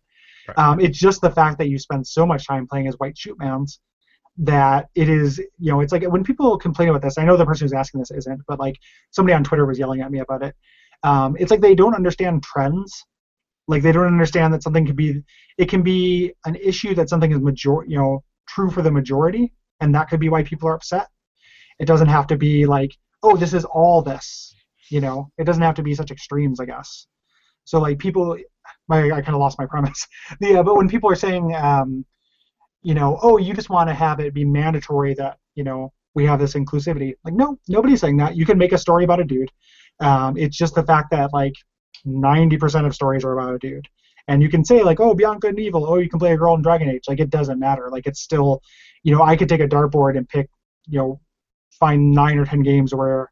Right. 0.47 0.57
Um, 0.57 0.79
it's 0.79 0.97
just 0.97 1.21
the 1.21 1.31
fact 1.31 1.57
that 1.57 1.69
you 1.69 1.77
spend 1.77 2.07
so 2.07 2.25
much 2.25 2.47
time 2.47 2.67
playing 2.67 2.87
as 2.87 2.95
white 2.95 3.15
shootmans 3.15 3.79
that 4.37 4.87
it 4.95 5.09
is, 5.09 5.37
you 5.37 5.71
know, 5.71 5.81
it's 5.81 5.91
like 5.91 6.03
when 6.03 6.23
people 6.23 6.57
complain 6.57 6.89
about 6.89 7.01
this. 7.01 7.17
I 7.17 7.25
know 7.25 7.35
the 7.35 7.45
person 7.45 7.65
who's 7.65 7.73
asking 7.73 7.99
this 7.99 8.11
isn't, 8.11 8.41
but 8.47 8.59
like 8.59 8.79
somebody 9.11 9.33
on 9.33 9.43
Twitter 9.43 9.65
was 9.65 9.77
yelling 9.77 10.01
at 10.01 10.11
me 10.11 10.19
about 10.19 10.43
it. 10.43 10.55
Um, 11.03 11.35
it's 11.39 11.51
like 11.51 11.61
they 11.61 11.75
don't 11.75 11.93
understand 11.93 12.43
trends. 12.43 13.05
Like 13.67 13.83
they 13.83 13.91
don't 13.91 14.07
understand 14.07 14.53
that 14.53 14.63
something 14.63 14.85
can 14.85 14.95
be, 14.95 15.21
it 15.57 15.69
can 15.69 15.83
be 15.83 16.33
an 16.45 16.55
issue 16.55 16.95
that 16.95 17.09
something 17.09 17.31
is 17.31 17.39
major, 17.39 17.83
you 17.85 17.97
know, 17.97 18.23
true 18.47 18.71
for 18.71 18.81
the 18.81 18.89
majority, 18.89 19.53
and 19.79 19.93
that 19.93 20.09
could 20.09 20.19
be 20.19 20.29
why 20.29 20.41
people 20.41 20.67
are 20.69 20.73
upset. 20.73 21.07
It 21.79 21.85
doesn't 21.85 22.07
have 22.07 22.27
to 22.27 22.37
be 22.37 22.65
like, 22.65 22.91
oh, 23.23 23.35
this 23.35 23.53
is 23.53 23.65
all 23.65 24.01
this. 24.01 24.53
You 24.89 25.01
know, 25.01 25.29
it 25.37 25.45
doesn't 25.45 25.61
have 25.63 25.75
to 25.75 25.83
be 25.83 25.93
such 25.93 26.11
extremes, 26.11 26.59
I 26.59 26.65
guess. 26.65 27.07
So 27.63 27.79
like 27.79 27.99
people, 27.99 28.37
my, 28.87 29.05
I 29.11 29.21
kind 29.21 29.35
of 29.35 29.39
lost 29.39 29.59
my 29.59 29.65
premise. 29.65 30.07
Yeah, 30.41 30.63
but 30.63 30.75
when 30.75 30.89
people 30.89 31.11
are 31.11 31.15
saying, 31.15 31.55
um, 31.55 32.05
you 32.81 32.93
know, 32.93 33.19
oh, 33.21 33.37
you 33.37 33.53
just 33.53 33.69
want 33.69 33.89
to 33.89 33.93
have 33.93 34.19
it 34.19 34.33
be 34.33 34.45
mandatory 34.45 35.13
that 35.15 35.37
you 35.55 35.63
know 35.63 35.91
we 36.15 36.25
have 36.25 36.39
this 36.39 36.53
inclusivity. 36.53 37.13
Like, 37.23 37.33
no, 37.33 37.57
nobody's 37.67 38.01
saying 38.01 38.17
that. 38.17 38.35
You 38.35 38.45
can 38.45 38.57
make 38.57 38.71
a 38.71 38.77
story 38.77 39.03
about 39.03 39.19
a 39.19 39.23
dude. 39.23 39.51
Um, 39.99 40.37
it's 40.37 40.57
just 40.57 40.75
the 40.75 40.83
fact 40.83 41.11
that 41.11 41.33
like 41.33 41.53
90% 42.05 42.85
of 42.85 42.95
stories 42.95 43.23
are 43.23 43.37
about 43.37 43.55
a 43.55 43.59
dude. 43.59 43.87
And 44.27 44.41
you 44.41 44.49
can 44.49 44.63
say 44.63 44.83
like, 44.83 44.99
oh, 44.99 45.13
Good 45.13 45.43
and 45.43 45.59
Evil. 45.59 45.85
Oh, 45.85 45.97
you 45.97 46.09
can 46.09 46.19
play 46.19 46.33
a 46.33 46.37
girl 46.37 46.55
in 46.55 46.61
Dragon 46.61 46.89
Age. 46.89 47.03
Like, 47.07 47.19
it 47.19 47.29
doesn't 47.29 47.59
matter. 47.59 47.89
Like, 47.91 48.05
it's 48.05 48.21
still, 48.21 48.61
you 49.03 49.13
know, 49.13 49.23
I 49.23 49.35
could 49.35 49.49
take 49.49 49.61
a 49.61 49.67
dartboard 49.67 50.17
and 50.17 50.29
pick, 50.29 50.49
you 50.87 50.99
know, 50.99 51.19
find 51.79 52.11
nine 52.11 52.37
or 52.37 52.45
ten 52.45 52.61
games 52.61 52.93
where, 52.93 53.29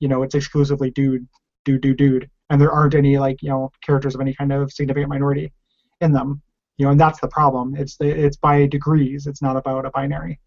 you 0.00 0.08
know, 0.08 0.22
it's 0.22 0.34
exclusively 0.34 0.90
dude, 0.90 1.26
dude, 1.64 1.80
dude, 1.80 1.96
dude, 1.96 2.30
and 2.50 2.60
there 2.60 2.72
aren't 2.72 2.94
any 2.94 3.18
like, 3.18 3.42
you 3.42 3.48
know, 3.48 3.70
characters 3.84 4.14
of 4.14 4.20
any 4.20 4.34
kind 4.34 4.52
of 4.52 4.72
significant 4.72 5.08
minority 5.08 5.52
in 6.00 6.12
them. 6.12 6.42
You 6.76 6.86
know, 6.86 6.90
and 6.90 7.00
that's 7.00 7.20
the 7.20 7.28
problem. 7.28 7.76
It's 7.76 7.96
the, 7.96 8.08
it's 8.08 8.36
by 8.36 8.66
degrees. 8.66 9.26
It's 9.26 9.40
not 9.40 9.56
about 9.56 9.86
a 9.86 9.90
binary. 9.90 10.40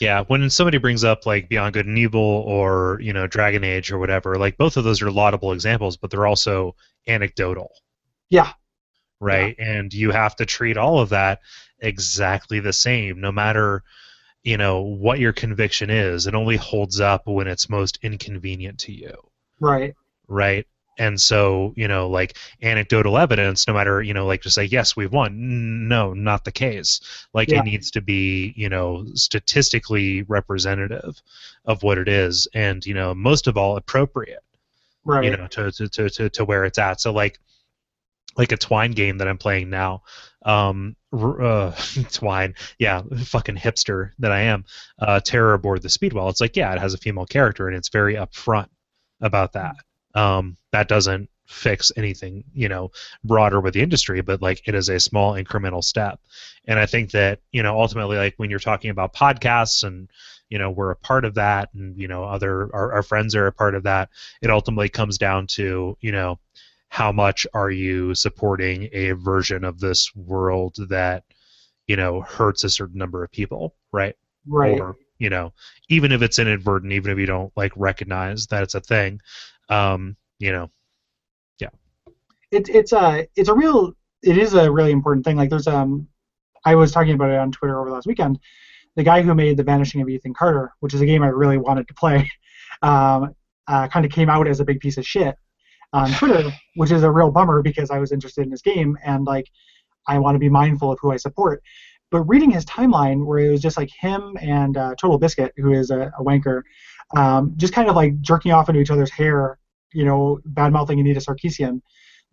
Yeah, 0.00 0.24
when 0.26 0.48
somebody 0.50 0.78
brings 0.78 1.04
up 1.04 1.26
like 1.26 1.48
Beyond 1.48 1.74
Good 1.74 1.86
and 1.86 1.98
Evil 1.98 2.20
or 2.20 2.98
you 3.00 3.12
know 3.12 3.26
Dragon 3.26 3.62
Age 3.62 3.92
or 3.92 3.98
whatever, 3.98 4.36
like 4.36 4.56
both 4.56 4.76
of 4.76 4.84
those 4.84 5.02
are 5.02 5.10
laudable 5.10 5.52
examples, 5.52 5.96
but 5.96 6.10
they're 6.10 6.26
also 6.26 6.74
anecdotal. 7.06 7.70
Yeah. 8.30 8.52
Right, 9.20 9.54
and 9.58 9.92
you 9.94 10.10
have 10.10 10.36
to 10.36 10.46
treat 10.46 10.76
all 10.76 10.98
of 10.98 11.10
that 11.10 11.40
exactly 11.78 12.60
the 12.60 12.72
same, 12.72 13.20
no 13.20 13.30
matter 13.30 13.82
you 14.44 14.56
know 14.56 14.80
what 14.80 15.18
your 15.18 15.32
conviction 15.32 15.90
is. 15.90 16.26
It 16.26 16.34
only 16.34 16.56
holds 16.56 17.00
up 17.00 17.26
when 17.26 17.48
it's 17.48 17.68
most 17.68 17.98
inconvenient 18.02 18.78
to 18.80 18.92
you. 18.92 19.14
Right. 19.58 19.94
right? 20.28 20.66
And 20.96 21.20
so, 21.20 21.72
you 21.76 21.88
know, 21.88 22.08
like 22.08 22.36
anecdotal 22.62 23.18
evidence, 23.18 23.66
no 23.66 23.74
matter, 23.74 24.00
you 24.00 24.14
know, 24.14 24.26
like 24.26 24.42
to 24.42 24.50
say, 24.50 24.64
yes, 24.64 24.94
we've 24.94 25.10
won. 25.12 25.88
No, 25.88 26.12
not 26.12 26.44
the 26.44 26.52
case. 26.52 27.00
Like 27.32 27.48
Yeah. 27.48 27.60
it 27.60 27.64
needs 27.64 27.90
to 27.92 28.00
be, 28.00 28.52
you 28.56 28.68
know, 28.68 29.04
statistically 29.14 30.22
representative 30.22 31.20
of 31.64 31.82
what 31.82 31.98
it 31.98 32.08
is 32.08 32.46
and, 32.54 32.84
you 32.86 32.94
know, 32.94 33.12
most 33.12 33.48
of 33.48 33.56
all, 33.56 33.76
appropriate, 33.76 34.44
Right. 35.04 35.24
you 35.24 35.36
know, 35.36 35.48
to, 35.48 35.72
to, 35.72 35.88
to, 35.88 36.10
to, 36.10 36.30
to 36.30 36.44
where 36.44 36.64
it's 36.64 36.78
at. 36.78 37.00
So, 37.00 37.12
like, 37.12 37.40
like 38.36 38.52
a 38.52 38.56
Twine 38.56 38.92
game 38.92 39.18
that 39.18 39.28
I'm 39.28 39.38
playing 39.38 39.70
now. 39.70 40.02
Um, 40.44 40.96
uh, 41.12 41.72
Twine, 42.12 42.54
yeah, 42.78 43.02
fucking 43.24 43.56
hipster 43.56 44.10
that 44.18 44.32
I 44.32 44.42
am. 44.42 44.64
Uh, 44.98 45.20
Terror 45.20 45.54
aboard 45.54 45.82
the 45.82 45.88
Speedwell. 45.88 46.28
It's 46.28 46.40
like, 46.40 46.56
yeah, 46.56 46.72
it 46.72 46.80
has 46.80 46.94
a 46.94 46.98
female 46.98 47.26
character 47.26 47.68
and 47.68 47.76
it's 47.76 47.88
very 47.88 48.14
upfront 48.14 48.68
about 49.20 49.52
that. 49.52 49.76
Um, 50.14 50.56
that 50.72 50.88
doesn't 50.88 51.28
fix 51.46 51.92
anything, 51.96 52.44
you 52.52 52.68
know, 52.68 52.90
broader 53.22 53.60
with 53.60 53.74
the 53.74 53.82
industry, 53.82 54.20
but 54.20 54.42
like 54.42 54.62
it 54.66 54.74
is 54.74 54.88
a 54.88 55.00
small 55.00 55.34
incremental 55.34 55.82
step. 55.82 56.20
And 56.66 56.78
I 56.78 56.86
think 56.86 57.10
that 57.12 57.40
you 57.52 57.62
know, 57.62 57.78
ultimately, 57.80 58.16
like 58.16 58.34
when 58.36 58.50
you're 58.50 58.58
talking 58.58 58.90
about 58.90 59.14
podcasts 59.14 59.84
and 59.84 60.08
you 60.48 60.58
know 60.58 60.70
we're 60.70 60.90
a 60.90 60.96
part 60.96 61.24
of 61.24 61.34
that, 61.34 61.70
and 61.74 61.98
you 61.98 62.08
know 62.08 62.24
other 62.24 62.70
our, 62.74 62.92
our 62.94 63.02
friends 63.02 63.34
are 63.34 63.46
a 63.46 63.52
part 63.52 63.74
of 63.74 63.82
that. 63.84 64.10
It 64.42 64.50
ultimately 64.50 64.88
comes 64.88 65.18
down 65.18 65.46
to 65.48 65.96
you 66.00 66.12
know 66.12 66.38
how 66.94 67.10
much 67.10 67.44
are 67.54 67.72
you 67.72 68.14
supporting 68.14 68.88
a 68.92 69.10
version 69.10 69.64
of 69.64 69.80
this 69.80 70.14
world 70.14 70.76
that 70.88 71.24
you 71.88 71.96
know 71.96 72.20
hurts 72.20 72.62
a 72.62 72.70
certain 72.70 72.96
number 72.96 73.24
of 73.24 73.32
people, 73.32 73.74
right? 73.90 74.14
right. 74.46 74.78
Or 74.78 74.94
you 75.18 75.28
know, 75.28 75.52
even 75.88 76.12
if 76.12 76.22
it's 76.22 76.38
inadvertent, 76.38 76.92
even 76.92 77.10
if 77.10 77.18
you 77.18 77.26
don't 77.26 77.52
like 77.56 77.72
recognize 77.74 78.46
that 78.46 78.62
it's 78.62 78.76
a 78.76 78.80
thing, 78.80 79.20
um, 79.70 80.16
you 80.38 80.52
know, 80.52 80.70
yeah. 81.58 81.70
it's 82.52 82.70
it's 82.70 82.92
a 82.92 83.26
it's 83.34 83.48
a 83.48 83.54
real 83.54 83.92
it 84.22 84.38
is 84.38 84.54
a 84.54 84.70
really 84.70 84.92
important 84.92 85.24
thing. 85.24 85.36
Like 85.36 85.50
there's 85.50 85.66
um 85.66 86.06
I 86.64 86.76
was 86.76 86.92
talking 86.92 87.14
about 87.14 87.30
it 87.30 87.40
on 87.40 87.50
Twitter 87.50 87.76
over 87.80 87.88
the 87.88 87.94
last 87.96 88.06
weekend. 88.06 88.38
The 88.94 89.02
guy 89.02 89.20
who 89.20 89.34
made 89.34 89.56
The 89.56 89.64
Vanishing 89.64 90.00
of 90.00 90.08
Ethan 90.08 90.34
Carter, 90.34 90.72
which 90.78 90.94
is 90.94 91.00
a 91.00 91.06
game 91.06 91.24
I 91.24 91.26
really 91.26 91.58
wanted 91.58 91.88
to 91.88 91.94
play, 91.94 92.30
um, 92.82 93.34
uh, 93.66 93.88
kind 93.88 94.06
of 94.06 94.12
came 94.12 94.30
out 94.30 94.46
as 94.46 94.60
a 94.60 94.64
big 94.64 94.78
piece 94.78 94.96
of 94.96 95.04
shit 95.04 95.34
on 95.94 96.10
Twitter, 96.12 96.50
which 96.74 96.90
is 96.90 97.02
a 97.02 97.10
real 97.10 97.30
bummer 97.30 97.62
because 97.62 97.90
I 97.90 97.98
was 97.98 98.12
interested 98.12 98.44
in 98.44 98.50
his 98.50 98.62
game 98.62 98.98
and 99.04 99.24
like 99.24 99.46
I 100.06 100.18
want 100.18 100.34
to 100.34 100.38
be 100.38 100.50
mindful 100.50 100.92
of 100.92 100.98
who 101.00 101.12
I 101.12 101.16
support. 101.16 101.62
But 102.10 102.22
reading 102.24 102.50
his 102.50 102.66
timeline, 102.66 103.24
where 103.24 103.38
it 103.38 103.50
was 103.50 103.62
just 103.62 103.78
like 103.78 103.90
him 103.98 104.36
and 104.40 104.76
uh, 104.76 104.94
Total 105.00 105.18
Biscuit, 105.18 105.52
who 105.56 105.72
is 105.72 105.90
a, 105.90 106.12
a 106.18 106.22
wanker, 106.22 106.62
um, 107.16 107.54
just 107.56 107.72
kind 107.72 107.88
of 107.88 107.96
like 107.96 108.20
jerking 108.20 108.52
off 108.52 108.68
into 108.68 108.80
each 108.80 108.90
other's 108.90 109.10
hair, 109.10 109.58
you 109.92 110.04
know, 110.04 110.38
bad 110.44 110.72
mouthing 110.72 111.00
Anita 111.00 111.20
Sarkeesian 111.20 111.80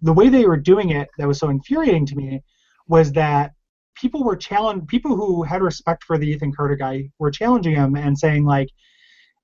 the 0.02 0.14
way 0.14 0.30
they 0.30 0.46
were 0.46 0.58
doing 0.58 0.90
it 0.90 1.10
that 1.18 1.28
was 1.28 1.40
so 1.40 1.50
infuriating 1.50 2.06
to 2.08 2.16
me 2.16 2.42
was 2.88 3.12
that 3.14 3.54
people 3.96 4.24
were 4.24 4.36
challenged 4.36 4.88
people 4.88 5.16
who 5.16 5.44
had 5.44 5.62
respect 5.62 6.04
for 6.04 6.18
the 6.18 6.28
Ethan 6.28 6.54
Carter 6.54 6.76
guy 6.76 7.10
were 7.20 7.32
challenging 7.32 7.76
him 7.76 7.96
and 7.96 8.18
saying 8.18 8.46
like 8.46 8.70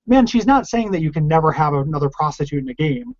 man 0.06 0.26
she's 0.26 0.46
not 0.46 0.66
saying 0.66 0.90
that 0.90 1.00
you 1.00 1.12
can 1.12 1.28
never 1.28 1.52
have 1.52 1.74
another 1.74 2.10
prostitute 2.10 2.62
in 2.62 2.68
a 2.68 2.74
game 2.74 3.14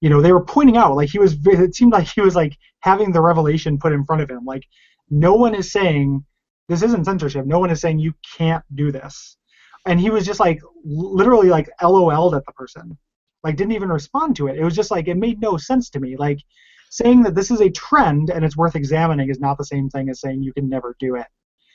you 0.00 0.08
know 0.08 0.20
they 0.20 0.32
were 0.32 0.44
pointing 0.44 0.76
out 0.76 0.96
like 0.96 1.10
he 1.10 1.18
was 1.18 1.36
it 1.46 1.74
seemed 1.74 1.92
like 1.92 2.08
he 2.08 2.20
was 2.20 2.36
like 2.36 2.56
having 2.80 3.12
the 3.12 3.20
revelation 3.20 3.78
put 3.78 3.92
in 3.92 4.04
front 4.04 4.22
of 4.22 4.30
him 4.30 4.44
like 4.44 4.64
no 5.10 5.34
one 5.34 5.54
is 5.54 5.72
saying 5.72 6.24
this 6.68 6.82
isn't 6.82 7.04
censorship 7.04 7.46
no 7.46 7.58
one 7.58 7.70
is 7.70 7.80
saying 7.80 7.98
you 7.98 8.14
can't 8.36 8.64
do 8.74 8.92
this 8.92 9.36
and 9.86 10.00
he 10.00 10.10
was 10.10 10.26
just 10.26 10.40
like 10.40 10.60
literally 10.84 11.48
like 11.48 11.68
LOL'd 11.82 12.34
at 12.34 12.44
the 12.46 12.52
person 12.52 12.96
like 13.42 13.56
didn't 13.56 13.72
even 13.72 13.88
respond 13.88 14.36
to 14.36 14.48
it. 14.48 14.58
It 14.58 14.64
was 14.64 14.76
just 14.76 14.90
like 14.90 15.08
it 15.08 15.16
made 15.16 15.40
no 15.40 15.56
sense 15.56 15.90
to 15.90 16.00
me. 16.00 16.16
Like 16.16 16.40
saying 16.90 17.22
that 17.22 17.34
this 17.34 17.50
is 17.50 17.60
a 17.60 17.70
trend 17.70 18.30
and 18.30 18.44
it's 18.44 18.56
worth 18.56 18.76
examining 18.76 19.30
is 19.30 19.40
not 19.40 19.58
the 19.58 19.64
same 19.64 19.88
thing 19.88 20.08
as 20.10 20.20
saying 20.20 20.42
you 20.42 20.52
can 20.52 20.68
never 20.68 20.96
do 20.98 21.16
it. 21.16 21.26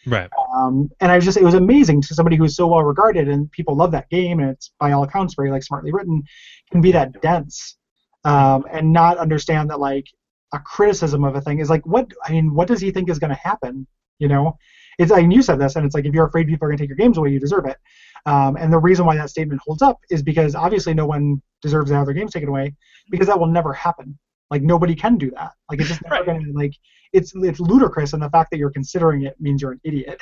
right. 0.05 0.29
Um, 0.55 0.89
and 0.99 1.11
I 1.11 1.15
was 1.15 1.25
just 1.25 1.37
it 1.37 1.43
was 1.43 1.55
amazing 1.55 2.01
to 2.03 2.13
somebody 2.13 2.35
who's 2.35 2.55
so 2.55 2.67
well 2.67 2.83
regarded 2.83 3.27
and 3.27 3.51
people 3.51 3.75
love 3.75 3.91
that 3.91 4.09
game 4.09 4.39
and 4.39 4.51
it's 4.51 4.71
by 4.79 4.91
all 4.91 5.03
accounts 5.03 5.33
very 5.35 5.51
like 5.51 5.63
smartly 5.63 5.91
written 5.91 6.23
can 6.71 6.81
be 6.81 6.91
that 6.91 7.21
dense 7.21 7.77
um, 8.25 8.65
and 8.71 8.91
not 8.91 9.17
understand 9.17 9.69
that 9.69 9.79
like 9.79 10.07
a 10.53 10.59
criticism 10.59 11.23
of 11.23 11.35
a 11.35 11.41
thing 11.41 11.59
is 11.59 11.69
like 11.69 11.85
what 11.85 12.11
I 12.25 12.31
mean 12.33 12.53
what 12.53 12.67
does 12.67 12.81
he 12.81 12.91
think 12.91 13.09
is 13.09 13.19
going 13.19 13.29
to 13.31 13.39
happen 13.41 13.87
you 14.19 14.27
know 14.27 14.57
it's 14.97 15.11
like 15.11 15.29
you 15.29 15.41
said 15.41 15.59
this, 15.59 15.75
and 15.75 15.85
it's 15.85 15.95
like 15.95 16.05
if 16.05 16.13
you're 16.13 16.25
afraid 16.25 16.47
people 16.47 16.65
are 16.65 16.69
going 16.69 16.77
to 16.77 16.83
take 16.83 16.89
your 16.89 16.97
games 16.97 17.17
away, 17.17 17.29
you 17.29 17.39
deserve 17.39 17.65
it. 17.65 17.77
Um, 18.25 18.55
and 18.57 18.71
the 18.71 18.79
reason 18.79 19.05
why 19.05 19.15
that 19.17 19.29
statement 19.29 19.61
holds 19.65 19.81
up 19.81 19.99
is 20.09 20.23
because 20.23 20.55
obviously 20.55 20.93
no 20.93 21.05
one 21.05 21.41
deserves 21.61 21.91
to 21.91 21.95
have 21.95 22.05
their 22.05 22.15
games 22.15 22.31
taken 22.31 22.49
away 22.49 22.73
because 23.09 23.27
that 23.27 23.39
will 23.39 23.47
never 23.47 23.73
happen. 23.73 24.17
Like 24.49 24.61
nobody 24.61 24.95
can 24.95 25.17
do 25.17 25.31
that. 25.31 25.51
Like 25.69 25.79
it's 25.79 25.89
just 25.89 26.01
never 26.03 26.15
Right. 26.15 26.25
going 26.25 26.45
to 26.45 26.51
like 26.53 26.73
it's 27.13 27.33
it's 27.35 27.59
ludicrous, 27.59 28.13
and 28.13 28.21
the 28.21 28.29
fact 28.29 28.51
that 28.51 28.57
you're 28.57 28.71
considering 28.71 29.23
it 29.23 29.35
means 29.39 29.61
you're 29.61 29.73
an 29.73 29.81
idiot. 29.83 30.21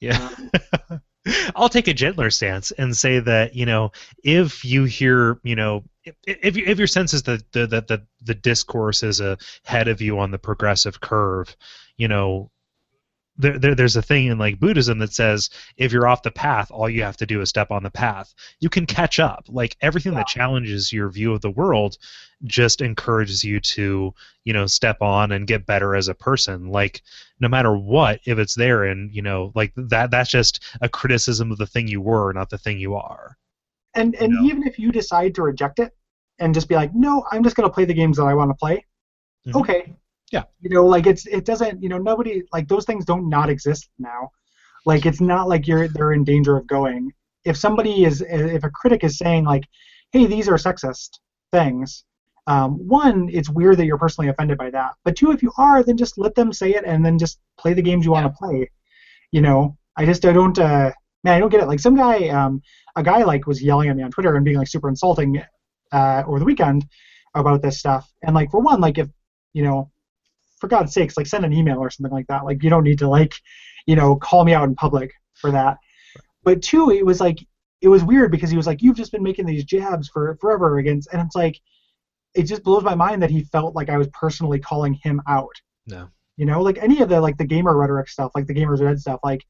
Yeah. 0.00 0.28
I'll 1.54 1.68
take 1.68 1.88
a 1.88 1.94
gentler 1.94 2.30
stance 2.30 2.70
and 2.72 2.96
say 2.96 3.20
that 3.20 3.54
you 3.54 3.66
know 3.66 3.92
if 4.24 4.64
you 4.64 4.84
hear 4.84 5.38
you 5.42 5.56
know 5.56 5.84
if 6.04 6.16
if, 6.26 6.56
if 6.56 6.78
your 6.78 6.86
sense 6.86 7.14
is 7.14 7.22
that 7.24 7.50
the, 7.52 7.66
the 7.66 8.06
the 8.22 8.34
discourse 8.34 9.02
is 9.02 9.20
ahead 9.20 9.88
of 9.88 10.00
you 10.00 10.18
on 10.18 10.30
the 10.30 10.38
progressive 10.38 11.00
curve, 11.00 11.54
you 11.96 12.08
know. 12.08 12.50
There, 13.38 13.58
there, 13.58 13.74
there's 13.74 13.96
a 13.96 14.02
thing 14.02 14.26
in 14.26 14.36
like 14.38 14.60
Buddhism 14.60 14.98
that 14.98 15.14
says 15.14 15.48
if 15.76 15.90
you're 15.90 16.06
off 16.06 16.22
the 16.22 16.30
path, 16.30 16.70
all 16.70 16.88
you 16.88 17.02
have 17.02 17.16
to 17.16 17.26
do 17.26 17.40
is 17.40 17.48
step 17.48 17.70
on 17.70 17.82
the 17.82 17.90
path. 17.90 18.34
You 18.60 18.68
can 18.68 18.84
catch 18.84 19.18
up. 19.18 19.46
Like 19.48 19.76
everything 19.80 20.14
that 20.14 20.26
challenges 20.26 20.92
your 20.92 21.08
view 21.08 21.32
of 21.32 21.40
the 21.40 21.50
world 21.50 21.96
just 22.44 22.82
encourages 22.82 23.42
you 23.42 23.58
to, 23.60 24.12
you 24.44 24.52
know, 24.52 24.66
step 24.66 25.00
on 25.00 25.32
and 25.32 25.46
get 25.46 25.64
better 25.64 25.96
as 25.96 26.08
a 26.08 26.14
person. 26.14 26.68
Like 26.68 27.02
no 27.40 27.48
matter 27.48 27.74
what, 27.76 28.20
if 28.26 28.38
it's 28.38 28.54
there 28.54 28.84
and 28.84 29.14
you 29.14 29.22
know, 29.22 29.50
like 29.54 29.72
that 29.76 30.10
that's 30.10 30.30
just 30.30 30.62
a 30.82 30.88
criticism 30.88 31.50
of 31.50 31.58
the 31.58 31.66
thing 31.66 31.88
you 31.88 32.00
were, 32.02 32.32
not 32.34 32.50
the 32.50 32.58
thing 32.58 32.78
you 32.78 32.96
are. 32.96 33.38
And 33.94 34.14
and 34.16 34.32
No. 34.34 34.44
even 34.44 34.66
if 34.66 34.78
you 34.78 34.92
decide 34.92 35.34
to 35.36 35.42
reject 35.42 35.78
it 35.78 35.94
and 36.38 36.54
just 36.54 36.68
be 36.68 36.74
like, 36.74 36.94
no, 36.94 37.24
I'm 37.30 37.42
just 37.42 37.56
going 37.56 37.68
to 37.68 37.72
play 37.72 37.86
the 37.86 37.94
games 37.94 38.18
that 38.18 38.24
I 38.24 38.34
want 38.34 38.50
to 38.50 38.54
play. 38.54 38.84
Mhm. 39.46 39.60
Okay. 39.60 39.92
Yeah. 40.32 40.44
You 40.60 40.70
know, 40.70 40.86
like 40.86 41.06
it's 41.06 41.26
it 41.26 41.44
doesn't 41.44 41.82
you 41.82 41.88
know 41.88 41.98
nobody 41.98 42.42
like 42.52 42.66
those 42.66 42.84
things 42.86 43.04
don't 43.04 43.28
not 43.28 43.50
exist 43.50 43.90
now. 43.98 44.30
Like 44.86 45.06
it's 45.06 45.20
not 45.20 45.48
like 45.48 45.68
you're 45.68 45.88
they're 45.88 46.12
in 46.12 46.24
danger 46.24 46.56
of 46.56 46.66
going. 46.66 47.12
If 47.44 47.56
somebody 47.56 48.04
is 48.04 48.22
if 48.22 48.64
a 48.64 48.70
critic 48.70 49.04
is 49.04 49.18
saying 49.18 49.44
like, 49.44 49.64
hey, 50.12 50.26
these 50.26 50.48
are 50.48 50.54
sexist 50.54 51.18
things. 51.52 52.04
Um, 52.48 52.72
one, 52.88 53.28
it's 53.32 53.48
weird 53.50 53.76
that 53.78 53.86
you're 53.86 53.98
personally 53.98 54.28
offended 54.30 54.58
by 54.58 54.70
that. 54.70 54.94
But 55.04 55.16
two, 55.16 55.30
if 55.30 55.42
you 55.42 55.52
are, 55.58 55.84
then 55.84 55.96
just 55.96 56.18
let 56.18 56.34
them 56.34 56.52
say 56.52 56.70
it 56.70 56.84
and 56.84 57.04
then 57.04 57.18
just 57.18 57.38
play 57.58 57.72
the 57.74 57.82
games 57.82 58.04
you 58.04 58.10
want 58.12 58.26
to 58.26 58.36
play. 58.36 58.68
You 59.32 59.42
know, 59.42 59.76
I 59.96 60.06
just 60.06 60.24
I 60.24 60.32
don't 60.32 60.58
uh, 60.58 60.92
man 61.24 61.34
I 61.34 61.38
don't 61.40 61.50
get 61.50 61.62
it. 61.62 61.68
Like 61.68 61.80
some 61.80 61.94
guy 61.94 62.28
um, 62.30 62.62
a 62.96 63.02
guy 63.02 63.22
like 63.24 63.46
was 63.46 63.62
yelling 63.62 63.90
at 63.90 63.96
me 63.96 64.02
on 64.02 64.10
Twitter 64.10 64.34
and 64.34 64.44
being 64.44 64.56
like 64.56 64.68
super 64.68 64.88
insulting 64.88 65.42
uh, 65.92 66.22
over 66.26 66.38
the 66.38 66.46
weekend 66.46 66.86
about 67.34 67.62
this 67.62 67.78
stuff. 67.78 68.10
And 68.22 68.34
like 68.34 68.50
for 68.50 68.60
one, 68.60 68.80
like 68.80 68.98
if 68.98 69.08
you 69.52 69.62
know, 69.62 69.90
for 70.62 70.68
God's 70.68 70.94
sakes, 70.94 71.16
like 71.16 71.26
send 71.26 71.44
an 71.44 71.52
email 71.52 71.78
or 71.78 71.90
something 71.90 72.12
like 72.12 72.28
that. 72.28 72.44
Like 72.44 72.62
you 72.62 72.70
don't 72.70 72.84
need 72.84 73.00
to 73.00 73.08
like, 73.08 73.34
you 73.84 73.96
know, 73.96 74.14
call 74.14 74.44
me 74.44 74.54
out 74.54 74.68
in 74.68 74.76
public 74.76 75.12
for 75.34 75.50
that. 75.50 75.76
But 76.44 76.62
two, 76.62 76.90
it 76.90 77.04
was 77.04 77.18
like 77.18 77.44
it 77.80 77.88
was 77.88 78.04
weird 78.04 78.30
because 78.30 78.48
he 78.48 78.56
was 78.56 78.68
like, 78.68 78.80
you've 78.80 78.96
just 78.96 79.10
been 79.10 79.24
making 79.24 79.44
these 79.44 79.64
jabs 79.64 80.08
for 80.08 80.38
forever 80.40 80.78
against, 80.78 81.08
and 81.12 81.20
it's 81.20 81.34
like, 81.34 81.58
it 82.34 82.44
just 82.44 82.62
blows 82.62 82.84
my 82.84 82.94
mind 82.94 83.20
that 83.24 83.30
he 83.30 83.42
felt 83.42 83.74
like 83.74 83.90
I 83.90 83.98
was 83.98 84.06
personally 84.12 84.60
calling 84.60 84.94
him 85.02 85.20
out. 85.28 85.54
No. 85.88 86.08
You 86.36 86.46
know, 86.46 86.62
like 86.62 86.78
any 86.78 87.00
of 87.00 87.08
the 87.08 87.20
like 87.20 87.38
the 87.38 87.44
gamer 87.44 87.76
rhetoric 87.76 88.08
stuff, 88.08 88.30
like 88.36 88.46
the 88.46 88.54
gamers 88.54 88.80
red 88.80 89.00
stuff, 89.00 89.18
like 89.24 89.44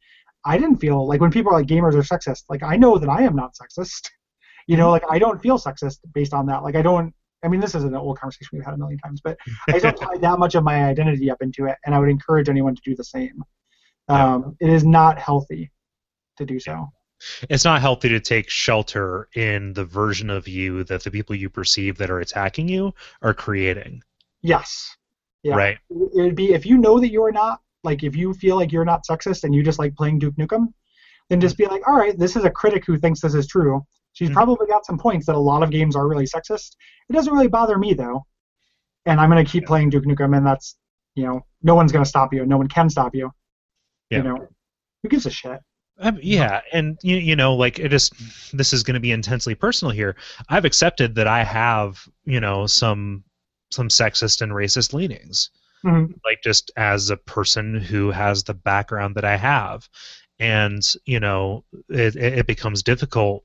I 0.47 0.56
didn't 0.56 0.78
feel 0.78 1.06
like 1.06 1.20
when 1.20 1.30
people 1.30 1.52
are 1.52 1.59
like 1.59 1.68
gamers 1.68 1.93
are 1.93 2.16
sexist, 2.16 2.44
like 2.48 2.62
I 2.62 2.76
know 2.76 2.97
that 2.97 3.10
I 3.10 3.22
am 3.22 3.36
not 3.36 3.55
sexist. 3.55 4.09
You 4.68 4.76
know, 4.76 4.84
mm-hmm. 4.84 5.05
like 5.05 5.05
I 5.10 5.18
don't 5.18 5.43
feel 5.43 5.59
sexist 5.59 5.98
based 6.14 6.32
on 6.32 6.47
that. 6.47 6.62
Like 6.62 6.76
I 6.76 6.82
don't. 6.82 7.12
I 7.43 7.48
mean, 7.48 7.60
this 7.60 7.74
is 7.74 7.85
an 7.85 7.94
old 7.94 8.19
conversation 8.19 8.51
we've 8.52 8.64
had 8.64 8.74
a 8.74 8.78
million 8.78 8.98
times, 8.98 9.20
but 9.20 9.36
I 9.69 9.78
don't 9.78 9.97
tie 10.01 10.16
that 10.19 10.39
much 10.39 10.55
of 10.55 10.64
my 10.64 10.85
identity 10.85 11.31
up 11.31 11.43
into 11.43 11.66
it, 11.66 11.77
and 11.85 11.94
I 11.94 11.98
would 11.98 12.09
encourage 12.09 12.48
anyone 12.48 12.74
to 12.74 12.82
do 12.85 12.94
the 12.94 13.05
same. 13.05 13.43
Um, 14.09 14.56
it 14.60 14.69
is 14.69 14.85
not 14.85 15.19
healthy 15.19 15.70
to 16.36 16.44
do 16.44 16.60
so. 16.60 16.89
It's 17.48 17.64
not 17.64 17.81
healthy 17.81 18.09
to 18.10 18.20
take 18.20 18.51
shelter 18.51 19.28
in 19.35 19.73
the 19.74 19.85
version 19.85 20.28
of 20.28 20.48
you 20.48 20.85
that 20.85 21.05
the 21.05 21.10
people 21.10 21.36
you 21.36 21.48
perceive 21.48 21.97
that 21.98 22.10
are 22.10 22.20
attacking 22.20 22.69
you 22.69 22.93
are 23.23 23.35
creating. 23.35 24.02
Yes. 24.43 24.97
Yeah. 25.43 25.55
Right. 25.55 25.78
It 25.90 26.23
would 26.23 26.35
be 26.35 26.52
if 26.52 26.66
you 26.66 26.78
know 26.78 26.98
that 26.98 27.10
you 27.10 27.23
are 27.24 27.32
not 27.32 27.60
like 27.85 28.02
if 28.02 28.16
you 28.16 28.32
feel 28.35 28.56
like 28.56 28.73
you're 28.73 28.85
not 28.85 29.05
sexist 29.09 29.44
and 29.44 29.55
you 29.55 29.62
just 29.62 29.78
like 29.78 29.94
playing 29.97 30.19
Duke 30.19 30.35
Nukem, 30.36 30.73
then 31.28 31.40
just 31.40 31.56
be 31.56 31.66
like, 31.66 31.86
all 31.86 31.97
right, 31.97 32.19
this 32.19 32.36
is 32.36 32.44
a 32.44 32.51
critic 32.51 32.85
who 32.86 32.98
thinks 32.98 33.20
this 33.20 33.35
is 33.35 33.47
true. 33.47 33.85
She's 34.12 34.28
Mhm. 34.30 34.34
probably 34.34 34.66
got 34.66 34.84
some 34.84 34.98
points 34.98 35.26
that 35.26 35.34
a 35.36 35.39
lot 35.39 35.62
of 35.62 35.70
games 35.70 35.97
are 35.97 36.06
really 36.09 36.26
sexist. 36.26 36.76
It 37.09 37.12
doesn't 37.12 37.32
really 37.32 37.48
bother 37.48 37.78
me 37.78 37.94
though, 37.94 38.26
and 39.06 39.20
I'm 39.20 39.28
gonna 39.28 39.44
keep 39.44 39.62
Yeah. 39.62 39.68
playing 39.68 39.90
Duke 39.90 40.05
Nukem, 40.05 40.36
and 40.36 40.47
that's 40.47 40.76
you 41.14 41.24
know 41.26 41.44
no 41.62 41.74
one's 41.74 41.93
gonna 41.93 42.05
stop 42.05 42.32
you, 42.32 42.44
no 42.47 42.56
one 42.59 42.68
can 42.68 42.89
stop 42.90 43.14
you. 43.14 43.32
Yeah. 44.10 44.18
You 44.18 44.24
know, 44.24 44.48
who 45.02 45.09
gives 45.09 45.26
a 45.26 45.30
shit? 45.30 45.60
Um, 45.98 46.18
yeah, 46.22 46.62
and 46.72 46.98
you, 47.02 47.16
you 47.16 47.36
know, 47.36 47.55
like 47.55 47.78
it 47.78 47.93
is. 47.93 48.10
This 48.52 48.72
is 48.72 48.82
going 48.82 48.94
to 48.94 49.01
be 49.01 49.12
intensely 49.12 49.55
personal 49.55 49.93
here. 49.93 50.16
I've 50.48 50.64
accepted 50.64 51.14
that 51.16 51.26
I 51.26 51.44
have, 51.44 52.02
you 52.24 52.40
know, 52.40 52.66
some 52.66 53.24
some 53.70 53.89
sexist 53.89 54.40
and 54.43 54.52
racist 54.52 54.93
leanings, 54.94 55.51
Mhm. 55.84 56.14
like 56.24 56.43
just 56.43 56.70
as 56.76 57.10
a 57.10 57.16
person 57.16 57.74
who 57.78 58.10
has 58.10 58.43
the 58.43 58.55
background 58.55 59.14
that 59.14 59.24
I 59.24 59.36
have, 59.36 59.89
and 60.39 60.82
you 61.05 61.20
know, 61.20 61.64
it 61.89 62.16
it 62.16 62.47
becomes 62.47 62.82
difficult. 62.82 63.44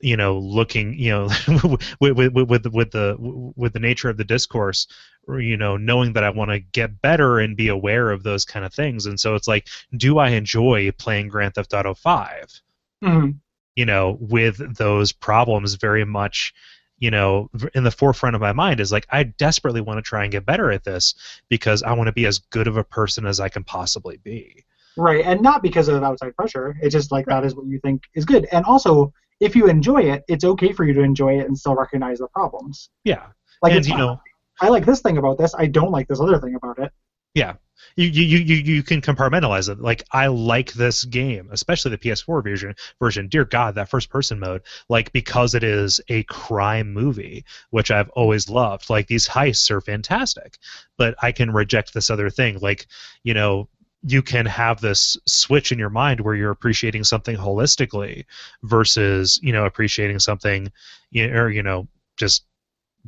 You 0.00 0.16
know, 0.16 0.38
looking, 0.38 0.94
you 0.94 1.10
know, 1.10 1.28
with 2.00 2.16
with 2.16 2.32
with 2.32 2.48
with 2.48 2.62
the, 2.62 2.70
with 2.70 2.90
the 2.92 3.16
with 3.56 3.72
the 3.72 3.80
nature 3.80 4.08
of 4.08 4.16
the 4.16 4.24
discourse, 4.24 4.86
you 5.28 5.56
know, 5.56 5.76
knowing 5.76 6.12
that 6.12 6.24
I 6.24 6.30
want 6.30 6.50
to 6.52 6.60
get 6.60 7.00
better 7.02 7.40
and 7.40 7.56
be 7.56 7.68
aware 7.68 8.10
of 8.10 8.22
those 8.22 8.44
kind 8.44 8.64
of 8.64 8.72
things, 8.72 9.06
and 9.06 9.18
so 9.18 9.34
it's 9.34 9.48
like, 9.48 9.66
do 9.96 10.18
I 10.18 10.30
enjoy 10.30 10.90
playing 10.92 11.28
Grand 11.28 11.54
Theft 11.54 11.74
Auto 11.74 11.94
Five? 11.94 12.60
Mhm. 13.02 13.38
you 13.76 13.86
know, 13.86 14.16
with 14.20 14.76
those 14.76 15.12
problems 15.12 15.74
very 15.74 16.04
much, 16.04 16.52
you 16.98 17.10
know, 17.10 17.48
in 17.74 17.84
the 17.84 17.90
forefront 17.90 18.34
of 18.34 18.40
my 18.42 18.52
mind 18.52 18.80
is 18.80 18.90
like, 18.92 19.06
I 19.10 19.22
desperately 19.24 19.80
want 19.80 19.98
to 19.98 20.02
try 20.02 20.24
and 20.24 20.32
get 20.32 20.44
better 20.46 20.72
at 20.72 20.84
this 20.84 21.14
because 21.48 21.82
I 21.82 21.92
want 21.92 22.08
to 22.08 22.12
be 22.12 22.26
as 22.26 22.38
good 22.38 22.66
of 22.66 22.76
a 22.76 22.84
person 22.84 23.24
as 23.26 23.38
I 23.40 23.48
can 23.48 23.64
possibly 23.64 24.16
be. 24.18 24.64
Right, 24.96 25.24
and 25.24 25.40
not 25.40 25.62
because 25.62 25.88
of 25.88 26.02
outside 26.02 26.34
pressure. 26.36 26.76
It's 26.82 26.92
just 26.92 27.12
like 27.12 27.26
that 27.28 27.44
is 27.44 27.54
what 27.54 27.66
you 27.66 27.78
think 27.78 28.02
is 28.14 28.24
good. 28.24 28.46
And 28.50 28.64
also, 28.64 29.12
if 29.40 29.54
you 29.56 29.68
enjoy 29.68 30.02
it, 30.02 30.24
it's 30.28 30.44
okay 30.44 30.72
for 30.72 30.84
you 30.84 30.92
to 30.94 31.02
enjoy 31.02 31.38
it 31.38 31.46
and 31.46 31.56
still 31.58 31.74
recognize 31.74 32.18
the 32.18 32.28
problems. 32.28 32.90
Yeah. 33.04 33.26
Like 33.62 33.72
and, 33.72 33.86
you 33.86 33.96
know, 33.96 34.20
I 34.60 34.68
like 34.68 34.84
this 34.86 35.00
thing 35.00 35.18
about 35.18 35.38
this. 35.38 35.54
I 35.56 35.66
don't 35.66 35.92
like 35.92 36.08
this 36.08 36.20
other 36.20 36.38
thing 36.38 36.54
about 36.54 36.78
it. 36.78 36.92
yeah. 37.34 37.54
You, 37.94 38.06
you, 38.08 38.38
you, 38.38 38.56
you 38.56 38.82
can 38.82 39.00
compartmentalize 39.00 39.68
it. 39.68 39.80
Like, 39.80 40.04
I 40.12 40.26
like 40.26 40.72
this 40.72 41.04
game, 41.04 41.48
especially 41.52 41.92
the 41.92 41.98
PS4 41.98 42.42
version. 42.42 42.74
Version, 43.00 43.28
dear 43.28 43.44
God, 43.44 43.76
that 43.76 43.88
first-person 43.88 44.38
mode. 44.38 44.62
Like, 44.88 45.12
because 45.12 45.54
it 45.54 45.62
is 45.62 46.00
a 46.08 46.24
crime 46.24 46.92
movie, 46.92 47.44
which 47.70 47.90
I've 47.90 48.10
always 48.10 48.48
loved. 48.48 48.90
Like, 48.90 49.06
these 49.06 49.28
heists 49.28 49.70
are 49.70 49.80
fantastic, 49.80 50.58
but 50.96 51.14
I 51.22 51.30
can 51.32 51.52
reject 51.52 51.94
this 51.94 52.10
other 52.10 52.30
thing. 52.30 52.58
Like, 52.60 52.86
you 53.22 53.34
know, 53.34 53.68
you 54.02 54.22
can 54.22 54.46
have 54.46 54.80
this 54.80 55.16
switch 55.26 55.72
in 55.72 55.78
your 55.78 55.90
mind 55.90 56.20
where 56.20 56.34
you're 56.34 56.50
appreciating 56.52 57.04
something 57.04 57.36
holistically 57.36 58.24
versus 58.62 59.40
you 59.42 59.52
know 59.52 59.64
appreciating 59.66 60.18
something 60.18 60.70
you 61.10 61.28
or 61.34 61.50
you 61.50 61.62
know 61.62 61.86
just 62.16 62.44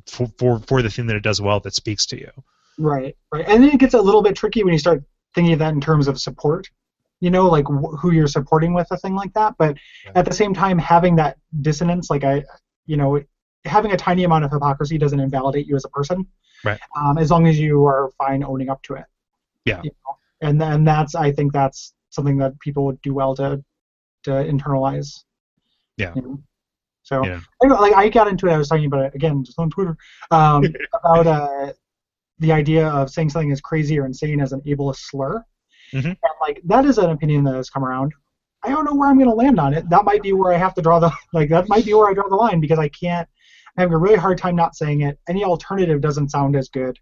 for, 0.07 0.27
for 0.39 0.59
for 0.61 0.83
the 0.83 0.91
thing 0.91 1.07
that 1.07 1.17
it 1.17 1.23
does 1.23 1.41
well 1.41 1.61
that 1.61 1.75
speaks 1.75 2.07
to 2.07 2.19
you 2.19 2.31
Right, 2.79 3.15
right. 3.31 3.45
And 3.47 3.63
then 3.63 3.71
it 3.71 3.79
gets 3.79 3.93
a 3.93 4.01
little 4.01 4.23
bit 4.23 4.35
tricky 4.35 4.65
when 4.65 4.73
you 4.73 4.79
start 4.79 5.03
thinking 5.35 5.53
of 5.53 5.59
that 5.59 5.75
in 5.75 5.83
terms 5.83 6.09
of 6.09 6.19
support. 6.19 6.67
You 7.21 7.31
know, 7.31 7.47
like 7.47 7.67
wh- 7.67 7.95
who 8.01 8.13
you're 8.13 8.27
supporting 8.27 8.73
with 8.73 8.87
a 8.91 8.97
thing 8.97 9.15
like 9.15 9.35
that. 9.35 9.55
But 9.59 9.77
Yeah. 10.07 10.13
at 10.15 10.25
the 10.25 10.33
same 10.33 10.55
time, 10.55 10.79
having 10.79 11.15
that 11.17 11.37
dissonance, 11.61 12.09
like 12.09 12.25
I, 12.25 12.43
you 12.87 12.97
know, 12.97 13.21
having 13.67 13.93
a 13.93 13.99
tiny 13.99 14.25
amount 14.25 14.47
of 14.47 14.51
hypocrisy 14.51 14.97
doesn't 14.97 15.21
invalidate 15.21 15.67
you 15.67 15.77
as 15.77 15.85
a 15.85 15.91
person. 15.91 16.27
Right. 16.65 16.81
Um, 16.97 17.19
as 17.19 17.31
long 17.31 17.47
as 17.47 17.59
you 17.61 17.85
are 17.85 18.11
fine 18.17 18.43
owning 18.43 18.71
up 18.71 18.81
to 18.85 18.95
it. 18.95 19.05
Yeah. 19.67 19.83
You 19.85 19.91
know? 19.91 20.17
And 20.41 20.63
and 20.63 20.87
that's 20.87 21.15
I 21.15 21.33
think 21.33 21.53
that's 21.53 21.95
something 22.11 22.39
that 22.39 22.59
people 22.61 22.85
would 22.87 23.01
do 23.03 23.15
well 23.15 23.35
to 23.37 23.63
to 24.25 24.31
internalize. 24.31 25.25
Yeah. 25.97 26.13
You 26.15 26.23
know? 26.23 26.43
So 27.03 27.25
Yeah. 27.25 27.41
I 27.63 27.67
like 27.67 27.95
I 27.95 28.09
got 28.09 28.29
into 28.29 28.47
it. 28.47 28.53
I 28.53 28.59
was 28.59 28.69
talking 28.69 28.87
about 28.87 29.07
it 29.07 29.15
again 29.15 29.45
just 29.45 29.59
on 29.59 29.71
Twitter 29.71 29.97
um, 30.31 30.65
about 30.95 31.27
uh, 31.27 31.73
the 32.39 32.53
idea 32.53 32.89
of 32.89 33.11
saying 33.11 33.31
something 33.31 33.51
is 33.51 33.61
crazy 33.61 33.99
or 33.99 34.07
insane 34.07 34.41
as 34.41 34.53
an 34.53 34.61
ableist 34.63 35.01
slur. 35.11 35.45
Mhm. 35.93 36.05
And 36.05 36.35
like 36.41 36.61
that 36.65 36.85
is 36.85 36.99
an 36.99 37.11
opinion 37.11 37.45
that 37.45 37.55
has 37.55 37.71
come 37.71 37.85
around. 37.85 38.13
I 38.63 38.69
don't 38.69 38.85
know 38.85 38.95
where 38.95 39.09
I'm 39.09 39.17
going 39.17 39.31
to 39.31 39.35
land 39.35 39.59
on 39.59 39.73
it. 39.73 39.89
That 39.89 40.05
might 40.05 40.23
be 40.23 40.33
where 40.33 40.53
I 40.53 40.59
have 40.59 40.75
to 40.75 40.83
draw 40.83 40.99
the 40.99 41.13
like 41.33 41.49
that 41.51 41.69
might 41.69 41.85
be 41.85 41.95
where 41.95 42.09
I 42.09 42.15
draw 42.15 42.29
the 42.29 42.37
line 42.37 42.61
because 42.61 42.79
I 42.79 42.89
can't. 42.89 43.29
I'm 43.77 43.83
having 43.83 43.95
a 43.95 43.99
really 43.99 44.17
hard 44.17 44.39
time 44.39 44.57
not 44.57 44.75
saying 44.75 45.03
it. 45.03 45.19
Any 45.29 45.45
alternative 45.45 46.01
doesn't 46.01 46.31
sound 46.31 46.57
as 46.57 46.69
good. 46.69 46.99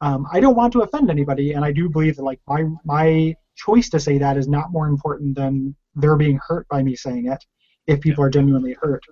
Um, 0.00 0.26
I 0.32 0.40
don't 0.40 0.56
want 0.56 0.72
to 0.74 0.82
offend 0.82 1.10
anybody, 1.10 1.52
and 1.52 1.64
I 1.64 1.72
do 1.72 1.88
believe 1.88 2.16
that 2.16 2.22
like 2.22 2.40
my 2.46 2.64
my 2.84 3.34
choice 3.56 3.88
to 3.90 4.00
say 4.00 4.18
that 4.18 4.36
is 4.36 4.48
not 4.48 4.70
more 4.70 4.88
important 4.88 5.34
than 5.34 5.74
they're 5.94 6.16
being 6.16 6.38
hurt 6.46 6.68
by 6.68 6.82
me 6.82 6.94
saying 6.94 7.30
it. 7.32 7.42
If 7.86 8.00
people 8.00 8.22
are 8.24 8.30
genuinely 8.30 8.76
hurt, 8.80 9.02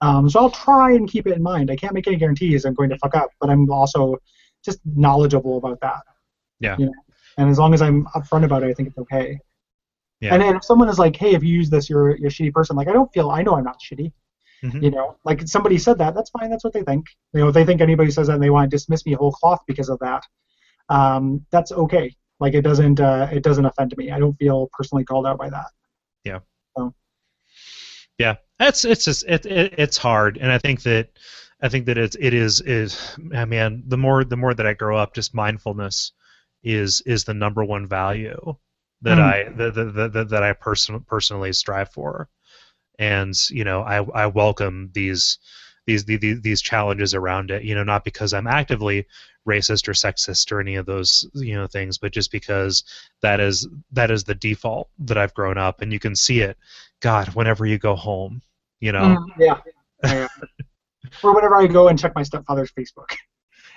um, 0.00 0.28
so 0.28 0.40
I'll 0.40 0.50
try 0.50 0.92
and 0.92 1.08
keep 1.08 1.26
it 1.26 1.36
in 1.36 1.42
mind. 1.42 1.70
I 1.70 1.76
can't 1.76 1.94
make 1.94 2.06
any 2.06 2.16
guarantees 2.16 2.64
I'm 2.64 2.74
going 2.74 2.90
to 2.90 2.98
fuck 2.98 3.14
up, 3.14 3.30
but 3.40 3.50
I'm 3.50 3.70
also 3.70 4.16
just 4.64 4.80
knowledgeable 4.84 5.58
about 5.58 5.80
that. 5.80 6.02
Yeah. 6.60 6.76
You 6.78 6.86
know? 6.86 6.92
And 7.38 7.48
as 7.48 7.58
long 7.58 7.72
as 7.72 7.82
I'm 7.82 8.06
upfront 8.14 8.44
about 8.44 8.62
it, 8.62 8.66
I 8.66 8.74
think 8.74 8.88
it's 8.88 8.98
okay. 8.98 9.38
Yeah. 10.20 10.34
And, 10.34 10.42
and 10.42 10.56
if 10.56 10.64
someone 10.64 10.88
is 10.88 10.98
like, 10.98 11.16
"Hey, 11.16 11.34
if 11.34 11.42
you 11.42 11.54
use 11.54 11.70
this, 11.70 11.88
you're 11.88 12.16
you're 12.16 12.28
a 12.28 12.30
shitty 12.30 12.52
person," 12.52 12.76
like 12.76 12.88
I 12.88 12.92
don't 12.92 13.12
feel 13.12 13.30
I 13.30 13.42
know 13.42 13.56
I'm 13.56 13.64
not 13.64 13.80
shitty. 13.80 14.12
Mhm. 14.62 14.82
You 14.82 14.90
know, 14.90 15.16
like 15.24 15.46
somebody 15.48 15.76
said 15.76 15.98
that, 15.98 16.14
that's 16.14 16.30
fine. 16.30 16.50
That's 16.50 16.62
what 16.64 16.72
they 16.72 16.82
think. 16.84 17.06
You 17.32 17.40
know, 17.40 17.48
if 17.48 17.54
they 17.54 17.64
think 17.64 17.80
anybody 17.80 18.10
says 18.10 18.28
that 18.28 18.34
and 18.34 18.42
they 18.42 18.50
want 18.50 18.70
to 18.70 18.74
dismiss 18.76 19.04
me 19.04 19.12
whole 19.14 19.32
cloth 19.32 19.60
because 19.66 19.88
of 19.88 19.98
that, 19.98 20.22
um, 20.88 21.44
that's 21.50 21.72
okay. 21.72 22.14
Like 22.38 22.54
it 22.54 22.62
doesn't 22.62 23.00
uh, 23.00 23.28
it 23.32 23.42
doesn't 23.42 23.64
offend 23.64 23.96
me. 23.96 24.10
I 24.10 24.18
don't 24.18 24.34
feel 24.34 24.68
personally 24.72 25.04
called 25.04 25.26
out 25.26 25.38
by 25.38 25.50
that. 25.50 25.66
Yeah, 26.24 26.38
Yeah. 28.18 28.36
it's 28.60 28.84
it's 28.84 29.04
just 29.04 29.24
it, 29.26 29.46
it 29.46 29.74
it's 29.78 29.96
hard, 29.96 30.38
and 30.38 30.50
I 30.50 30.58
think 30.58 30.82
that 30.82 31.10
I 31.60 31.68
think 31.68 31.86
that 31.86 31.98
it's 31.98 32.16
it 32.20 32.34
is 32.34 32.60
is 32.60 33.16
I 33.34 33.44
mean 33.44 33.82
the 33.86 33.96
more 33.96 34.24
the 34.24 34.36
more 34.36 34.54
that 34.54 34.66
I 34.66 34.74
grow 34.74 34.96
up, 34.96 35.14
just 35.14 35.34
mindfulness 35.34 36.12
is 36.62 37.00
is 37.06 37.24
the 37.24 37.34
number 37.34 37.64
one 37.64 37.88
value 37.88 38.54
that 39.02 39.18
Mm. 39.18 39.22
I 39.22 39.48
that 39.56 39.74
that, 39.74 40.12
that, 40.12 40.28
that 40.28 40.42
I 40.42 40.52
person, 40.52 41.00
personally 41.00 41.52
strive 41.52 41.90
for, 41.90 42.28
and 42.98 43.34
you 43.50 43.64
know 43.64 43.82
I 43.82 44.02
I 44.14 44.26
welcome 44.26 44.90
these 44.94 45.38
these 45.86 46.04
these 46.04 46.40
these 46.40 46.62
challenges 46.62 47.14
around 47.14 47.50
it. 47.50 47.64
You 47.64 47.74
know, 47.74 47.84
not 47.84 48.04
because 48.04 48.32
I'm 48.34 48.46
actively 48.46 49.06
racist 49.48 49.88
or 49.88 49.92
sexist 49.92 50.52
or 50.52 50.60
any 50.60 50.76
of 50.76 50.86
those 50.86 51.28
you 51.34 51.54
know 51.54 51.66
things, 51.66 51.98
but 51.98 52.12
just 52.12 52.30
because 52.30 52.84
that 53.22 53.40
is 53.40 53.66
that 53.92 54.10
is 54.10 54.24
the 54.24 54.34
default 54.34 54.88
that 55.00 55.18
I've 55.18 55.34
grown 55.34 55.58
up, 55.58 55.80
and 55.80 55.92
you 55.92 55.98
can 55.98 56.14
see 56.14 56.40
it. 56.40 56.56
God, 57.00 57.28
whenever 57.34 57.66
you 57.66 57.78
go 57.78 57.96
home, 57.96 58.40
you 58.80 58.92
know, 58.92 59.00
Mm, 59.00 59.26
yeah. 59.38 59.60
yeah. 60.04 60.28
or 61.22 61.34
whenever 61.34 61.56
I 61.56 61.66
go 61.66 61.88
and 61.88 61.98
check 61.98 62.14
my 62.14 62.22
stepfather's 62.22 62.70
Facebook. 62.72 63.10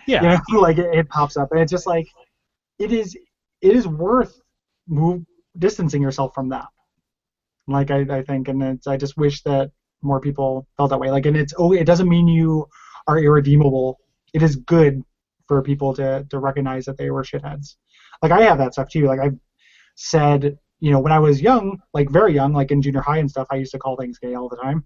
yeah, 0.08 0.40
you 0.48 0.54
know, 0.56 0.60
like 0.62 0.78
it, 0.78 0.94
it 0.94 1.10
pops 1.10 1.38
up, 1.38 1.52
and 1.52 1.60
it's 1.60 1.72
just 1.72 1.88
like 1.88 2.08
it 2.78 2.92
is. 2.92 3.18
It 3.62 3.76
is 3.76 3.88
worth 3.88 4.40
move 4.88 5.26
distancing 5.58 6.02
yourself 6.02 6.36
from 6.36 6.50
that. 6.50 6.68
Like 7.68 7.92
I, 7.92 8.02
I 8.10 8.22
think, 8.24 8.48
and 8.48 8.62
it's, 8.62 8.88
I 8.88 8.98
just 8.98 9.18
wish 9.18 9.42
that 9.44 9.72
more 10.02 10.20
people 10.20 10.68
felt 10.78 10.92
that 10.92 11.00
way. 11.00 11.10
Like, 11.12 11.26
and 11.26 11.38
it's 11.38 11.54
oh, 11.58 11.72
it 11.74 11.86
doesn't 11.86 12.10
mean 12.10 12.28
you 12.28 12.68
are 13.08 13.20
irredeemable. 13.20 14.00
It 14.34 14.44
is 14.44 14.56
good 14.56 15.04
for 15.48 15.62
people 15.62 15.94
to 15.96 16.26
to 16.30 16.40
recognize 16.40 16.86
that 16.86 16.98
they 16.98 17.12
were 17.12 17.24
shitheads. 17.24 17.76
Like 18.22 18.32
I 18.32 18.42
have 18.44 18.58
that 18.60 18.74
stuff 18.74 18.90
too. 18.90 19.06
Like 19.08 19.20
I've 19.20 19.38
said, 19.96 20.58
you 20.80 20.92
know, 20.92 21.00
when 21.00 21.12
I 21.12 21.20
was 21.20 21.42
young, 21.42 21.80
like 21.94 22.10
very 22.10 22.34
young, 22.34 22.54
like 22.54 22.72
in 22.72 22.82
junior 22.82 23.02
high 23.02 23.18
and 23.20 23.30
stuff, 23.30 23.48
I 23.52 23.56
used 23.56 23.72
to 23.72 23.80
call 23.80 23.96
things 23.98 24.20
gay 24.20 24.36
all 24.36 24.50
the 24.50 24.58
time. 24.58 24.86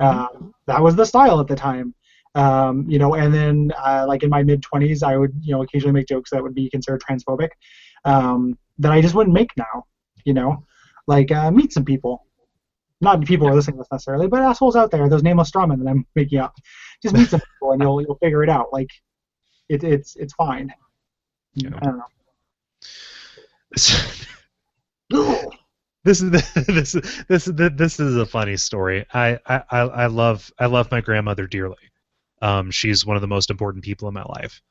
Um, 0.00 0.54
that 0.66 0.80
was 0.82 0.96
the 0.96 1.04
style 1.04 1.40
at 1.40 1.46
the 1.46 1.56
time 1.56 1.94
um, 2.34 2.86
you 2.88 2.98
know, 2.98 3.14
and 3.14 3.34
then 3.34 3.72
uh, 3.84 4.04
like 4.06 4.22
in 4.22 4.30
my 4.30 4.42
mid 4.42 4.62
20s, 4.62 5.02
I 5.02 5.16
would 5.16 5.32
you 5.40 5.52
know 5.52 5.62
occasionally 5.62 5.92
make 5.92 6.06
jokes 6.06 6.30
that 6.30 6.42
would 6.42 6.54
be 6.54 6.70
considered 6.70 7.02
transphobic 7.02 7.48
um, 8.04 8.56
that 8.78 8.92
I 8.92 9.00
just 9.00 9.14
wouldn't 9.14 9.34
make 9.34 9.50
now. 9.56 9.84
You 10.24 10.34
know, 10.34 10.64
like 11.10 11.32
uh, 11.32 11.50
meet 11.50 11.72
some 11.72 11.84
people, 11.84 12.24
not 13.00 13.20
people 13.26 13.46
who 13.46 13.52
are 13.52 13.56
listening 13.56 13.76
to 13.76 13.80
this 13.80 13.88
necessarily, 13.90 14.28
but 14.28 14.40
assholes 14.42 14.76
out 14.76 14.92
there, 14.92 15.08
those 15.08 15.24
nameless 15.24 15.50
strawmen 15.50 15.82
that 15.82 15.90
I'm 15.90 16.06
making 16.14 16.38
up. 16.38 16.54
Just 17.02 17.16
meet 17.16 17.28
some 17.28 17.40
people 17.54 17.72
and 17.72 17.82
you'll 17.82 18.00
you'll 18.00 18.18
figure 18.18 18.44
it 18.44 18.48
out. 18.48 18.72
Like 18.72 18.90
it, 19.68 19.82
it's 19.82 20.14
it's 20.14 20.32
fine. 20.34 20.72
Yeah. 21.54 21.70
I 21.82 21.84
don't 21.84 21.98
know. 21.98 22.04
this 26.04 26.22
is 26.22 26.30
this 26.66 26.94
is 26.94 27.24
this 27.28 27.48
is 27.48 27.54
this 27.56 27.98
is 27.98 28.16
a 28.16 28.24
funny 28.24 28.56
story. 28.56 29.04
I 29.12 29.40
I 29.44 29.62
I 29.68 29.80
I 29.80 30.06
love 30.06 30.52
I 30.60 30.66
love 30.66 30.92
my 30.92 31.00
grandmother 31.00 31.48
dearly. 31.48 31.90
Um, 32.40 32.70
she's 32.70 33.04
one 33.04 33.16
of 33.16 33.20
the 33.20 33.28
most 33.28 33.50
important 33.50 33.84
people 33.84 34.06
in 34.06 34.14
my 34.14 34.22
life. 34.22 34.62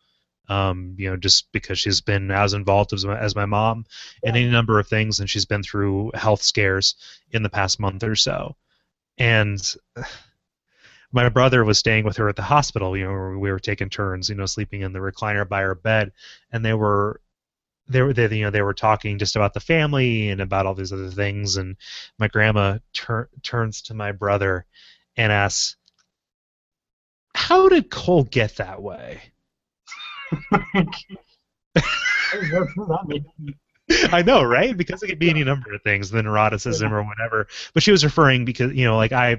Um, 0.50 0.96
you 0.98 1.10
know, 1.10 1.16
just 1.16 1.52
because 1.52 1.80
she's 1.80 2.02
been 2.02 2.32
as 2.32 2.54
involved 2.54 2.92
as 2.94 3.06
my, 3.06 3.18
as 3.18 3.36
my 3.36 3.46
mom 3.46 3.86
in 4.24 4.36
any 4.36 4.50
number 4.50 4.80
of 4.80 4.88
things, 4.88 5.20
and 5.20 5.30
she's 5.30 5.46
been 5.46 5.64
through 5.64 6.12
health 6.16 6.42
scares 6.42 6.96
in 7.32 7.44
the 7.44 7.50
past 7.50 7.80
month 7.80 8.04
or 8.04 8.16
so. 8.16 8.56
And 9.18 9.62
my 11.12 11.30
brother 11.30 11.64
was 11.64 11.78
staying 11.78 12.04
with 12.06 12.18
her 12.18 12.30
at 12.30 12.36
the 12.36 12.42
hospital. 12.42 12.98
You 12.98 13.06
know, 13.06 13.38
we 13.38 13.52
were 13.52 13.60
taking 13.60 13.90
turns, 13.90 14.30
you 14.30 14.36
know, 14.36 14.46
sleeping 14.46 14.82
in 14.82 14.94
the 14.94 15.00
recliner 15.00 15.48
by 15.48 15.62
her 15.62 15.76
bed, 15.76 16.12
and 16.52 16.66
they 16.66 16.74
were 16.74 17.22
they 17.90 18.02
were 18.02 18.14
they, 18.14 18.34
you 18.38 18.44
know 18.44 18.52
they 18.52 18.62
were 18.62 18.74
talking 18.74 19.18
just 19.18 19.36
about 19.36 19.54
the 19.54 19.60
family 19.60 20.30
and 20.30 20.42
about 20.42 20.66
all 20.66 20.76
these 20.76 20.94
other 20.94 21.10
things 21.10 21.58
and 21.58 21.76
my 22.18 22.28
grandma 22.28 22.78
tur- 22.94 23.30
turns 23.42 23.82
to 23.82 23.94
my 23.94 24.12
brother 24.12 24.66
and 25.18 25.32
asks 25.32 25.76
how 27.36 27.68
did 27.68 27.90
cole 27.90 28.24
get 28.24 28.58
that 28.58 28.82
way 28.82 29.22
What 29.26 29.86
does 29.86 29.96
that 29.96 30.00
mean? 30.00 30.18
i 34.12 34.22
know 34.22 34.44
right? 34.44 34.78
Because 34.78 35.02
it 35.02 35.08
could 35.08 35.20
be 35.20 35.30
any 35.30 35.44
number 35.44 35.74
of 35.74 35.82
things 35.82 36.10
the 36.10 36.22
neuroticism 36.22 36.92
or 36.92 37.04
whatever. 37.04 37.48
But 37.74 37.84
she 37.84 37.92
was 37.92 38.04
referring 38.04 38.46
because 38.46 38.74
you 38.74 38.86
know 38.86 38.98
like 38.98 39.12
i 39.12 39.38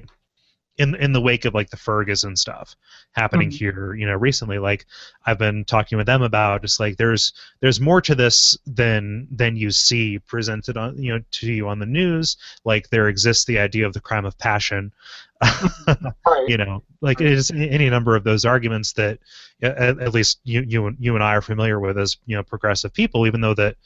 in 0.81 0.95
in 0.97 1.13
the 1.13 1.21
wake 1.21 1.45
of 1.45 1.55
like 1.55 1.71
the 1.71 1.77
ferguson 1.77 2.35
stuff 2.35 2.75
happening 3.13 3.51
Mhm. 3.51 3.59
here 3.59 3.95
you 3.95 4.07
know 4.07 4.15
recently 4.15 4.59
like 4.59 4.87
i've 5.27 5.39
been 5.39 5.65
talking 5.65 5.99
with 5.99 6.07
them 6.07 6.23
about 6.23 6.63
just 6.63 6.81
like 6.81 6.97
there's 6.97 7.33
there's 7.61 7.81
more 7.81 8.01
to 8.01 8.15
this 8.15 8.57
than 8.67 9.29
than 9.31 9.57
you 9.57 9.71
see 9.71 10.19
presented 10.19 10.77
on 10.77 11.01
you 11.03 11.13
know 11.13 11.25
to 11.33 11.53
you 11.53 11.69
on 11.69 11.79
the 11.79 11.87
news 11.87 12.37
like 12.65 12.89
there 12.91 13.09
exists 13.09 13.45
the 13.45 13.59
idea 13.59 13.87
of 13.87 13.93
the 13.93 14.01
crime 14.01 14.25
of 14.25 14.37
passion 14.39 14.93
Right. 15.87 16.49
you 16.49 16.57
know 16.57 16.83
like 17.01 17.21
it 17.21 17.27
is 17.33 17.51
any 17.51 17.89
number 17.91 18.15
of 18.17 18.25
those 18.25 18.45
arguments 18.45 18.93
that 18.95 19.19
at, 19.63 19.99
at 20.01 20.15
least 20.15 20.41
you 20.45 20.63
you 20.67 20.87
and 20.87 20.97
you 21.01 21.15
and 21.15 21.25
I 21.25 21.35
are 21.35 21.41
familiar 21.43 21.81
with 21.81 21.99
as 21.99 22.17
you 22.27 22.37
know 22.37 22.43
progressive 22.43 22.93
people 22.93 23.27
even 23.27 23.41
though 23.41 23.55
that 23.55 23.77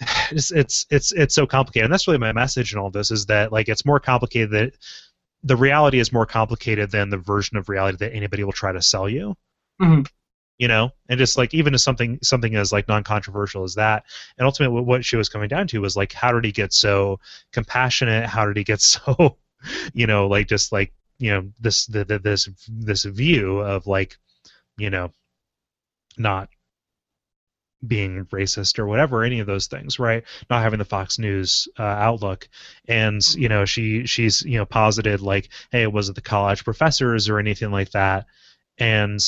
it's 0.30 0.50
it's 0.50 0.86
it's 0.90 1.12
it's 1.12 1.34
so 1.34 1.46
complicated 1.46 1.84
and 1.84 1.92
that's 1.92 2.06
really 2.08 2.18
my 2.18 2.32
message 2.32 2.72
in 2.72 2.78
all 2.78 2.90
this 2.90 3.10
is 3.10 3.26
that 3.26 3.52
like 3.52 3.68
it's 3.68 3.84
more 3.84 4.00
complicated 4.00 4.50
that 4.50 4.72
the 5.42 5.56
reality 5.56 5.98
is 5.98 6.12
more 6.12 6.26
complicated 6.26 6.90
than 6.90 7.08
the 7.10 7.16
version 7.16 7.56
of 7.56 7.68
reality 7.68 7.96
that 7.98 8.14
anybody 8.14 8.44
will 8.44 8.52
try 8.52 8.72
to 8.72 8.82
sell 8.82 9.08
you. 9.08 9.36
Mhm. 9.80 10.06
you 10.58 10.68
know? 10.68 10.90
And 11.08 11.18
just 11.18 11.38
like 11.38 11.54
even 11.54 11.72
as 11.72 11.82
something 11.82 12.18
something 12.22 12.54
as 12.54 12.70
like 12.70 12.86
non-controversial 12.86 13.64
as 13.64 13.74
that 13.76 14.04
and 14.36 14.44
ultimately 14.44 14.82
what 14.82 15.04
she 15.06 15.16
was 15.16 15.30
coming 15.30 15.48
down 15.48 15.66
to 15.68 15.80
was 15.80 15.96
like 15.96 16.12
how 16.12 16.32
did 16.32 16.44
he 16.44 16.52
get 16.52 16.74
so 16.74 17.18
compassionate? 17.52 18.26
How 18.26 18.44
did 18.46 18.58
he 18.58 18.64
get 18.64 18.80
so 18.94 19.38
you 19.94 20.06
know 20.06 20.26
like 20.28 20.48
just 20.48 20.70
like 20.72 20.92
you 21.18 21.30
know 21.30 21.50
this 21.60 21.86
the, 21.86 22.04
the, 22.04 22.18
this 22.18 22.48
this 22.68 23.04
view 23.04 23.60
of 23.60 23.86
like 23.86 24.18
you 24.76 24.90
know 24.90 25.10
not 26.18 26.50
being 27.86 28.26
racist 28.26 28.78
or 28.78 28.86
whatever 28.86 29.24
any 29.24 29.40
of 29.40 29.46
those 29.46 29.66
things 29.66 29.98
right? 29.98 30.24
Not 30.50 30.62
having 30.62 30.78
the 30.78 30.84
fox 30.84 31.18
news 31.18 31.66
uh, 31.78 31.82
outlook. 31.82 32.48
And 32.88 33.22
you 33.34 33.48
know 33.48 33.64
she 33.64 34.06
she's 34.06 34.42
you 34.42 34.58
know 34.58 34.66
posited 34.66 35.20
like 35.20 35.48
hey 35.72 35.86
was 35.86 36.08
it 36.08 36.14
the 36.14 36.20
college 36.20 36.64
professors 36.64 37.28
or 37.28 37.38
anything 37.38 37.70
like 37.70 37.90
that. 37.92 38.26
And 38.78 39.20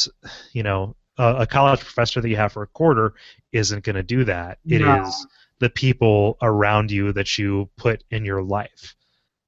you 0.53 0.63
know 0.63 0.97
a, 1.19 1.37
a 1.41 1.47
college 1.47 1.81
professor 1.81 2.21
that 2.21 2.29
you 2.29 2.37
have 2.37 2.53
for 2.53 2.63
a 2.63 2.67
quarter 2.69 3.15
isn't 3.53 3.85
going 3.85 3.97
to 3.97 4.03
do 4.03 4.25
that. 4.25 4.59
It 4.69 4.81
is 4.81 4.87
No. 4.87 5.11
the 5.61 5.71
people 5.71 6.37
around 6.43 6.91
you 6.91 7.13
that 7.13 7.39
you 7.39 7.71
put 7.77 8.05
in 8.11 8.25
your 8.25 8.43
life 8.43 8.95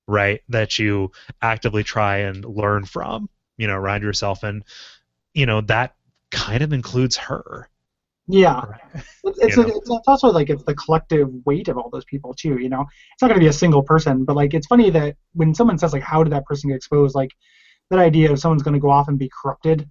right? 0.07 0.43
That 0.51 0.79
you 0.79 1.13
actively 1.41 1.83
try 1.83 2.19
and 2.19 2.45
learn 2.45 2.85
from 2.85 3.29
you 3.57 3.67
know 3.67 3.75
around 3.77 4.03
yourself. 4.03 4.43
And 4.43 4.65
you 5.35 5.47
know 5.47 5.61
that 5.63 5.95
kind 6.31 6.63
of 6.63 6.73
includes 6.73 7.17
her 7.17 7.69
Yeah. 8.27 8.61
right? 8.61 8.81
It's, 9.25 9.39
it's, 9.39 9.57
a- 9.59 9.67
it's, 9.67 9.91
it's 9.91 10.09
also 10.09 10.29
like 10.29 10.49
it's 10.51 10.65
the 10.65 10.75
collective 10.75 11.29
weight 11.45 11.69
of 11.69 11.77
all 11.77 11.91
those 11.91 12.05
people 12.07 12.33
too. 12.35 12.59
You 12.59 12.69
know, 12.69 12.83
it's 13.13 13.23
not 13.23 13.29
going 13.29 13.39
to 13.39 13.45
be 13.45 13.49
a 13.49 13.53
single 13.53 13.83
person, 13.83 14.25
but 14.25 14.35
like 14.37 14.55
it's 14.55 14.67
funny 14.67 14.91
that 14.91 15.17
when 15.35 15.55
someone 15.55 15.79
says 15.79 15.93
like, 15.93 16.03
"How 16.03 16.23
did 16.25 16.33
that 16.33 16.45
person 16.47 16.71
get 16.71 16.77
exposed?" 16.77 17.15
Like 17.15 17.31
that 17.91 17.99
idea 17.99 18.33
of 18.33 18.39
someone's 18.39 18.63
going 18.63 18.75
to 18.75 18.81
go 18.81 18.91
off 18.91 19.09
and 19.09 19.19
be 19.19 19.31
corrupted 19.43 19.89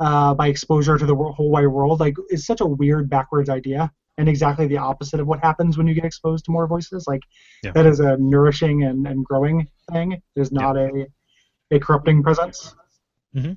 uh, 0.00 0.34
by 0.34 0.48
exposure 0.48 0.98
to 0.98 1.06
the 1.06 1.14
whole 1.14 1.50
wide 1.50 1.68
world, 1.68 2.00
like, 2.00 2.14
is 2.30 2.44
such 2.46 2.60
a 2.60 2.66
weird 2.66 3.08
backwards 3.08 3.48
idea, 3.48 3.92
and 4.18 4.28
exactly 4.28 4.66
the 4.66 4.78
opposite 4.78 5.20
of 5.20 5.28
what 5.28 5.38
happens 5.40 5.78
when 5.78 5.86
you 5.86 5.94
get 5.94 6.04
exposed 6.04 6.44
to 6.46 6.50
more 6.50 6.66
voices. 6.66 7.04
Like 7.06 7.22
Yeah. 7.62 7.70
that 7.72 7.86
is 7.86 8.00
a 8.00 8.16
nourishing 8.16 8.82
and, 8.82 9.06
and 9.06 9.24
growing 9.24 9.68
thing. 9.92 10.12
It 10.12 10.22
is 10.34 10.50
not 10.50 10.76
a 10.76 11.06
a 11.70 11.78
corrupting 11.78 12.22
presence. 12.24 12.74
Mhm. 13.36 13.56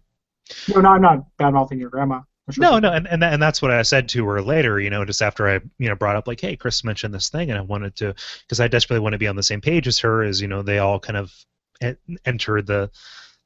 No, 0.74 0.80
no, 0.82 0.90
I'm 0.90 1.02
not 1.02 1.26
bad 1.38 1.54
mouthing 1.56 1.80
your 1.80 1.90
grandma. 1.90 2.22
Sure. 2.52 2.64
No, 2.64 2.80
no, 2.80 2.92
and, 2.92 3.08
and 3.08 3.24
and 3.24 3.42
that's 3.42 3.62
what 3.62 3.72
I 3.72 3.82
said 3.82 4.08
to 4.10 4.26
her 4.26 4.42
later. 4.42 4.80
You 4.80 4.90
know, 4.90 5.04
just 5.06 5.22
after 5.22 5.48
I 5.48 5.56
you 5.78 5.90
know 5.90 5.96
brought 5.96 6.16
up 6.16 6.28
like, 6.28 6.42
hey, 6.42 6.56
Chris 6.56 6.84
mentioned 6.84 7.14
this 7.14 7.30
thing, 7.30 7.50
and 7.50 7.58
I 7.58 7.62
wanted 7.62 7.96
to 7.98 8.14
because 8.42 8.60
I 8.60 8.68
desperately 8.68 9.02
want 9.02 9.14
to 9.14 9.20
be 9.20 9.28
on 9.28 9.36
the 9.36 9.44
same 9.44 9.62
page 9.62 9.88
as 9.88 10.00
her. 10.00 10.24
As 10.24 10.42
you 10.42 10.48
know, 10.48 10.62
they 10.62 10.80
all 10.80 11.00
kind 11.00 11.18
of 11.18 11.34
enter 12.26 12.62
the 12.62 12.90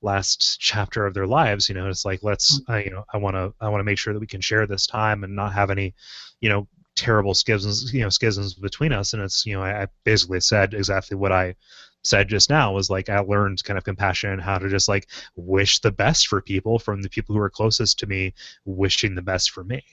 last 0.02 0.60
chapter 0.60 1.06
of 1.06 1.14
their 1.14 1.28
lives. 1.28 1.70
You 1.70 1.76
know, 1.76 1.90
it's 1.90 2.06
like 2.06 2.24
let's 2.24 2.58
hmm. 2.58 2.72
I 2.72 2.84
you 2.84 2.92
know 2.92 3.06
I 3.14 3.18
want 3.18 3.36
to 3.36 3.54
I 3.62 3.70
want 3.70 3.80
to 3.80 3.86
make 3.86 3.98
sure 3.98 4.14
that 4.14 4.20
we 4.20 4.28
can 4.28 4.42
share 4.42 4.68
this 4.68 4.88
time 4.88 5.24
and 5.24 5.36
not 5.36 5.54
have 5.54 5.72
any 5.72 5.94
you 6.42 6.50
know 6.50 6.68
terrible 6.96 7.34
schisms 7.34 7.94
you 7.94 8.02
know 8.02 8.10
schisms 8.10 8.54
between 8.54 8.92
us. 8.92 9.14
And 9.14 9.22
it's 9.22 9.46
you 9.46 9.54
know 9.54 9.64
I, 9.64 9.84
I 9.84 9.88
basically 10.04 10.42
said 10.42 10.74
exactly 10.74 11.16
what 11.16 11.32
I 11.32 11.56
said 12.04 12.30
just 12.30 12.50
now 12.50 12.74
was 12.74 12.90
like 12.90 13.10
I 13.10 13.20
learned 13.20 13.64
kind 13.64 13.78
of 13.78 13.84
compassion 13.84 14.40
how 14.40 14.58
to 14.58 14.70
just 14.70 14.88
like 14.88 15.08
wish 15.36 15.80
the 15.80 15.92
best 15.92 16.28
for 16.28 16.42
people 16.42 16.80
from 16.80 17.02
the 17.02 17.10
people 17.10 17.36
who 17.36 17.42
are 17.42 17.50
closest 17.50 18.00
to 18.00 18.08
me 18.08 18.34
wishing 18.66 19.16
the 19.16 19.22
best 19.22 19.52
for 19.52 19.64
me. 19.64 19.84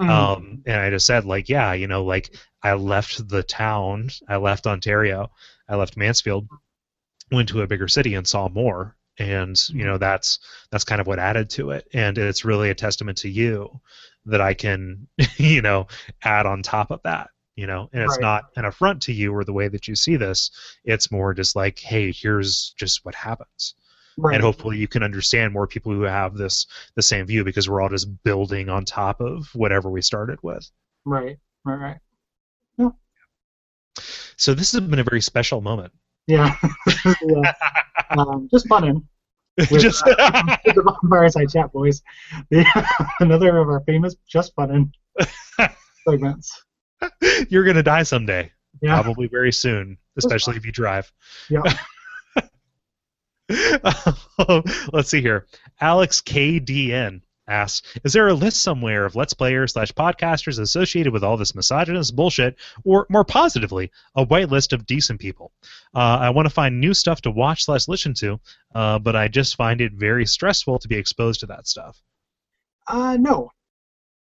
Mhm. 0.00 0.08
Um, 0.10 0.62
and 0.66 0.80
I 0.80 0.90
just 0.90 1.06
said 1.06 1.24
like, 1.24 1.48
yeah, 1.48 1.72
you 1.72 1.86
know, 1.86 2.04
like 2.04 2.34
I 2.62 2.74
left 2.74 3.28
the 3.28 3.42
town, 3.42 4.10
I 4.28 4.36
left 4.36 4.66
Ontario, 4.66 5.30
I 5.68 5.76
left 5.76 5.96
Mansfield, 5.96 6.48
went 7.30 7.48
to 7.50 7.62
a 7.62 7.66
bigger 7.66 7.88
city, 7.88 8.14
and 8.14 8.26
saw 8.26 8.48
more. 8.48 8.96
And 9.18 9.56
you 9.68 9.84
know 9.84 9.96
that's 9.96 10.40
that's 10.72 10.82
kind 10.84 11.00
of 11.00 11.06
what 11.06 11.20
added 11.20 11.48
to 11.50 11.70
it, 11.70 11.86
and 11.94 12.18
it's 12.18 12.44
really 12.44 12.70
a 12.70 12.74
testament 12.74 13.18
to 13.18 13.28
you 13.28 13.80
that 14.26 14.40
I 14.40 14.54
can 14.54 15.06
you 15.36 15.62
know 15.62 15.86
add 16.24 16.46
on 16.46 16.62
top 16.62 16.90
of 16.90 17.00
that 17.04 17.30
you 17.56 17.66
know 17.66 17.88
and 17.92 18.02
it's 18.02 18.12
Right. 18.16 18.20
not 18.20 18.44
an 18.56 18.64
affront 18.64 19.02
to 19.02 19.12
you 19.12 19.34
or 19.34 19.44
the 19.44 19.52
way 19.52 19.68
that 19.68 19.86
you 19.88 19.94
see 19.94 20.16
this 20.16 20.50
it's 20.84 21.10
more 21.12 21.32
just 21.34 21.54
like 21.56 21.78
hey 21.78 22.12
here's 22.12 22.74
just 22.78 23.04
what 23.04 23.14
happens 23.14 23.74
Right. 24.16 24.34
and 24.34 24.42
hopefully 24.42 24.76
you 24.78 24.88
can 24.88 25.02
understand 25.02 25.52
more 25.52 25.66
people 25.66 25.92
who 25.92 26.02
have 26.02 26.34
this 26.36 26.66
the 26.96 27.02
same 27.02 27.26
view 27.26 27.44
because 27.44 27.68
we're 27.68 27.80
all 27.82 27.88
just 27.88 28.22
building 28.24 28.68
on 28.68 28.84
top 28.84 29.20
of 29.20 29.48
whatever 29.54 29.90
we 29.90 30.02
started 30.02 30.38
with 30.42 30.68
Right. 31.04 31.36
Right. 31.64 31.98
Right. 32.78 32.92
so 34.36 34.54
this 34.54 34.72
has 34.72 34.80
been 34.80 34.98
a 34.98 35.04
very 35.04 35.20
special 35.20 35.60
moment 35.60 35.92
Yeah. 36.26 36.54
yeah. 37.22 37.52
Um, 38.10 38.48
just 38.50 38.66
funnin'. 38.68 39.02
With, 39.70 39.80
just 39.80 40.04
uh, 40.06 40.56
with 40.66 40.74
the 40.74 40.96
Fireside 41.08 41.48
Chat 41.48 41.72
boys. 41.72 42.02
The, 42.50 42.64
another 43.20 43.56
of 43.58 43.68
our 43.68 43.80
famous 43.86 44.16
just 44.28 44.52
funnin' 44.56 44.90
segments. 46.08 46.64
you're 47.48 47.64
gonna 47.64 47.82
die 47.82 48.02
someday 48.02 48.50
Yeah. 48.82 49.00
probably 49.02 49.26
very 49.28 49.52
soon 49.52 49.98
especially 50.16 50.56
if 50.56 50.64
you 50.66 50.72
drive 50.72 51.10
Yeah. 51.50 51.62
Let's 54.92 55.08
see 55.10 55.20
here. 55.20 55.46
Alex 55.80 56.20
KDN 56.22 57.20
asks, 57.46 57.86
"Is 58.04 58.12
there 58.14 58.28
a 58.28 58.34
list 58.34 58.62
somewhere 58.62 59.04
of 59.04 59.16
Let's 59.16 59.34
Players 59.34 59.72
slash 59.74 59.92
podcasters 59.92 60.58
associated 60.58 61.12
with 61.12 61.22
all 61.22 61.36
this 61.36 61.54
misogynist 61.54 62.16
bullshit, 62.16 62.56
or 62.84 63.06
more 63.10 63.24
positively, 63.24 63.90
a 64.16 64.24
white 64.24 64.48
list 64.48 64.72
of 64.72 64.86
decent 64.86 65.20
people? 65.20 65.52
Uh, 65.94 65.98
I 66.22 66.30
want 66.30 66.46
to 66.46 66.50
find 66.54 66.80
new 66.80 66.94
stuff 66.94 67.20
to 67.22 67.30
watch 67.30 67.64
slash 67.64 67.86
listen 67.86 68.14
to, 68.14 68.40
uh, 68.74 68.98
but 68.98 69.14
I 69.14 69.28
just 69.28 69.56
find 69.56 69.80
it 69.82 69.92
very 69.92 70.24
stressful 70.26 70.78
to 70.78 70.88
be 70.88 70.96
exposed 70.96 71.40
to 71.40 71.46
that 71.46 71.66
stuff." 71.68 72.00
Uh, 72.88 73.16
no. 73.20 73.50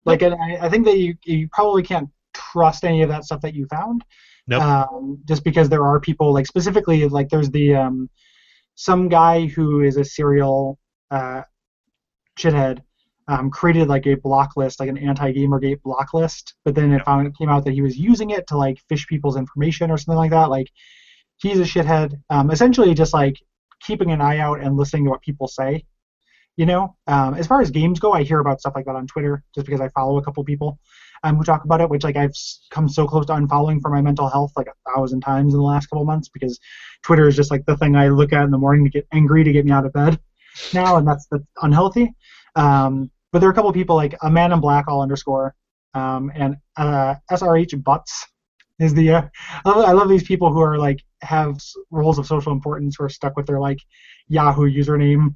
Like, 0.06 0.22
I, 0.22 0.36
I 0.62 0.68
think 0.70 0.84
that 0.86 0.98
you, 0.98 1.16
you 1.24 1.48
probably 1.54 1.84
can't 1.84 2.10
trust 2.34 2.84
any 2.84 3.02
of 3.02 3.10
that 3.10 3.26
stuff 3.26 3.42
that 3.42 3.54
you 3.54 3.66
found. 3.68 4.04
Nope. 4.48 4.62
Um, 4.62 5.20
just 5.26 5.44
because 5.44 5.70
there 5.70 5.84
are 5.86 6.00
people, 6.00 6.34
like, 6.34 6.48
specifically, 6.48 7.08
like, 7.08 7.30
there's 7.30 7.50
the, 7.50 7.76
um, 7.76 8.10
some 8.76 9.08
guy 9.08 9.46
who 9.46 9.82
is 9.82 9.98
a 9.98 10.04
serial, 10.04 10.80
uh, 11.12 11.44
shithead, 12.38 12.82
um, 13.30 13.50
created, 13.50 13.88
like, 13.88 14.06
a 14.06 14.16
block 14.16 14.58
list, 14.58 14.80
like 14.80 14.90
an 14.90 14.98
anti-Gamergate 14.98 15.82
block 15.82 16.14
list, 16.14 16.56
but 16.66 16.76
then 16.76 16.92
it 16.92 17.06
found, 17.06 17.28
it 17.28 17.38
came 17.38 17.50
out 17.50 17.64
that 17.64 17.74
he 17.74 17.82
was 17.82 17.98
using 17.98 18.32
it 18.32 18.46
to, 18.48 18.58
like, 18.58 18.78
fish 18.90 19.08
people's 19.08 19.38
information 19.38 19.90
or 19.90 19.98
something 19.98 20.18
like 20.18 20.32
that. 20.32 20.50
Like, 20.50 20.68
he's 21.38 21.60
a 21.60 21.64
shithead. 21.64 22.14
Um, 22.30 22.52
essentially 22.52 22.94
just, 22.94 23.14
like, 23.14 23.38
keeping 23.82 24.12
an 24.12 24.22
eye 24.22 24.40
out 24.40 24.60
and 24.60 24.76
listening 24.76 25.06
to 25.06 25.10
what 25.12 25.22
people 25.22 25.48
say 25.48 25.86
you 26.58 26.66
know 26.66 26.96
um, 27.08 27.34
as 27.34 27.48
far 27.48 27.62
as 27.62 27.72
games 27.72 28.00
go 28.00 28.14
i 28.14 28.24
hear 28.24 28.40
about 28.40 28.60
stuff 28.60 28.74
like 28.76 28.86
that 28.86 28.96
on 28.96 29.08
twitter 29.08 29.44
just 29.54 29.66
because 29.66 29.82
i 29.82 29.88
follow 29.90 30.18
a 30.18 30.24
couple 30.24 30.44
people 30.44 30.80
um, 31.24 31.36
who 31.36 31.44
talk 31.44 31.64
about 31.64 31.82
it 31.82 31.90
which 31.90 32.04
like 32.04 32.16
i've 32.16 32.34
come 32.70 32.88
so 32.88 33.06
close 33.06 33.26
to 33.26 33.34
unfollowing 33.34 33.80
for 33.82 33.90
my 33.90 34.02
mental 34.02 34.30
health 34.30 34.52
like 34.56 34.68
a 34.68 34.92
thousand 34.92 35.22
times 35.22 35.54
in 35.54 35.60
the 35.60 35.66
last 35.66 35.88
couple 35.88 36.04
months 36.06 36.30
because 36.30 36.60
twitter 37.02 37.28
is 37.28 37.36
just 37.36 37.52
like 37.52 37.66
the 37.66 37.76
thing 37.78 37.96
i 37.96 38.08
look 38.08 38.34
at 38.34 38.44
in 38.44 38.52
the 38.52 38.58
morning 38.58 38.84
to 38.84 38.90
get 38.90 39.06
angry 39.14 39.44
to 39.44 39.52
get 39.52 39.66
me 39.66 39.72
out 39.72 39.86
of 39.86 39.94
bed 39.94 40.18
now 40.74 40.98
and 40.98 41.08
that's 41.08 41.26
that's 41.32 41.44
unhealthy 41.62 42.12
um, 42.56 43.10
but 43.32 43.40
there 43.40 43.50
are 43.50 43.52
a 43.52 43.56
couple 43.56 43.72
people 43.72 43.96
like 43.96 44.16
a 44.22 44.30
man 44.30 44.52
in 44.52 44.60
black 44.60 44.88
all 44.88 45.02
underscore 45.02 45.54
um, 45.94 46.32
and 46.36 46.56
uh, 46.78 47.16
srh 47.32 47.84
butts 47.84 48.26
is 48.80 48.94
the 48.94 49.12
uh, 49.12 49.22
I 49.66 49.92
love- 49.92 50.10
these 50.10 50.24
people 50.24 50.52
who 50.52 50.60
are 50.60 50.78
like 50.78 50.98
have 51.22 51.58
roles 51.92 52.18
of 52.18 52.26
social 52.26 52.52
importance 52.52 52.96
who 52.98 53.06
are 53.06 53.10
stuck 53.10 53.36
with 53.38 53.46
their 53.46 53.60
like 53.60 53.78
Yahoo 54.28 54.70
username 54.70 55.36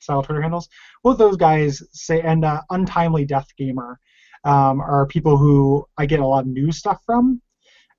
style 0.00 0.22
Twitter 0.22 0.40
handles. 0.40 0.68
Both 1.02 1.18
those 1.18 1.36
guys 1.36 1.82
say 1.92 2.20
and 2.22 2.44
uh, 2.44 2.60
untimely 2.70 3.24
death 3.24 3.46
gamer 3.56 3.98
um, 4.44 4.80
are 4.80 5.06
people 5.06 5.36
who 5.36 5.86
I 5.96 6.06
get 6.06 6.20
a 6.20 6.26
lot 6.26 6.40
of 6.40 6.46
news 6.46 6.78
stuff 6.78 7.00
from. 7.04 7.40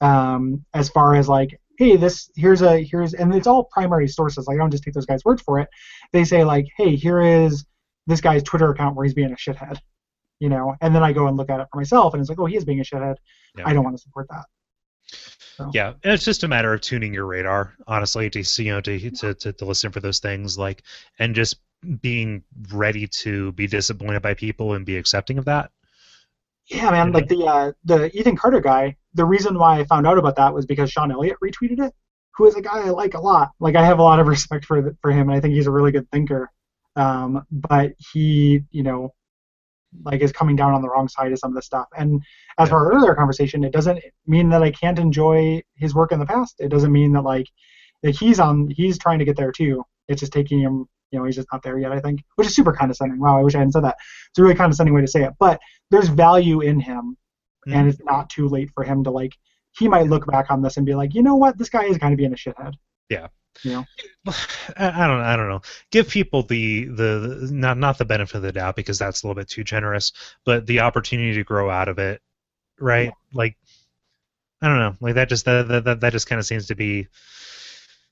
Um, 0.01 0.65
as 0.73 0.89
far 0.89 1.15
as 1.15 1.27
like, 1.27 1.59
hey, 1.77 1.97
this 1.97 2.29
here's 2.35 2.61
a 2.61 2.83
here's 2.83 3.13
and 3.13 3.33
it's 3.35 3.47
all 3.47 3.65
primary 3.65 4.07
sources. 4.07 4.47
Like 4.47 4.55
I 4.55 4.59
don't 4.59 4.71
just 4.71 4.83
take 4.83 4.93
those 4.93 5.05
guys' 5.05 5.25
words 5.25 5.41
for 5.41 5.59
it. 5.59 5.67
They 6.13 6.23
say 6.23 6.43
like, 6.43 6.67
hey, 6.77 6.95
here 6.95 7.19
is 7.21 7.65
this 8.07 8.21
guy's 8.21 8.43
Twitter 8.43 8.71
account 8.71 8.95
where 8.95 9.05
he's 9.05 9.13
being 9.13 9.31
a 9.31 9.35
shithead. 9.35 9.77
You 10.39 10.47
know, 10.47 10.75
and 10.79 10.95
then 10.95 11.03
I 11.03 11.11
go 11.11 11.27
and 11.27 11.35
look 11.35 11.49
at 11.49 11.59
it 11.59 11.67
for 11.69 11.77
myself, 11.77 12.13
and 12.13 12.21
it's 12.21 12.29
like, 12.29 12.39
oh, 12.39 12.45
he 12.45 12.55
is 12.55 12.63
being 12.63 12.79
a 12.79 12.83
shithead. 12.83 13.15
Yeah. 13.57 13.67
I 13.67 13.73
don't 13.73 13.83
want 13.83 13.97
to 13.97 14.01
support 14.01 14.27
that. 14.29 14.45
Yeah, 15.73 15.93
and 16.03 16.13
it's 16.13 16.23
just 16.23 16.43
a 16.43 16.47
matter 16.47 16.73
of 16.73 16.79
tuning 16.79 17.13
your 17.13 17.25
radar, 17.25 17.73
honestly, 17.87 18.29
to 18.29 18.43
see, 18.43 18.67
you 18.67 18.73
know, 18.73 18.81
to, 18.81 19.11
to 19.11 19.33
to 19.33 19.51
to 19.51 19.65
listen 19.65 19.91
for 19.91 19.99
those 19.99 20.19
things, 20.19 20.57
like, 20.57 20.83
and 21.19 21.35
just 21.35 21.59
being 22.01 22.43
ready 22.71 23.07
to 23.07 23.51
be 23.53 23.67
disappointed 23.67 24.21
by 24.21 24.33
people 24.33 24.73
and 24.73 24.85
be 24.85 24.95
accepting 24.95 25.37
of 25.37 25.45
that. 25.45 25.71
Yeah, 26.69 26.91
man. 26.91 27.11
Like 27.11 27.27
the 27.27 27.45
uh, 27.45 27.71
the 27.83 28.15
Ethan 28.17 28.35
Carter 28.35 28.59
guy. 28.61 28.95
The 29.15 29.25
reason 29.25 29.57
why 29.57 29.79
I 29.79 29.85
found 29.85 30.05
out 30.05 30.17
about 30.19 30.35
that 30.35 30.53
was 30.53 30.65
because 30.65 30.91
Sean 30.91 31.11
Elliott 31.11 31.37
retweeted 31.43 31.83
it, 31.85 31.93
who 32.35 32.45
is 32.45 32.55
a 32.55 32.61
guy 32.61 32.85
I 32.85 32.89
like 32.89 33.15
a 33.15 33.19
lot. 33.19 33.51
Like 33.59 33.75
I 33.75 33.83
have 33.83 33.99
a 33.99 34.03
lot 34.03 34.19
of 34.19 34.27
respect 34.35 34.65
for 34.65 34.81
th- 34.81 34.95
for 35.01 35.11
him, 35.11 35.29
and 35.29 35.37
I 35.37 35.39
think 35.41 35.53
he's 35.55 35.67
a 35.67 35.71
really 35.71 35.91
good 35.91 36.09
thinker. 36.11 36.51
Um, 36.95 37.43
but 37.51 37.93
he, 38.13 38.61
you 38.71 38.83
know, 38.83 39.13
like 40.03 40.21
is 40.21 40.31
coming 40.31 40.55
down 40.55 40.73
on 40.73 40.81
the 40.81 40.89
wrong 40.89 41.07
side 41.07 41.31
of 41.31 41.39
some 41.39 41.51
of 41.51 41.55
the 41.55 41.61
stuff. 41.61 41.87
And 41.97 42.21
as 42.59 42.67
Yeah. 42.67 42.71
for 42.71 42.77
our 42.85 42.93
earlier 42.93 43.15
conversation, 43.15 43.63
it 43.63 43.71
doesn't 43.73 43.99
mean 44.27 44.49
that 44.49 44.61
I 44.63 44.71
can't 44.71 44.99
enjoy 44.99 45.63
his 45.75 45.95
work 45.95 46.11
in 46.11 46.19
the 46.19 46.25
past. 46.25 46.55
It 46.59 46.69
doesn't 46.69 46.91
mean 46.91 47.13
that 47.13 47.23
like 47.23 47.47
that 48.03 48.15
he's 48.15 48.39
on 48.39 48.67
he's 48.69 48.99
trying 48.99 49.19
to 49.19 49.25
get 49.25 49.37
there 49.37 49.51
too. 49.51 49.83
It's 50.07 50.19
just 50.19 50.33
taking 50.33 50.59
him. 50.59 50.87
You 51.11 51.19
know, 51.19 51.25
he's 51.25 51.35
just 51.35 51.47
not 51.51 51.63
there 51.63 51.79
yet. 51.79 51.91
I 51.91 51.99
think, 51.99 52.23
which 52.35 52.47
is 52.47 52.55
super 52.55 52.71
condescending. 52.71 53.19
Wow, 53.19 53.39
I 53.39 53.43
wish 53.43 53.55
I 53.55 53.59
hadn't 53.59 53.73
said 53.73 53.83
that. 53.83 53.97
It's 54.29 54.39
a 54.39 54.43
really 54.43 54.55
condescending 54.55 54.93
way 54.93 55.01
to 55.01 55.07
say 55.07 55.23
it, 55.23 55.33
but 55.39 55.59
there's 55.89 56.07
value 56.07 56.61
in 56.61 56.79
him 56.79 57.17
hmm. 57.65 57.73
and 57.73 57.87
it's 57.87 57.99
not 58.03 58.29
too 58.29 58.47
late 58.47 58.69
for 58.73 58.83
him 58.83 59.03
to 59.03 59.11
like 59.11 59.35
he 59.71 59.87
might 59.87 60.07
look 60.07 60.25
back 60.27 60.49
on 60.49 60.61
this 60.61 60.77
and 60.77 60.85
be 60.85 60.95
like 60.95 61.13
you 61.13 61.23
know 61.23 61.35
what 61.35 61.57
this 61.57 61.69
guy 61.69 61.85
is 61.85 61.97
kind 61.97 62.13
of 62.13 62.17
being 62.17 62.33
a 62.33 62.35
shithead 62.35 62.73
Yeah. 63.65 63.83
I, 64.77 65.03
I 65.03 65.07
don't 65.07 65.19
I 65.19 65.35
don't 65.35 65.49
know. 65.49 65.61
Give 65.91 66.07
people 66.07 66.43
the, 66.43 66.85
the 66.85 67.37
the 67.41 67.49
not 67.51 67.77
not 67.77 67.97
the 67.97 68.05
benefit 68.05 68.35
of 68.35 68.41
the 68.43 68.51
doubt 68.51 68.75
because 68.75 68.99
that's 68.99 69.23
a 69.23 69.27
little 69.27 69.39
bit 69.39 69.49
too 69.49 69.63
generous, 69.63 70.13
but 70.45 70.65
the 70.65 70.81
opportunity 70.81 71.33
to 71.33 71.43
grow 71.43 71.69
out 71.69 71.89
of 71.89 71.99
it, 71.99 72.21
right? 72.79 73.11
Like 73.33 73.57
I 74.61 74.67
don't 74.67 74.79
know, 74.79 74.95
like 75.01 75.15
that 75.15 75.29
just 75.29 75.45
that, 75.45 75.67
that, 75.67 75.99
that 75.99 76.11
just 76.11 76.27
kind 76.27 76.39
of 76.39 76.45
seems 76.45 76.67
to 76.67 76.75
be 76.75 77.07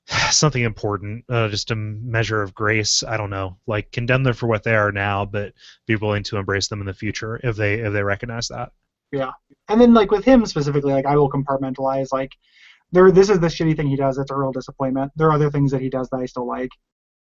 something 0.30 0.62
important, 0.62 1.24
uh, 1.28 1.48
just 1.48 1.70
a 1.70 1.76
measure 1.76 2.42
of 2.42 2.54
grace. 2.54 3.02
I 3.02 3.16
don't 3.16 3.30
know, 3.30 3.58
like 3.66 3.92
condemn 3.92 4.22
them 4.22 4.34
for 4.34 4.46
what 4.46 4.62
they 4.64 4.74
are 4.74 4.92
now, 4.92 5.24
but 5.24 5.52
be 5.86 5.96
willing 5.96 6.22
to 6.24 6.36
embrace 6.36 6.68
them 6.68 6.80
in 6.80 6.86
the 6.86 6.94
future 6.94 7.40
if 7.44 7.56
they 7.56 7.74
if 7.80 7.92
they 7.92 8.02
recognize 8.02 8.48
that. 8.48 8.70
Yeah, 9.12 9.32
and 9.68 9.80
then 9.80 9.94
like 9.94 10.10
with 10.10 10.24
him 10.24 10.44
specifically 10.44 10.92
like 10.92 11.06
i 11.06 11.16
will 11.16 11.30
compartmentalize 11.30 12.08
like 12.12 12.32
there 12.92 13.10
this 13.10 13.30
is 13.30 13.40
the 13.40 13.46
shitty 13.46 13.74
thing 13.76 13.86
he 13.86 13.96
does 13.96 14.18
it's 14.18 14.30
a 14.30 14.36
real 14.36 14.52
disappointment 14.52 15.12
there 15.16 15.28
are 15.28 15.32
other 15.32 15.50
things 15.50 15.70
that 15.72 15.80
he 15.80 15.88
does 15.88 16.08
that 16.10 16.18
i 16.18 16.26
still 16.26 16.46
like 16.46 16.68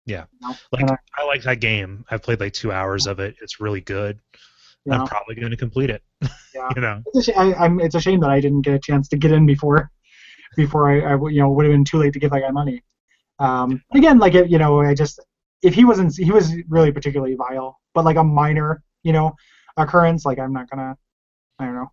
Yeah. 0.05 0.25
you 0.43 0.49
know? 0.49 0.55
Like 0.73 0.91
I- 0.91 1.23
I 1.23 1.25
like 1.27 1.43
that 1.45 1.61
game. 1.61 2.05
I've 2.11 2.23
played 2.23 2.41
like 2.41 2.53
two 2.53 2.71
hours 2.73 3.07
of 3.07 3.21
it. 3.21 3.35
It's 3.41 3.61
really 3.61 3.81
good. 3.81 4.19
I'm 4.91 4.99
know? 5.01 5.05
probably 5.07 5.35
going 5.37 5.51
to 5.51 5.57
complete 5.57 5.91
it. 5.91 6.03
Yeah. 6.55 6.69
you 6.77 6.83
know. 6.83 7.03
it's, 7.07 7.29
a 7.29 7.33
sh- 7.33 7.37
I, 7.37 7.55
I'm, 7.55 7.81
it's 7.81 7.95
a 7.97 8.01
shame 8.01 8.21
that 8.21 8.31
i 8.31 8.41
didn't 8.41 8.63
get 8.63 8.75
a 8.75 8.79
chance 8.79 9.09
to 9.09 9.17
get 9.17 9.33
in 9.33 9.47
before 9.47 9.91
before 10.57 10.91
I, 10.91 11.15
you 11.31 11.41
know 11.41 11.51
would 11.51 11.65
have 11.65 11.73
been 11.73 11.85
too 11.85 11.99
late 11.99 12.13
to 12.13 12.19
give 12.19 12.31
that 12.31 12.41
guy 12.41 12.51
money. 12.51 12.83
Um, 13.39 13.83
again 13.95 14.19
like 14.19 14.35
it, 14.35 14.51
you 14.51 14.57
know 14.59 14.81
i 14.81 14.95
just 14.95 15.21
if 15.63 15.75
he 15.75 15.85
wasn't 15.85 16.17
he 16.17 16.31
was 16.31 16.55
really 16.69 16.91
particularly 16.91 17.35
vile 17.35 17.79
but 17.95 18.05
like 18.05 18.17
a 18.17 18.25
minor 18.25 18.83
you 19.03 19.13
know 19.13 19.35
occurrence 19.77 20.25
like 20.25 20.39
i'm 20.39 20.55
not 20.55 20.71
gonna 20.71 20.97
i 21.59 21.65
don't 21.67 21.75
know. 21.75 21.91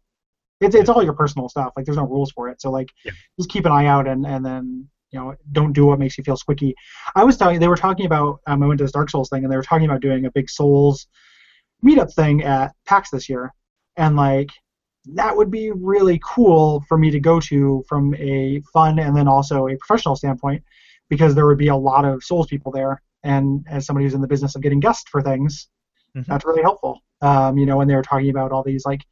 It's, 0.62 0.76
it's 0.76 0.88
all 0.90 1.04
your 1.04 1.14
personal 1.14 1.50
stuff 1.50 1.74
like 1.76 1.86
there's 1.86 1.98
no 1.98 2.08
rules 2.08 2.32
for 2.32 2.48
it 2.50 2.62
so 2.62 2.72
like 2.72 2.90
Yeah. 3.04 3.12
just 3.38 3.50
keep 3.50 3.66
an 3.66 3.74
eye 3.74 3.88
out 3.88 4.08
and 4.08 4.26
and 4.26 4.46
then 4.46 4.88
you 5.12 5.20
know 5.20 5.36
don't 5.52 5.74
do 5.74 5.86
what 5.86 6.00
makes 6.00 6.18
you 6.18 6.24
feel 6.24 6.38
squicky. 6.38 6.74
I 7.16 7.24
was 7.26 7.36
talking 7.38 7.60
they 7.60 7.68
were 7.68 7.76
talking 7.76 8.06
about 8.06 8.40
um, 8.48 8.64
i 8.64 8.68
went 8.68 8.78
to 8.78 8.86
this 8.86 8.92
dark 8.94 9.10
souls 9.10 9.30
thing 9.30 9.44
and 9.44 9.52
they 9.52 9.58
were 9.58 9.64
talking 9.64 9.86
about 9.86 10.02
doing 10.02 10.26
a 10.26 10.32
big 10.32 10.50
souls 10.50 11.08
meetup 11.86 12.14
thing 12.14 12.44
at 12.44 12.74
pax 12.86 13.10
this 13.10 13.28
year. 13.30 13.54
And 13.98 14.16
like 14.16 14.50
that 15.06 15.36
would 15.36 15.52
be 15.52 15.72
really 15.72 16.20
cool 16.24 16.84
for 16.88 16.98
me 16.98 17.12
to 17.12 17.20
go 17.20 17.40
to 17.40 17.84
from 17.88 18.16
a 18.16 18.62
fun 18.72 19.00
and 19.00 19.16
then 19.16 19.28
also 19.28 19.68
a 19.68 19.76
professional 19.78 20.16
standpoint 20.16 20.64
because 21.10 21.36
there 21.36 21.46
would 21.46 21.58
be 21.58 21.68
a 21.68 21.76
lot 21.76 22.06
of 22.06 22.24
souls 22.24 22.48
people 22.48 22.72
there. 22.72 23.02
And 23.24 23.66
as 23.70 23.86
somebody 23.86 24.06
who's 24.06 24.14
in 24.14 24.22
the 24.22 24.28
business 24.28 24.56
of 24.56 24.62
getting 24.62 24.80
guests 24.80 25.10
for 25.10 25.22
things 25.22 25.68
Mhm. 26.16 26.26
that's 26.28 26.46
really 26.46 26.62
helpful. 26.62 27.02
Um, 27.22 27.58
you 27.58 27.66
know 27.66 27.78
when 27.78 27.88
they 27.88 27.96
were 27.96 28.04
talking 28.04 28.30
about 28.30 28.52
all 28.52 28.64
these 28.64 28.86
like 28.86 29.04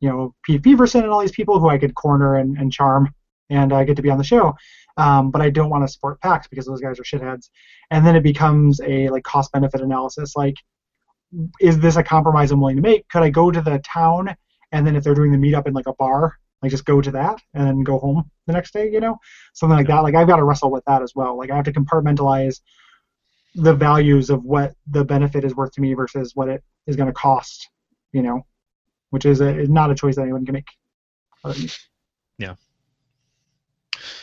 you 0.00 0.08
know 0.08 0.34
pete 0.44 0.62
peverson 0.62 1.02
and 1.02 1.10
all 1.12 1.20
these 1.20 1.30
people 1.32 1.58
who 1.60 1.68
i 1.68 1.78
could 1.78 1.94
corner 1.94 2.36
and, 2.36 2.56
and 2.58 2.72
charm 2.72 3.14
and 3.50 3.72
uh, 3.72 3.84
get 3.84 3.96
to 3.96 4.02
be 4.02 4.10
on 4.10 4.18
the 4.18 4.24
show. 4.24 4.54
Um, 4.96 5.30
but 5.30 5.40
i 5.40 5.50
don't 5.50 5.70
want 5.70 5.84
to 5.86 5.92
support 5.92 6.20
pax 6.20 6.48
because 6.48 6.66
those 6.66 6.80
guys 6.80 6.98
are 6.98 7.04
shitheads. 7.04 7.50
And 7.92 8.04
then 8.04 8.16
it 8.16 8.22
becomes 8.24 8.80
a 8.80 9.08
like 9.08 9.22
cost 9.22 9.52
benefit 9.52 9.80
analysis 9.80 10.34
like 10.36 10.56
is 11.60 11.78
this 11.78 11.96
a 11.96 12.02
compromise 12.02 12.50
i'm 12.50 12.60
willing 12.60 12.76
to 12.76 12.82
make? 12.82 13.08
Could 13.08 13.22
i 13.22 13.30
go 13.30 13.50
to 13.50 13.60
the 13.62 13.78
town 13.80 14.34
and 14.72 14.86
then 14.86 14.96
if 14.96 15.04
they're 15.04 15.14
doing 15.14 15.32
the 15.32 15.38
meetup 15.38 15.66
in 15.66 15.74
like 15.74 15.86
a 15.86 15.94
bar 15.94 16.38
like 16.62 16.70
just 16.70 16.84
go 16.84 17.00
to 17.00 17.10
that 17.12 17.40
and 17.54 17.86
go 17.86 17.98
home 17.98 18.30
the 18.46 18.52
next 18.52 18.72
day, 18.72 18.90
you 18.90 19.00
know, 19.00 19.16
something 19.54 19.76
like 19.76 19.86
that. 19.86 20.00
Like 20.00 20.14
I've 20.14 20.26
got 20.26 20.36
to 20.36 20.44
wrestle 20.44 20.70
with 20.70 20.84
that 20.86 21.02
as 21.02 21.12
well. 21.14 21.36
Like 21.36 21.50
I 21.50 21.56
have 21.56 21.64
to 21.66 21.72
compartmentalize 21.72 22.60
the 23.54 23.74
values 23.74 24.30
of 24.30 24.44
what 24.44 24.74
the 24.88 25.04
benefit 25.04 25.44
is 25.44 25.54
worth 25.54 25.72
to 25.72 25.80
me 25.80 25.94
versus 25.94 26.34
what 26.34 26.48
it 26.48 26.62
is 26.86 26.96
going 26.96 27.06
to 27.06 27.12
cost, 27.12 27.68
you 28.12 28.22
know, 28.22 28.44
which 29.10 29.24
is, 29.24 29.40
a, 29.40 29.56
is 29.56 29.68
not 29.68 29.90
a 29.90 29.94
choice 29.94 30.16
that 30.16 30.22
anyone 30.22 30.44
can 30.44 30.54
make. 30.54 30.66
Yeah. 32.38 32.54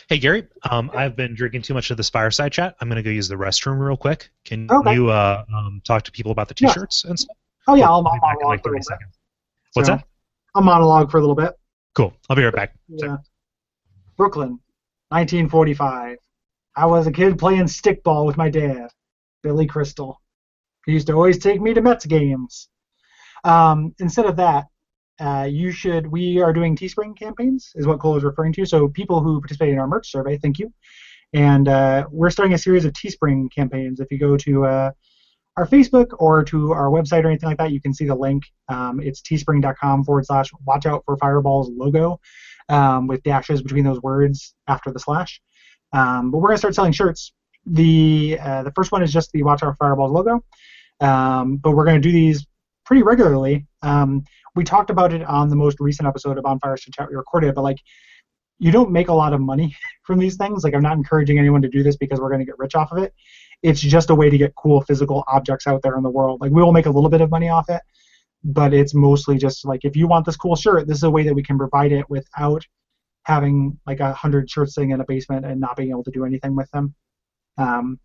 Hey 0.08 0.18
Gary, 0.18 0.46
um, 0.70 0.90
I've 0.94 1.16
been 1.16 1.34
drinking 1.34 1.62
too 1.62 1.74
much 1.74 1.90
of 1.90 1.96
this 1.96 2.08
fireside 2.08 2.52
chat. 2.52 2.76
I'm 2.80 2.88
gonna 2.88 3.02
go 3.02 3.10
use 3.10 3.28
the 3.28 3.34
restroom 3.34 3.78
real 3.78 3.96
quick. 3.96 4.30
Can 4.44 4.70
Okay. 4.70 4.94
you 4.94 5.10
uh, 5.10 5.44
um, 5.54 5.82
talk 5.84 6.02
to 6.04 6.12
people 6.12 6.32
about 6.32 6.48
the 6.48 6.54
T-shirts 6.54 7.04
and 7.04 7.18
stuff? 7.18 7.36
Oh 7.66 7.74
yeah, 7.74 7.86
I'll, 7.88 7.96
I'll 7.96 8.02
be 8.04 8.08
I'll 8.10 8.20
back 8.20 8.38
in 8.40 8.48
like 8.48 8.64
30 8.64 8.82
seconds. 8.82 9.18
What's 9.74 9.88
So, 9.88 9.94
that? 9.96 10.06
I'll 10.56 10.62
monologue 10.62 11.10
for 11.10 11.18
a 11.18 11.20
little 11.20 11.36
bit. 11.36 11.52
Cool. 11.94 12.14
I'll 12.30 12.36
be 12.36 12.44
right 12.44 12.54
back. 12.54 12.74
Yeah. 12.88 13.18
Brooklyn, 14.16 14.58
1945. 15.10 16.16
I 16.76 16.86
was 16.86 17.06
a 17.06 17.12
kid 17.12 17.38
playing 17.38 17.64
stickball 17.64 18.24
with 18.24 18.38
my 18.38 18.48
dad, 18.48 18.88
Billy 19.42 19.66
Crystal. 19.66 20.20
He 20.86 20.92
used 20.92 21.08
to 21.08 21.12
always 21.12 21.38
take 21.38 21.60
me 21.60 21.74
to 21.74 21.82
Mets 21.82 22.06
games. 22.06 22.68
Um, 23.44 23.94
instead 23.98 24.24
of 24.24 24.36
that, 24.36 24.64
uh, 25.20 25.46
you 25.50 25.70
should. 25.72 26.06
We 26.06 26.40
are 26.40 26.54
doing 26.54 26.74
Teespring 26.74 27.18
campaigns, 27.18 27.72
is 27.74 27.86
what 27.86 28.00
Cole 28.00 28.16
is 28.16 28.24
referring 28.24 28.54
to. 28.54 28.64
So 28.64 28.88
people 28.88 29.20
who 29.20 29.40
participate 29.40 29.74
in 29.74 29.78
our 29.78 29.86
merch 29.86 30.10
survey, 30.10 30.38
thank 30.38 30.58
you. 30.58 30.72
And 31.34 31.68
uh, 31.68 32.06
we're 32.10 32.30
starting 32.30 32.54
a 32.54 32.58
series 32.58 32.86
of 32.86 32.92
Teespring 32.94 33.52
campaigns. 33.54 34.00
If 34.00 34.10
you 34.10 34.18
go 34.18 34.38
to 34.38 34.64
uh, 34.64 34.90
our 35.56 35.66
Facebook 35.66 36.08
or 36.18 36.44
to 36.44 36.72
our 36.72 36.88
website 36.88 37.24
or 37.24 37.28
anything 37.28 37.48
like 37.48 37.58
that, 37.58 37.72
you 37.72 37.80
can 37.80 37.94
see 37.94 38.06
the 38.06 38.14
link. 38.14 38.44
Um, 38.68 39.00
it's 39.00 39.22
teespring.com 39.22 40.04
forward 40.04 40.26
slash 40.26 40.50
watch 40.66 40.86
out 40.86 41.02
for 41.06 41.16
fireballs 41.16 41.70
logo 41.70 42.20
um, 42.68 43.06
with 43.06 43.22
dashes 43.22 43.62
between 43.62 43.84
those 43.84 44.00
words 44.02 44.54
after 44.68 44.90
the 44.90 44.98
slash. 44.98 45.40
Um, 45.92 46.30
but 46.30 46.38
we're 46.38 46.48
going 46.48 46.56
to 46.56 46.58
start 46.58 46.74
selling 46.74 46.92
shirts. 46.92 47.32
The 47.64 48.38
uh, 48.40 48.62
the 48.62 48.72
first 48.72 48.92
one 48.92 49.02
is 49.02 49.12
just 49.12 49.32
the 49.32 49.42
Watch 49.42 49.62
Out 49.62 49.72
for 49.72 49.76
Fireballs 49.76 50.12
logo, 50.12 50.44
um, 51.00 51.56
but 51.56 51.72
we're 51.72 51.84
going 51.84 52.00
to 52.00 52.06
do 52.06 52.12
these 52.12 52.46
pretty 52.84 53.02
regularly. 53.02 53.66
Um, 53.82 54.24
we 54.54 54.62
talked 54.62 54.90
about 54.90 55.12
it 55.12 55.22
on 55.22 55.48
the 55.48 55.56
most 55.56 55.78
recent 55.80 56.06
episode 56.06 56.38
of 56.38 56.44
Bonfireside 56.44 56.94
Chat 56.94 57.08
we 57.08 57.16
recorded, 57.16 57.54
but 57.54 57.62
like 57.62 57.78
you 58.58 58.70
don't 58.70 58.90
make 58.90 59.08
a 59.08 59.12
lot 59.12 59.32
of 59.32 59.40
money 59.40 59.76
from 60.04 60.18
these 60.18 60.36
things. 60.36 60.64
Like 60.64 60.74
I'm 60.74 60.82
not 60.82 60.96
encouraging 60.96 61.38
anyone 61.38 61.62
to 61.62 61.68
do 61.68 61.82
this 61.82 61.96
because 61.96 62.20
we're 62.20 62.28
going 62.28 62.40
to 62.40 62.46
get 62.46 62.58
rich 62.58 62.74
off 62.74 62.92
of 62.92 62.98
it. 62.98 63.12
It's 63.62 63.80
just 63.80 64.10
a 64.10 64.14
way 64.14 64.30
to 64.30 64.38
get 64.38 64.54
cool 64.54 64.80
physical 64.82 65.24
objects 65.26 65.66
out 65.66 65.82
there 65.82 65.96
in 65.96 66.02
the 66.02 66.10
world. 66.10 66.40
Like 66.40 66.52
we 66.52 66.62
will 66.62 66.72
make 66.72 66.86
a 66.86 66.90
little 66.90 67.10
bit 67.10 67.20
of 67.20 67.30
money 67.30 67.48
off 67.48 67.68
it, 67.68 67.82
but 68.44 68.72
it's 68.72 68.94
mostly 68.94 69.38
just 69.38 69.64
like 69.64 69.84
if 69.84 69.96
you 69.96 70.06
want 70.06 70.26
this 70.26 70.36
cool 70.36 70.56
shirt, 70.56 70.86
this 70.86 70.98
is 70.98 71.02
a 71.02 71.10
way 71.10 71.24
that 71.24 71.34
we 71.34 71.42
can 71.42 71.58
provide 71.58 71.92
it 71.92 72.08
without 72.08 72.64
having 73.24 73.78
like 73.86 74.00
a 74.00 74.12
hundred 74.12 74.48
shirts 74.48 74.74
sitting 74.74 74.90
in 74.90 75.00
a 75.00 75.04
basement 75.04 75.44
and 75.44 75.60
not 75.60 75.76
being 75.76 75.90
able 75.90 76.04
to 76.04 76.12
do 76.12 76.24
anything 76.24 76.54
with 76.54 76.70
them. 76.70 76.94
Um, 77.58 77.98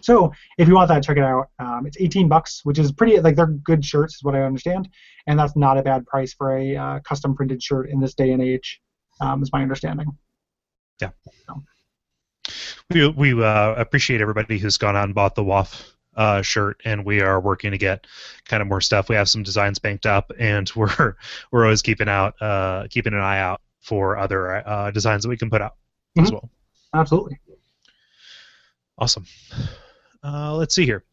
so 0.00 0.32
if 0.56 0.68
you 0.68 0.74
want 0.74 0.88
that, 0.88 1.02
check 1.02 1.16
it 1.16 1.22
out. 1.22 1.50
Um, 1.58 1.84
it's 1.86 1.96
18 1.98 2.28
bucks, 2.28 2.60
which 2.64 2.78
is 2.78 2.92
pretty 2.92 3.18
like 3.20 3.36
they're 3.36 3.46
good 3.46 3.84
shirts, 3.84 4.16
is 4.16 4.22
what 4.22 4.34
I 4.34 4.42
understand, 4.42 4.88
and 5.26 5.38
that's 5.38 5.56
not 5.56 5.78
a 5.78 5.82
bad 5.82 6.06
price 6.06 6.32
for 6.32 6.56
a 6.56 6.76
uh, 6.76 7.00
custom 7.00 7.34
printed 7.34 7.62
shirt 7.62 7.90
in 7.90 8.00
this 8.00 8.14
day 8.14 8.30
and 8.32 8.42
age, 8.42 8.80
um, 9.20 9.42
is 9.42 9.52
my 9.52 9.62
understanding. 9.62 10.06
We 12.92 13.08
we 13.08 13.44
uh, 13.44 13.74
appreciate 13.74 14.20
everybody 14.20 14.58
who's 14.58 14.76
gone 14.76 14.96
out 14.96 15.04
and 15.04 15.14
bought 15.14 15.34
the 15.34 15.44
WAF 15.44 15.90
uh, 16.16 16.42
shirt, 16.42 16.80
and 16.84 17.04
we 17.04 17.20
are 17.20 17.40
working 17.40 17.70
to 17.70 17.78
get 17.78 18.06
kind 18.46 18.60
of 18.60 18.68
more 18.68 18.80
stuff. 18.80 19.08
We 19.08 19.14
have 19.14 19.28
some 19.28 19.42
designs 19.42 19.78
banked 19.78 20.06
up, 20.06 20.32
and 20.38 20.68
we're 20.76 21.16
we're 21.52 21.64
always 21.64 21.82
keeping 21.82 22.08
out 22.08 22.40
uh, 22.42 22.86
keeping 22.90 23.12
an 23.12 23.20
eye 23.20 23.38
out 23.38 23.60
for 23.80 24.18
other 24.18 24.66
uh, 24.68 24.90
designs 24.90 25.22
that 25.22 25.28
we 25.28 25.36
can 25.36 25.50
put 25.50 25.62
out 25.62 25.76
as 26.18 26.30
Mhm. 26.30 26.32
well. 26.34 26.50
Absolutely. 26.94 27.38
Awesome. 28.98 29.24
Uh, 30.22 30.54
let's 30.56 30.74
see 30.74 30.84
here. 30.84 31.04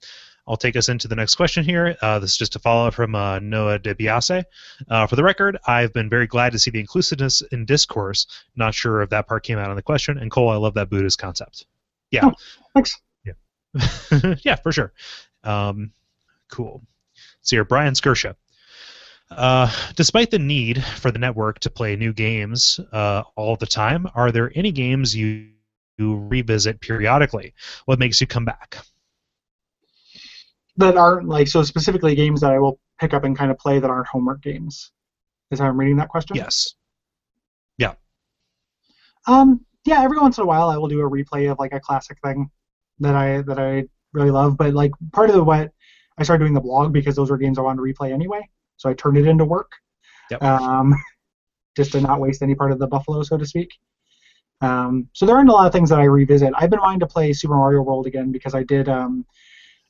I'll 0.47 0.57
take 0.57 0.75
us 0.75 0.89
into 0.89 1.07
the 1.07 1.15
next 1.15 1.35
question 1.35 1.63
here. 1.63 1.97
Uh, 2.01 2.19
this 2.19 2.31
is 2.31 2.37
just 2.37 2.55
a 2.55 2.59
follow 2.59 2.87
up 2.87 2.93
from 2.93 3.15
uh, 3.15 3.39
Noah 3.39 3.79
DeBiase. 3.79 4.43
Uh, 4.89 5.07
for 5.07 5.15
the 5.15 5.23
record, 5.23 5.57
I've 5.67 5.93
been 5.93 6.09
very 6.09 6.27
glad 6.27 6.53
to 6.53 6.59
see 6.59 6.71
the 6.71 6.79
inclusiveness 6.79 7.41
in 7.51 7.65
discourse. 7.65 8.27
Not 8.55 8.73
sure 8.73 9.01
if 9.01 9.09
that 9.09 9.27
part 9.27 9.43
came 9.43 9.57
out 9.57 9.69
on 9.69 9.75
the 9.75 9.81
question. 9.81 10.17
And 10.17 10.31
Cole, 10.31 10.49
I 10.49 10.55
love 10.55 10.73
that 10.75 10.89
Buddhist 10.89 11.19
concept. 11.19 11.65
Yeah. 12.11 12.25
Oh, 12.25 12.33
thanks. 12.73 12.99
yeah, 14.43 14.55
for 14.63 14.71
sure. 14.71 14.93
Um, 15.43 15.91
cool. 16.49 16.81
So 17.41 17.57
here, 17.57 17.65
Brian 17.65 17.93
Skirsha. 17.93 18.35
Uh, 19.29 19.69
despite 19.95 20.31
the 20.31 20.39
need 20.39 20.81
for 20.83 21.11
the 21.11 21.19
network 21.19 21.59
to 21.59 21.69
play 21.69 21.97
new 21.97 22.13
games 22.13 22.79
uh, 22.93 23.23
all 23.35 23.57
the 23.57 23.65
time, 23.65 24.07
are 24.15 24.31
there 24.31 24.51
any 24.55 24.71
games 24.71 25.13
you, 25.13 25.49
you 25.97 26.15
revisit 26.15 26.79
periodically? 26.79 27.53
What 27.85 27.99
makes 27.99 28.21
you 28.21 28.27
come 28.27 28.45
back? 28.45 28.77
That 30.77 30.97
aren't 30.97 31.27
like 31.27 31.47
so 31.47 31.63
specifically 31.63 32.15
games 32.15 32.41
that 32.41 32.51
I 32.51 32.59
will 32.59 32.79
pick 32.99 33.13
up 33.13 33.23
and 33.23 33.37
kind 33.37 33.51
of 33.51 33.57
play 33.57 33.79
that 33.79 33.89
aren't 33.89 34.07
homework 34.07 34.41
games. 34.41 34.91
Is 35.51 35.59
how 35.59 35.67
I'm 35.67 35.79
reading 35.79 35.97
that 35.97 36.09
question? 36.09 36.35
Yes. 36.35 36.75
Yeah. 37.77 37.93
Um, 39.27 39.65
yeah, 39.85 40.01
every 40.01 40.19
once 40.19 40.37
in 40.37 40.43
a 40.43 40.47
while 40.47 40.69
I 40.69 40.77
will 40.77 40.87
do 40.87 41.01
a 41.01 41.09
replay 41.09 41.51
of 41.51 41.59
like 41.59 41.73
a 41.73 41.79
classic 41.79 42.17
thing 42.23 42.49
that 42.99 43.15
I 43.15 43.41
that 43.43 43.59
I 43.59 43.85
really 44.13 44.31
love. 44.31 44.57
But 44.57 44.73
like 44.73 44.91
part 45.13 45.29
of 45.29 45.35
the 45.35 45.43
what 45.43 45.71
I 46.17 46.23
started 46.23 46.43
doing 46.43 46.53
the 46.53 46.61
blog 46.61 46.93
because 46.93 47.15
those 47.15 47.29
were 47.29 47.37
games 47.37 47.57
I 47.57 47.61
wanted 47.61 47.77
to 47.77 47.93
replay 47.93 48.11
anyway, 48.11 48.47
so 48.77 48.89
I 48.89 48.93
turned 48.93 49.17
it 49.17 49.27
into 49.27 49.45
work. 49.45 49.71
Yep. 50.31 50.43
Um, 50.43 50.95
just 51.77 51.91
to 51.91 52.01
not 52.01 52.19
waste 52.19 52.41
any 52.41 52.55
part 52.55 52.71
of 52.71 52.79
the 52.79 52.87
buffalo, 52.87 53.23
so 53.23 53.37
to 53.37 53.45
speak. 53.45 53.69
Um, 54.61 55.07
so 55.13 55.25
there 55.25 55.35
aren't 55.35 55.49
a 55.49 55.53
lot 55.53 55.67
of 55.67 55.71
things 55.71 55.89
that 55.89 55.99
I 55.99 56.05
revisit. 56.05 56.51
I've 56.57 56.71
been 56.71 56.79
wanting 56.79 56.99
to 57.01 57.07
play 57.07 57.31
Super 57.33 57.55
Mario 57.55 57.83
World 57.83 58.07
again 58.07 58.31
because 58.31 58.55
I 58.55 58.63
did 58.63 58.89
um, 58.89 59.25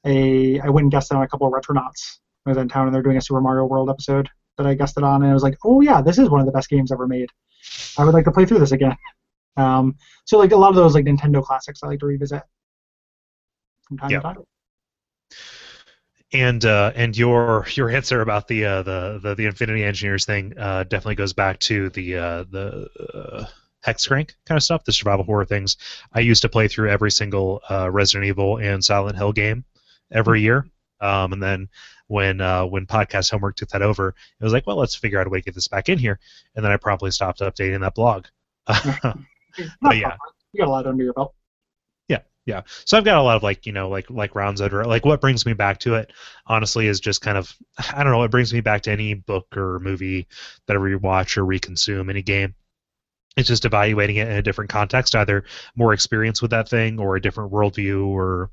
a 0.08 0.60
I 0.62 0.70
went 0.70 0.86
and 0.86 0.92
guested 0.92 1.18
on 1.18 1.24
a 1.24 1.28
couple 1.28 1.48
of 1.48 1.54
Retronauts. 1.54 2.20
I 2.46 2.52
was 2.52 2.58
in 2.58 2.70
town 2.70 2.88
and 2.88 2.96
they're 2.96 3.04
doing 3.04 3.18
a 3.18 3.22
Super 3.22 3.42
Mario 3.42 3.66
World 3.66 3.90
episode 3.90 4.30
that 4.58 4.66
I 4.66 4.74
guested 4.74 5.04
on, 5.04 5.22
and 5.22 5.32
I 5.32 5.34
was 5.34 5.44
like, 5.44 5.58
oh 5.66 5.82
yeah, 5.82 6.02
this 6.02 6.18
is 6.18 6.30
one 6.30 6.40
of 6.40 6.46
the 6.46 6.52
best 6.54 6.70
games 6.70 6.92
ever 6.92 7.08
made. 7.08 7.30
I 7.98 8.06
would 8.06 8.14
like 8.14 8.26
to 8.26 8.32
play 8.32 8.46
through 8.46 8.60
this 8.60 8.72
again. 8.72 8.96
Um, 9.58 9.96
so 10.26 10.38
like 10.38 10.52
a 10.52 10.56
lot 10.56 10.70
of 10.70 10.76
those 10.76 10.94
like 10.94 11.06
Nintendo 11.06 11.44
classics 11.44 11.82
I 11.82 11.88
like 11.88 12.00
to 12.02 12.06
revisit 12.06 12.44
from 13.88 13.98
time 13.98 14.12
Yeah. 14.12 14.18
to 14.18 14.22
time. 14.24 14.38
And 16.34 16.64
uh, 16.66 16.92
and 16.96 17.18
your 17.18 17.66
your 17.74 17.90
answer 17.90 18.22
about 18.22 18.48
the 18.48 18.66
uh, 18.66 18.82
the, 18.84 19.20
the 19.24 19.36
the 19.36 19.46
Infinity 19.46 19.84
Engineers 19.84 20.26
thing 20.26 20.54
uh, 20.60 20.84
definitely 20.84 21.16
goes 21.16 21.34
back 21.34 21.58
to 21.62 21.90
the 21.90 22.18
uh, 22.18 22.44
the 22.52 22.88
uh, 23.14 23.46
hex 23.82 24.06
crank 24.06 24.36
kind 24.46 24.58
of 24.58 24.64
stuff, 24.64 24.84
the 24.84 24.92
survival 24.92 25.26
horror 25.26 25.46
things. 25.46 25.78
I 26.14 26.20
used 26.20 26.42
to 26.42 26.50
play 26.50 26.68
through 26.68 26.90
every 26.90 27.12
single 27.12 27.62
uh, 27.70 27.90
Resident 27.90 28.28
Evil 28.28 28.58
and 28.58 28.84
Silent 28.84 29.16
Hill 29.16 29.32
game 29.32 29.64
every 30.12 30.42
year, 30.42 30.66
um, 31.00 31.34
and 31.34 31.42
then 31.44 31.70
when 32.08 32.42
uh, 32.42 32.66
when 32.66 32.86
podcast 32.86 33.32
homework 33.32 33.56
took 33.56 33.70
that 33.70 33.82
over, 33.82 34.10
it 34.40 34.44
was 34.44 34.54
like, 34.54 34.66
well, 34.66 34.78
let's 34.78 34.96
figure 34.96 35.20
out 35.20 35.28
a 35.28 35.30
way 35.30 35.40
to 35.40 35.46
get 35.46 35.56
this 35.56 35.68
back 35.68 35.90
in 35.90 35.98
here, 35.98 36.20
and 36.56 36.64
then 36.64 36.72
I 36.72 36.78
promptly 36.78 37.12
stopped 37.12 37.40
updating 37.40 37.82
that 37.82 37.96
blog. 37.96 38.26
Not 39.82 39.98
yeah. 39.98 40.16
You 40.54 40.60
got 40.60 40.68
a 40.68 40.72
lot 40.72 40.88
under 40.88 41.04
your 41.04 41.14
belt. 41.14 41.34
Yeah. 42.08 42.22
yeah. 42.46 42.62
So 42.86 42.98
I've 42.98 43.04
got 43.04 43.18
a 43.18 43.22
lot 43.22 43.38
of 43.38 43.44
like, 43.44 43.66
you 43.66 43.72
know, 43.72 43.90
like 43.90 44.10
like 44.10 44.36
rounds 44.36 44.62
under 44.62 44.84
like 44.86 45.06
what 45.06 45.22
brings 45.22 45.46
me 45.46 45.54
back 45.54 45.80
to 45.80 45.96
it, 45.96 46.12
honestly, 46.46 46.88
is 46.88 47.00
just 47.00 47.22
kind 47.22 47.38
of 47.38 47.54
I 47.94 48.04
don't 48.04 48.14
know, 48.14 48.24
it 48.24 48.32
brings 48.32 48.54
me 48.54 48.62
back 48.62 48.84
to 48.84 48.92
any 48.92 49.14
book 49.14 49.56
or 49.56 49.80
movie 49.80 50.28
that 50.68 50.76
I 50.76 50.80
rewatch 50.80 51.38
or 51.38 51.46
reconsume, 51.46 52.10
any 52.10 52.22
game. 52.22 52.56
It's 53.36 53.48
just 53.48 53.66
evaluating 53.66 54.16
it 54.16 54.28
in 54.28 54.38
a 54.38 54.42
different 54.42 54.72
context, 54.72 55.16
either 55.16 55.44
more 55.76 55.94
experience 55.94 56.42
with 56.42 56.52
that 56.52 56.70
thing 56.70 57.00
or 57.00 57.16
a 57.16 57.22
different 57.22 57.52
worldview 57.52 58.08
or 58.08 58.50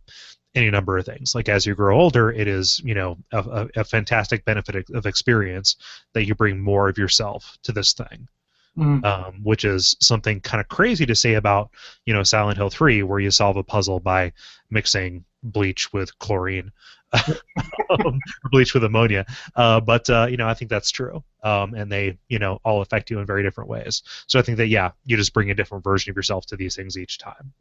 any 0.55 0.70
number 0.70 0.98
of 0.98 1.06
things. 1.06 1.35
Like 1.35 1.48
as 1.48 1.66
you 1.66 1.74
grow 1.74 1.98
older, 1.98 2.31
it 2.31 2.47
is, 2.47 2.81
you 2.85 2.94
know, 2.94 3.16
a, 3.32 3.39
a, 3.39 3.81
a 3.81 3.85
fantastic 3.85 4.44
benefit 4.44 4.89
of 4.90 5.06
experience 5.06 5.76
that 6.12 6.26
you 6.26 6.35
bring 6.35 6.60
more 6.60 6.89
of 6.89 6.98
yourself 6.98 7.59
to 7.64 7.72
this 7.72 7.93
thing 7.93 8.28
Mm. 8.76 9.05
um, 9.05 9.35
which 9.44 9.64
is 9.64 9.97
something 10.01 10.40
kind 10.40 10.60
of 10.60 10.66
crazy 10.66 11.06
to 11.06 11.14
say 11.14 11.35
about 11.35 11.70
you 12.06 12.12
know 12.12 12.24
Silent 12.24 12.56
Hill 12.56 12.70
3, 12.70 13.05
where 13.05 13.20
you 13.20 13.31
solve 13.31 13.56
a 13.56 13.62
puzzle 13.62 14.01
by 14.01 14.32
mixing 14.68 15.24
bleach 15.44 15.93
with 15.93 16.18
chlorine, 16.18 16.72
or 17.89 18.18
bleach 18.51 18.74
with 18.74 18.82
ammonia. 18.82 19.26
Uh, 19.55 19.78
but 19.78 20.10
uh, 20.10 20.26
you 20.28 20.36
know 20.36 20.48
I 20.48 20.55
think 20.55 20.70
that's 20.70 20.90
true, 20.90 21.22
um, 21.44 21.74
and 21.74 21.90
they 21.90 22.18
you 22.28 22.40
know 22.40 22.59
all 22.64 22.82
affect 22.82 23.12
you 23.12 23.20
in 23.20 23.26
very 23.26 23.44
different 23.44 23.70
ways. 23.70 24.02
So 24.26 24.40
I 24.40 24.43
think 24.43 24.59
that 24.59 24.66
yeah, 24.66 24.90
you 25.05 25.16
just 25.16 25.35
bring 25.35 25.52
a 25.52 25.55
different 25.55 25.85
version 25.85 26.10
of 26.10 26.16
yourself 26.16 26.44
to 26.47 26.56
these 26.56 26.74
things 26.74 26.98
each 26.98 27.18
time. 27.18 27.52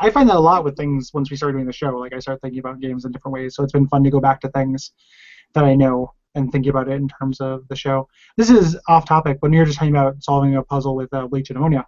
I 0.00 0.10
find 0.10 0.28
that 0.28 0.36
a 0.36 0.40
lot 0.40 0.64
with 0.64 0.76
things 0.76 1.12
once 1.14 1.30
we 1.30 1.36
start 1.36 1.52
doing 1.54 1.66
the 1.66 1.72
show. 1.72 1.90
Like 1.96 2.12
I 2.12 2.18
start 2.18 2.40
thinking 2.40 2.58
about 2.58 2.80
games 2.80 3.04
in 3.04 3.12
different 3.12 3.34
ways. 3.34 3.54
So 3.54 3.62
it's 3.62 3.72
been 3.72 3.86
fun 3.88 4.02
to 4.04 4.10
go 4.10 4.20
back 4.20 4.40
to 4.40 4.48
things 4.48 4.92
that 5.54 5.64
I 5.64 5.74
know 5.74 6.12
and 6.34 6.50
thinking 6.50 6.70
about 6.70 6.88
it 6.88 6.94
in 6.94 7.08
terms 7.08 7.40
of 7.40 7.66
the 7.68 7.76
show. 7.76 8.08
This 8.36 8.50
is 8.50 8.76
off 8.88 9.06
topic, 9.06 9.38
but 9.40 9.52
you're 9.52 9.64
just 9.64 9.78
talking 9.78 9.94
about 9.96 10.22
solving 10.22 10.56
a 10.56 10.62
puzzle 10.62 10.96
with 10.96 11.12
uh, 11.14 11.26
bleach 11.28 11.50
and 11.50 11.56
ammonia. 11.56 11.86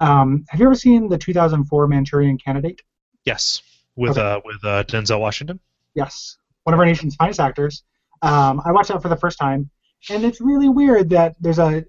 Um, 0.00 0.44
have 0.48 0.58
you 0.58 0.66
ever 0.66 0.74
seen 0.74 1.08
the 1.08 1.18
2004 1.18 1.86
Manchurian 1.86 2.38
Candidate? 2.38 2.80
Yes, 3.24 3.62
with 3.94 4.12
Okay. 4.18 4.20
uh, 4.22 4.40
with 4.44 4.64
uh, 4.64 4.82
Denzel 4.84 5.20
Washington. 5.20 5.60
Yes, 5.94 6.38
one 6.64 6.74
of 6.74 6.80
our 6.80 6.86
nation's 6.86 7.14
finest 7.14 7.38
actors. 7.40 7.84
Um, 8.22 8.60
I 8.64 8.72
watched 8.72 8.88
that 8.88 9.00
for 9.02 9.08
the 9.08 9.16
first 9.16 9.38
time. 9.38 9.70
and 10.10 10.24
it's 10.24 10.40
really 10.40 10.68
weird 10.68 11.10
that 11.10 11.36
there's 11.40 11.58
a 11.58 11.84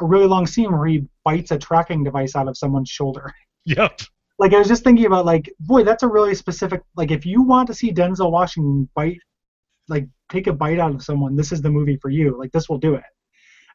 a 0.00 0.04
really 0.04 0.26
long 0.26 0.46
scene 0.46 0.70
where 0.76 0.86
he 0.86 1.06
bites 1.24 1.50
a 1.52 1.58
tracking 1.58 2.04
device 2.04 2.36
out 2.36 2.48
of 2.48 2.56
someone's 2.58 2.90
shoulder. 2.90 3.32
Yep. 3.64 4.02
Like 4.38 4.52
I 4.52 4.58
was 4.58 4.68
just 4.68 4.84
thinking 4.84 5.06
about 5.06 5.24
like, 5.24 5.50
boy, 5.60 5.82
that's 5.84 6.02
a 6.02 6.08
really 6.08 6.34
specific. 6.34 6.82
Like 6.96 7.10
if 7.10 7.24
you 7.24 7.42
want 7.42 7.66
to 7.68 7.74
see 7.74 7.92
Denzel 7.92 8.30
Washington 8.30 8.88
bite, 8.94 9.18
like 9.88 10.06
take 10.28 10.46
a 10.46 10.52
bite 10.52 10.78
out 10.78 10.94
of 10.94 11.02
someone, 11.02 11.36
this 11.36 11.52
is 11.52 11.62
the 11.62 11.70
movie 11.70 11.96
for 11.96 12.10
you. 12.10 12.36
Like 12.38 12.52
this 12.52 12.68
will 12.68 12.78
do 12.78 12.94
it. 12.94 13.04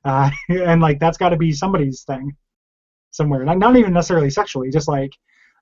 Uh, 0.04 0.32
and 0.50 0.82
like 0.82 0.98
that's 1.00 1.16
got 1.20 1.30
to 1.30 1.38
be 1.38 1.52
somebody's 1.52 2.02
thing 2.02 2.36
somewhere. 3.12 3.44
Not 3.46 3.60
not 3.60 3.76
even 3.76 3.94
necessarily 3.94 4.32
sexually, 4.32 4.72
just 4.72 4.88
like 4.88 5.12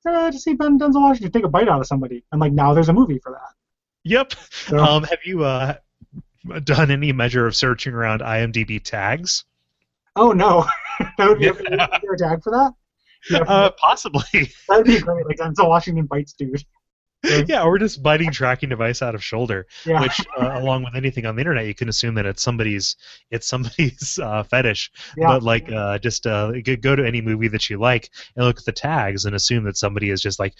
uh, 0.07 0.31
to 0.31 0.39
see 0.39 0.53
Ben 0.53 0.79
Denzel 0.79 1.01
Washington 1.01 1.33
take 1.33 1.43
a 1.43 1.49
bite 1.49 1.67
out 1.67 1.81
of 1.81 1.87
somebody, 1.87 2.23
and 2.31 2.39
like 2.39 2.53
now 2.53 2.73
there's 2.73 2.87
a 2.87 2.93
movie 2.93 3.19
for 3.19 3.33
that. 3.33 3.53
Yep. 4.05 4.33
So- 4.49 4.77
Um, 4.79 5.03
have 5.03 5.19
you 5.25 5.43
uh, 5.43 5.73
done 6.63 6.89
any 6.89 7.11
measure 7.11 7.45
of 7.45 7.53
searching 7.53 7.93
around 7.93 8.21
IMDb 8.21 8.81
tags? 8.81 9.43
Oh 10.15 10.31
no, 10.31 10.65
that 11.17 11.27
would 11.27 11.39
be 11.39 11.47
Yeah. 11.47 11.51
there 12.01 12.13
a 12.13 12.17
tag 12.17 12.41
for 12.41 12.51
that. 12.51 12.71
Yeah, 13.29 13.39
Uh, 13.39 13.71
possibly. 13.71 14.23
that 14.69 14.77
would 14.77 14.85
be 14.85 14.99
great. 14.99 15.25
Like 15.25 15.37
Denzel 15.37 15.67
Washington 15.69 16.05
bites 16.05 16.33
dude. 16.33 16.63
yeah, 17.47 17.63
or 17.63 17.77
just 17.77 18.01
biting 18.01 18.31
tracking 18.31 18.69
device 18.69 19.01
out 19.01 19.13
of 19.13 19.21
shoulder. 19.21 19.67
Yeah. 19.85 19.99
Which, 20.01 20.21
uh, 20.39 20.51
along 20.61 20.85
with 20.85 20.95
anything 20.95 21.25
on 21.25 21.35
the 21.35 21.41
internet, 21.41 21.65
you 21.67 21.75
can 21.75 21.89
assume 21.89 22.15
that 22.15 22.25
it's 22.25 22.41
somebody's 22.41 22.95
it's 23.29 23.45
somebody's 23.45 24.17
uh, 24.23 24.43
fetish. 24.43 24.89
Yeah. 25.17 25.27
But 25.27 25.43
like, 25.43 25.69
uh, 25.69 25.99
just 25.99 26.25
uh, 26.25 26.53
go- 26.61 26.95
to 26.95 27.05
any 27.05 27.19
movie 27.21 27.49
that 27.49 27.69
you 27.69 27.77
like 27.77 28.09
and 28.37 28.45
look 28.45 28.59
at 28.59 28.65
the 28.65 28.71
tags 28.71 29.25
and 29.25 29.35
assume 29.35 29.65
that 29.65 29.75
somebody 29.75 30.11
is 30.11 30.21
just 30.21 30.39
like 30.39 30.53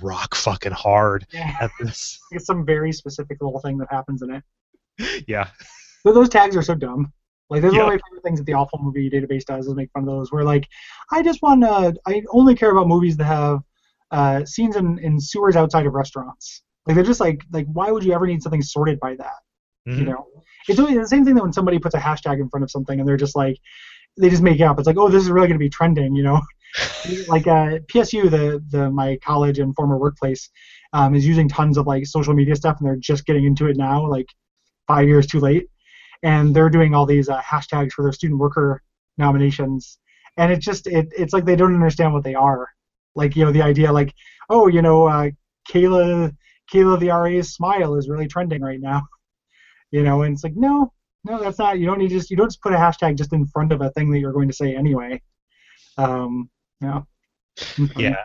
rock 0.00 0.36
fucking 0.36 0.72
hard 0.72 1.26
yeah. 1.32 1.56
at 1.60 1.72
this. 1.80 2.20
It's 2.30 2.46
some 2.46 2.64
very 2.64 2.92
specific 2.92 3.38
little 3.40 3.60
thing 3.60 3.78
that 3.78 3.88
happens 3.90 4.22
in 4.22 4.30
it. 4.30 5.24
Yeah. 5.26 5.48
But 6.04 6.14
those 6.14 6.28
tags 6.28 6.54
are 6.56 6.62
so 6.62 6.74
dumb. 6.76 7.12
Like 7.50 7.62
that's 7.62 7.74
one 7.74 7.82
of 7.82 7.88
my 7.88 7.98
favorite 8.08 8.22
things 8.24 8.38
that 8.38 8.46
the 8.46 8.54
Awful 8.54 8.78
Movie 8.82 9.10
Database 9.10 9.44
does 9.44 9.66
is 9.66 9.74
make 9.74 9.90
fun 9.92 10.02
of 10.04 10.08
those. 10.08 10.32
Where 10.32 10.44
like, 10.44 10.66
I 11.12 11.22
just 11.22 11.42
want 11.42 11.62
to, 11.62 11.94
I 12.06 12.22
only 12.30 12.54
care 12.54 12.70
about 12.70 12.88
movies 12.88 13.16
that 13.18 13.24
have 13.24 13.60
uh, 14.10 14.44
scenes 14.44 14.76
in, 14.76 14.98
in 15.00 15.20
sewers 15.20 15.56
outside 15.56 15.86
of 15.86 15.94
restaurants. 15.94 16.62
Like 16.86 16.96
they're 16.96 17.04
just 17.04 17.20
like, 17.20 17.42
like 17.52 17.66
why 17.72 17.90
would 17.90 18.04
you 18.04 18.12
ever 18.12 18.26
need 18.26 18.42
something 18.42 18.62
sorted 18.62 18.98
by 19.00 19.16
that? 19.16 19.34
You 19.94 20.04
Mhm. 20.04 20.06
know, 20.06 20.26
it's 20.68 20.78
really 20.78 20.96
the 20.98 21.06
same 21.06 21.24
thing 21.24 21.34
that 21.34 21.42
when 21.42 21.52
somebody 21.52 21.78
puts 21.78 21.94
a 21.94 21.98
hashtag 21.98 22.40
in 22.40 22.48
front 22.48 22.64
of 22.64 22.70
something 22.70 22.98
and 22.98 23.08
they're 23.08 23.16
just 23.16 23.36
like, 23.36 23.56
they 24.18 24.30
just 24.30 24.42
make 24.42 24.60
it 24.60 24.64
up. 24.64 24.78
It's 24.78 24.86
like, 24.86 24.96
oh, 24.98 25.08
this 25.08 25.22
is 25.24 25.30
really 25.30 25.48
going 25.48 25.58
to 25.58 25.64
be 25.64 25.70
trending. 25.70 26.14
You 26.14 26.24
know, 26.24 26.40
like 27.26 27.46
uh, 27.46 27.78
PSU, 27.88 28.28
the 28.28 28.62
the 28.70 28.90
my 28.90 29.18
college 29.24 29.58
and 29.58 29.74
former 29.74 29.98
workplace, 29.98 30.50
um, 30.92 31.14
is 31.14 31.26
using 31.26 31.48
tons 31.48 31.78
of 31.78 31.86
like 31.86 32.06
social 32.06 32.34
media 32.34 32.56
stuff, 32.56 32.78
and 32.78 32.86
they're 32.88 32.96
just 32.96 33.26
getting 33.26 33.44
into 33.44 33.66
it 33.66 33.76
now, 33.76 34.06
like 34.08 34.26
five 34.86 35.08
years 35.08 35.26
too 35.26 35.40
late, 35.40 35.66
and 36.24 36.56
they're 36.56 36.70
doing 36.70 36.94
all 36.94 37.06
these 37.06 37.28
uh, 37.28 37.40
hashtags 37.40 37.92
for 37.92 38.02
their 38.02 38.12
student 38.12 38.40
worker 38.40 38.82
nominations, 39.18 39.98
and 40.36 40.50
it's 40.50 40.64
just 40.64 40.86
it 40.88 41.06
it's 41.16 41.32
like 41.32 41.44
they 41.44 41.54
don't 41.54 41.74
understand 41.74 42.12
what 42.12 42.24
they 42.24 42.34
are, 42.34 42.68
like 43.14 43.36
you 43.36 43.44
know 43.44 43.52
the 43.52 43.62
idea 43.62 43.92
like 43.92 44.12
oh 44.50 44.66
you 44.66 44.82
know 44.82 45.06
uh, 45.06 45.30
Kayla 45.70 46.34
Kayla 46.72 46.98
the 46.98 47.10
RA's 47.10 47.54
smile 47.54 47.94
is 47.94 48.08
really 48.08 48.26
trending 48.26 48.62
right 48.62 48.80
now, 48.80 49.02
you 49.92 50.02
know, 50.02 50.22
and 50.22 50.32
it's 50.34 50.42
like 50.42 50.56
no 50.56 50.92
no 51.24 51.38
that's 51.38 51.58
not 51.58 51.78
you 51.78 51.86
don't 51.86 51.98
need 51.98 52.08
to 52.08 52.16
just 52.16 52.30
you 52.30 52.36
don't 52.36 52.48
just 52.48 52.62
put 52.62 52.72
a 52.72 52.76
hashtag 52.76 53.16
just 53.16 53.32
in 53.32 53.46
front 53.46 53.70
of 53.70 53.82
a 53.82 53.90
thing 53.90 54.10
that 54.10 54.18
you're 54.18 54.32
going 54.32 54.48
to 54.48 54.54
say 54.54 54.74
anyway, 54.74 55.20
um 55.98 56.50
yeah. 56.80 57.02
Yeah, 57.96 58.16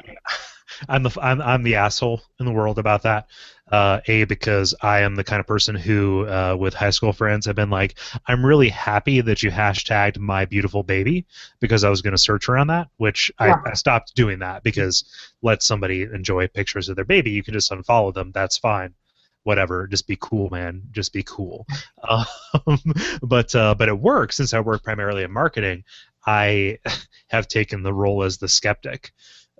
I'm 0.87 1.03
the 1.03 1.11
I'm 1.21 1.41
I'm 1.41 1.63
the 1.63 1.75
asshole 1.75 2.21
in 2.39 2.45
the 2.45 2.51
world 2.51 2.79
about 2.79 3.03
that. 3.03 3.27
Uh, 3.71 4.01
a 4.07 4.23
because 4.23 4.73
I 4.81 5.01
am 5.01 5.15
the 5.15 5.23
kind 5.23 5.39
of 5.39 5.45
person 5.45 5.75
who, 5.75 6.25
uh, 6.27 6.55
with 6.59 6.73
high 6.73 6.89
school 6.89 7.13
friends, 7.13 7.45
have 7.45 7.55
been 7.55 7.69
like, 7.69 7.99
I'm 8.27 8.43
really 8.43 8.69
happy 8.69 9.21
that 9.21 9.43
you 9.43 9.51
hashtagged 9.51 10.17
my 10.17 10.45
beautiful 10.45 10.81
baby 10.81 11.27
because 11.59 11.83
I 11.83 11.89
was 11.89 12.01
going 12.01 12.13
to 12.13 12.17
search 12.17 12.49
around 12.49 12.67
that, 12.67 12.89
which 12.97 13.31
Yeah. 13.39 13.57
I, 13.65 13.69
I 13.69 13.73
stopped 13.73 14.15
doing 14.15 14.39
that 14.39 14.63
because 14.63 15.03
let 15.43 15.61
somebody 15.61 16.01
enjoy 16.01 16.47
pictures 16.47 16.89
of 16.89 16.95
their 16.95 17.05
baby, 17.05 17.29
you 17.29 17.43
can 17.43 17.53
just 17.53 17.71
unfollow 17.71 18.11
them. 18.11 18.31
That's 18.31 18.57
fine. 18.57 18.95
Whatever, 19.43 19.87
just 19.87 20.07
be 20.07 20.17
cool, 20.19 20.49
man. 20.49 20.81
Just 20.91 21.13
be 21.13 21.23
cool. 21.23 21.65
Um, 22.09 22.79
but 23.21 23.53
uh, 23.53 23.75
but 23.75 23.89
at 23.89 23.99
work, 23.99 24.31
since 24.33 24.53
I 24.53 24.59
work 24.61 24.83
primarily 24.83 25.23
in 25.23 25.31
marketing, 25.31 25.83
I 26.25 26.79
have 27.27 27.47
taken 27.47 27.83
the 27.83 27.93
role 27.93 28.23
as 28.23 28.37
the 28.37 28.47
skeptic 28.47 29.11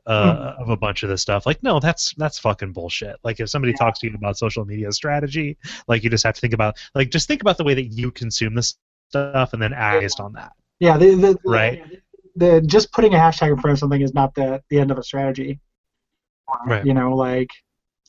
uh, 0.10 0.56
of 0.58 0.70
a 0.70 0.78
bunch 0.78 1.04
of 1.04 1.10
this 1.10 1.22
stuff. 1.22 1.46
Like, 1.46 1.62
no, 1.64 1.80
that's 1.80 2.14
that's 2.16 2.40
fucking 2.40 2.74
bullshit. 2.74 3.18
Like, 3.24 3.40
if 3.40 3.50
somebody 3.50 3.74
talks 3.74 4.00
to 4.00 4.08
you 4.08 4.16
about 4.16 4.38
social 4.38 4.66
media 4.66 4.92
strategy, 4.92 5.58
like 5.88 6.04
you 6.04 6.10
just 6.10 6.24
have 6.24 6.36
to 6.36 6.42
think 6.42 6.54
about 6.54 6.78
like 6.96 7.12
just 7.12 7.28
think 7.28 7.42
about 7.42 7.58
the 7.58 7.64
way 7.64 7.74
that 7.76 7.86
you 7.86 8.12
consume 8.12 8.56
this 8.56 8.76
stuff 9.10 9.54
and 9.54 9.62
then 9.62 9.74
act 9.74 10.02
based 10.02 10.20
on 10.20 10.34
that. 10.34 10.54
Yeah, 10.80 10.98
the, 10.98 11.16
the, 11.16 11.34
the- 11.34 11.40
Right. 11.46 11.84
The, 12.36 12.62
just 12.62 12.94
putting 12.94 13.14
a 13.14 13.18
hashtag 13.18 13.50
in 13.50 13.58
front 13.58 13.74
of 13.74 13.80
something 13.80 14.02
is 14.02 14.14
not 14.14 14.34
the, 14.34 14.62
the 14.70 14.80
end 14.80 14.92
of 14.92 14.98
a 14.98 15.04
strategy. 15.04 15.60
Right. 16.66 16.86
You 16.86 16.94
know, 16.94 17.14
like, 17.16 17.50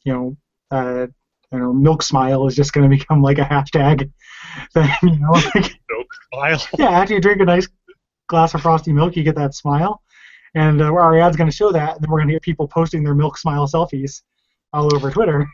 you 0.05 0.13
know, 0.13 0.37
uh, 0.71 1.07
you 1.53 1.59
know, 1.59 1.73
milk 1.73 2.03
smile 2.03 2.47
is 2.47 2.55
just 2.55 2.73
going 2.73 2.89
to 2.89 2.97
become 2.97 3.23
like 3.23 3.39
a 3.39 3.45
hashtag. 3.45 4.11
Thing, 4.75 4.89
you 5.03 5.19
know, 5.19 5.33
like, 5.33 5.81
File. 6.33 6.63
yeah, 6.79 6.91
after 6.91 7.15
you 7.15 7.21
drink 7.21 7.41
a 7.41 7.45
nice 7.45 7.69
glass 8.29 8.55
of 8.55 8.63
frosty 8.63 8.93
milk, 8.93 9.17
you 9.17 9.23
get 9.23 9.35
that 9.37 9.55
smile, 9.55 10.03
and 10.55 10.81
uh, 10.81 10.87
our 10.87 11.19
ad's 11.19 11.37
going 11.37 11.51
to 11.51 11.57
show 11.57 11.73
that, 11.73 11.95
and 11.95 12.03
then 12.03 12.11
we're 12.11 12.19
going 12.19 12.29
to 12.29 12.35
get 12.35 12.43
people 12.43 12.67
posting 12.67 13.03
their 13.05 13.15
milk 13.15 13.39
smile 13.39 13.67
selfies 13.67 14.23
all 14.73 14.95
over 14.95 15.11
Twitter. 15.11 15.49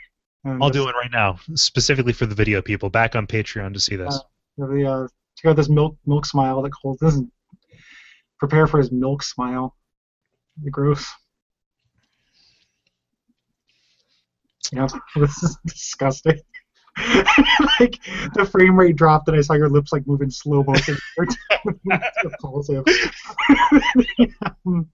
I'll 0.44 0.70
do 0.70 0.88
it 0.88 0.94
right 0.94 1.10
now, 1.10 1.40
specifically 1.54 2.12
for 2.12 2.26
the 2.26 2.34
video 2.34 2.62
people. 2.62 2.88
Back 2.88 3.16
on 3.16 3.26
Patreon 3.26 3.72
to 3.74 3.80
see 3.80 3.96
this. 3.96 4.20
know, 4.56 4.68
the, 4.68 4.86
uh, 4.86 5.08
check 5.36 5.50
out 5.50 5.56
this 5.56 5.68
milk 5.68 5.96
milk 6.06 6.24
smile 6.24 6.62
that. 6.62 6.96
This 7.00 7.14
is 7.14 7.22
prepare 8.38 8.66
for 8.66 8.78
his 8.78 8.92
milk 8.92 9.22
smile. 9.22 9.76
The 10.62 10.70
gross. 10.70 11.06
Yeah, 14.72 14.86
this 15.16 15.42
is 15.42 15.58
disgusting. 15.66 16.40
like 17.80 17.98
the 18.34 18.48
frame 18.50 18.78
rate 18.78 18.96
dropped, 18.96 19.28
and 19.28 19.36
I 19.36 19.40
saw 19.42 19.52
your 19.54 19.68
lips 19.68 19.92
like 19.92 20.06
moving 20.06 20.30
slow 20.30 20.62
motion. 20.64 20.96
Repulsive. 22.24 22.84
Help 24.66 24.88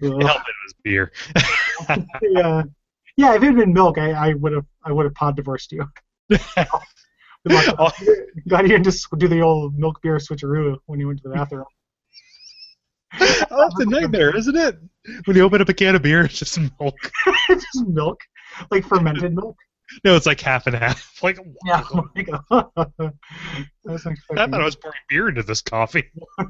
it 0.00 0.10
was 0.10 0.74
beer. 0.84 1.12
yeah, 2.22 2.62
yeah. 3.16 3.34
If 3.34 3.42
it 3.42 3.46
had 3.46 3.56
been 3.56 3.72
milk, 3.72 3.98
I, 3.98 4.34
would 4.34 4.52
have 4.52 4.66
I 4.84 4.92
would 4.92 5.04
have 5.04 5.14
pod 5.14 5.36
divorced 5.36 5.72
you. 5.72 5.84
Luck. 7.44 7.74
Oh. 7.78 7.90
Glad 8.48 8.62
you 8.62 8.68
didn't 8.68 8.84
just 8.84 9.06
do 9.16 9.28
the 9.28 9.40
old 9.40 9.78
milk 9.78 10.00
beer 10.02 10.18
switcheroo 10.18 10.76
when 10.86 11.00
you 11.00 11.06
went 11.06 11.22
to 11.22 11.28
the 11.28 11.34
bathroom. 11.34 11.64
Oh, 13.50 13.68
that's 13.68 13.80
a 13.80 13.86
nightmare, 13.86 14.36
isn't 14.36 14.56
it? 14.56 14.76
When 15.24 15.36
you 15.36 15.42
open 15.42 15.62
up 15.62 15.68
a 15.68 15.74
can 15.74 15.94
of 15.94 16.02
beer, 16.02 16.24
it's 16.24 16.38
just 16.38 16.58
milk. 16.58 16.94
It's 17.48 17.64
just 17.72 17.86
milk, 17.88 18.20
like 18.70 18.84
fermented 18.84 19.34
milk. 19.34 19.56
No, 20.04 20.16
it's 20.16 20.26
like 20.26 20.40
half 20.40 20.66
and 20.66 20.76
half. 20.76 21.06
Like, 21.22 21.38
Yeah. 21.66 21.84
my 22.14 22.22
God. 22.22 22.70
That's 23.84 24.06
I 24.06 24.14
thought 24.36 24.54
I 24.54 24.64
was 24.64 24.76
pouring 24.76 24.98
beer 25.08 25.28
into 25.28 25.42
this 25.42 25.62
coffee. 25.62 26.04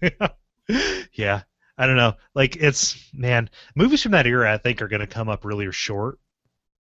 yeah, 1.12 1.42
I 1.76 1.86
don't 1.86 1.96
know. 1.96 2.14
Like, 2.34 2.56
it's 2.56 3.10
man, 3.14 3.48
movies 3.76 4.02
from 4.02 4.12
that 4.12 4.26
era, 4.26 4.52
I 4.52 4.58
think, 4.58 4.82
are 4.82 4.88
going 4.88 5.00
to 5.00 5.06
come 5.06 5.28
up 5.28 5.44
really 5.44 5.70
short. 5.72 6.18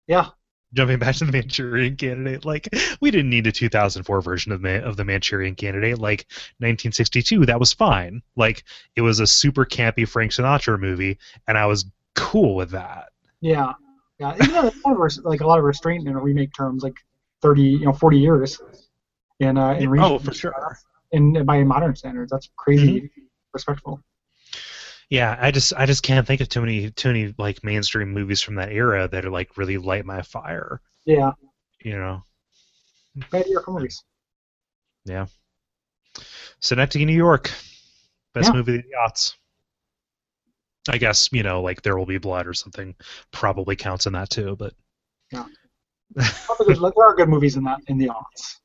Yeah. 0.06 0.28
Jumping 0.74 0.98
back 0.98 1.14
to 1.16 1.24
the 1.24 1.30
Manchurian 1.32 1.94
Candidate, 1.96 2.44
like 2.44 2.68
we 3.00 3.12
didn't 3.12 3.30
need 3.30 3.46
a 3.46 3.52
2004 3.52 4.20
version 4.20 4.50
of 4.50 4.60
Man- 4.60 4.82
of 4.82 4.96
the 4.96 5.04
Manchurian 5.04 5.54
Candidate. 5.54 5.98
Like 5.98 6.26
1962, 6.58 7.46
that 7.46 7.60
was 7.60 7.72
fine. 7.72 8.22
Like 8.34 8.64
it 8.96 9.00
was 9.00 9.20
a 9.20 9.26
super 9.26 9.64
campy 9.64 10.06
Frank 10.08 10.32
Sinatra 10.32 10.76
movie, 10.80 11.18
and 11.46 11.56
I 11.56 11.66
was 11.66 11.84
cool 12.16 12.56
with 12.56 12.70
that. 12.70 13.10
Yeah. 13.40 13.74
Yeah. 14.24 14.34
Even 14.42 14.54
though 14.54 14.68
a 14.68 14.88
lot 14.88 15.18
of 15.18 15.24
like 15.24 15.40
a 15.40 15.46
lot 15.46 15.58
of 15.58 15.64
restraint 15.64 16.06
in 16.08 16.16
remake 16.16 16.52
terms, 16.56 16.82
like 16.82 16.96
30, 17.42 17.62
you 17.62 17.84
know, 17.86 17.92
40 17.92 18.18
years. 18.18 18.60
In 19.40 19.58
uh, 19.58 19.72
in 19.72 19.98
Oh, 20.00 20.18
for 20.18 20.32
sure. 20.32 20.78
In 21.12 21.44
by 21.44 21.62
modern 21.64 21.94
standards, 21.96 22.30
that's 22.30 22.48
crazy 22.56 23.10
respectful. 23.52 24.00
Yeah, 25.10 25.36
I 25.40 25.50
just 25.50 25.72
I 25.76 25.86
just 25.86 26.02
can't 26.02 26.26
think 26.26 26.40
of 26.40 26.48
too 26.48 26.60
many 26.60 26.90
too 26.90 27.08
many 27.08 27.34
like 27.38 27.62
mainstream 27.62 28.12
movies 28.12 28.40
from 28.40 28.54
that 28.56 28.72
era 28.72 29.06
that 29.08 29.24
are 29.24 29.30
like 29.30 29.56
really 29.56 29.76
light 29.76 30.06
my 30.06 30.22
fire. 30.22 30.80
Yeah. 31.04 31.32
You 31.84 31.98
know. 31.98 32.22
Bad 33.30 33.46
year 33.46 33.60
for 33.60 33.72
movies. 33.72 34.02
Synecdoche, 36.60 37.04
New 37.04 37.14
York. 37.14 37.50
Best 38.32 38.48
Yeah. 38.48 38.54
movie 38.54 38.76
of 38.76 38.82
the 38.82 38.88
yachts. 38.90 39.36
I 40.88 40.98
guess, 40.98 41.30
you 41.32 41.42
know, 41.42 41.62
like 41.62 41.82
There 41.82 41.96
Will 41.96 42.06
Be 42.06 42.18
Blood 42.18 42.46
or 42.46 42.54
something 42.54 42.94
probably 43.32 43.76
counts 43.76 44.06
in 44.06 44.12
that 44.12 44.30
too, 44.30 44.56
but 44.56 44.74
good- 45.32 46.78
there 46.96 47.04
are 47.06 47.14
good 47.14 47.28
movies 47.28 47.56
in 47.56 47.64
that 47.64 47.80
in 47.88 47.98
the 47.98 48.08
aughts. 48.08 48.56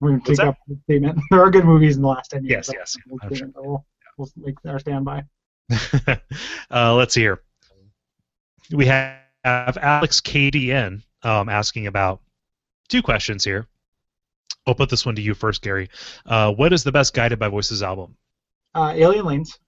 We're 0.00 0.10
gonna 0.10 0.22
take 0.24 0.40
up 0.40 0.56
the 0.66 0.78
statement. 0.84 1.18
There 1.30 1.40
are 1.40 1.50
good 1.50 1.64
movies 1.64 1.96
in 1.96 2.02
the 2.02 2.08
last 2.08 2.30
ten 2.30 2.44
years. 2.44 2.68
Yes, 2.68 2.96
yes, 2.96 2.96
We'll, 3.08 3.34
sure. 3.34 3.50
we'll, 3.56 3.84
we'll 4.16 4.30
make 4.36 4.54
our 4.66 4.78
standby. 4.78 5.24
uh, 6.70 6.94
let's 6.94 7.14
see 7.14 7.20
here. 7.20 7.42
We 8.70 8.86
have 8.86 9.18
Alex 9.44 10.20
KDN 10.20 11.02
um, 11.22 11.48
asking 11.48 11.86
about 11.86 12.20
two 12.88 13.02
questions 13.02 13.44
here. 13.44 13.66
I'll 14.66 14.74
put 14.74 14.90
this 14.90 15.06
one 15.06 15.14
to 15.14 15.22
you 15.22 15.34
first, 15.34 15.62
Gary. 15.62 15.88
Uh, 16.26 16.52
what 16.52 16.72
is 16.72 16.84
the 16.84 16.92
best 16.92 17.14
Guided 17.14 17.38
by 17.38 17.48
Voices 17.48 17.82
album? 17.82 18.16
Uh, 18.74 18.92
Alien 18.94 19.24
Lanes. 19.24 19.58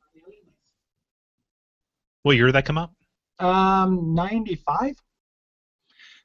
What 2.22 2.36
year 2.36 2.46
did 2.46 2.54
that 2.54 2.64
come 2.64 2.78
out? 2.78 2.90
Um, 3.38 4.14
95. 4.14 4.94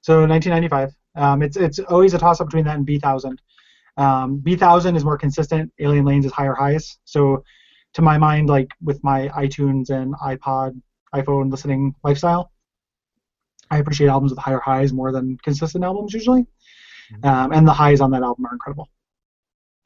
So 0.01 0.25
1995. 0.27 0.93
Um, 1.15 1.41
it's 1.41 1.57
it's 1.57 1.79
always 1.79 2.13
a 2.13 2.17
toss 2.17 2.41
up 2.41 2.47
between 2.47 2.65
that 2.65 2.75
and 2.75 2.85
Bee 2.85 2.99
Thousand. 2.99 3.41
Um, 3.97 4.37
Bee 4.37 4.55
Thousand 4.57 4.95
is 4.95 5.05
more 5.05 5.17
consistent. 5.17 5.71
Alien 5.79 6.05
Lanes 6.05 6.25
is 6.25 6.31
higher 6.31 6.53
highs. 6.53 6.97
So 7.05 7.43
to 7.93 8.01
my 8.01 8.17
mind, 8.17 8.49
like 8.49 8.69
with 8.83 9.01
my 9.03 9.29
iTunes 9.29 9.89
and 9.89 10.13
iPod, 10.15 10.79
iPhone 11.15 11.49
listening 11.49 11.95
lifestyle, 12.03 12.51
I 13.71 13.77
appreciate 13.77 14.07
albums 14.09 14.31
with 14.31 14.39
higher 14.39 14.59
highs 14.59 14.91
more 14.91 15.11
than 15.13 15.37
consistent 15.43 15.83
albums 15.83 16.13
usually. 16.13 16.45
Mhm. 17.13 17.25
Um, 17.25 17.51
and 17.53 17.67
the 17.67 17.73
highs 17.73 18.01
on 18.01 18.11
that 18.11 18.21
album 18.23 18.45
are 18.45 18.53
incredible. 18.53 18.89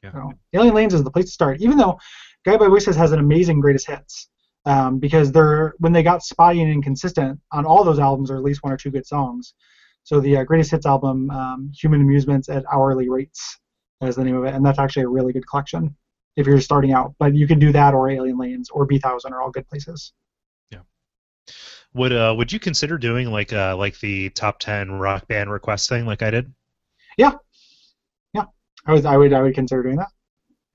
Yeah. 0.02 0.12
So, 0.12 0.32
Alien 0.54 0.74
Lanes 0.74 0.94
is 0.94 1.04
the 1.04 1.10
place 1.10 1.26
to 1.26 1.30
start, 1.30 1.60
even 1.60 1.76
though 1.76 1.98
Guided 2.44 2.60
by 2.60 2.68
Voices 2.68 2.96
has 2.96 3.12
an 3.12 3.20
amazing 3.20 3.60
greatest 3.60 3.86
hits. 3.86 4.28
Um, 4.66 4.98
because 4.98 5.32
they're 5.32 5.74
when 5.78 5.92
they 5.92 6.02
got 6.02 6.22
spotty 6.22 6.62
and 6.62 6.70
inconsistent 6.70 7.40
on 7.50 7.64
all 7.64 7.82
those 7.82 7.98
albums, 7.98 8.30
are 8.30 8.36
at 8.36 8.42
least 8.42 8.62
one 8.62 8.72
or 8.72 8.76
two 8.76 8.90
good 8.90 9.06
songs. 9.06 9.54
So 10.02 10.20
the 10.20 10.38
uh, 10.38 10.44
greatest 10.44 10.70
hits 10.70 10.86
album, 10.86 11.30
um, 11.30 11.72
Human 11.74 12.00
Amusements 12.00 12.48
at 12.48 12.64
Hourly 12.72 13.08
Rates, 13.08 13.58
is 14.02 14.16
the 14.16 14.24
name 14.24 14.36
of 14.36 14.44
it, 14.44 14.54
and 14.54 14.64
that's 14.64 14.78
actually 14.78 15.04
a 15.04 15.08
really 15.08 15.32
good 15.32 15.46
collection 15.46 15.96
if 16.36 16.46
you're 16.46 16.60
starting 16.60 16.92
out. 16.92 17.14
But 17.18 17.34
you 17.34 17.46
can 17.46 17.58
do 17.58 17.72
that 17.72 17.94
or 17.94 18.10
Alien 18.10 18.38
Lanes 18.38 18.68
or 18.70 18.84
Bee 18.86 18.98
Thousand 18.98 19.32
are 19.32 19.40
all 19.40 19.50
good 19.50 19.66
places. 19.66 20.12
Yeah. 20.70 20.80
Would 21.94 22.12
uh 22.12 22.34
would 22.36 22.52
you 22.52 22.60
consider 22.60 22.98
doing 22.98 23.30
like 23.30 23.52
uh 23.52 23.76
like 23.76 23.98
the 24.00 24.30
top 24.30 24.58
ten 24.58 24.92
rock 24.92 25.26
band 25.26 25.50
request 25.50 25.88
thing 25.88 26.04
like 26.04 26.22
I 26.22 26.30
did? 26.30 26.52
Yeah. 27.16 27.32
Yeah. 28.34 28.44
I 28.86 28.92
would 28.92 29.06
I 29.06 29.16
would 29.16 29.32
I 29.32 29.42
would 29.42 29.54
consider 29.54 29.82
doing 29.82 29.96
that. 29.96 30.08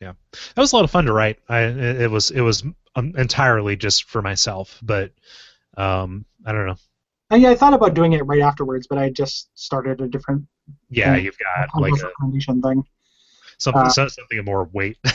Yeah, 0.02 0.14
that 0.32 0.62
was 0.62 0.74
a 0.74 0.76
lot 0.76 0.84
of 0.84 0.92
fun 0.92 1.06
to 1.06 1.14
write. 1.14 1.40
I 1.48 1.62
it, 1.62 2.12
was 2.12 2.32
it 2.32 2.42
was 2.42 2.64
entirely 2.96 3.76
just 3.76 4.06
for 4.06 4.22
myself, 4.22 4.80
but 4.84 5.12
um 5.78 6.26
I 6.46 6.52
don't 6.52 6.66
know. 6.68 6.76
And 7.32 7.42
yeah, 7.42 7.50
I 7.50 7.56
thought 7.56 7.74
about 7.74 7.94
doing 7.96 8.14
it 8.14 8.22
right 8.26 8.42
afterwards, 8.42 8.88
but 8.88 8.98
I 8.98 9.10
just 9.10 9.50
started 9.56 10.00
a 10.02 10.08
different 10.08 10.46
Yeah, 10.90 11.16
Yeah. 11.16 11.22
you've 11.22 11.38
got 11.38 11.82
like 11.82 11.94
a, 12.02 12.10
foundation 12.22 12.62
thing. 12.62 12.84
something 13.58 13.82
Uh, 13.84 13.90
so- 13.90 14.08
something 14.08 14.40
of 14.40 14.46
more 14.46 14.66
weight. 14.74 14.98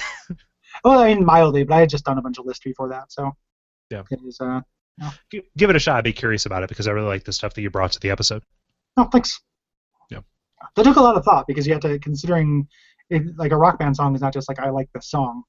Well, 0.84 1.00
I 1.00 1.08
mean 1.14 1.24
mildly, 1.26 1.64
but 1.64 1.74
I 1.74 1.80
had 1.80 1.90
just 1.90 2.04
done 2.04 2.16
a 2.16 2.22
bunch 2.22 2.38
of 2.38 2.46
list 2.46 2.62
before 2.64 2.88
that, 2.88 3.12
so 3.12 3.32
Yeah. 3.90 4.02
It 4.10 4.20
is, 4.26 4.40
uh, 4.40 4.60
Gi- 5.30 5.42
Give 5.56 5.68
it 5.68 5.76
a 5.76 5.78
shot. 5.80 5.96
I'd 5.98 6.04
be 6.04 6.12
curious 6.12 6.46
about 6.46 6.62
it 6.62 6.68
because 6.68 6.86
I 6.86 6.92
really 6.92 7.08
like 7.08 7.24
the 7.24 7.32
stuff 7.32 7.52
that 7.54 7.60
you 7.62 7.70
brought 7.70 7.92
to 7.92 8.00
the 8.00 8.10
episode. 8.10 8.42
oh, 8.96 9.04
thanks. 9.12 9.40
Yeah. 10.10 10.20
That 10.76 10.84
took 10.84 10.96
a 10.96 11.00
lot 11.02 11.16
of 11.16 11.24
thought 11.24 11.46
because 11.48 11.66
you 11.66 11.72
had 11.74 11.82
to 11.82 11.98
considering 11.98 12.68
it, 13.10 13.22
like 13.36 13.52
a 13.52 13.56
rock 13.56 13.78
band 13.78 13.96
song 13.96 14.14
is 14.14 14.20
not 14.20 14.32
just 14.32 14.48
like 14.48 14.60
I 14.60 14.70
like 14.70 14.88
the 14.94 15.02
song. 15.02 15.42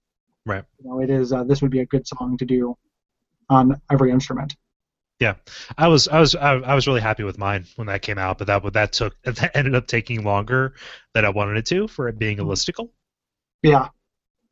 Right. 0.45 0.63
You 0.83 0.89
know, 0.89 1.01
it 1.01 1.09
is. 1.09 1.33
Uh, 1.33 1.43
this 1.43 1.61
would 1.61 1.71
be 1.71 1.81
a 1.81 1.85
good 1.85 2.07
song 2.07 2.37
to 2.37 2.45
do 2.45 2.77
on 3.49 3.79
every 3.91 4.11
instrument. 4.11 4.55
Yeah, 5.19 5.35
I 5.77 5.87
was 5.87 6.07
I 6.07 6.19
was 6.19 6.35
I, 6.35 6.73
was 6.73 6.87
really 6.87 7.01
happy 7.01 7.23
with 7.23 7.37
mine 7.37 7.65
when 7.75 7.85
that 7.87 8.01
came 8.01 8.17
out, 8.17 8.39
but 8.39 8.47
that 8.47 8.63
but 8.63 8.73
that 8.73 8.91
took 8.91 9.15
that 9.23 9.51
ended 9.55 9.75
up 9.75 9.85
taking 9.85 10.23
longer 10.23 10.73
than 11.13 11.25
I 11.25 11.29
wanted 11.29 11.57
it 11.57 11.65
to 11.67 11.87
for 11.87 12.07
it 12.07 12.17
being 12.17 12.39
a 12.39 12.43
Mhm. 12.43 12.47
listicle. 12.47 12.89
Yeah. 13.61 13.89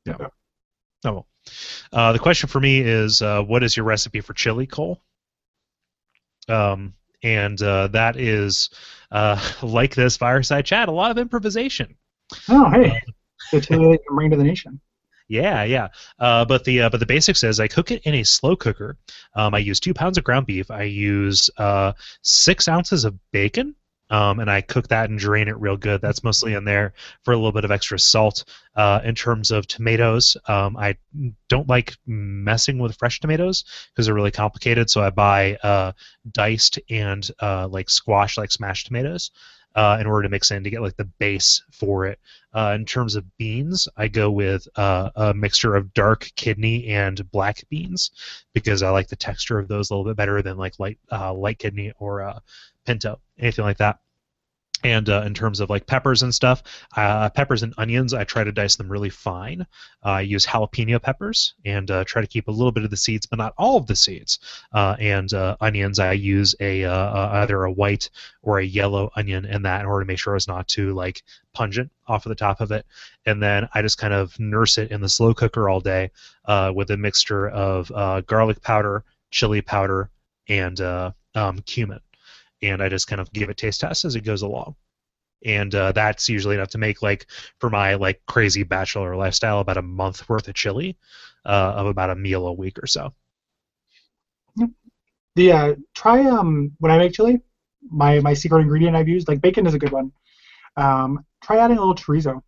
yeah. 0.05 0.27
Oh 1.05 1.11
well. 1.11 1.27
Uh, 1.91 2.11
the 2.13 2.19
question 2.19 2.47
for 2.49 2.59
me 2.59 2.81
is, 2.81 3.23
uh, 3.23 3.41
what 3.41 3.63
is 3.63 3.75
your 3.75 3.85
recipe 3.85 4.21
for 4.21 4.33
chili, 4.33 4.67
Cole? 4.67 5.01
Um, 6.47 6.93
and 7.23 7.59
uh, 7.61 7.87
that 7.87 8.17
is 8.17 8.69
uh, 9.11 9.39
like 9.63 9.95
this 9.95 10.17
fireside 10.17 10.65
chat, 10.65 10.89
a 10.89 10.91
lot 10.91 11.09
of 11.09 11.17
improvisation. 11.17 11.95
Oh, 12.47 12.69
hey. 12.69 13.01
The 13.51 13.61
chili 13.61 13.85
that 13.85 13.91
you 13.93 13.99
can 14.07 14.15
bring 14.15 14.29
to 14.29 14.37
the 14.37 14.43
nation. 14.43 14.79
Yeah, 15.29 15.63
yeah. 15.63 15.89
Uh, 16.17 16.43
but 16.43 16.63
the 16.63 16.81
uh, 16.81 16.89
but 16.89 16.99
the 16.99 17.05
basics 17.05 17.43
is 17.43 17.59
I 17.59 17.67
cook 17.67 17.91
it 17.91 18.01
in 18.03 18.15
a 18.15 18.23
slow 18.23 18.55
cooker. 18.55 18.97
Um, 19.35 19.53
I 19.53 19.59
use 19.59 19.79
two 19.79 19.93
pounds 19.93 20.17
of 20.17 20.23
ground 20.23 20.47
beef. 20.47 20.71
I 20.71 20.83
use 20.83 21.49
uh, 21.57 21.93
six 22.23 22.67
ounces 22.67 23.05
of 23.05 23.17
bacon. 23.31 23.75
Um, 24.11 24.39
and 24.39 24.49
I 24.49 24.61
cook 24.61 24.87
that 24.87 25.11
and 25.11 25.19
drain 25.19 25.47
it 25.47 25.59
real 25.59 25.77
good. 25.77 26.01
That's 26.01 26.23
mostly 26.23 26.55
in 26.55 26.65
there 26.65 26.93
for 27.23 27.31
a 27.31 27.37
little 27.37 27.51
bit 27.51 27.63
of 27.63 27.69
extra 27.69 27.99
salt. 27.99 28.43
Uh, 28.75 28.99
in 29.03 29.13
terms 29.13 29.51
of 29.51 29.67
tomatoes, 29.67 30.35
um, 30.47 30.75
I 30.77 30.95
don't 31.47 31.69
like 31.69 31.95
messing 32.07 32.79
with 32.79 32.97
fresh 32.97 33.19
tomatoes 33.19 33.63
because 33.91 34.07
they're 34.07 34.15
really 34.15 34.31
complicated. 34.31 34.89
So 34.89 35.03
I 35.03 35.11
buy 35.11 35.57
uh, 35.57 35.91
diced 36.31 36.79
and 36.89 37.29
uh, 37.39 37.67
like 37.67 37.87
squash, 37.87 38.35
like 38.35 38.51
smashed 38.51 38.87
tomatoes, 38.87 39.29
uh, 39.75 39.97
in 39.99 40.07
order 40.07 40.23
to 40.23 40.29
mix 40.29 40.51
in 40.51 40.63
to 40.63 40.69
get 40.69 40.81
like 40.81 40.97
the 40.97 41.05
base 41.05 41.63
for 41.71 42.05
it. 42.05 42.19
Uh, 42.53 42.73
in 42.75 42.85
terms 42.85 43.15
of 43.15 43.37
beans, 43.37 43.87
I 43.95 44.07
go 44.07 44.31
with 44.31 44.67
uh, 44.75 45.09
a 45.15 45.33
mixture 45.33 45.75
of 45.75 45.93
dark 45.93 46.29
kidney 46.35 46.87
and 46.87 47.29
black 47.31 47.63
beans 47.69 48.11
because 48.53 48.81
I 48.81 48.89
like 48.89 49.07
the 49.07 49.15
texture 49.15 49.59
of 49.59 49.67
those 49.67 49.89
a 49.89 49.93
little 49.93 50.09
bit 50.09 50.17
better 50.17 50.41
than 50.41 50.57
like 50.57 50.79
light 50.79 50.97
uh, 51.11 51.33
light 51.33 51.59
kidney 51.59 51.93
or 51.99 52.21
uh, 52.23 52.39
pinto, 52.85 53.19
anything 53.37 53.65
like 53.65 53.77
that. 53.77 53.99
And 54.83 55.09
uh, 55.09 55.23
in 55.25 55.33
terms 55.33 55.59
of 55.59 55.69
like 55.69 55.87
peppers 55.87 56.23
and 56.23 56.33
stuff, 56.33 56.63
uh, 56.95 57.29
peppers 57.29 57.63
and 57.63 57.73
onions, 57.77 58.13
I 58.13 58.23
try 58.23 58.43
to 58.43 58.51
dice 58.51 58.77
them 58.77 58.89
really 58.89 59.09
fine. 59.09 59.61
Uh, 60.05 60.09
I 60.09 60.21
use 60.21 60.45
jalapeno 60.45 61.01
peppers 61.01 61.53
and 61.65 61.91
uh, 61.91 62.05
try 62.05 62.21
to 62.21 62.27
keep 62.27 62.47
a 62.47 62.51
little 62.51 62.71
bit 62.71 62.85
of 62.85 62.89
the 62.89 62.97
seeds, 62.97 63.25
but 63.25 63.39
not 63.39 63.53
all 63.57 63.77
of 63.77 63.87
the 63.87 63.95
seeds. 63.95 64.39
Uh, 64.73 64.95
and 64.99 65.33
uh, 65.33 65.57
onions, 65.59 65.99
I 65.99 66.13
use 66.13 66.55
a 66.59 66.85
uh, 66.85 66.93
uh, 66.93 67.29
either 67.33 67.63
a 67.63 67.71
white 67.71 68.09
or 68.41 68.59
a 68.59 68.65
yellow 68.65 69.11
onion 69.15 69.45
in 69.45 69.63
that 69.63 69.81
in 69.81 69.87
order 69.87 70.05
to 70.05 70.07
make 70.07 70.19
sure 70.19 70.35
it's 70.35 70.47
not 70.47 70.67
too 70.67 70.93
like 70.93 71.23
pungent 71.53 71.91
off 72.07 72.25
of 72.25 72.29
the 72.29 72.35
top 72.35 72.61
of 72.61 72.71
it. 72.71 72.85
And 73.25 73.43
then 73.43 73.67
I 73.73 73.81
just 73.81 73.97
kind 73.97 74.13
of 74.13 74.39
nurse 74.39 74.77
it 74.77 74.91
in 74.91 75.01
the 75.01 75.09
slow 75.09 75.33
cooker 75.33 75.67
all 75.67 75.81
day 75.81 76.11
uh, 76.45 76.71
with 76.73 76.89
a 76.91 76.97
mixture 76.97 77.49
of 77.49 77.91
uh, 77.93 78.21
garlic 78.21 78.61
powder, 78.61 79.03
chili 79.31 79.61
powder, 79.61 80.09
and 80.47 80.79
uh, 80.79 81.11
um, 81.35 81.59
cumin. 81.59 81.99
And 82.61 82.81
I 82.81 82.89
just 82.89 83.07
kind 83.07 83.21
of 83.21 83.31
give 83.31 83.49
it 83.49 83.57
taste 83.57 83.81
tests 83.81 84.05
as 84.05 84.15
it 84.15 84.21
goes 84.21 84.41
along. 84.41 84.75
And 85.45 85.73
uh, 85.73 85.93
that's 85.93 86.27
usually 86.27 86.55
enough 86.55 86.69
to 86.69 86.77
make 86.77 87.01
like 87.01 87.27
for 87.59 87.69
my 87.69 87.95
like 87.95 88.21
crazy 88.27 88.63
bachelor 88.63 89.15
lifestyle 89.15 89.59
about 89.59 89.77
a 89.77 89.81
month 89.81 90.27
worth 90.27 90.47
of 90.47 90.53
chili 90.53 90.97
uh, 91.45 91.73
of 91.75 91.87
about 91.87 92.09
a 92.09 92.15
meal 92.15 92.47
a 92.47 92.53
week 92.53 92.77
or 92.83 92.87
so. 92.87 93.13
The 95.35 95.51
uh, 95.51 95.75
try 95.95 96.25
um 96.25 96.71
when 96.79 96.91
I 96.91 96.97
make 96.97 97.13
chili, 97.13 97.39
my 97.89 98.19
my 98.19 98.33
secret 98.33 98.61
ingredient 98.61 98.95
I've 98.95 99.07
used 99.07 99.27
like 99.29 99.41
bacon 99.41 99.65
is 99.65 99.73
a 99.73 99.79
good 99.79 99.91
one. 99.91 100.11
Um, 100.75 101.25
try 101.41 101.57
adding 101.57 101.77
a 101.77 101.79
little 101.79 101.95
chorizo 101.95 102.41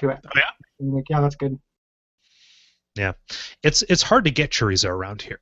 to 0.00 0.10
it. 0.10 0.18
Oh, 0.26 0.30
yeah? 0.36 0.50
Like 0.80 1.08
yeah, 1.08 1.20
that's 1.20 1.36
good. 1.36 1.58
Yeah, 2.96 3.12
it's 3.62 3.82
it's 3.82 4.02
hard 4.02 4.24
to 4.24 4.30
get 4.30 4.50
chorizo 4.50 4.90
around 4.90 5.22
here. 5.22 5.38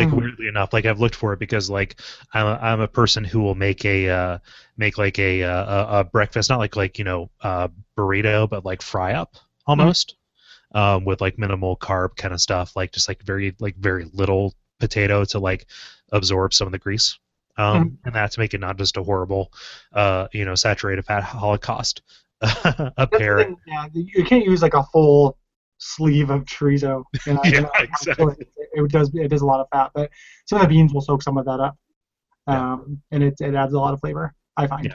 Like 0.00 0.08
Mhm. 0.08 0.18
weirdly 0.18 0.48
enough, 0.48 0.72
like 0.72 0.86
I've 0.86 1.00
looked 1.00 1.14
for 1.14 1.32
it 1.32 1.38
because 1.38 1.68
like 1.70 2.00
I'm 2.32 2.46
a, 2.46 2.58
I'm 2.62 2.80
a 2.80 2.88
person 2.88 3.22
who 3.24 3.40
will 3.40 3.54
make 3.54 3.84
a 3.84 4.08
uh, 4.08 4.38
make 4.76 4.98
like 4.98 5.18
a, 5.18 5.42
uh, 5.42 5.64
a 5.96 6.00
a 6.00 6.04
breakfast, 6.04 6.50
not 6.50 6.58
like 6.58 6.76
like 6.76 6.98
you 6.98 7.04
know 7.04 7.30
uh, 7.42 7.68
burrito, 7.96 8.48
but 8.48 8.64
like 8.64 8.82
fry 8.82 9.12
up 9.14 9.36
almost, 9.66 10.16
um, 10.74 11.04
with 11.04 11.20
like 11.20 11.38
minimal 11.38 11.76
carb 11.76 12.16
kind 12.16 12.34
of 12.34 12.40
stuff, 12.40 12.76
like 12.76 12.92
just 12.92 13.08
like 13.08 13.22
very 13.22 13.54
like 13.60 13.76
very 13.76 14.06
little 14.12 14.54
potato 14.78 15.24
to 15.26 15.38
like 15.38 15.66
absorb 16.12 16.54
some 16.54 16.66
of 16.66 16.72
the 16.72 16.78
grease, 16.78 17.18
um, 17.58 17.98
and 18.04 18.14
that 18.14 18.32
to 18.32 18.40
make 18.40 18.54
it 18.54 18.60
not 18.60 18.78
just 18.78 18.96
a 18.96 19.02
horrible, 19.02 19.52
uh, 19.92 20.28
you 20.32 20.44
know, 20.44 20.54
saturated 20.54 21.04
fat 21.04 21.22
holocaust. 21.22 22.02
a 22.42 23.06
pair. 23.06 23.54
yeah, 23.66 23.86
you 23.92 24.24
can't 24.24 24.44
use 24.44 24.62
like 24.62 24.74
a 24.74 24.84
full 24.84 25.36
sleeve 25.78 26.30
of 26.30 26.44
chorizo. 26.44 27.04
You 27.26 27.34
know, 27.34 27.40
Yeah, 27.44 27.50
you 27.50 27.60
know, 27.62 27.70
exactly. 27.78 28.34
It, 28.84 28.90
does 28.92 29.10
it 29.14 29.28
does 29.28 29.42
a 29.42 29.46
lot 29.46 29.60
of 29.60 29.66
fat, 29.72 29.90
but 29.94 30.10
some 30.46 30.56
of 30.60 30.62
the 30.62 30.68
beans 30.68 30.92
will 30.92 31.00
soak 31.00 31.22
some 31.22 31.36
of 31.38 31.44
that 31.46 31.60
up, 31.60 31.76
Yeah. 32.48 32.72
um, 32.74 33.00
and 33.10 33.22
it 33.22 33.34
it 33.40 33.54
adds 33.54 33.72
a 33.72 33.78
lot 33.78 33.94
of 33.94 34.00
flavor. 34.00 34.34
I 34.56 34.66
find. 34.66 34.86
Yeah. 34.86 34.94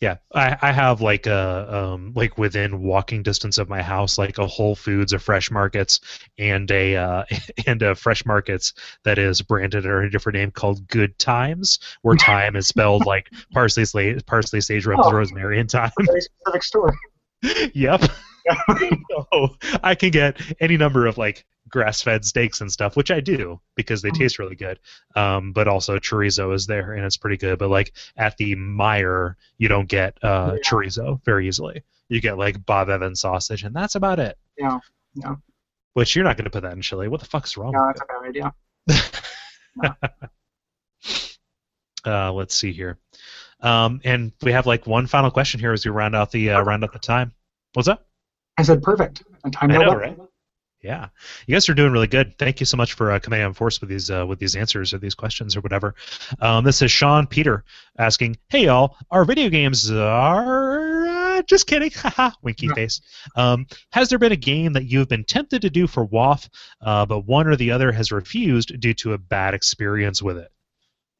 Yeah, 0.00 0.16
I, 0.34 0.56
I 0.60 0.72
have 0.72 1.00
like 1.00 1.26
a 1.28 1.92
um, 1.92 2.12
like 2.16 2.36
within 2.36 2.82
walking 2.82 3.22
distance 3.22 3.58
of 3.58 3.68
my 3.68 3.80
house, 3.80 4.18
like 4.18 4.38
a 4.38 4.46
Whole 4.46 4.74
Foods, 4.74 5.12
a 5.12 5.20
Fresh 5.20 5.52
Markets, 5.52 6.00
and 6.36 6.68
a 6.72 6.96
uh, 6.96 7.24
and 7.68 7.80
a 7.80 7.94
Fresh 7.94 8.26
Markets 8.26 8.72
that 9.04 9.18
is 9.18 9.40
branded 9.40 9.84
under 9.84 10.02
a 10.02 10.10
different 10.10 10.36
name 10.36 10.50
called 10.50 10.88
Good 10.88 11.16
Times, 11.20 11.78
where 12.02 12.16
time 12.16 12.56
is 12.56 12.66
spelled 12.66 13.06
like 13.06 13.30
parsley, 13.52 13.84
sla- 13.84 14.26
parsley, 14.26 14.60
sage, 14.60 14.84
Oh. 14.88 15.12
rosemary, 15.12 15.60
and 15.60 15.70
thyme. 15.70 15.92
Very 16.00 16.20
specific 16.22 16.64
store. 16.64 16.94
yep. 17.72 18.02
So 19.10 19.56
I 19.82 19.94
can 19.94 20.10
get 20.10 20.40
any 20.60 20.76
number 20.76 21.06
of 21.06 21.18
like 21.18 21.44
grass-fed 21.68 22.24
steaks 22.24 22.60
and 22.60 22.70
stuff, 22.70 22.96
which 22.96 23.10
I 23.10 23.20
do 23.20 23.60
because 23.76 24.02
they 24.02 24.10
Mhm. 24.10 24.18
taste 24.18 24.38
really 24.38 24.56
good. 24.56 24.78
Um, 25.16 25.52
but 25.52 25.68
also 25.68 25.98
chorizo 25.98 26.54
is 26.54 26.66
there 26.66 26.92
and 26.92 27.04
it's 27.04 27.16
pretty 27.16 27.36
good. 27.36 27.58
But 27.58 27.68
like 27.70 27.92
at 28.16 28.36
the 28.36 28.54
Meijer, 28.56 29.34
you 29.58 29.68
don't 29.68 29.88
get 29.88 30.18
uh, 30.22 30.54
Yeah. 30.56 30.68
chorizo 30.68 31.22
very 31.24 31.48
easily. 31.48 31.82
You 32.08 32.20
get 32.20 32.36
like 32.36 32.64
Bob 32.66 32.90
Evans 32.90 33.20
sausage, 33.20 33.62
and 33.64 33.74
that's 33.74 33.94
about 33.94 34.18
it. 34.18 34.36
Yeah, 34.58 34.78
yeah. 35.14 35.36
Which 35.94 36.14
you're 36.14 36.24
not 36.24 36.36
going 36.36 36.44
to 36.44 36.50
put 36.50 36.62
that 36.62 36.72
in 36.72 36.82
chili. 36.82 37.08
What 37.08 37.20
the 37.20 37.26
fuck's 37.26 37.56
wrong? 37.56 37.72
No, 37.72 37.86
with 37.86 37.96
that's 37.96 38.02
a 38.02 38.06
bad 38.06 38.28
idea. 38.28 38.54
it? 38.88 40.30
Uh, 42.04 42.32
let's 42.32 42.54
see 42.54 42.72
here. 42.72 42.98
Um, 43.60 44.00
and 44.04 44.32
we 44.42 44.50
have 44.52 44.66
like 44.66 44.88
one 44.88 45.06
final 45.06 45.30
question 45.30 45.60
here 45.60 45.72
as 45.72 45.84
we 45.84 45.92
round 45.92 46.16
out 46.16 46.32
the 46.32 46.50
uh, 46.50 46.60
round 46.62 46.82
out 46.82 46.92
the 46.92 46.98
time. 46.98 47.32
What's 47.74 47.86
up? 47.86 48.08
I 48.58 48.62
said 48.62 48.82
perfect. 48.82 49.22
And 49.44 49.52
time 49.52 49.70
I 49.70 49.74
know, 49.78 49.84
done. 49.86 49.96
right? 49.98 50.18
Yeah, 50.82 51.08
you 51.46 51.54
guys 51.54 51.68
are 51.68 51.74
doing 51.74 51.92
really 51.92 52.08
good. 52.08 52.36
Thank 52.38 52.58
you 52.58 52.66
so 52.66 52.76
much 52.76 52.94
for 52.94 53.12
uh, 53.12 53.20
coming 53.20 53.40
on 53.40 53.52
force 53.54 53.80
with 53.80 53.88
these 53.88 54.10
uh, 54.10 54.26
with 54.26 54.40
these 54.40 54.56
answers 54.56 54.92
or 54.92 54.98
these 54.98 55.14
questions 55.14 55.56
or 55.56 55.60
whatever. 55.60 55.94
Um, 56.40 56.64
this 56.64 56.82
is 56.82 56.90
Sean 56.90 57.28
Peter 57.28 57.62
asking, 57.98 58.36
"Hey 58.48 58.64
y'all, 58.64 58.96
our 59.12 59.24
video 59.24 59.48
games 59.48 59.88
are 59.92 61.06
uh, 61.06 61.42
just 61.42 61.68
kidding, 61.68 61.92
haha, 61.92 62.32
winky 62.42 62.66
Yeah. 62.66 62.74
face. 62.74 63.00
Um, 63.36 63.66
has 63.92 64.08
there 64.08 64.18
been 64.18 64.32
a 64.32 64.36
game 64.36 64.72
that 64.72 64.86
you've 64.86 65.08
been 65.08 65.22
tempted 65.22 65.62
to 65.62 65.70
do 65.70 65.86
for 65.86 66.04
WAF, 66.04 66.48
uh, 66.80 67.06
but 67.06 67.26
one 67.26 67.46
or 67.46 67.54
the 67.54 67.70
other 67.70 67.92
has 67.92 68.10
refused 68.10 68.80
due 68.80 68.94
to 68.94 69.12
a 69.12 69.18
bad 69.18 69.54
experience 69.54 70.20
with 70.20 70.36
it?" 70.36 70.50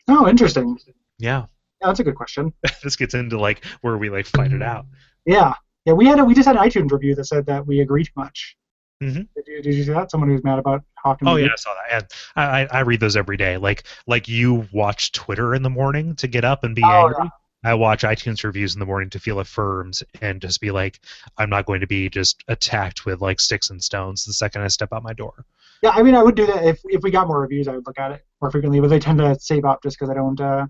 Oh, 0.08 0.26
interesting. 0.28 0.76
Yeah, 1.18 1.42
Yeah, 1.80 1.86
that's 1.86 2.00
a 2.00 2.04
good 2.04 2.16
question. 2.16 2.52
this 2.82 2.96
gets 2.96 3.14
into 3.14 3.38
like 3.38 3.64
where 3.80 3.96
we 3.96 4.10
like 4.10 4.26
fight 4.26 4.52
it 4.52 4.60
out. 4.62 4.86
Yeah. 5.24 5.54
Yeah, 5.84 5.94
we 5.94 6.06
had 6.06 6.18
a, 6.18 6.24
we 6.24 6.34
just 6.34 6.46
had 6.46 6.56
an 6.56 6.62
iTunes 6.62 6.90
review 6.92 7.14
that 7.16 7.24
said 7.24 7.46
that 7.46 7.66
we 7.66 7.80
agree 7.80 8.04
too 8.04 8.12
much. 8.16 8.56
Mhm. 9.02 9.26
Did, 9.34 9.46
you, 9.48 9.62
did 9.62 9.74
you 9.74 9.82
see 9.82 9.92
that? 9.92 10.10
Someone 10.10 10.30
who's 10.30 10.44
mad 10.44 10.60
about 10.60 10.84
how 10.94 11.16
Oh 11.22 11.36
yeah, 11.36 11.48
I 11.52 11.56
saw 11.56 11.74
that. 11.74 12.02
And 12.02 12.06
I, 12.36 12.62
I 12.62 12.78
I 12.78 12.80
read 12.82 13.00
those 13.00 13.16
every 13.16 13.36
day. 13.36 13.56
Like 13.56 13.82
like 14.06 14.28
you 14.28 14.68
watch 14.72 15.10
Twitter 15.12 15.54
in 15.54 15.62
the 15.62 15.70
morning 15.70 16.14
to 16.16 16.28
get 16.28 16.44
up 16.44 16.62
and 16.62 16.74
be 16.76 16.82
Oh, 16.84 17.08
angry. 17.08 17.30
I 17.64 17.74
watch 17.74 18.02
iTunes 18.02 18.42
reviews 18.44 18.74
in 18.74 18.80
the 18.80 18.86
morning 18.86 19.10
to 19.10 19.20
feel 19.20 19.38
affirmed 19.38 19.98
and 20.20 20.40
just 20.40 20.60
be 20.60 20.70
like, 20.72 21.00
I'm 21.38 21.48
not 21.48 21.64
going 21.66 21.80
to 21.80 21.86
be 21.86 22.08
just 22.08 22.42
attacked 22.48 23.04
with 23.06 23.20
like 23.20 23.38
sticks 23.40 23.70
and 23.70 23.82
stones 23.82 24.24
the 24.24 24.32
second 24.32 24.62
I 24.62 24.68
step 24.68 24.92
out 24.92 25.02
my 25.04 25.12
door. 25.12 25.44
Yeah, 25.82 25.90
I 25.90 26.02
mean, 26.02 26.14
I 26.14 26.22
would 26.22 26.36
do 26.36 26.46
that 26.46 26.64
if 26.64 26.80
if 26.84 27.02
we 27.02 27.10
got 27.10 27.26
more 27.26 27.40
reviews. 27.40 27.66
I 27.66 27.72
would 27.72 27.86
look 27.86 27.98
at 27.98 28.12
it 28.12 28.24
more 28.40 28.50
frequently, 28.52 28.80
but 28.80 28.88
they 28.88 29.00
tend 29.00 29.18
to 29.18 29.36
save 29.38 29.64
up 29.64 29.82
just 29.82 29.96
because 29.98 30.10
I 30.10 30.14
don't 30.14 30.40
uh, 30.40 30.66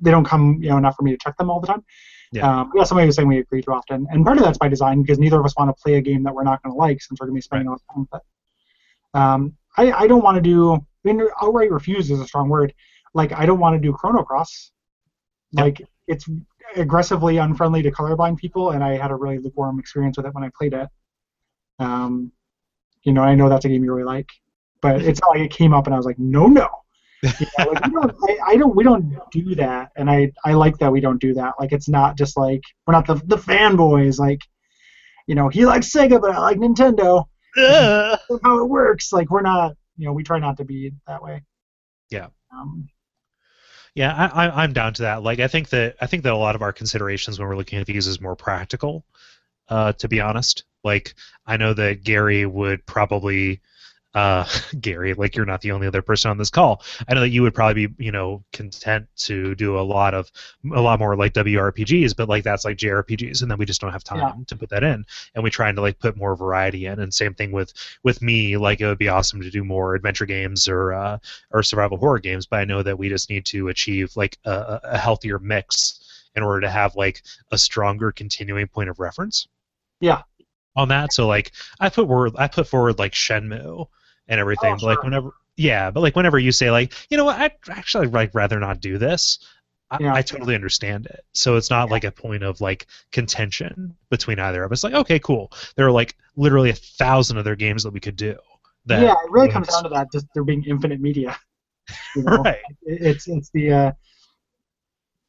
they 0.00 0.10
don't 0.10 0.24
come 0.24 0.58
you 0.60 0.70
know 0.70 0.78
enough 0.78 0.96
for 0.96 1.02
me 1.02 1.12
to 1.12 1.18
check 1.18 1.36
them 1.36 1.50
all 1.50 1.60
the 1.60 1.68
time. 1.68 1.84
Yeah. 2.32 2.60
Um, 2.60 2.72
yeah, 2.74 2.84
somebody 2.84 3.06
was 3.06 3.16
saying 3.16 3.26
we 3.26 3.38
agree 3.38 3.60
too 3.60 3.72
often, 3.72 4.06
and 4.10 4.24
part 4.24 4.38
of 4.38 4.44
that's 4.44 4.58
by 4.58 4.68
design 4.68 5.02
because 5.02 5.18
neither 5.18 5.40
of 5.40 5.44
us 5.44 5.54
want 5.56 5.74
to 5.74 5.82
play 5.82 5.94
a 5.94 6.00
game 6.00 6.22
that 6.22 6.34
we're 6.34 6.44
not 6.44 6.62
going 6.62 6.72
to 6.72 6.78
like 6.78 7.02
since 7.02 7.20
we're 7.20 7.26
going 7.26 7.34
to 7.34 7.38
be 7.38 7.42
spending 7.42 7.68
all 7.68 7.76
the 7.76 7.92
time 7.92 8.08
with 8.10 8.20
it. 8.20 9.18
Um, 9.18 9.56
I 9.76 9.92
I 9.92 10.06
don't 10.06 10.22
want 10.22 10.36
to 10.36 10.40
do. 10.40 10.74
I 10.74 10.78
mean, 11.04 11.26
outright 11.42 11.72
refuse 11.72 12.10
is 12.10 12.20
a 12.20 12.26
strong 12.26 12.48
word. 12.48 12.72
Like 13.14 13.32
I 13.32 13.46
don't 13.46 13.58
want 13.58 13.74
to 13.74 13.80
do 13.80 13.92
Chrono 13.92 14.22
Cross. 14.22 14.70
Yep. 15.52 15.64
Like 15.64 15.88
it's 16.06 16.28
aggressively 16.76 17.38
unfriendly 17.38 17.82
to 17.82 17.90
colorblind 17.90 18.36
people, 18.36 18.70
and 18.70 18.84
I 18.84 18.96
had 18.96 19.10
a 19.10 19.16
really 19.16 19.38
lukewarm 19.38 19.80
experience 19.80 20.16
with 20.16 20.26
it 20.26 20.34
when 20.34 20.44
I 20.44 20.50
played 20.56 20.74
it. 20.74 20.88
Um, 21.80 22.30
you 23.02 23.12
know, 23.12 23.22
I 23.22 23.34
know 23.34 23.48
that's 23.48 23.64
a 23.64 23.68
game 23.68 23.82
you 23.82 23.92
really 23.92 24.04
like, 24.04 24.30
but 24.80 25.02
it's 25.08 25.20
not 25.20 25.30
like 25.30 25.40
it 25.40 25.50
came 25.50 25.74
up 25.74 25.86
and 25.86 25.94
I 25.94 25.96
was 25.96 26.06
like, 26.06 26.18
no, 26.18 26.46
no. 26.46 26.68
You 27.22 27.46
know, 27.58 27.70
like, 27.72 27.84
we 27.84 27.92
don't, 27.92 28.16
I, 28.28 28.38
I 28.46 28.56
don't, 28.56 28.74
we 28.74 28.84
don't 28.84 29.18
do 29.30 29.54
that, 29.56 29.90
and 29.96 30.10
I, 30.10 30.32
I 30.44 30.54
like 30.54 30.78
that 30.78 30.90
we 30.90 31.00
don't 31.00 31.20
do 31.20 31.34
that. 31.34 31.54
Like, 31.60 31.72
it's 31.72 31.88
not 31.88 32.16
just 32.16 32.36
like 32.36 32.62
we're 32.86 32.92
not 32.92 33.06
the 33.06 33.16
the 33.26 33.36
fanboys. 33.36 34.18
Like, 34.18 34.40
you 35.26 35.34
know, 35.34 35.48
he 35.48 35.66
likes 35.66 35.92
Sega, 35.92 36.20
but 36.20 36.30
I 36.30 36.38
like 36.38 36.58
Nintendo. 36.58 37.26
That's 37.56 38.22
how 38.42 38.60
it 38.60 38.68
works. 38.68 39.12
Like, 39.12 39.30
we're 39.30 39.42
not, 39.42 39.76
you 39.96 40.06
know, 40.06 40.12
we 40.12 40.22
try 40.22 40.38
not 40.38 40.56
to 40.58 40.64
be 40.64 40.92
that 41.06 41.22
way. 41.22 41.42
Yeah. 42.10 42.28
Um, 42.52 42.88
Yeah, 43.94 44.14
I, 44.14 44.46
I, 44.46 44.62
I'm 44.62 44.72
down 44.72 44.94
to 44.94 45.02
that. 45.02 45.22
Like, 45.22 45.40
I 45.40 45.48
think 45.48 45.68
that 45.70 45.96
I 46.00 46.06
think 46.06 46.22
that 46.22 46.32
a 46.32 46.36
lot 46.36 46.54
of 46.54 46.62
our 46.62 46.72
considerations 46.72 47.38
when 47.38 47.48
we're 47.48 47.56
looking 47.56 47.80
at 47.80 47.86
these 47.86 48.06
is 48.06 48.20
more 48.20 48.36
practical. 48.36 49.04
Uh, 49.68 49.92
to 49.94 50.08
be 50.08 50.20
honest, 50.20 50.64
like 50.82 51.14
I 51.46 51.56
know 51.56 51.74
that 51.74 52.02
Gary 52.02 52.44
would 52.46 52.84
probably, 52.86 53.60
uh, 54.14 54.44
Gary, 54.80 55.14
like 55.14 55.36
you're 55.36 55.46
not 55.46 55.60
the 55.60 55.72
only 55.72 55.86
other 55.86 56.02
person 56.02 56.30
on 56.30 56.38
this 56.38 56.50
call. 56.50 56.82
I 57.08 57.14
know 57.14 57.20
that 57.20 57.28
you 57.30 57.42
would 57.42 57.54
probably 57.54 57.86
be, 57.86 58.04
you 58.04 58.12
know, 58.12 58.44
content 58.52 59.06
to 59.18 59.54
do 59.54 59.78
a 59.78 59.82
lot 59.82 60.14
of 60.14 60.30
a 60.74 60.80
lot 60.80 60.98
more 60.98 61.16
like 61.16 61.32
WRPGs, 61.34 62.16
but 62.16 62.28
like 62.28 62.44
that's 62.44 62.64
like 62.64 62.76
JRPGs, 62.76 63.42
and 63.42 63.50
then 63.50 63.58
we 63.58 63.66
just 63.66 63.80
don't 63.80 63.92
have 63.92 64.04
time 64.04 64.18
Yeah. 64.18 64.32
to 64.48 64.56
put 64.56 64.70
that 64.70 64.82
in, 64.82 65.04
and 65.34 65.44
we're 65.44 65.50
trying 65.50 65.76
to 65.76 65.80
like 65.80 65.98
put 65.98 66.16
more 66.16 66.34
variety 66.36 66.86
in. 66.86 66.98
And 66.98 67.12
same 67.14 67.34
thing 67.34 67.52
with 67.52 67.72
with 68.02 68.20
me, 68.22 68.56
like 68.56 68.80
it 68.80 68.86
would 68.86 68.98
be 68.98 69.08
awesome 69.08 69.40
to 69.42 69.50
do 69.50 69.64
more 69.64 69.94
adventure 69.94 70.26
games 70.26 70.66
or 70.68 70.92
uh, 70.92 71.18
or 71.52 71.62
survival 71.62 71.98
horror 71.98 72.18
games, 72.18 72.46
but 72.46 72.60
I 72.60 72.64
know 72.64 72.82
that 72.82 72.98
we 72.98 73.08
just 73.08 73.30
need 73.30 73.44
to 73.46 73.68
achieve 73.68 74.16
like 74.16 74.38
a, 74.44 74.80
a 74.84 74.98
healthier 74.98 75.38
mix 75.38 76.00
in 76.34 76.42
order 76.42 76.60
to 76.62 76.70
have 76.70 76.96
like 76.96 77.22
a 77.50 77.58
stronger 77.58 78.12
continuing 78.12 78.66
point 78.68 78.88
of 78.88 78.98
reference. 79.00 79.48
Yeah. 80.00 80.22
On 80.76 80.88
that, 80.88 81.12
so 81.12 81.26
like 81.26 81.50
I 81.80 81.88
put 81.88 82.06
forward, 82.06 82.32
I 82.38 82.46
put 82.46 82.68
forward 82.68 82.98
like 82.98 83.12
Shenmue 83.12 83.88
and 84.30 84.40
everything, 84.40 84.72
Oh, 84.72 84.76
but 84.76 84.82
like 84.86 84.96
sure. 84.96 85.04
whenever, 85.04 85.30
yeah, 85.56 85.90
but 85.90 86.00
like 86.00 86.16
whenever 86.16 86.38
you 86.38 86.52
say 86.52 86.70
like, 86.70 86.94
you 87.10 87.18
know 87.18 87.26
what, 87.26 87.38
I'd 87.38 87.52
actually 87.68 88.06
like 88.06 88.34
rather 88.34 88.58
not 88.58 88.80
do 88.80 88.96
this. 88.96 89.40
I, 89.90 89.98
Yeah. 90.00 90.14
I 90.14 90.22
totally 90.22 90.54
understand 90.54 91.06
it. 91.06 91.24
So 91.34 91.56
it's 91.56 91.68
not 91.68 91.90
like 91.90 92.04
a 92.04 92.12
point 92.12 92.42
of 92.44 92.60
like 92.62 92.86
contention 93.12 93.94
between 94.08 94.38
either 94.38 94.62
of 94.64 94.72
us. 94.72 94.84
Like, 94.84 94.94
okay, 94.94 95.18
cool. 95.18 95.52
There 95.76 95.86
are 95.86 95.90
like 95.90 96.16
literally 96.36 96.70
a 96.70 96.74
thousand 96.74 97.36
other 97.38 97.56
games 97.56 97.82
that 97.82 97.92
we 97.92 98.00
could 98.00 98.16
do. 98.16 98.36
That 98.86 99.02
yeah, 99.02 99.12
it 99.12 99.30
really 99.30 99.50
comes 99.50 99.68
down 99.68 99.82
to 99.82 99.88
that. 99.90 100.10
Just 100.12 100.26
there 100.32 100.44
being 100.44 100.64
infinite 100.64 101.00
media. 101.00 101.36
You 102.14 102.22
know? 102.22 102.36
right. 102.36 102.60
It- 102.84 103.02
It's 103.02 103.26
it's 103.28 103.50
the. 103.50 103.72
Uh, 103.72 103.92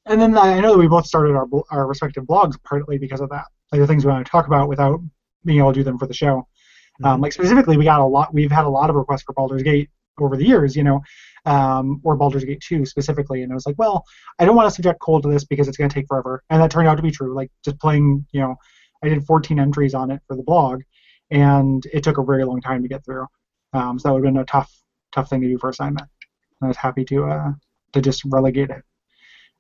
and 0.06 0.22
then 0.22 0.38
I 0.38 0.60
know 0.60 0.74
that 0.74 0.78
we 0.78 0.88
both 0.88 1.06
started 1.08 1.34
our 1.36 1.48
our 1.72 1.88
respective 1.88 2.24
blogs 2.26 2.56
partly 2.64 2.98
because 3.00 3.20
of 3.22 3.30
that. 3.30 3.46
Like 3.72 3.82
the 3.82 3.88
things 3.88 4.06
we 4.06 4.12
want 4.12 4.26
to 4.26 4.32
talk 4.32 4.48
about 4.48 4.70
without 4.70 5.00
being 5.46 5.60
able 5.60 5.74
to 5.74 5.80
do 5.80 5.84
them 5.84 5.98
for 5.98 6.06
the 6.08 6.14
show. 6.14 6.48
Um, 7.04 7.22
like 7.22 7.34
specifically, 7.34 7.78
we 7.78 7.86
got 7.86 8.00
a 8.00 8.06
lot. 8.06 8.34
We've 8.34 8.52
had 8.52 8.66
a 8.66 8.70
lot 8.70 8.90
of 8.90 8.96
requests 8.96 9.24
for 9.24 9.34
Baldur's 9.34 9.64
Gate 9.64 9.90
over 10.20 10.38
the 10.38 10.46
years, 10.46 10.76
you 10.76 10.84
know, 10.84 11.02
um, 11.46 12.02
or 12.04 12.16
Baldur's 12.16 12.44
Gate 12.44 12.62
2 12.62 12.86
specifically. 12.86 13.44
And 13.44 13.52
I 13.52 13.56
was 13.56 13.66
like, 13.66 13.78
well, 13.78 14.04
I 14.40 14.46
don't 14.46 14.56
want 14.56 14.70
to 14.70 14.76
subject 14.76 15.00
Cole 15.00 15.22
to 15.22 15.30
this 15.30 15.46
because 15.46 15.68
it's 15.68 15.78
going 15.78 15.90
to 15.90 15.94
take 15.94 16.08
forever. 16.08 16.44
And 16.50 16.62
that 16.62 16.72
turned 16.72 16.88
out 16.88 16.96
to 16.96 17.02
be 17.02 17.12
true. 17.12 17.34
Like 17.34 17.52
just 17.64 17.80
playing, 17.80 18.26
you 18.32 18.42
know, 18.42 18.56
I 19.04 19.10
did 19.10 19.26
14 19.26 19.60
entries 19.60 19.94
on 19.94 20.12
it 20.12 20.22
for 20.28 20.36
the 20.36 20.44
blog, 20.44 20.82
and 21.32 21.84
it 21.92 22.04
took 22.04 22.18
a 22.18 22.24
very 22.24 22.46
long 22.46 22.62
time 22.62 22.84
to 22.84 22.88
get 22.88 23.04
through. 23.04 23.26
Um, 23.74 23.98
so 23.98 24.10
that 24.10 24.14
would 24.14 24.26
have 24.26 24.34
been 24.34 24.42
a 24.42 24.46
tough, 24.46 24.72
tough 25.12 25.30
thing 25.30 25.42
to 25.42 25.48
do 25.48 25.58
for 25.58 25.70
assignment. 25.70 26.08
And 26.60 26.66
I 26.66 26.68
was 26.68 26.78
happy 26.78 27.04
to 27.06 27.26
uh, 27.26 27.52
to 27.94 28.02
just 28.02 28.24
relegate 28.26 28.70
it. 28.70 28.84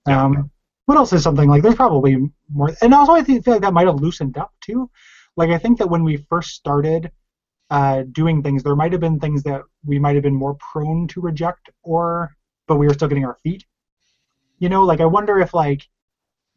Yeah. 0.07 0.23
Um, 0.23 0.51
what 0.85 0.97
else 0.97 1.13
is 1.13 1.23
something 1.23 1.49
like? 1.49 1.63
There's 1.63 1.75
probably 1.75 2.17
more, 2.51 2.71
and 2.81 2.93
also 2.93 3.13
I 3.13 3.23
think, 3.23 3.45
feel 3.45 3.53
like 3.53 3.61
that 3.61 3.73
might 3.73 3.87
have 3.87 4.01
loosened 4.01 4.37
up 4.37 4.51
too. 4.61 4.89
Like 5.37 5.49
I 5.49 5.57
think 5.57 5.79
that 5.79 5.89
when 5.89 6.03
we 6.03 6.17
first 6.29 6.51
started 6.51 7.11
uh, 7.71 8.03
doing 8.11 8.43
things, 8.43 8.63
there 8.63 8.75
might 8.75 8.93
have 8.93 9.01
been 9.01 9.19
things 9.19 9.43
that 9.43 9.63
we 9.85 9.99
might 9.99 10.15
have 10.15 10.23
been 10.23 10.35
more 10.35 10.55
prone 10.55 11.07
to 11.09 11.21
reject, 11.21 11.71
or 11.83 12.35
but 12.67 12.77
we 12.77 12.87
were 12.87 12.93
still 12.93 13.09
getting 13.09 13.25
our 13.25 13.37
feet. 13.43 13.65
You 14.59 14.69
know, 14.69 14.83
like 14.85 15.01
I 15.01 15.05
wonder 15.05 15.39
if 15.39 15.53
like 15.53 15.87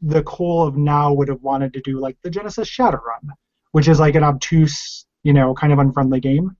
the 0.03 0.23
Cole 0.25 0.65
of 0.67 0.77
now 0.77 1.13
would 1.13 1.29
have 1.29 1.43
wanted 1.43 1.73
to 1.75 1.81
do 1.83 2.01
like 2.01 2.19
the 2.23 2.31
Genesis 2.31 2.69
Shadowrun, 2.71 3.31
which 3.73 3.89
is 3.89 4.01
like 4.01 4.17
an 4.17 4.25
obtuse, 4.25 5.07
you 5.25 5.33
know, 5.35 5.55
kind 5.55 5.73
of 5.73 5.81
unfriendly 5.81 6.21
game. 6.21 6.57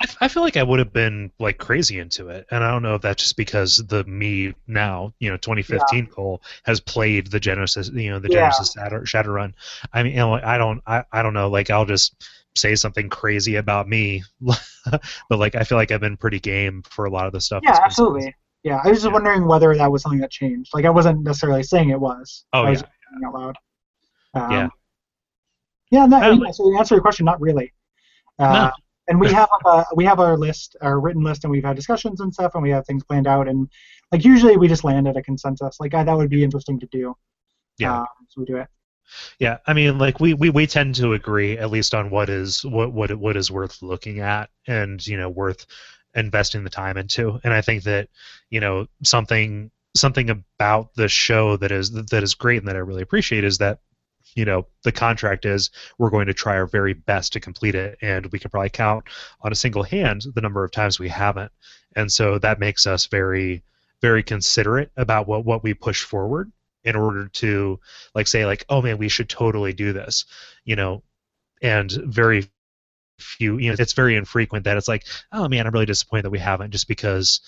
I, 0.00 0.06
I 0.22 0.28
feel 0.28 0.42
like 0.42 0.56
I 0.56 0.62
would 0.62 0.80
have 0.80 0.92
been 0.92 1.30
like 1.38 1.58
crazy 1.58 2.00
into 2.00 2.28
it, 2.28 2.46
and 2.50 2.64
I 2.64 2.70
don't 2.70 2.82
know 2.82 2.96
if 2.96 3.02
that's 3.02 3.22
just 3.22 3.36
because 3.36 3.76
the 3.76 4.02
me 4.04 4.54
now, 4.66 5.14
you 5.20 5.30
know, 5.30 5.36
2015 5.36 6.08
Cole 6.08 6.42
has 6.64 6.80
played 6.80 7.28
the 7.28 7.38
Genesis, 7.40 7.90
you 7.94 8.10
know, 8.10 8.18
the 8.18 8.28
Yeah. 8.28 8.40
Genesis 8.40 8.72
Shadow, 8.72 9.02
Shadowrun. 9.02 9.54
I 9.92 10.02
mean, 10.02 10.12
you 10.12 10.18
know, 10.18 10.34
I 10.34 10.58
don't, 10.58 10.82
I, 10.86 11.04
I 11.12 11.22
don't 11.22 11.34
know, 11.34 11.48
like 11.48 11.70
I'll 11.70 11.84
just 11.86 12.16
say 12.56 12.74
something 12.74 13.08
crazy 13.08 13.56
about 13.56 13.88
me, 13.88 14.22
but 14.40 15.38
like 15.38 15.54
I 15.54 15.64
feel 15.64 15.78
like 15.78 15.90
I've 15.90 16.00
been 16.00 16.16
pretty 16.16 16.40
game 16.40 16.82
for 16.82 17.04
a 17.06 17.10
lot 17.10 17.26
of 17.26 17.32
the 17.32 17.40
stuff. 17.40 17.62
Yeah, 17.64 17.78
absolutely. 17.84 18.34
Yeah, 18.62 18.80
I 18.82 18.88
was 18.88 18.98
just 18.98 19.06
Yeah. 19.06 19.12
wondering 19.12 19.46
whether 19.46 19.74
that 19.76 19.90
was 19.90 20.02
something 20.02 20.20
that 20.20 20.30
changed. 20.30 20.70
Like 20.72 20.84
I 20.84 20.90
wasn't 20.90 21.22
necessarily 21.22 21.62
saying 21.62 21.90
it 21.90 22.00
was. 22.00 22.44
Oh, 22.52 22.62
I 22.62 22.70
was 22.70 22.80
yeah. 22.80 22.82
just 22.82 22.92
saying 23.10 23.22
it 23.22 23.26
out 23.26 23.34
loud. 23.34 23.56
Um, 24.34 24.50
Yeah. 24.52 24.68
Yeah, 25.90 26.06
no, 26.06 26.16
Um, 26.32 26.40
yeah, 26.44 26.50
so 26.50 26.70
to 26.70 26.78
answer 26.78 26.94
your 26.94 27.02
question, 27.02 27.24
not 27.26 27.40
really. 27.40 27.72
Uh, 28.38 28.52
No. 28.52 28.72
And 29.06 29.20
we 29.20 29.30
have 29.32 29.48
a, 29.66 29.84
we 29.94 30.04
have 30.06 30.18
our 30.18 30.36
list, 30.38 30.76
our 30.80 30.98
written 30.98 31.22
list, 31.22 31.44
and 31.44 31.50
we've 31.50 31.64
had 31.64 31.76
discussions 31.76 32.20
and 32.20 32.32
stuff, 32.32 32.54
and 32.54 32.62
we 32.62 32.70
have 32.70 32.86
things 32.86 33.04
planned 33.04 33.26
out, 33.26 33.48
and 33.48 33.68
like 34.12 34.24
usually 34.24 34.56
we 34.56 34.66
just 34.66 34.82
land 34.84 35.06
at 35.06 35.16
a 35.16 35.22
consensus. 35.22 35.78
Like 35.78 35.92
ah, 35.94 36.04
that 36.04 36.16
would 36.16 36.30
be 36.30 36.42
interesting 36.42 36.80
to 36.80 36.86
do. 36.86 37.14
Yeah. 37.78 38.00
Um, 38.00 38.06
so 38.28 38.40
we 38.40 38.46
do 38.46 38.56
it. 38.56 38.68
Yeah, 39.38 39.58
I 39.66 39.74
mean, 39.74 39.98
like 39.98 40.20
we, 40.20 40.34
we, 40.34 40.50
we 40.50 40.66
tend 40.66 40.94
to 40.96 41.12
agree 41.12 41.58
at 41.58 41.70
least 41.70 41.94
on 41.94 42.10
what 42.10 42.28
is 42.28 42.64
what 42.64 42.92
what 42.92 43.14
what 43.16 43.36
is 43.36 43.50
worth 43.50 43.82
looking 43.82 44.20
at 44.20 44.50
and 44.66 45.04
you 45.06 45.16
know 45.16 45.28
worth 45.28 45.66
investing 46.14 46.64
the 46.64 46.70
time 46.70 46.96
into. 46.96 47.40
And 47.44 47.52
I 47.52 47.60
think 47.60 47.84
that 47.84 48.08
you 48.50 48.60
know 48.60 48.86
something 49.02 49.70
something 49.96 50.30
about 50.30 50.94
the 50.94 51.08
show 51.08 51.56
that 51.56 51.72
is 51.72 51.92
that 51.92 52.22
is 52.22 52.34
great 52.34 52.58
and 52.58 52.68
that 52.68 52.76
I 52.76 52.80
really 52.80 53.02
appreciate 53.02 53.44
is 53.44 53.58
that 53.58 53.80
you 54.34 54.44
know 54.44 54.66
the 54.82 54.92
contract 54.92 55.44
is 55.44 55.70
we're 55.98 56.10
going 56.10 56.26
to 56.26 56.34
try 56.34 56.56
our 56.56 56.66
very 56.66 56.94
best 56.94 57.32
to 57.34 57.40
complete 57.40 57.74
it, 57.74 57.98
and 58.02 58.26
we 58.26 58.38
can 58.38 58.50
probably 58.50 58.70
count 58.70 59.04
on 59.42 59.52
a 59.52 59.56
single 59.56 59.82
hand 59.82 60.24
the 60.34 60.40
number 60.40 60.64
of 60.64 60.72
times 60.72 60.98
we 60.98 61.08
haven't. 61.08 61.52
And 61.96 62.10
so 62.10 62.38
that 62.38 62.58
makes 62.58 62.86
us 62.86 63.06
very 63.06 63.62
very 64.00 64.22
considerate 64.22 64.90
about 64.96 65.26
what 65.26 65.44
what 65.44 65.62
we 65.62 65.74
push 65.74 66.02
forward 66.02 66.50
in 66.84 66.96
order 66.96 67.28
to 67.28 67.80
like 68.14 68.26
say 68.26 68.46
like 68.46 68.64
oh 68.68 68.82
man 68.82 68.98
we 68.98 69.08
should 69.08 69.28
totally 69.28 69.72
do 69.72 69.92
this 69.92 70.24
you 70.64 70.76
know? 70.76 71.02
And 71.62 71.90
very 71.90 72.48
few 73.18 73.58
you 73.58 73.70
know 73.70 73.76
it's 73.78 73.92
very 73.92 74.16
infrequent 74.16 74.64
that 74.64 74.76
it's 74.76 74.88
like 74.88 75.06
oh 75.32 75.48
man 75.48 75.66
i'm 75.66 75.72
really 75.72 75.86
disappointed 75.86 76.24
that 76.24 76.30
we 76.30 76.38
haven't 76.38 76.72
just 76.72 76.88
because 76.88 77.40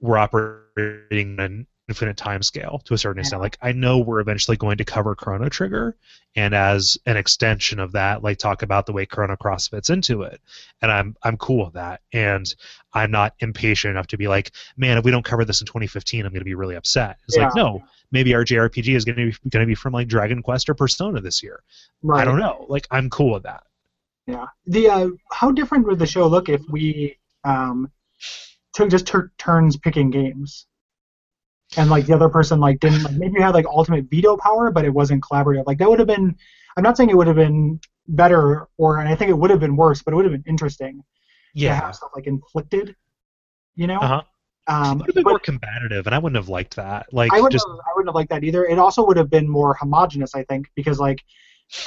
we're 0.00 0.18
operating 0.18 1.38
in, 1.38 1.66
infinite 1.88 2.16
time 2.16 2.42
scale 2.42 2.80
to 2.84 2.94
a 2.94 2.98
certain 2.98 3.20
extent. 3.20 3.40
Yeah. 3.40 3.42
Like 3.42 3.58
I 3.60 3.72
know 3.72 3.98
we're 3.98 4.20
eventually 4.20 4.56
going 4.56 4.78
to 4.78 4.84
cover 4.84 5.14
Chrono 5.14 5.48
Trigger, 5.48 5.96
and 6.36 6.54
as 6.54 6.96
an 7.06 7.16
extension 7.16 7.78
of 7.78 7.92
that, 7.92 8.22
like 8.22 8.38
talk 8.38 8.62
about 8.62 8.86
the 8.86 8.92
way 8.92 9.04
Chrono 9.04 9.36
Cross 9.36 9.68
fits 9.68 9.90
into 9.90 10.22
it. 10.22 10.40
And 10.80 10.90
I'm 10.90 11.16
I'm 11.22 11.36
cool 11.36 11.64
with 11.64 11.74
that. 11.74 12.00
And 12.12 12.52
I'm 12.92 13.10
not 13.10 13.34
impatient 13.40 13.90
enough 13.92 14.06
to 14.08 14.16
be 14.16 14.28
like, 14.28 14.52
man, 14.76 14.98
if 14.98 15.04
we 15.04 15.10
don't 15.10 15.24
cover 15.24 15.44
this 15.44 15.60
in 15.60 15.66
2015, 15.66 16.24
I'm 16.24 16.32
going 16.32 16.40
to 16.40 16.44
be 16.44 16.54
really 16.54 16.76
upset. 16.76 17.18
It's 17.26 17.36
like, 17.36 17.54
no, 17.54 17.82
maybe 18.12 18.34
our 18.34 18.44
JRPG 18.44 18.94
is 18.94 19.04
going 19.04 19.16
to 19.16 19.26
be 19.26 19.50
going 19.50 19.62
to 19.62 19.66
be 19.66 19.74
from 19.74 19.92
like 19.92 20.08
Dragon 20.08 20.42
Quest 20.42 20.68
or 20.68 20.74
Persona 20.74 21.20
this 21.20 21.42
year. 21.42 21.62
Right. 22.02 22.22
I 22.22 22.24
don't 22.24 22.38
know. 22.38 22.66
Like 22.68 22.86
I'm 22.90 23.10
cool 23.10 23.32
with 23.32 23.42
that. 23.42 23.64
Yeah. 24.26 24.46
The 24.66 24.88
uh, 24.88 25.08
how 25.30 25.50
different 25.50 25.86
would 25.86 25.98
the 25.98 26.06
show 26.06 26.26
look 26.26 26.48
if 26.48 26.62
we 26.70 27.18
um, 27.44 27.90
took 28.72 28.90
just 28.90 29.06
tur- 29.06 29.32
turns 29.38 29.76
picking 29.76 30.10
games, 30.10 30.66
and 31.76 31.90
like 31.90 32.06
the 32.06 32.14
other 32.14 32.28
person 32.28 32.60
like 32.60 32.80
didn't 32.80 33.02
like 33.02 33.14
maybe 33.14 33.34
you 33.36 33.42
had 33.42 33.54
like 33.54 33.66
ultimate 33.66 34.06
veto 34.10 34.36
power, 34.36 34.70
but 34.70 34.84
it 34.84 34.90
wasn't 34.92 35.22
collaborative. 35.22 35.64
Like 35.66 35.78
that 35.78 35.88
would 35.88 35.98
have 35.98 36.08
been. 36.08 36.36
I'm 36.76 36.82
not 36.82 36.96
saying 36.96 37.10
it 37.10 37.16
would 37.16 37.26
have 37.26 37.36
been 37.36 37.80
better, 38.08 38.68
or 38.78 38.98
and 38.98 39.08
I 39.08 39.14
think 39.14 39.30
it 39.30 39.38
would 39.38 39.50
have 39.50 39.60
been 39.60 39.76
worse, 39.76 40.02
but 40.02 40.12
it 40.12 40.16
would 40.16 40.24
have 40.24 40.32
been 40.32 40.44
interesting 40.46 41.02
Yeah, 41.54 41.78
to 41.78 41.86
have 41.86 41.94
stuff 41.94 42.10
like 42.14 42.26
inflicted. 42.26 42.94
You 43.74 43.86
know. 43.86 44.00
Uh-huh. 44.00 44.22
Um, 44.68 44.92
It 44.92 44.98
would 44.98 45.06
have 45.08 45.14
been 45.16 45.24
but 45.24 45.30
more 45.30 45.38
combative, 45.40 46.06
and 46.06 46.14
I 46.14 46.18
wouldn't 46.18 46.36
have 46.36 46.48
liked 46.48 46.76
that. 46.76 47.12
Like 47.12 47.32
I 47.32 47.36
wouldn't 47.36 47.52
just 47.52 47.66
have, 47.66 47.76
I 47.76 47.90
wouldn't 47.96 48.08
have 48.08 48.14
liked 48.14 48.30
that 48.30 48.44
either. 48.44 48.64
It 48.64 48.78
also 48.78 49.04
would 49.04 49.16
have 49.16 49.28
been 49.28 49.48
more 49.48 49.74
homogenous, 49.74 50.34
I 50.34 50.44
think, 50.44 50.70
because 50.76 51.00
like 51.00 51.20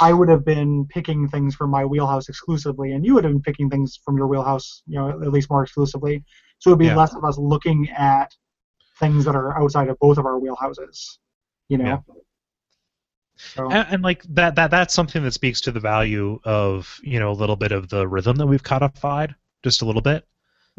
I 0.01 0.11
would 0.11 0.27
have 0.29 0.43
been 0.43 0.85
picking 0.87 1.29
things 1.29 1.55
from 1.55 1.69
my 1.69 1.85
wheelhouse 1.85 2.27
exclusively, 2.27 2.91
and 2.91 3.05
you 3.05 3.13
would 3.13 3.23
have 3.23 3.31
been 3.33 3.41
picking 3.41 3.69
things 3.69 3.99
from 4.03 4.17
your 4.17 4.27
wheelhouse, 4.27 4.83
you 4.87 4.99
know, 4.99 5.09
at 5.09 5.31
least 5.31 5.49
more 5.49 5.63
exclusively. 5.63 6.23
So 6.59 6.69
it 6.69 6.73
would 6.73 6.79
be 6.79 6.87
Yeah. 6.87 6.97
less 6.97 7.15
of 7.15 7.23
us 7.23 7.37
looking 7.37 7.89
at 7.91 8.35
things 8.99 9.25
that 9.25 9.35
are 9.35 9.57
outside 9.61 9.89
of 9.89 9.99
both 9.99 10.17
of 10.17 10.25
our 10.25 10.39
wheelhouses, 10.39 11.17
you 11.69 11.77
know. 11.77 12.03
So, 13.37 13.69
and, 13.69 13.87
and 13.91 14.03
like 14.03 14.23
that 14.29 14.55
that 14.55 14.71
that's 14.71 14.93
something 14.93 15.23
that 15.23 15.33
speaks 15.33 15.59
to 15.61 15.71
the 15.71 15.79
value 15.79 16.39
of 16.45 16.99
you 17.03 17.19
know 17.19 17.31
a 17.31 17.33
little 17.33 17.57
bit 17.57 17.73
of 17.73 17.89
the 17.89 18.07
rhythm 18.07 18.37
that 18.37 18.47
we've 18.47 18.63
codified 18.63 19.35
just 19.61 19.81
a 19.81 19.85
little 19.85 20.01
bit 20.01 20.25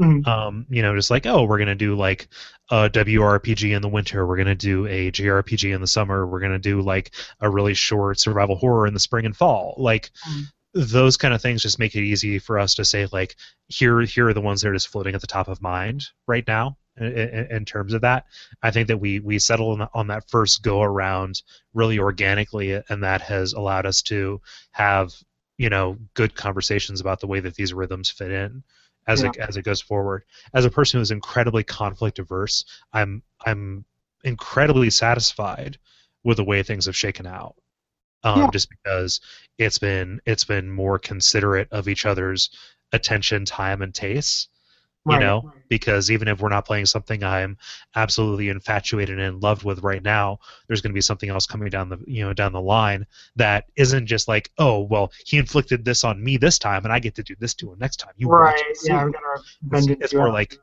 mhm. 0.00 0.26
um 0.26 0.66
you 0.70 0.80
know 0.80 0.94
just 0.96 1.10
like 1.10 1.26
oh 1.26 1.44
we're 1.44 1.58
gonna 1.58 1.74
do 1.74 1.94
like 1.94 2.28
a 2.70 2.88
WRPG 2.88 3.76
in 3.76 3.82
the 3.82 3.88
winter 3.88 4.26
we're 4.26 4.38
gonna 4.38 4.54
do 4.54 4.86
a 4.86 5.10
JRPG 5.10 5.74
in 5.74 5.82
the 5.82 5.86
summer 5.86 6.26
we're 6.26 6.40
gonna 6.40 6.58
do 6.58 6.80
like 6.80 7.14
a 7.40 7.50
really 7.50 7.74
short 7.74 8.18
survival 8.18 8.56
horror 8.56 8.86
in 8.86 8.94
the 8.94 9.00
spring 9.00 9.26
and 9.26 9.36
fall 9.36 9.74
like 9.76 10.10
Mhm. 10.26 10.44
those 10.72 11.18
kind 11.18 11.34
of 11.34 11.42
things 11.42 11.60
just 11.62 11.78
make 11.78 11.94
it 11.94 12.04
easy 12.04 12.38
for 12.38 12.58
us 12.58 12.74
to 12.76 12.86
say 12.86 13.06
like 13.12 13.36
here 13.68 14.00
here 14.00 14.28
are 14.28 14.34
the 14.34 14.40
ones 14.40 14.62
that 14.62 14.70
are 14.70 14.74
just 14.74 14.88
floating 14.88 15.14
at 15.14 15.20
the 15.20 15.26
top 15.26 15.48
of 15.48 15.60
mind 15.60 16.04
right 16.26 16.46
now 16.46 16.78
in, 16.98 17.46
in, 17.50 17.64
terms 17.64 17.92
of 17.92 18.00
that 18.00 18.24
I 18.62 18.70
think 18.70 18.88
that 18.88 18.98
we 18.98 19.20
we 19.20 19.38
settle 19.38 19.70
on, 19.70 19.88
on 19.92 20.06
that 20.06 20.28
first 20.30 20.62
go 20.62 20.82
around 20.82 21.42
really 21.74 21.98
organically, 21.98 22.80
and 22.88 23.02
that 23.02 23.20
has 23.22 23.52
allowed 23.52 23.86
us 23.86 24.02
to 24.02 24.40
have 24.72 25.12
you 25.58 25.68
know 25.68 25.98
good 26.14 26.34
conversations 26.34 27.00
about 27.00 27.20
the 27.20 27.26
way 27.26 27.40
that 27.40 27.54
these 27.54 27.72
rhythms 27.72 28.10
fit 28.10 28.30
in 28.30 28.62
as 29.06 29.22
it 29.22 29.36
as 29.36 29.56
it 29.56 29.62
goes 29.62 29.80
forward. 29.80 30.24
As 30.54 30.64
a 30.64 30.70
person 30.70 31.00
who's 31.00 31.10
incredibly 31.10 31.64
conflict 31.64 32.18
averse, 32.18 32.64
I'm 32.92 33.22
I'm 33.44 33.84
incredibly 34.24 34.90
satisfied 34.90 35.78
with 36.24 36.38
the 36.38 36.44
way 36.44 36.62
things 36.62 36.86
have 36.86 36.96
shaken 36.96 37.26
out. 37.26 37.54
Um, 38.24 38.40
Yeah. 38.40 38.50
Just 38.52 38.68
because 38.70 39.20
it's 39.58 39.78
been 39.78 40.20
it's 40.26 40.44
been 40.44 40.70
more 40.70 40.98
considerate 40.98 41.68
of 41.70 41.88
each 41.88 42.06
other's 42.06 42.50
attention, 42.92 43.44
time, 43.44 43.82
and 43.82 43.94
tastes 43.94 44.48
you 45.08 45.18
Right. 45.18 45.20
know 45.20 45.52
because 45.68 46.10
even 46.10 46.28
if 46.28 46.40
we're 46.40 46.48
not 46.48 46.66
playing 46.66 46.86
something 46.86 47.22
i'm 47.24 47.56
absolutely 47.94 48.48
infatuated 48.48 49.18
and 49.18 49.26
in 49.34 49.40
love 49.40 49.64
with 49.64 49.82
right 49.82 50.02
now 50.02 50.38
there's 50.66 50.80
going 50.80 50.90
to 50.92 50.94
be 50.94 51.00
something 51.00 51.30
else 51.30 51.46
coming 51.46 51.68
down 51.70 51.88
the 51.88 51.98
you 52.06 52.24
know 52.24 52.32
down 52.32 52.52
the 52.52 52.60
line 52.60 53.06
that 53.36 53.64
isn't 53.76 54.06
just 54.06 54.28
like 54.28 54.50
oh 54.58 54.80
well 54.80 55.12
he 55.24 55.38
inflicted 55.38 55.84
this 55.84 56.04
on 56.04 56.22
me 56.22 56.36
this 56.36 56.58
time 56.58 56.84
and 56.84 56.92
i 56.92 56.98
get 56.98 57.14
to 57.14 57.22
do 57.22 57.34
this 57.38 57.54
to 57.54 57.72
him 57.72 57.78
next 57.78 57.96
time 57.96 58.12
you 58.16 58.28
right. 58.28 58.54
watch. 58.54 58.78
Yeah, 58.84 59.04
gonna 59.04 59.42
it's, 59.72 59.86
it's 60.02 60.14
more 60.14 60.30
like 60.30 60.56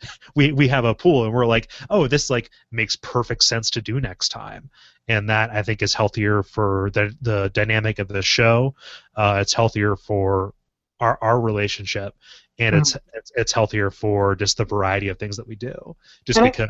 we 0.34 0.52
we 0.52 0.68
have 0.68 0.84
a 0.84 0.94
pool 0.94 1.24
and 1.24 1.32
we're 1.32 1.46
like 1.46 1.70
oh 1.90 2.06
this 2.06 2.30
like 2.30 2.50
makes 2.70 2.96
perfect 2.96 3.44
sense 3.44 3.70
to 3.70 3.82
do 3.82 4.00
next 4.00 4.28
time 4.30 4.70
and 5.08 5.28
that 5.28 5.50
i 5.50 5.62
think 5.62 5.82
is 5.82 5.94
healthier 5.94 6.42
for 6.42 6.90
the 6.94 7.14
the 7.20 7.50
dynamic 7.52 7.98
of 7.98 8.08
the 8.08 8.22
show 8.22 8.74
uh, 9.16 9.38
it's 9.40 9.52
healthier 9.52 9.96
for 9.96 10.54
our 11.00 11.18
our 11.20 11.40
relationship 11.40 12.14
and 12.58 12.74
it's, 12.76 12.96
it's 13.14 13.32
it's 13.36 13.52
healthier 13.52 13.90
for 13.90 14.34
just 14.36 14.56
the 14.58 14.64
variety 14.64 15.08
of 15.08 15.18
things 15.18 15.36
that 15.36 15.46
we 15.46 15.56
do 15.56 15.96
just 16.26 16.38
And 16.38 16.50
because. 16.50 16.68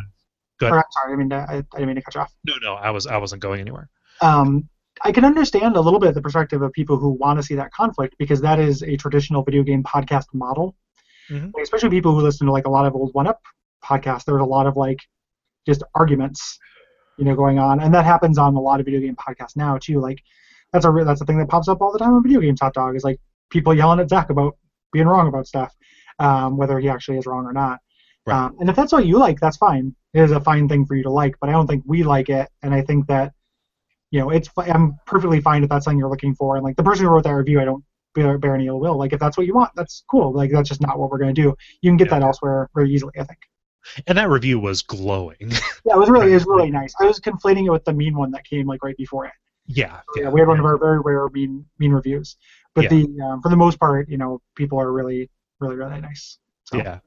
Or, 0.63 0.85
sorry, 0.91 1.15
I 1.15 1.17
mean, 1.17 1.33
I, 1.33 1.43
I 1.43 1.63
didn't 1.73 1.87
mean 1.87 1.97
to 1.97 2.03
cut 2.03 2.15
you 2.15 2.21
off. 2.21 2.35
no 2.45 2.53
no 2.61 2.75
i 2.75 2.91
was 2.91 3.07
i 3.07 3.17
wasn't 3.17 3.41
going 3.41 3.61
anywhere 3.61 3.89
um, 4.21 4.69
I 5.03 5.13
can 5.13 5.25
understand 5.25 5.77
a 5.77 5.81
little 5.81 5.99
bit 5.99 6.15
the 6.15 6.21
perspective 6.21 6.61
of 6.63 6.73
people 6.73 6.99
who 6.99 7.11
want 7.11 7.39
to 7.39 7.43
see 7.43 7.55
that 7.55 7.73
conflict 7.73 8.17
because 8.19 8.41
that 8.43 8.59
is 8.59 8.83
a 8.83 8.97
traditional 8.97 9.43
video 9.43 9.63
game 9.63 9.83
podcast 9.83 10.27
model. 10.35 10.77
Mhm. 11.31 11.55
Like, 11.55 11.63
especially 11.63 11.89
people 11.91 12.15
who 12.15 12.21
listen 12.21 12.47
to 12.47 12.53
like 12.53 12.67
a 12.67 12.71
lot 12.71 12.85
of 12.87 12.95
old 12.95 13.15
One 13.15 13.27
Up 13.27 13.41
podcasts. 13.83 14.25
There's 14.25 14.43
a 14.43 14.45
lot 14.45 14.67
of 14.67 14.77
like 14.77 14.99
just 15.67 15.83
arguments, 15.95 16.59
you 17.17 17.25
know, 17.25 17.35
going 17.35 17.59
on, 17.59 17.81
and 17.81 17.95
that 17.95 18.05
happens 18.05 18.37
on 18.37 18.55
a 18.57 18.61
lot 18.61 18.81
of 18.81 18.87
video 18.87 19.01
game 19.01 19.17
podcasts 19.17 19.57
now 19.57 19.79
too. 19.79 20.01
Like 20.01 20.23
that's 20.73 20.85
a 20.85 20.91
re- 20.91 21.05
that's 21.05 21.21
a 21.21 21.25
thing 21.25 21.39
that 21.39 21.49
pops 21.49 21.69
up 21.69 21.81
all 21.81 21.93
the 21.93 21.99
time 21.99 22.13
on 22.13 22.23
Video 22.23 22.41
Games 22.41 22.61
Hot 22.61 22.75
Dog 22.75 22.95
is 22.97 23.05
like 23.05 23.19
people 23.49 23.73
yelling 23.73 24.01
at 24.01 24.11
Zach 24.11 24.29
about 24.29 24.59
being 24.93 25.07
wrong 25.07 25.29
about 25.29 25.47
stuff, 25.47 25.75
um, 26.19 26.57
whether 26.57 26.79
he 26.79 26.89
actually 26.89 27.19
is 27.19 27.27
wrong 27.27 27.45
or 27.47 27.53
not. 27.53 27.79
Right. 28.27 28.37
Um, 28.37 28.57
and 28.61 28.69
if 28.69 28.77
that's 28.77 28.93
what 28.93 29.07
you 29.07 29.19
like, 29.19 29.41
that's 29.41 29.57
fine. 29.57 29.95
It 30.15 30.21
is 30.21 30.33
a 30.33 30.41
fine 30.41 30.69
thing 30.69 30.85
for 30.87 30.95
you 30.95 31.03
to 31.05 31.11
like, 31.11 31.37
but 31.41 31.49
I 31.49 31.53
don't 31.53 31.67
think 31.67 31.85
we 31.87 32.03
like 32.03 32.29
it, 32.29 32.49
and 32.63 32.75
I 32.75 32.83
think 32.83 33.07
that 33.09 33.33
you 34.11 34.19
know, 34.21 34.31
it's 34.31 34.49
I'm 34.57 34.97
perfectly 35.07 35.41
fine 35.41 35.63
if 35.63 35.69
that's 35.71 35.85
something 35.85 35.99
you're 35.99 36.11
looking 36.11 36.35
for. 36.35 36.57
And 36.57 36.65
like 36.65 36.75
the 36.77 36.83
person 36.83 37.05
who 37.07 37.13
wrote 37.13 37.23
that 37.25 37.31
review, 37.31 37.61
I 37.61 37.65
don't 37.65 37.85
bear, 38.15 38.39
bear 38.39 38.57
any 38.57 38.67
ill 38.67 38.81
will. 38.81 38.99
Like 38.99 39.13
if 39.13 39.21
that's 39.21 39.37
what 39.39 39.47
you 39.47 39.55
want, 39.55 39.71
that's 39.77 40.03
cool. 40.11 40.33
Like 40.33 40.51
that's 40.51 40.69
just 40.69 40.81
not 40.81 40.99
what 40.99 41.11
we're 41.11 41.19
gonna 41.19 41.33
do. 41.33 41.55
You 41.81 41.91
can 41.91 41.97
get 41.97 42.09
Yeah. 42.09 42.19
that 42.19 42.25
elsewhere 42.27 42.69
very 42.75 42.91
easily, 42.93 43.13
I 43.21 43.23
think. 43.25 43.39
and 44.09 44.19
that 44.19 44.29
review 44.29 44.59
was 44.59 44.83
glowing 44.83 45.37
Yeah, 45.87 45.95
it 45.95 45.99
was 45.99 46.11
really 46.11 46.31
it 46.33 46.35
was 46.35 46.45
really 46.47 46.71
nice. 46.73 46.93
I 47.01 47.05
was 47.05 47.21
conflating 47.21 47.67
it 47.67 47.71
with 47.71 47.85
the 47.85 47.93
mean 47.93 48.17
one 48.17 48.31
that 48.33 48.45
came 48.45 48.67
like 48.67 48.83
right 48.83 48.97
before 48.97 49.27
it. 49.27 49.33
yeah 49.67 50.01
Yeah, 50.17 50.29
we 50.29 50.41
had 50.41 50.49
one 50.49 50.59
of 50.59 50.65
our 50.67 50.77
very 50.77 50.99
rare 51.01 51.29
mean 51.31 51.65
mean 51.79 51.93
reviews. 51.93 52.37
But 52.75 52.85
Yeah. 52.85 52.91
the 52.91 53.21
um, 53.23 53.43
for 53.43 53.49
the 53.49 53.57
most 53.57 53.79
part, 53.79 54.09
you 54.09 54.17
know, 54.19 54.41
people 54.55 54.81
are 54.81 54.93
really 54.93 55.31
really 55.61 55.77
really 55.77 56.01
nice. 56.01 56.39
So, 56.65 56.79
Yeah. 56.79 57.01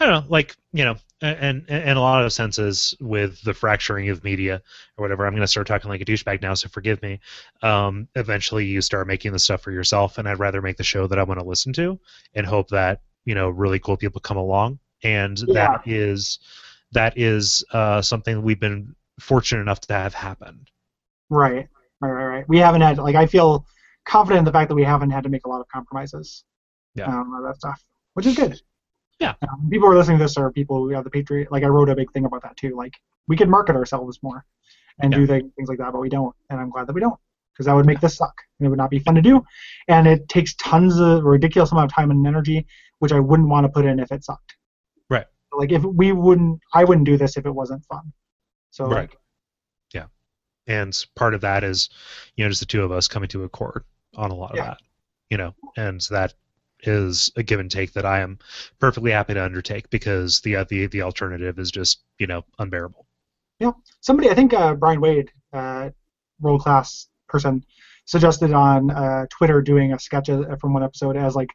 I 0.00 0.06
don't 0.06 0.24
know, 0.24 0.30
like, 0.30 0.56
you 0.72 0.84
know, 0.84 0.96
and, 1.20 1.64
and 1.68 1.84
in 1.84 1.96
a 1.96 2.00
lot 2.00 2.24
of 2.24 2.32
senses 2.32 2.94
with 3.00 3.40
the 3.42 3.54
fracturing 3.54 4.08
of 4.08 4.24
media 4.24 4.62
or 4.96 5.02
whatever, 5.02 5.26
I'm 5.26 5.32
going 5.32 5.42
to 5.42 5.46
start 5.46 5.66
talking 5.66 5.88
like 5.88 6.00
a 6.00 6.04
douchebag 6.04 6.42
now, 6.42 6.54
so 6.54 6.68
forgive 6.68 7.00
me. 7.02 7.20
Um, 7.62 8.08
eventually 8.16 8.64
you 8.64 8.80
start 8.80 9.06
making 9.06 9.32
the 9.32 9.38
stuff 9.38 9.60
for 9.60 9.70
yourself, 9.70 10.18
and 10.18 10.28
I'd 10.28 10.38
rather 10.40 10.62
make 10.62 10.78
the 10.78 10.84
show 10.84 11.06
that 11.06 11.18
I 11.18 11.22
want 11.22 11.38
to 11.38 11.46
listen 11.46 11.72
to 11.74 11.98
and 12.34 12.46
hope 12.46 12.68
that, 12.70 13.02
you 13.24 13.34
know, 13.34 13.50
really 13.50 13.78
cool 13.78 13.96
people 13.96 14.20
come 14.20 14.36
along. 14.36 14.78
And 15.04 15.36
that 15.48 15.82
is 15.86 16.40
that 16.92 17.16
is 17.16 17.64
uh, 17.72 18.02
something 18.02 18.42
we've 18.42 18.58
been 18.58 18.96
fortunate 19.20 19.60
enough 19.60 19.80
to 19.82 19.92
have 19.92 20.14
happen. 20.14 20.66
Right, 21.30 21.68
right, 22.00 22.10
right, 22.10 22.24
right. 22.24 22.48
We 22.48 22.58
haven't 22.58 22.80
had 22.80 22.98
like 22.98 23.14
I 23.14 23.26
feel 23.26 23.66
confident 24.08 24.38
in 24.40 24.44
the 24.44 24.52
fact 24.52 24.68
that 24.68 24.74
we 24.74 24.84
haven't 24.84 25.10
had 25.10 25.22
to 25.22 25.28
make 25.28 25.46
a 25.46 25.48
lot 25.48 25.60
of 25.60 25.68
compromises. 25.68 26.44
Yeah. 26.94 27.06
Um, 27.06 27.40
that 27.46 27.56
stuff, 27.56 27.84
which 28.14 28.26
is 28.26 28.34
good. 28.34 28.60
Yeah. 29.20 29.34
Um, 29.42 29.68
people 29.70 29.88
who 29.88 29.94
are 29.94 29.98
listening 29.98 30.18
to 30.18 30.24
this 30.24 30.36
are 30.36 30.50
people 30.50 30.78
who 30.78 30.90
have 30.90 31.04
the 31.04 31.10
Patreon. 31.10 31.50
Like 31.50 31.62
I 31.62 31.66
wrote 31.66 31.88
a 31.88 31.94
big 31.94 32.10
thing 32.12 32.24
about 32.24 32.42
that 32.42 32.56
too. 32.56 32.74
Like 32.76 32.94
we 33.28 33.36
could 33.36 33.48
market 33.48 33.76
ourselves 33.76 34.18
more 34.22 34.44
and 35.00 35.12
Yeah. 35.12 35.18
do 35.20 35.26
things, 35.26 35.52
things 35.56 35.68
like 35.68 35.78
that, 35.78 35.92
but 35.92 36.00
we 36.00 36.08
don't, 36.08 36.34
and 36.50 36.58
I'm 36.58 36.70
glad 36.70 36.86
that 36.86 36.94
we 36.94 37.00
don't 37.00 37.18
because 37.52 37.66
that 37.66 37.74
would 37.74 37.86
make 37.86 38.00
this 38.00 38.16
suck 38.16 38.34
and 38.58 38.66
it 38.66 38.68
would 38.70 38.78
not 38.78 38.90
be 38.90 39.00
fun 39.00 39.14
to 39.16 39.22
do, 39.22 39.44
and 39.88 40.06
it 40.06 40.28
takes 40.28 40.54
tons 40.54 40.98
of 40.98 41.24
ridiculous 41.24 41.72
amount 41.72 41.90
of 41.90 41.94
time 41.94 42.10
and 42.10 42.26
energy, 42.26 42.66
which 43.00 43.12
I 43.12 43.20
wouldn't 43.20 43.48
want 43.48 43.64
to 43.64 43.68
put 43.68 43.84
in 43.84 43.98
if 44.00 44.10
it 44.12 44.24
sucked. 44.24 44.56
Right. 45.10 45.26
Like 45.52 45.72
if 45.72 45.82
we 45.84 46.12
wouldn't, 46.12 46.60
I 46.72 46.84
wouldn't 46.84 47.06
do 47.06 47.16
this 47.16 47.36
if 47.36 47.46
it 47.46 47.50
wasn't 47.50 47.84
fun. 47.86 48.12
So 48.70 48.86
Right. 48.86 49.08
like, 49.10 49.18
and 50.68 50.94
part 51.16 51.32
of 51.32 51.40
that 51.40 51.64
is 51.64 51.88
you 52.36 52.44
know 52.44 52.50
just 52.50 52.60
the 52.60 52.66
two 52.66 52.82
of 52.82 52.92
us 52.92 53.08
coming 53.08 53.28
to 53.30 53.42
accord 53.44 53.84
on 54.18 54.30
a 54.30 54.34
lot 54.34 54.50
of 54.50 54.58
that 54.58 54.78
you 55.30 55.36
know 55.36 55.54
and 55.76 56.00
that 56.10 56.34
is 56.84 57.30
a 57.36 57.42
give 57.42 57.58
and 57.58 57.70
take 57.70 57.92
that 57.92 58.06
i 58.06 58.20
am 58.20 58.38
perfectly 58.78 59.10
happy 59.10 59.34
to 59.34 59.44
undertake 59.44 59.88
because 59.90 60.40
the 60.42 60.56
uh, 60.56 60.64
the 60.68 60.86
the 60.86 61.02
alternative 61.02 61.58
is 61.58 61.70
just 61.70 62.00
you 62.18 62.26
know 62.26 62.44
unbearable. 62.58 63.06
Yeah, 63.60 63.72
somebody, 64.00 64.30
I 64.30 64.34
think 64.34 64.52
uh, 64.52 64.74
Brian 64.74 65.00
Wade, 65.00 65.30
uh, 65.52 65.90
world 66.40 66.60
class 66.60 67.08
person, 67.28 67.64
suggested 68.04 68.52
on 68.52 68.90
uh, 68.90 69.26
Twitter 69.30 69.60
doing 69.62 69.92
a 69.92 69.98
sketch 69.98 70.28
from 70.60 70.72
one 70.72 70.84
episode 70.84 71.16
as 71.16 71.34
like 71.34 71.50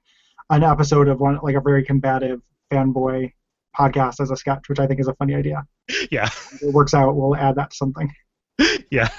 an 0.49 0.63
episode 0.63 1.07
of 1.07 1.19
one 1.19 1.39
like 1.43 1.55
a 1.55 1.61
very 1.61 1.83
combative 1.83 2.41
fanboy 2.71 3.31
podcast 3.77 4.19
as 4.19 4.31
a 4.31 4.35
sketch, 4.35 4.67
which 4.67 4.79
I 4.79 4.87
think 4.87 4.99
is 4.99 5.07
a 5.07 5.13
funny 5.15 5.35
idea. 5.35 5.63
yeah. 6.11 6.25
If 6.25 6.63
it 6.63 6.73
works 6.73 6.93
out, 6.93 7.15
we'll 7.15 7.35
add 7.35 7.55
that 7.55 7.71
to 7.71 7.75
something. 7.75 8.11
yeah 8.91 9.09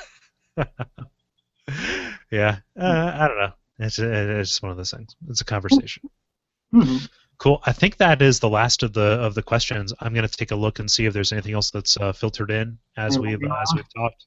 yeah 2.34 2.56
uh, 2.80 3.12
i 3.14 3.28
don't 3.28 3.38
know 3.38 3.52
it's, 3.78 3.98
it's 3.98 4.50
just 4.50 4.62
one 4.62 4.70
of 4.70 4.76
those 4.76 4.90
things 4.90 5.14
it's 5.28 5.40
a 5.40 5.44
conversation 5.44 6.02
hmm 6.72 6.98
Cool. 7.38 7.60
I 7.66 7.72
think 7.72 7.96
that 7.96 8.22
is 8.22 8.40
the 8.40 8.48
last 8.48 8.82
of 8.82 8.92
the 8.92 9.02
of 9.02 9.34
the 9.34 9.42
questions. 9.42 9.92
I'm 10.00 10.14
going 10.14 10.26
to 10.26 10.36
take 10.36 10.52
a 10.52 10.56
look 10.56 10.78
and 10.78 10.90
see 10.90 11.06
if 11.06 11.12
there's 11.12 11.32
anything 11.32 11.54
else 11.54 11.70
that's 11.70 11.96
uh, 11.96 12.12
filtered 12.12 12.50
in 12.50 12.78
as 12.96 13.18
we've 13.18 13.42
uh, 13.42 13.54
as 13.60 13.72
we've 13.74 13.92
talked. 13.94 14.26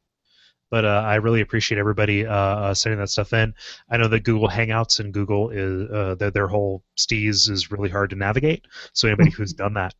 But 0.69 0.83
uh, 0.83 1.03
I 1.05 1.15
really 1.15 1.39
appreciate 1.39 1.77
everybody 1.79 2.25
uh, 2.25 2.33
uh, 2.33 2.73
sending 2.73 2.99
that 2.99 3.09
stuff 3.09 3.31
in. 3.31 3.53
I 3.89 3.95
know 3.97 4.09
that 4.09 4.25
Google 4.25 4.49
Hangouts 4.49 4.99
and 4.99 5.13
Google 5.13 5.49
is 5.51 5.89
uh, 5.89 6.15
their, 6.15 6.31
their 6.31 6.47
whole 6.47 6.83
steez 6.97 7.49
is 7.49 7.71
really 7.71 7.89
hard 7.89 8.09
to 8.09 8.17
navigate. 8.17 8.65
So 8.91 9.07
anybody 9.07 9.31
who's 9.31 9.53
done 9.53 9.75
that, 9.75 9.95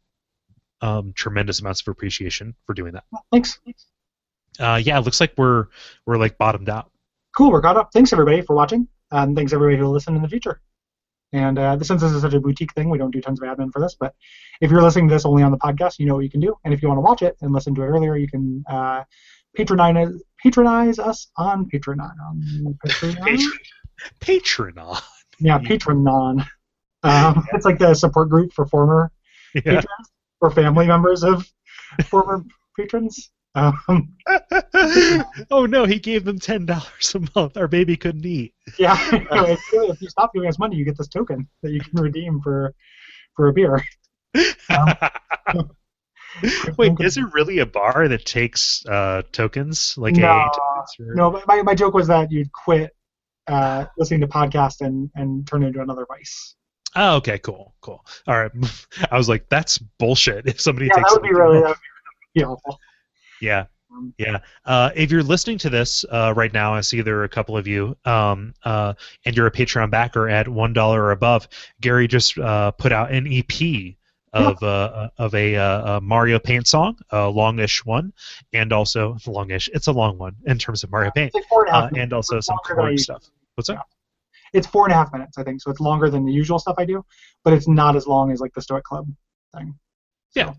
um, 0.81 1.13
tremendous 1.15 1.61
amounts 1.61 1.81
of 1.81 1.87
appreciation 1.87 2.53
for 2.65 2.73
doing 2.73 2.93
that. 2.93 3.05
Thanks. 3.31 3.59
Uh, 4.59 4.81
yeah, 4.83 4.97
it 4.97 5.05
looks 5.05 5.21
like 5.21 5.33
we're 5.37 5.67
we're 6.05 6.17
like 6.17 6.37
bottomed 6.37 6.67
out. 6.69 6.91
Cool. 7.37 7.51
We're 7.51 7.61
caught 7.61 7.77
up. 7.77 7.89
Thanks 7.93 8.11
everybody 8.11 8.41
for 8.41 8.55
watching, 8.55 8.87
and 9.11 9.35
thanks 9.35 9.53
everybody 9.53 9.77
who 9.77 9.83
will 9.85 9.91
listen 9.91 10.15
in 10.15 10.23
the 10.23 10.27
future. 10.27 10.59
And 11.33 11.59
uh, 11.59 11.77
since 11.83 12.01
this 12.01 12.11
is 12.11 12.21
such 12.23 12.33
a 12.33 12.39
boutique 12.39 12.73
thing, 12.73 12.89
we 12.89 12.97
don't 12.97 13.11
do 13.11 13.21
tons 13.21 13.39
of 13.39 13.47
admin 13.47 13.71
for 13.71 13.79
this. 13.79 13.95
But 13.99 14.15
if 14.59 14.71
you're 14.71 14.81
listening 14.81 15.07
to 15.09 15.13
this 15.13 15.23
only 15.23 15.43
on 15.43 15.51
the 15.51 15.57
podcast, 15.59 15.99
you 15.99 16.07
know 16.07 16.15
what 16.15 16.23
you 16.23 16.31
can 16.31 16.39
do. 16.39 16.55
And 16.65 16.73
if 16.73 16.81
you 16.81 16.87
want 16.87 16.97
to 16.97 17.01
watch 17.03 17.21
it 17.21 17.37
and 17.41 17.53
listen 17.53 17.75
to 17.75 17.83
it 17.83 17.85
earlier, 17.85 18.15
you 18.15 18.27
can 18.27 18.63
uh, 18.67 19.03
patronize 19.55 20.09
patronize 20.43 20.97
us 20.97 21.27
on 21.37 21.69
Patreon. 21.69 21.99
On 21.99 22.77
Patreon. 22.83 23.41
Patreon. 24.19 25.01
Yeah, 25.39 25.59
Patreon. 25.59 26.43
Um, 27.03 27.45
it's 27.53 27.65
like 27.65 27.77
the 27.77 27.93
support 27.93 28.29
group 28.29 28.51
for 28.53 28.65
former 28.65 29.11
Yeah. 29.53 29.61
patrons 29.61 30.09
or 30.41 30.49
family 30.49 30.87
members 30.87 31.23
of 31.23 31.45
former 32.05 32.43
patrons. 32.75 33.29
Um, 33.57 34.13
oh 35.51 35.65
no, 35.65 35.85
he 35.85 35.97
gave 35.97 36.23
them 36.25 36.37
ten 36.39 36.65
dollars 36.67 37.15
a 37.15 37.19
month. 37.35 37.57
Our 37.57 37.67
baby 37.67 37.97
couldn't 37.97 38.25
eat. 38.25 38.53
yeah, 38.77 38.95
if 39.11 40.01
you- 40.01 40.09
stop 40.09 40.31
giving 40.33 40.47
us 40.47 40.59
money, 40.59 40.75
you 40.75 40.85
get 40.85 40.97
this 40.97 41.07
token 41.07 41.47
that 41.63 41.71
you 41.71 41.79
can 41.79 41.99
redeem 41.99 42.39
for 42.41 42.75
for 43.35 43.47
a 43.47 43.53
beer. 43.53 43.83
Wait, 46.77 46.91
is 46.99 47.15
there 47.15 47.25
really 47.33 47.59
a 47.59 47.65
bar 47.65 48.07
that 48.07 48.25
takes 48.25 48.85
uh, 48.85 49.23
tokens 49.31 49.97
like 49.97 50.15
No, 50.15 50.27
AA 50.27 50.49
tokens? 50.49 50.95
Or... 50.99 51.15
No, 51.15 51.41
my, 51.47 51.63
my 51.63 51.73
joke 51.73 51.95
was 51.95 52.07
that 52.07 52.31
you'd 52.31 52.51
quit 52.51 52.95
uh, 53.47 53.85
listening 53.97 54.21
to 54.21 54.27
podcast 54.27 54.81
and 54.81 55.09
and 55.15 55.47
turn 55.47 55.63
into 55.63 55.81
another 55.81 56.05
vice. 56.07 56.55
Oh, 56.95 57.15
okay, 57.17 57.39
cool, 57.39 57.73
cool. 57.81 58.05
All 58.27 58.39
right. 58.39 58.51
I 59.11 59.17
was 59.17 59.27
like, 59.29 59.49
that's 59.49 59.77
bullshit. 59.77 60.47
If 60.47 60.61
somebody 60.61 60.87
Yeah, 60.87 60.95
takes 60.95 61.09
that 61.13 61.21
would 61.21 61.27
be 61.27 61.33
really 61.33 61.59
that 61.61 61.69
would 61.69 61.77
be 62.35 62.43
awful. 62.43 62.79
Yeah. 63.41 63.65
Um, 63.91 64.13
Yeah. 64.17 64.39
Uh, 64.65 64.91
if 64.95 65.11
you're 65.11 65.23
listening 65.23 65.57
to 65.59 65.69
this 65.69 66.05
uh, 66.11 66.33
right 66.35 66.53
now, 66.53 66.73
I 66.73 66.81
see 66.81 67.01
there 67.01 67.17
are 67.17 67.23
a 67.23 67.29
couple 67.29 67.57
of 67.57 67.67
you, 67.67 67.95
um, 68.05 68.53
uh, 68.63 68.93
and 69.25 69.35
you're 69.35 69.47
a 69.47 69.51
Patreon 69.51 69.89
backer 69.89 70.29
at 70.29 70.47
one 70.47 70.73
dollar 70.73 71.03
or 71.03 71.11
above. 71.11 71.47
Gary 71.81 72.07
just 72.07 72.37
uh, 72.37 72.71
put 72.71 72.91
out 72.91 73.11
an 73.11 73.27
EP 73.27 73.95
of 74.33 74.61
uh, 74.61 75.09
of 75.17 75.33
a, 75.35 75.55
uh, 75.55 75.97
a 75.97 76.01
Mario 76.01 76.39
Paint 76.39 76.67
song, 76.67 76.97
a 77.11 77.27
longish 77.29 77.85
one, 77.85 78.13
and 78.53 78.73
also 78.73 79.17
longish. 79.25 79.69
It's 79.73 79.87
a 79.87 79.91
long 79.91 80.17
one 80.17 80.35
in 80.45 80.57
terms 80.57 80.83
of 80.83 80.91
Mario 80.91 81.11
Paint, 81.11 81.27
It's 81.27 81.35
like 81.35 81.47
four 81.47 81.65
and 81.65 81.69
a 81.69 81.81
half 81.81 81.93
uh, 81.93 81.95
and 81.95 82.13
also 82.13 82.37
It's 82.37 82.47
some 82.47 82.57
longer 82.67 82.75
than 82.75 82.79
I 82.79 82.81
chord 82.81 82.91
usually 82.91 83.03
stuff. 83.03 83.31
What's 83.55 83.67
that? 83.69 83.73
Yeah. 83.73 83.81
It's 84.53 84.67
four 84.67 84.85
and 84.85 84.93
a 84.93 84.95
half 84.95 85.11
minutes, 85.11 85.37
I 85.37 85.43
think, 85.43 85.61
so 85.61 85.71
it's 85.71 85.79
longer 85.79 86.09
than 86.09 86.25
the 86.25 86.31
usual 86.31 86.59
stuff 86.59 86.75
I 86.77 86.85
do, 86.85 87.03
but 87.43 87.53
it's 87.53 87.67
not 87.67 87.95
as 87.95 88.07
long 88.07 88.31
as 88.31 88.39
like 88.39 88.53
the 88.53 88.61
Stoic 88.61 88.83
Club 88.83 89.07
thing. 89.55 89.75
So, 90.31 90.39
Yeah. 90.39 90.53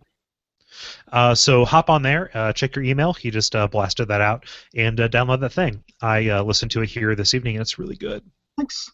Uh, 1.11 1.35
so 1.35 1.65
hop 1.65 1.91
on 1.91 2.03
there, 2.03 2.31
uh, 2.35 2.53
check 2.53 2.77
your 2.77 2.85
email. 2.85 3.13
He 3.13 3.31
just 3.31 3.55
uh, 3.55 3.67
blasted 3.67 4.09
that 4.09 4.21
out 4.21 4.45
and 4.75 5.01
uh, 5.01 5.09
download 5.09 5.41
that 5.41 5.53
thing. 5.53 5.83
I 6.01 6.29
uh, 6.29 6.43
listened 6.43 6.71
to 6.73 6.83
it 6.83 6.89
here 6.89 7.15
this 7.15 7.35
evening, 7.35 7.57
and 7.57 7.63
it's 7.63 7.79
really 7.79 7.97
good. 7.97 8.23
Thanks. 8.57 8.91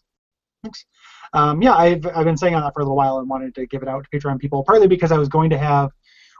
Thanks. 0.63 0.85
Um, 1.33 1.61
yeah, 1.61 1.75
I've, 1.75 2.05
I've 2.07 2.25
been 2.25 2.37
saying 2.37 2.55
on 2.55 2.61
that 2.61 2.73
for 2.73 2.81
a 2.81 2.83
little 2.83 2.95
while 2.95 3.19
and 3.19 3.27
wanted 3.27 3.55
to 3.55 3.65
give 3.67 3.81
it 3.81 3.89
out 3.89 4.05
to 4.09 4.17
Patreon 4.17 4.39
people, 4.39 4.63
partly 4.63 4.87
because 4.87 5.11
I 5.11 5.17
was 5.17 5.27
going 5.27 5.49
to 5.49 5.57
have, 5.57 5.91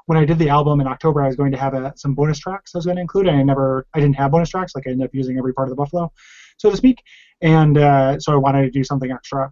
when 0.05 0.17
I 0.17 0.25
did 0.25 0.39
the 0.39 0.49
album 0.49 0.79
in 0.81 0.87
October, 0.87 1.21
I 1.21 1.27
was 1.27 1.35
going 1.35 1.51
to 1.51 1.57
have 1.57 1.73
a, 1.73 1.91
some 1.95 2.13
bonus 2.13 2.39
tracks 2.39 2.73
I 2.73 2.77
was 2.77 2.85
going 2.85 2.95
to 2.95 3.01
include, 3.01 3.27
and 3.27 3.37
I 3.37 3.43
never, 3.43 3.87
I 3.93 3.99
didn't 3.99 4.15
have 4.15 4.31
bonus 4.31 4.49
tracks, 4.49 4.73
like 4.75 4.87
I 4.87 4.91
ended 4.91 5.07
up 5.07 5.13
using 5.13 5.37
every 5.37 5.53
part 5.53 5.67
of 5.67 5.71
the 5.71 5.75
Buffalo, 5.75 6.11
so 6.57 6.69
to 6.69 6.77
speak, 6.77 7.01
and 7.41 7.77
uh, 7.77 8.19
so 8.19 8.31
I 8.31 8.35
wanted 8.37 8.61
to 8.61 8.69
do 8.69 8.83
something 8.83 9.11
extra 9.11 9.51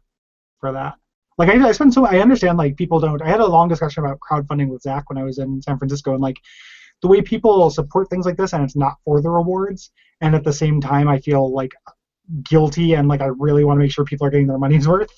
for 0.60 0.72
that. 0.72 0.96
Like 1.38 1.50
I, 1.50 1.68
I 1.68 1.72
spend 1.72 1.94
so 1.94 2.06
I 2.06 2.20
understand 2.20 2.58
like 2.58 2.76
people 2.78 3.00
don't. 3.00 3.22
I 3.22 3.28
had 3.28 3.40
a 3.40 3.46
long 3.46 3.68
discussion 3.70 4.04
about 4.04 4.20
crowdfunding 4.20 4.68
with 4.70 4.82
Zach 4.82 5.10
when 5.10 5.18
I 5.18 5.24
was 5.24 5.40
in 5.40 5.62
San 5.62 5.78
Francisco, 5.78 6.14
and 6.14 6.22
like 6.22 6.38
the 7.02 7.08
way 7.08 7.22
people 7.22 7.70
support 7.70 8.10
things 8.10 8.26
like 8.26 8.38
this, 8.38 8.54
and 8.54 8.64
it's 8.64 8.76
not 8.76 8.96
for 9.04 9.22
the 9.22 9.30
rewards, 9.30 9.92
and 10.22 10.36
at 10.36 10.44
the 10.44 10.54
same 10.54 10.80
time 10.80 11.08
I 11.08 11.20
feel 11.20 11.54
like 11.54 11.74
guilty 12.44 12.94
and 12.94 13.08
like 13.08 13.22
I 13.22 13.26
really 13.26 13.64
want 13.66 13.78
to 13.78 13.82
make 13.82 13.92
sure 13.92 14.06
people 14.06 14.26
are 14.28 14.30
getting 14.30 14.48
their 14.48 14.58
money's 14.58 14.88
worth 14.94 15.12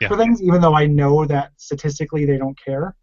Yeah. 0.00 0.08
for 0.08 0.16
things, 0.16 0.42
even 0.42 0.60
though 0.60 0.74
I 0.74 0.86
know 0.86 1.24
that 1.26 1.52
statistically 1.56 2.24
they 2.26 2.36
don't 2.36 2.58
care. 2.62 2.94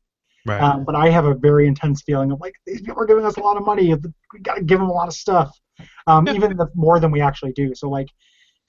Right. 0.45 0.61
Um, 0.61 0.85
but 0.85 0.95
I 0.95 1.09
have 1.09 1.25
a 1.25 1.35
very 1.35 1.67
intense 1.67 2.01
feeling 2.01 2.31
of 2.31 2.39
like 2.39 2.55
these 2.65 2.81
people 2.81 3.01
are 3.01 3.05
giving 3.05 3.25
us 3.25 3.37
a 3.37 3.41
lot 3.41 3.57
of 3.57 3.65
money. 3.65 3.93
We 3.93 4.39
gotta 4.41 4.63
give 4.63 4.79
them 4.79 4.89
a 4.89 4.93
lot 4.93 5.07
of 5.07 5.13
stuff, 5.13 5.55
um, 6.07 6.27
even 6.29 6.57
the, 6.57 6.67
more 6.73 6.99
than 6.99 7.11
we 7.11 7.21
actually 7.21 7.51
do. 7.53 7.75
So 7.75 7.89
like, 7.89 8.07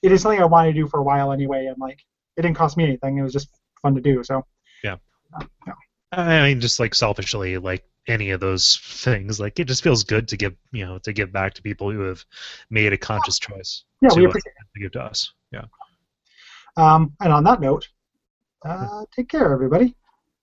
it 0.03 0.11
is 0.11 0.21
something 0.21 0.39
I 0.41 0.45
wanted 0.45 0.73
to 0.73 0.79
do 0.81 0.87
for 0.87 0.99
a 0.99 1.03
while 1.03 1.31
anyway, 1.31 1.65
and 1.67 1.77
like 1.79 1.99
it 2.37 2.41
didn't 2.43 2.57
cost 2.57 2.77
me 2.77 2.83
anything. 2.83 3.17
It 3.17 3.23
was 3.23 3.33
just 3.33 3.49
fun 3.83 3.93
to 3.95 4.01
do. 4.01 4.23
So 4.23 4.43
Yeah. 4.83 4.97
uh, 5.39 5.45
yeah. 5.67 5.73
I 6.11 6.47
mean, 6.47 6.59
just 6.59 6.79
like 6.79 6.95
selfishly, 6.95 7.57
like 7.57 7.83
any 8.07 8.31
of 8.31 8.39
those 8.39 8.77
things, 8.83 9.39
like 9.39 9.59
it 9.59 9.65
just 9.65 9.83
feels 9.83 10.03
good 10.03 10.27
to 10.29 10.37
give, 10.37 10.55
you 10.71 10.85
know, 10.85 10.97
to 10.99 11.13
give 11.13 11.31
back 11.31 11.53
to 11.55 11.61
people 11.61 11.91
who 11.91 11.99
have 12.01 12.25
made 12.71 12.93
a 12.93 12.97
conscious 12.97 13.37
choice 13.37 13.83
Yeah, 14.01 14.09
to, 14.09 14.15
we 14.19 14.25
uh, 14.25 14.29
appreciate 14.29 14.53
to 14.73 14.79
give 14.81 14.91
to 14.93 15.01
us. 15.01 15.31
Yeah. 15.51 15.65
Um, 16.77 17.13
and 17.21 17.31
on 17.31 17.43
that 17.43 17.61
note, 17.61 17.87
uh, 18.65 19.05
take 19.15 19.29
care, 19.29 19.53
everybody. 19.53 19.95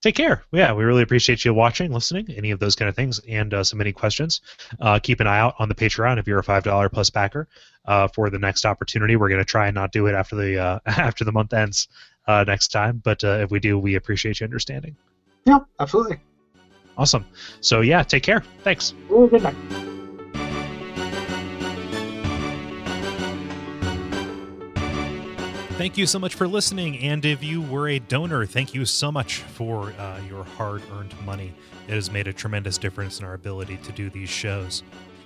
Take 0.02 0.14
care. 0.14 0.42
Yeah, 0.52 0.72
we 0.72 0.84
really 0.84 1.02
appreciate 1.02 1.44
you 1.44 1.52
watching, 1.52 1.92
listening, 1.92 2.26
any 2.34 2.52
of 2.52 2.58
those 2.58 2.74
kind 2.74 2.88
of 2.88 2.96
things, 2.96 3.20
and 3.28 3.52
uh, 3.52 3.62
submitting 3.62 3.92
questions. 3.92 4.40
Uh, 4.80 4.98
keep 4.98 5.20
an 5.20 5.26
eye 5.26 5.38
out 5.40 5.54
on 5.58 5.68
the 5.68 5.74
Patreon 5.74 6.18
if 6.18 6.26
you're 6.26 6.38
a 6.38 6.44
five 6.44 6.62
dollar 6.62 6.88
plus 6.88 7.10
backer 7.10 7.48
uh, 7.84 8.08
for 8.08 8.30
the 8.30 8.38
next 8.38 8.64
opportunity. 8.64 9.16
We're 9.16 9.28
going 9.28 9.42
to 9.42 9.44
try 9.44 9.66
and 9.66 9.74
not 9.74 9.92
do 9.92 10.06
it 10.06 10.14
after 10.14 10.36
the 10.36 10.58
uh, 10.58 10.78
after 10.86 11.24
the 11.24 11.32
month 11.32 11.52
ends 11.52 11.88
uh, 12.30 12.44
next 12.44 12.68
time, 12.68 13.00
but 13.04 13.22
uh, 13.24 13.38
if 13.42 13.50
we 13.50 13.58
do, 13.58 13.78
we 13.78 13.96
appreciate 13.96 14.40
you 14.40 14.44
understanding. 14.44 14.94
Yeah, 15.44 15.60
absolutely. 15.80 16.18
Awesome. 16.96 17.24
So 17.60 17.80
yeah, 17.80 18.02
take 18.02 18.22
care. 18.22 18.44
Thanks. 18.62 18.94
Ooh, 19.10 19.28
good 19.28 19.42
night. 19.42 19.56
Thank 25.76 25.96
you 25.96 26.06
so 26.06 26.18
much 26.18 26.34
for 26.34 26.46
listening. 26.46 26.98
And 26.98 27.24
if 27.24 27.42
you 27.42 27.62
were 27.62 27.88
a 27.88 27.98
donor, 27.98 28.44
thank 28.44 28.74
you 28.74 28.84
so 28.84 29.10
much 29.10 29.36
for 29.38 29.94
uh, 29.94 30.20
your 30.28 30.44
hard 30.44 30.82
earned 30.92 31.14
money. 31.24 31.54
It 31.88 31.94
has 31.94 32.10
made 32.10 32.28
a 32.28 32.34
tremendous 32.34 32.76
difference 32.76 33.18
in 33.18 33.24
our 33.24 33.32
ability 33.32 33.78
to 33.78 33.92
do 33.92 34.10
these 34.10 34.28
shows. 34.28 34.82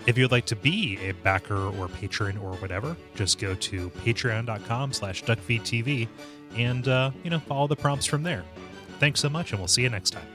If 0.07 0.17
you'd 0.17 0.31
like 0.31 0.47
to 0.47 0.57
be 0.57 0.99
a 1.03 1.11
backer 1.13 1.71
or 1.77 1.89
patron 1.89 2.39
or 2.39 2.53
whatever, 2.55 2.97
just 3.17 3.41
go 3.41 3.55
to 3.57 3.91
patreon.com 3.91 4.93
slash 4.93 5.25
duckfeedtv 5.25 6.07
and, 6.57 6.87
uh, 6.89 7.11
you 7.23 7.31
know, 7.31 7.39
follow 7.39 7.67
the 7.67 7.77
prompts 7.77 8.07
from 8.07 8.23
there. 8.23 8.45
Thanks 8.99 9.21
so 9.21 9.29
much, 9.29 9.53
and 9.53 9.61
we'll 9.61 9.69
see 9.69 9.83
you 9.83 9.91
next 9.91 10.11
time. 10.11 10.27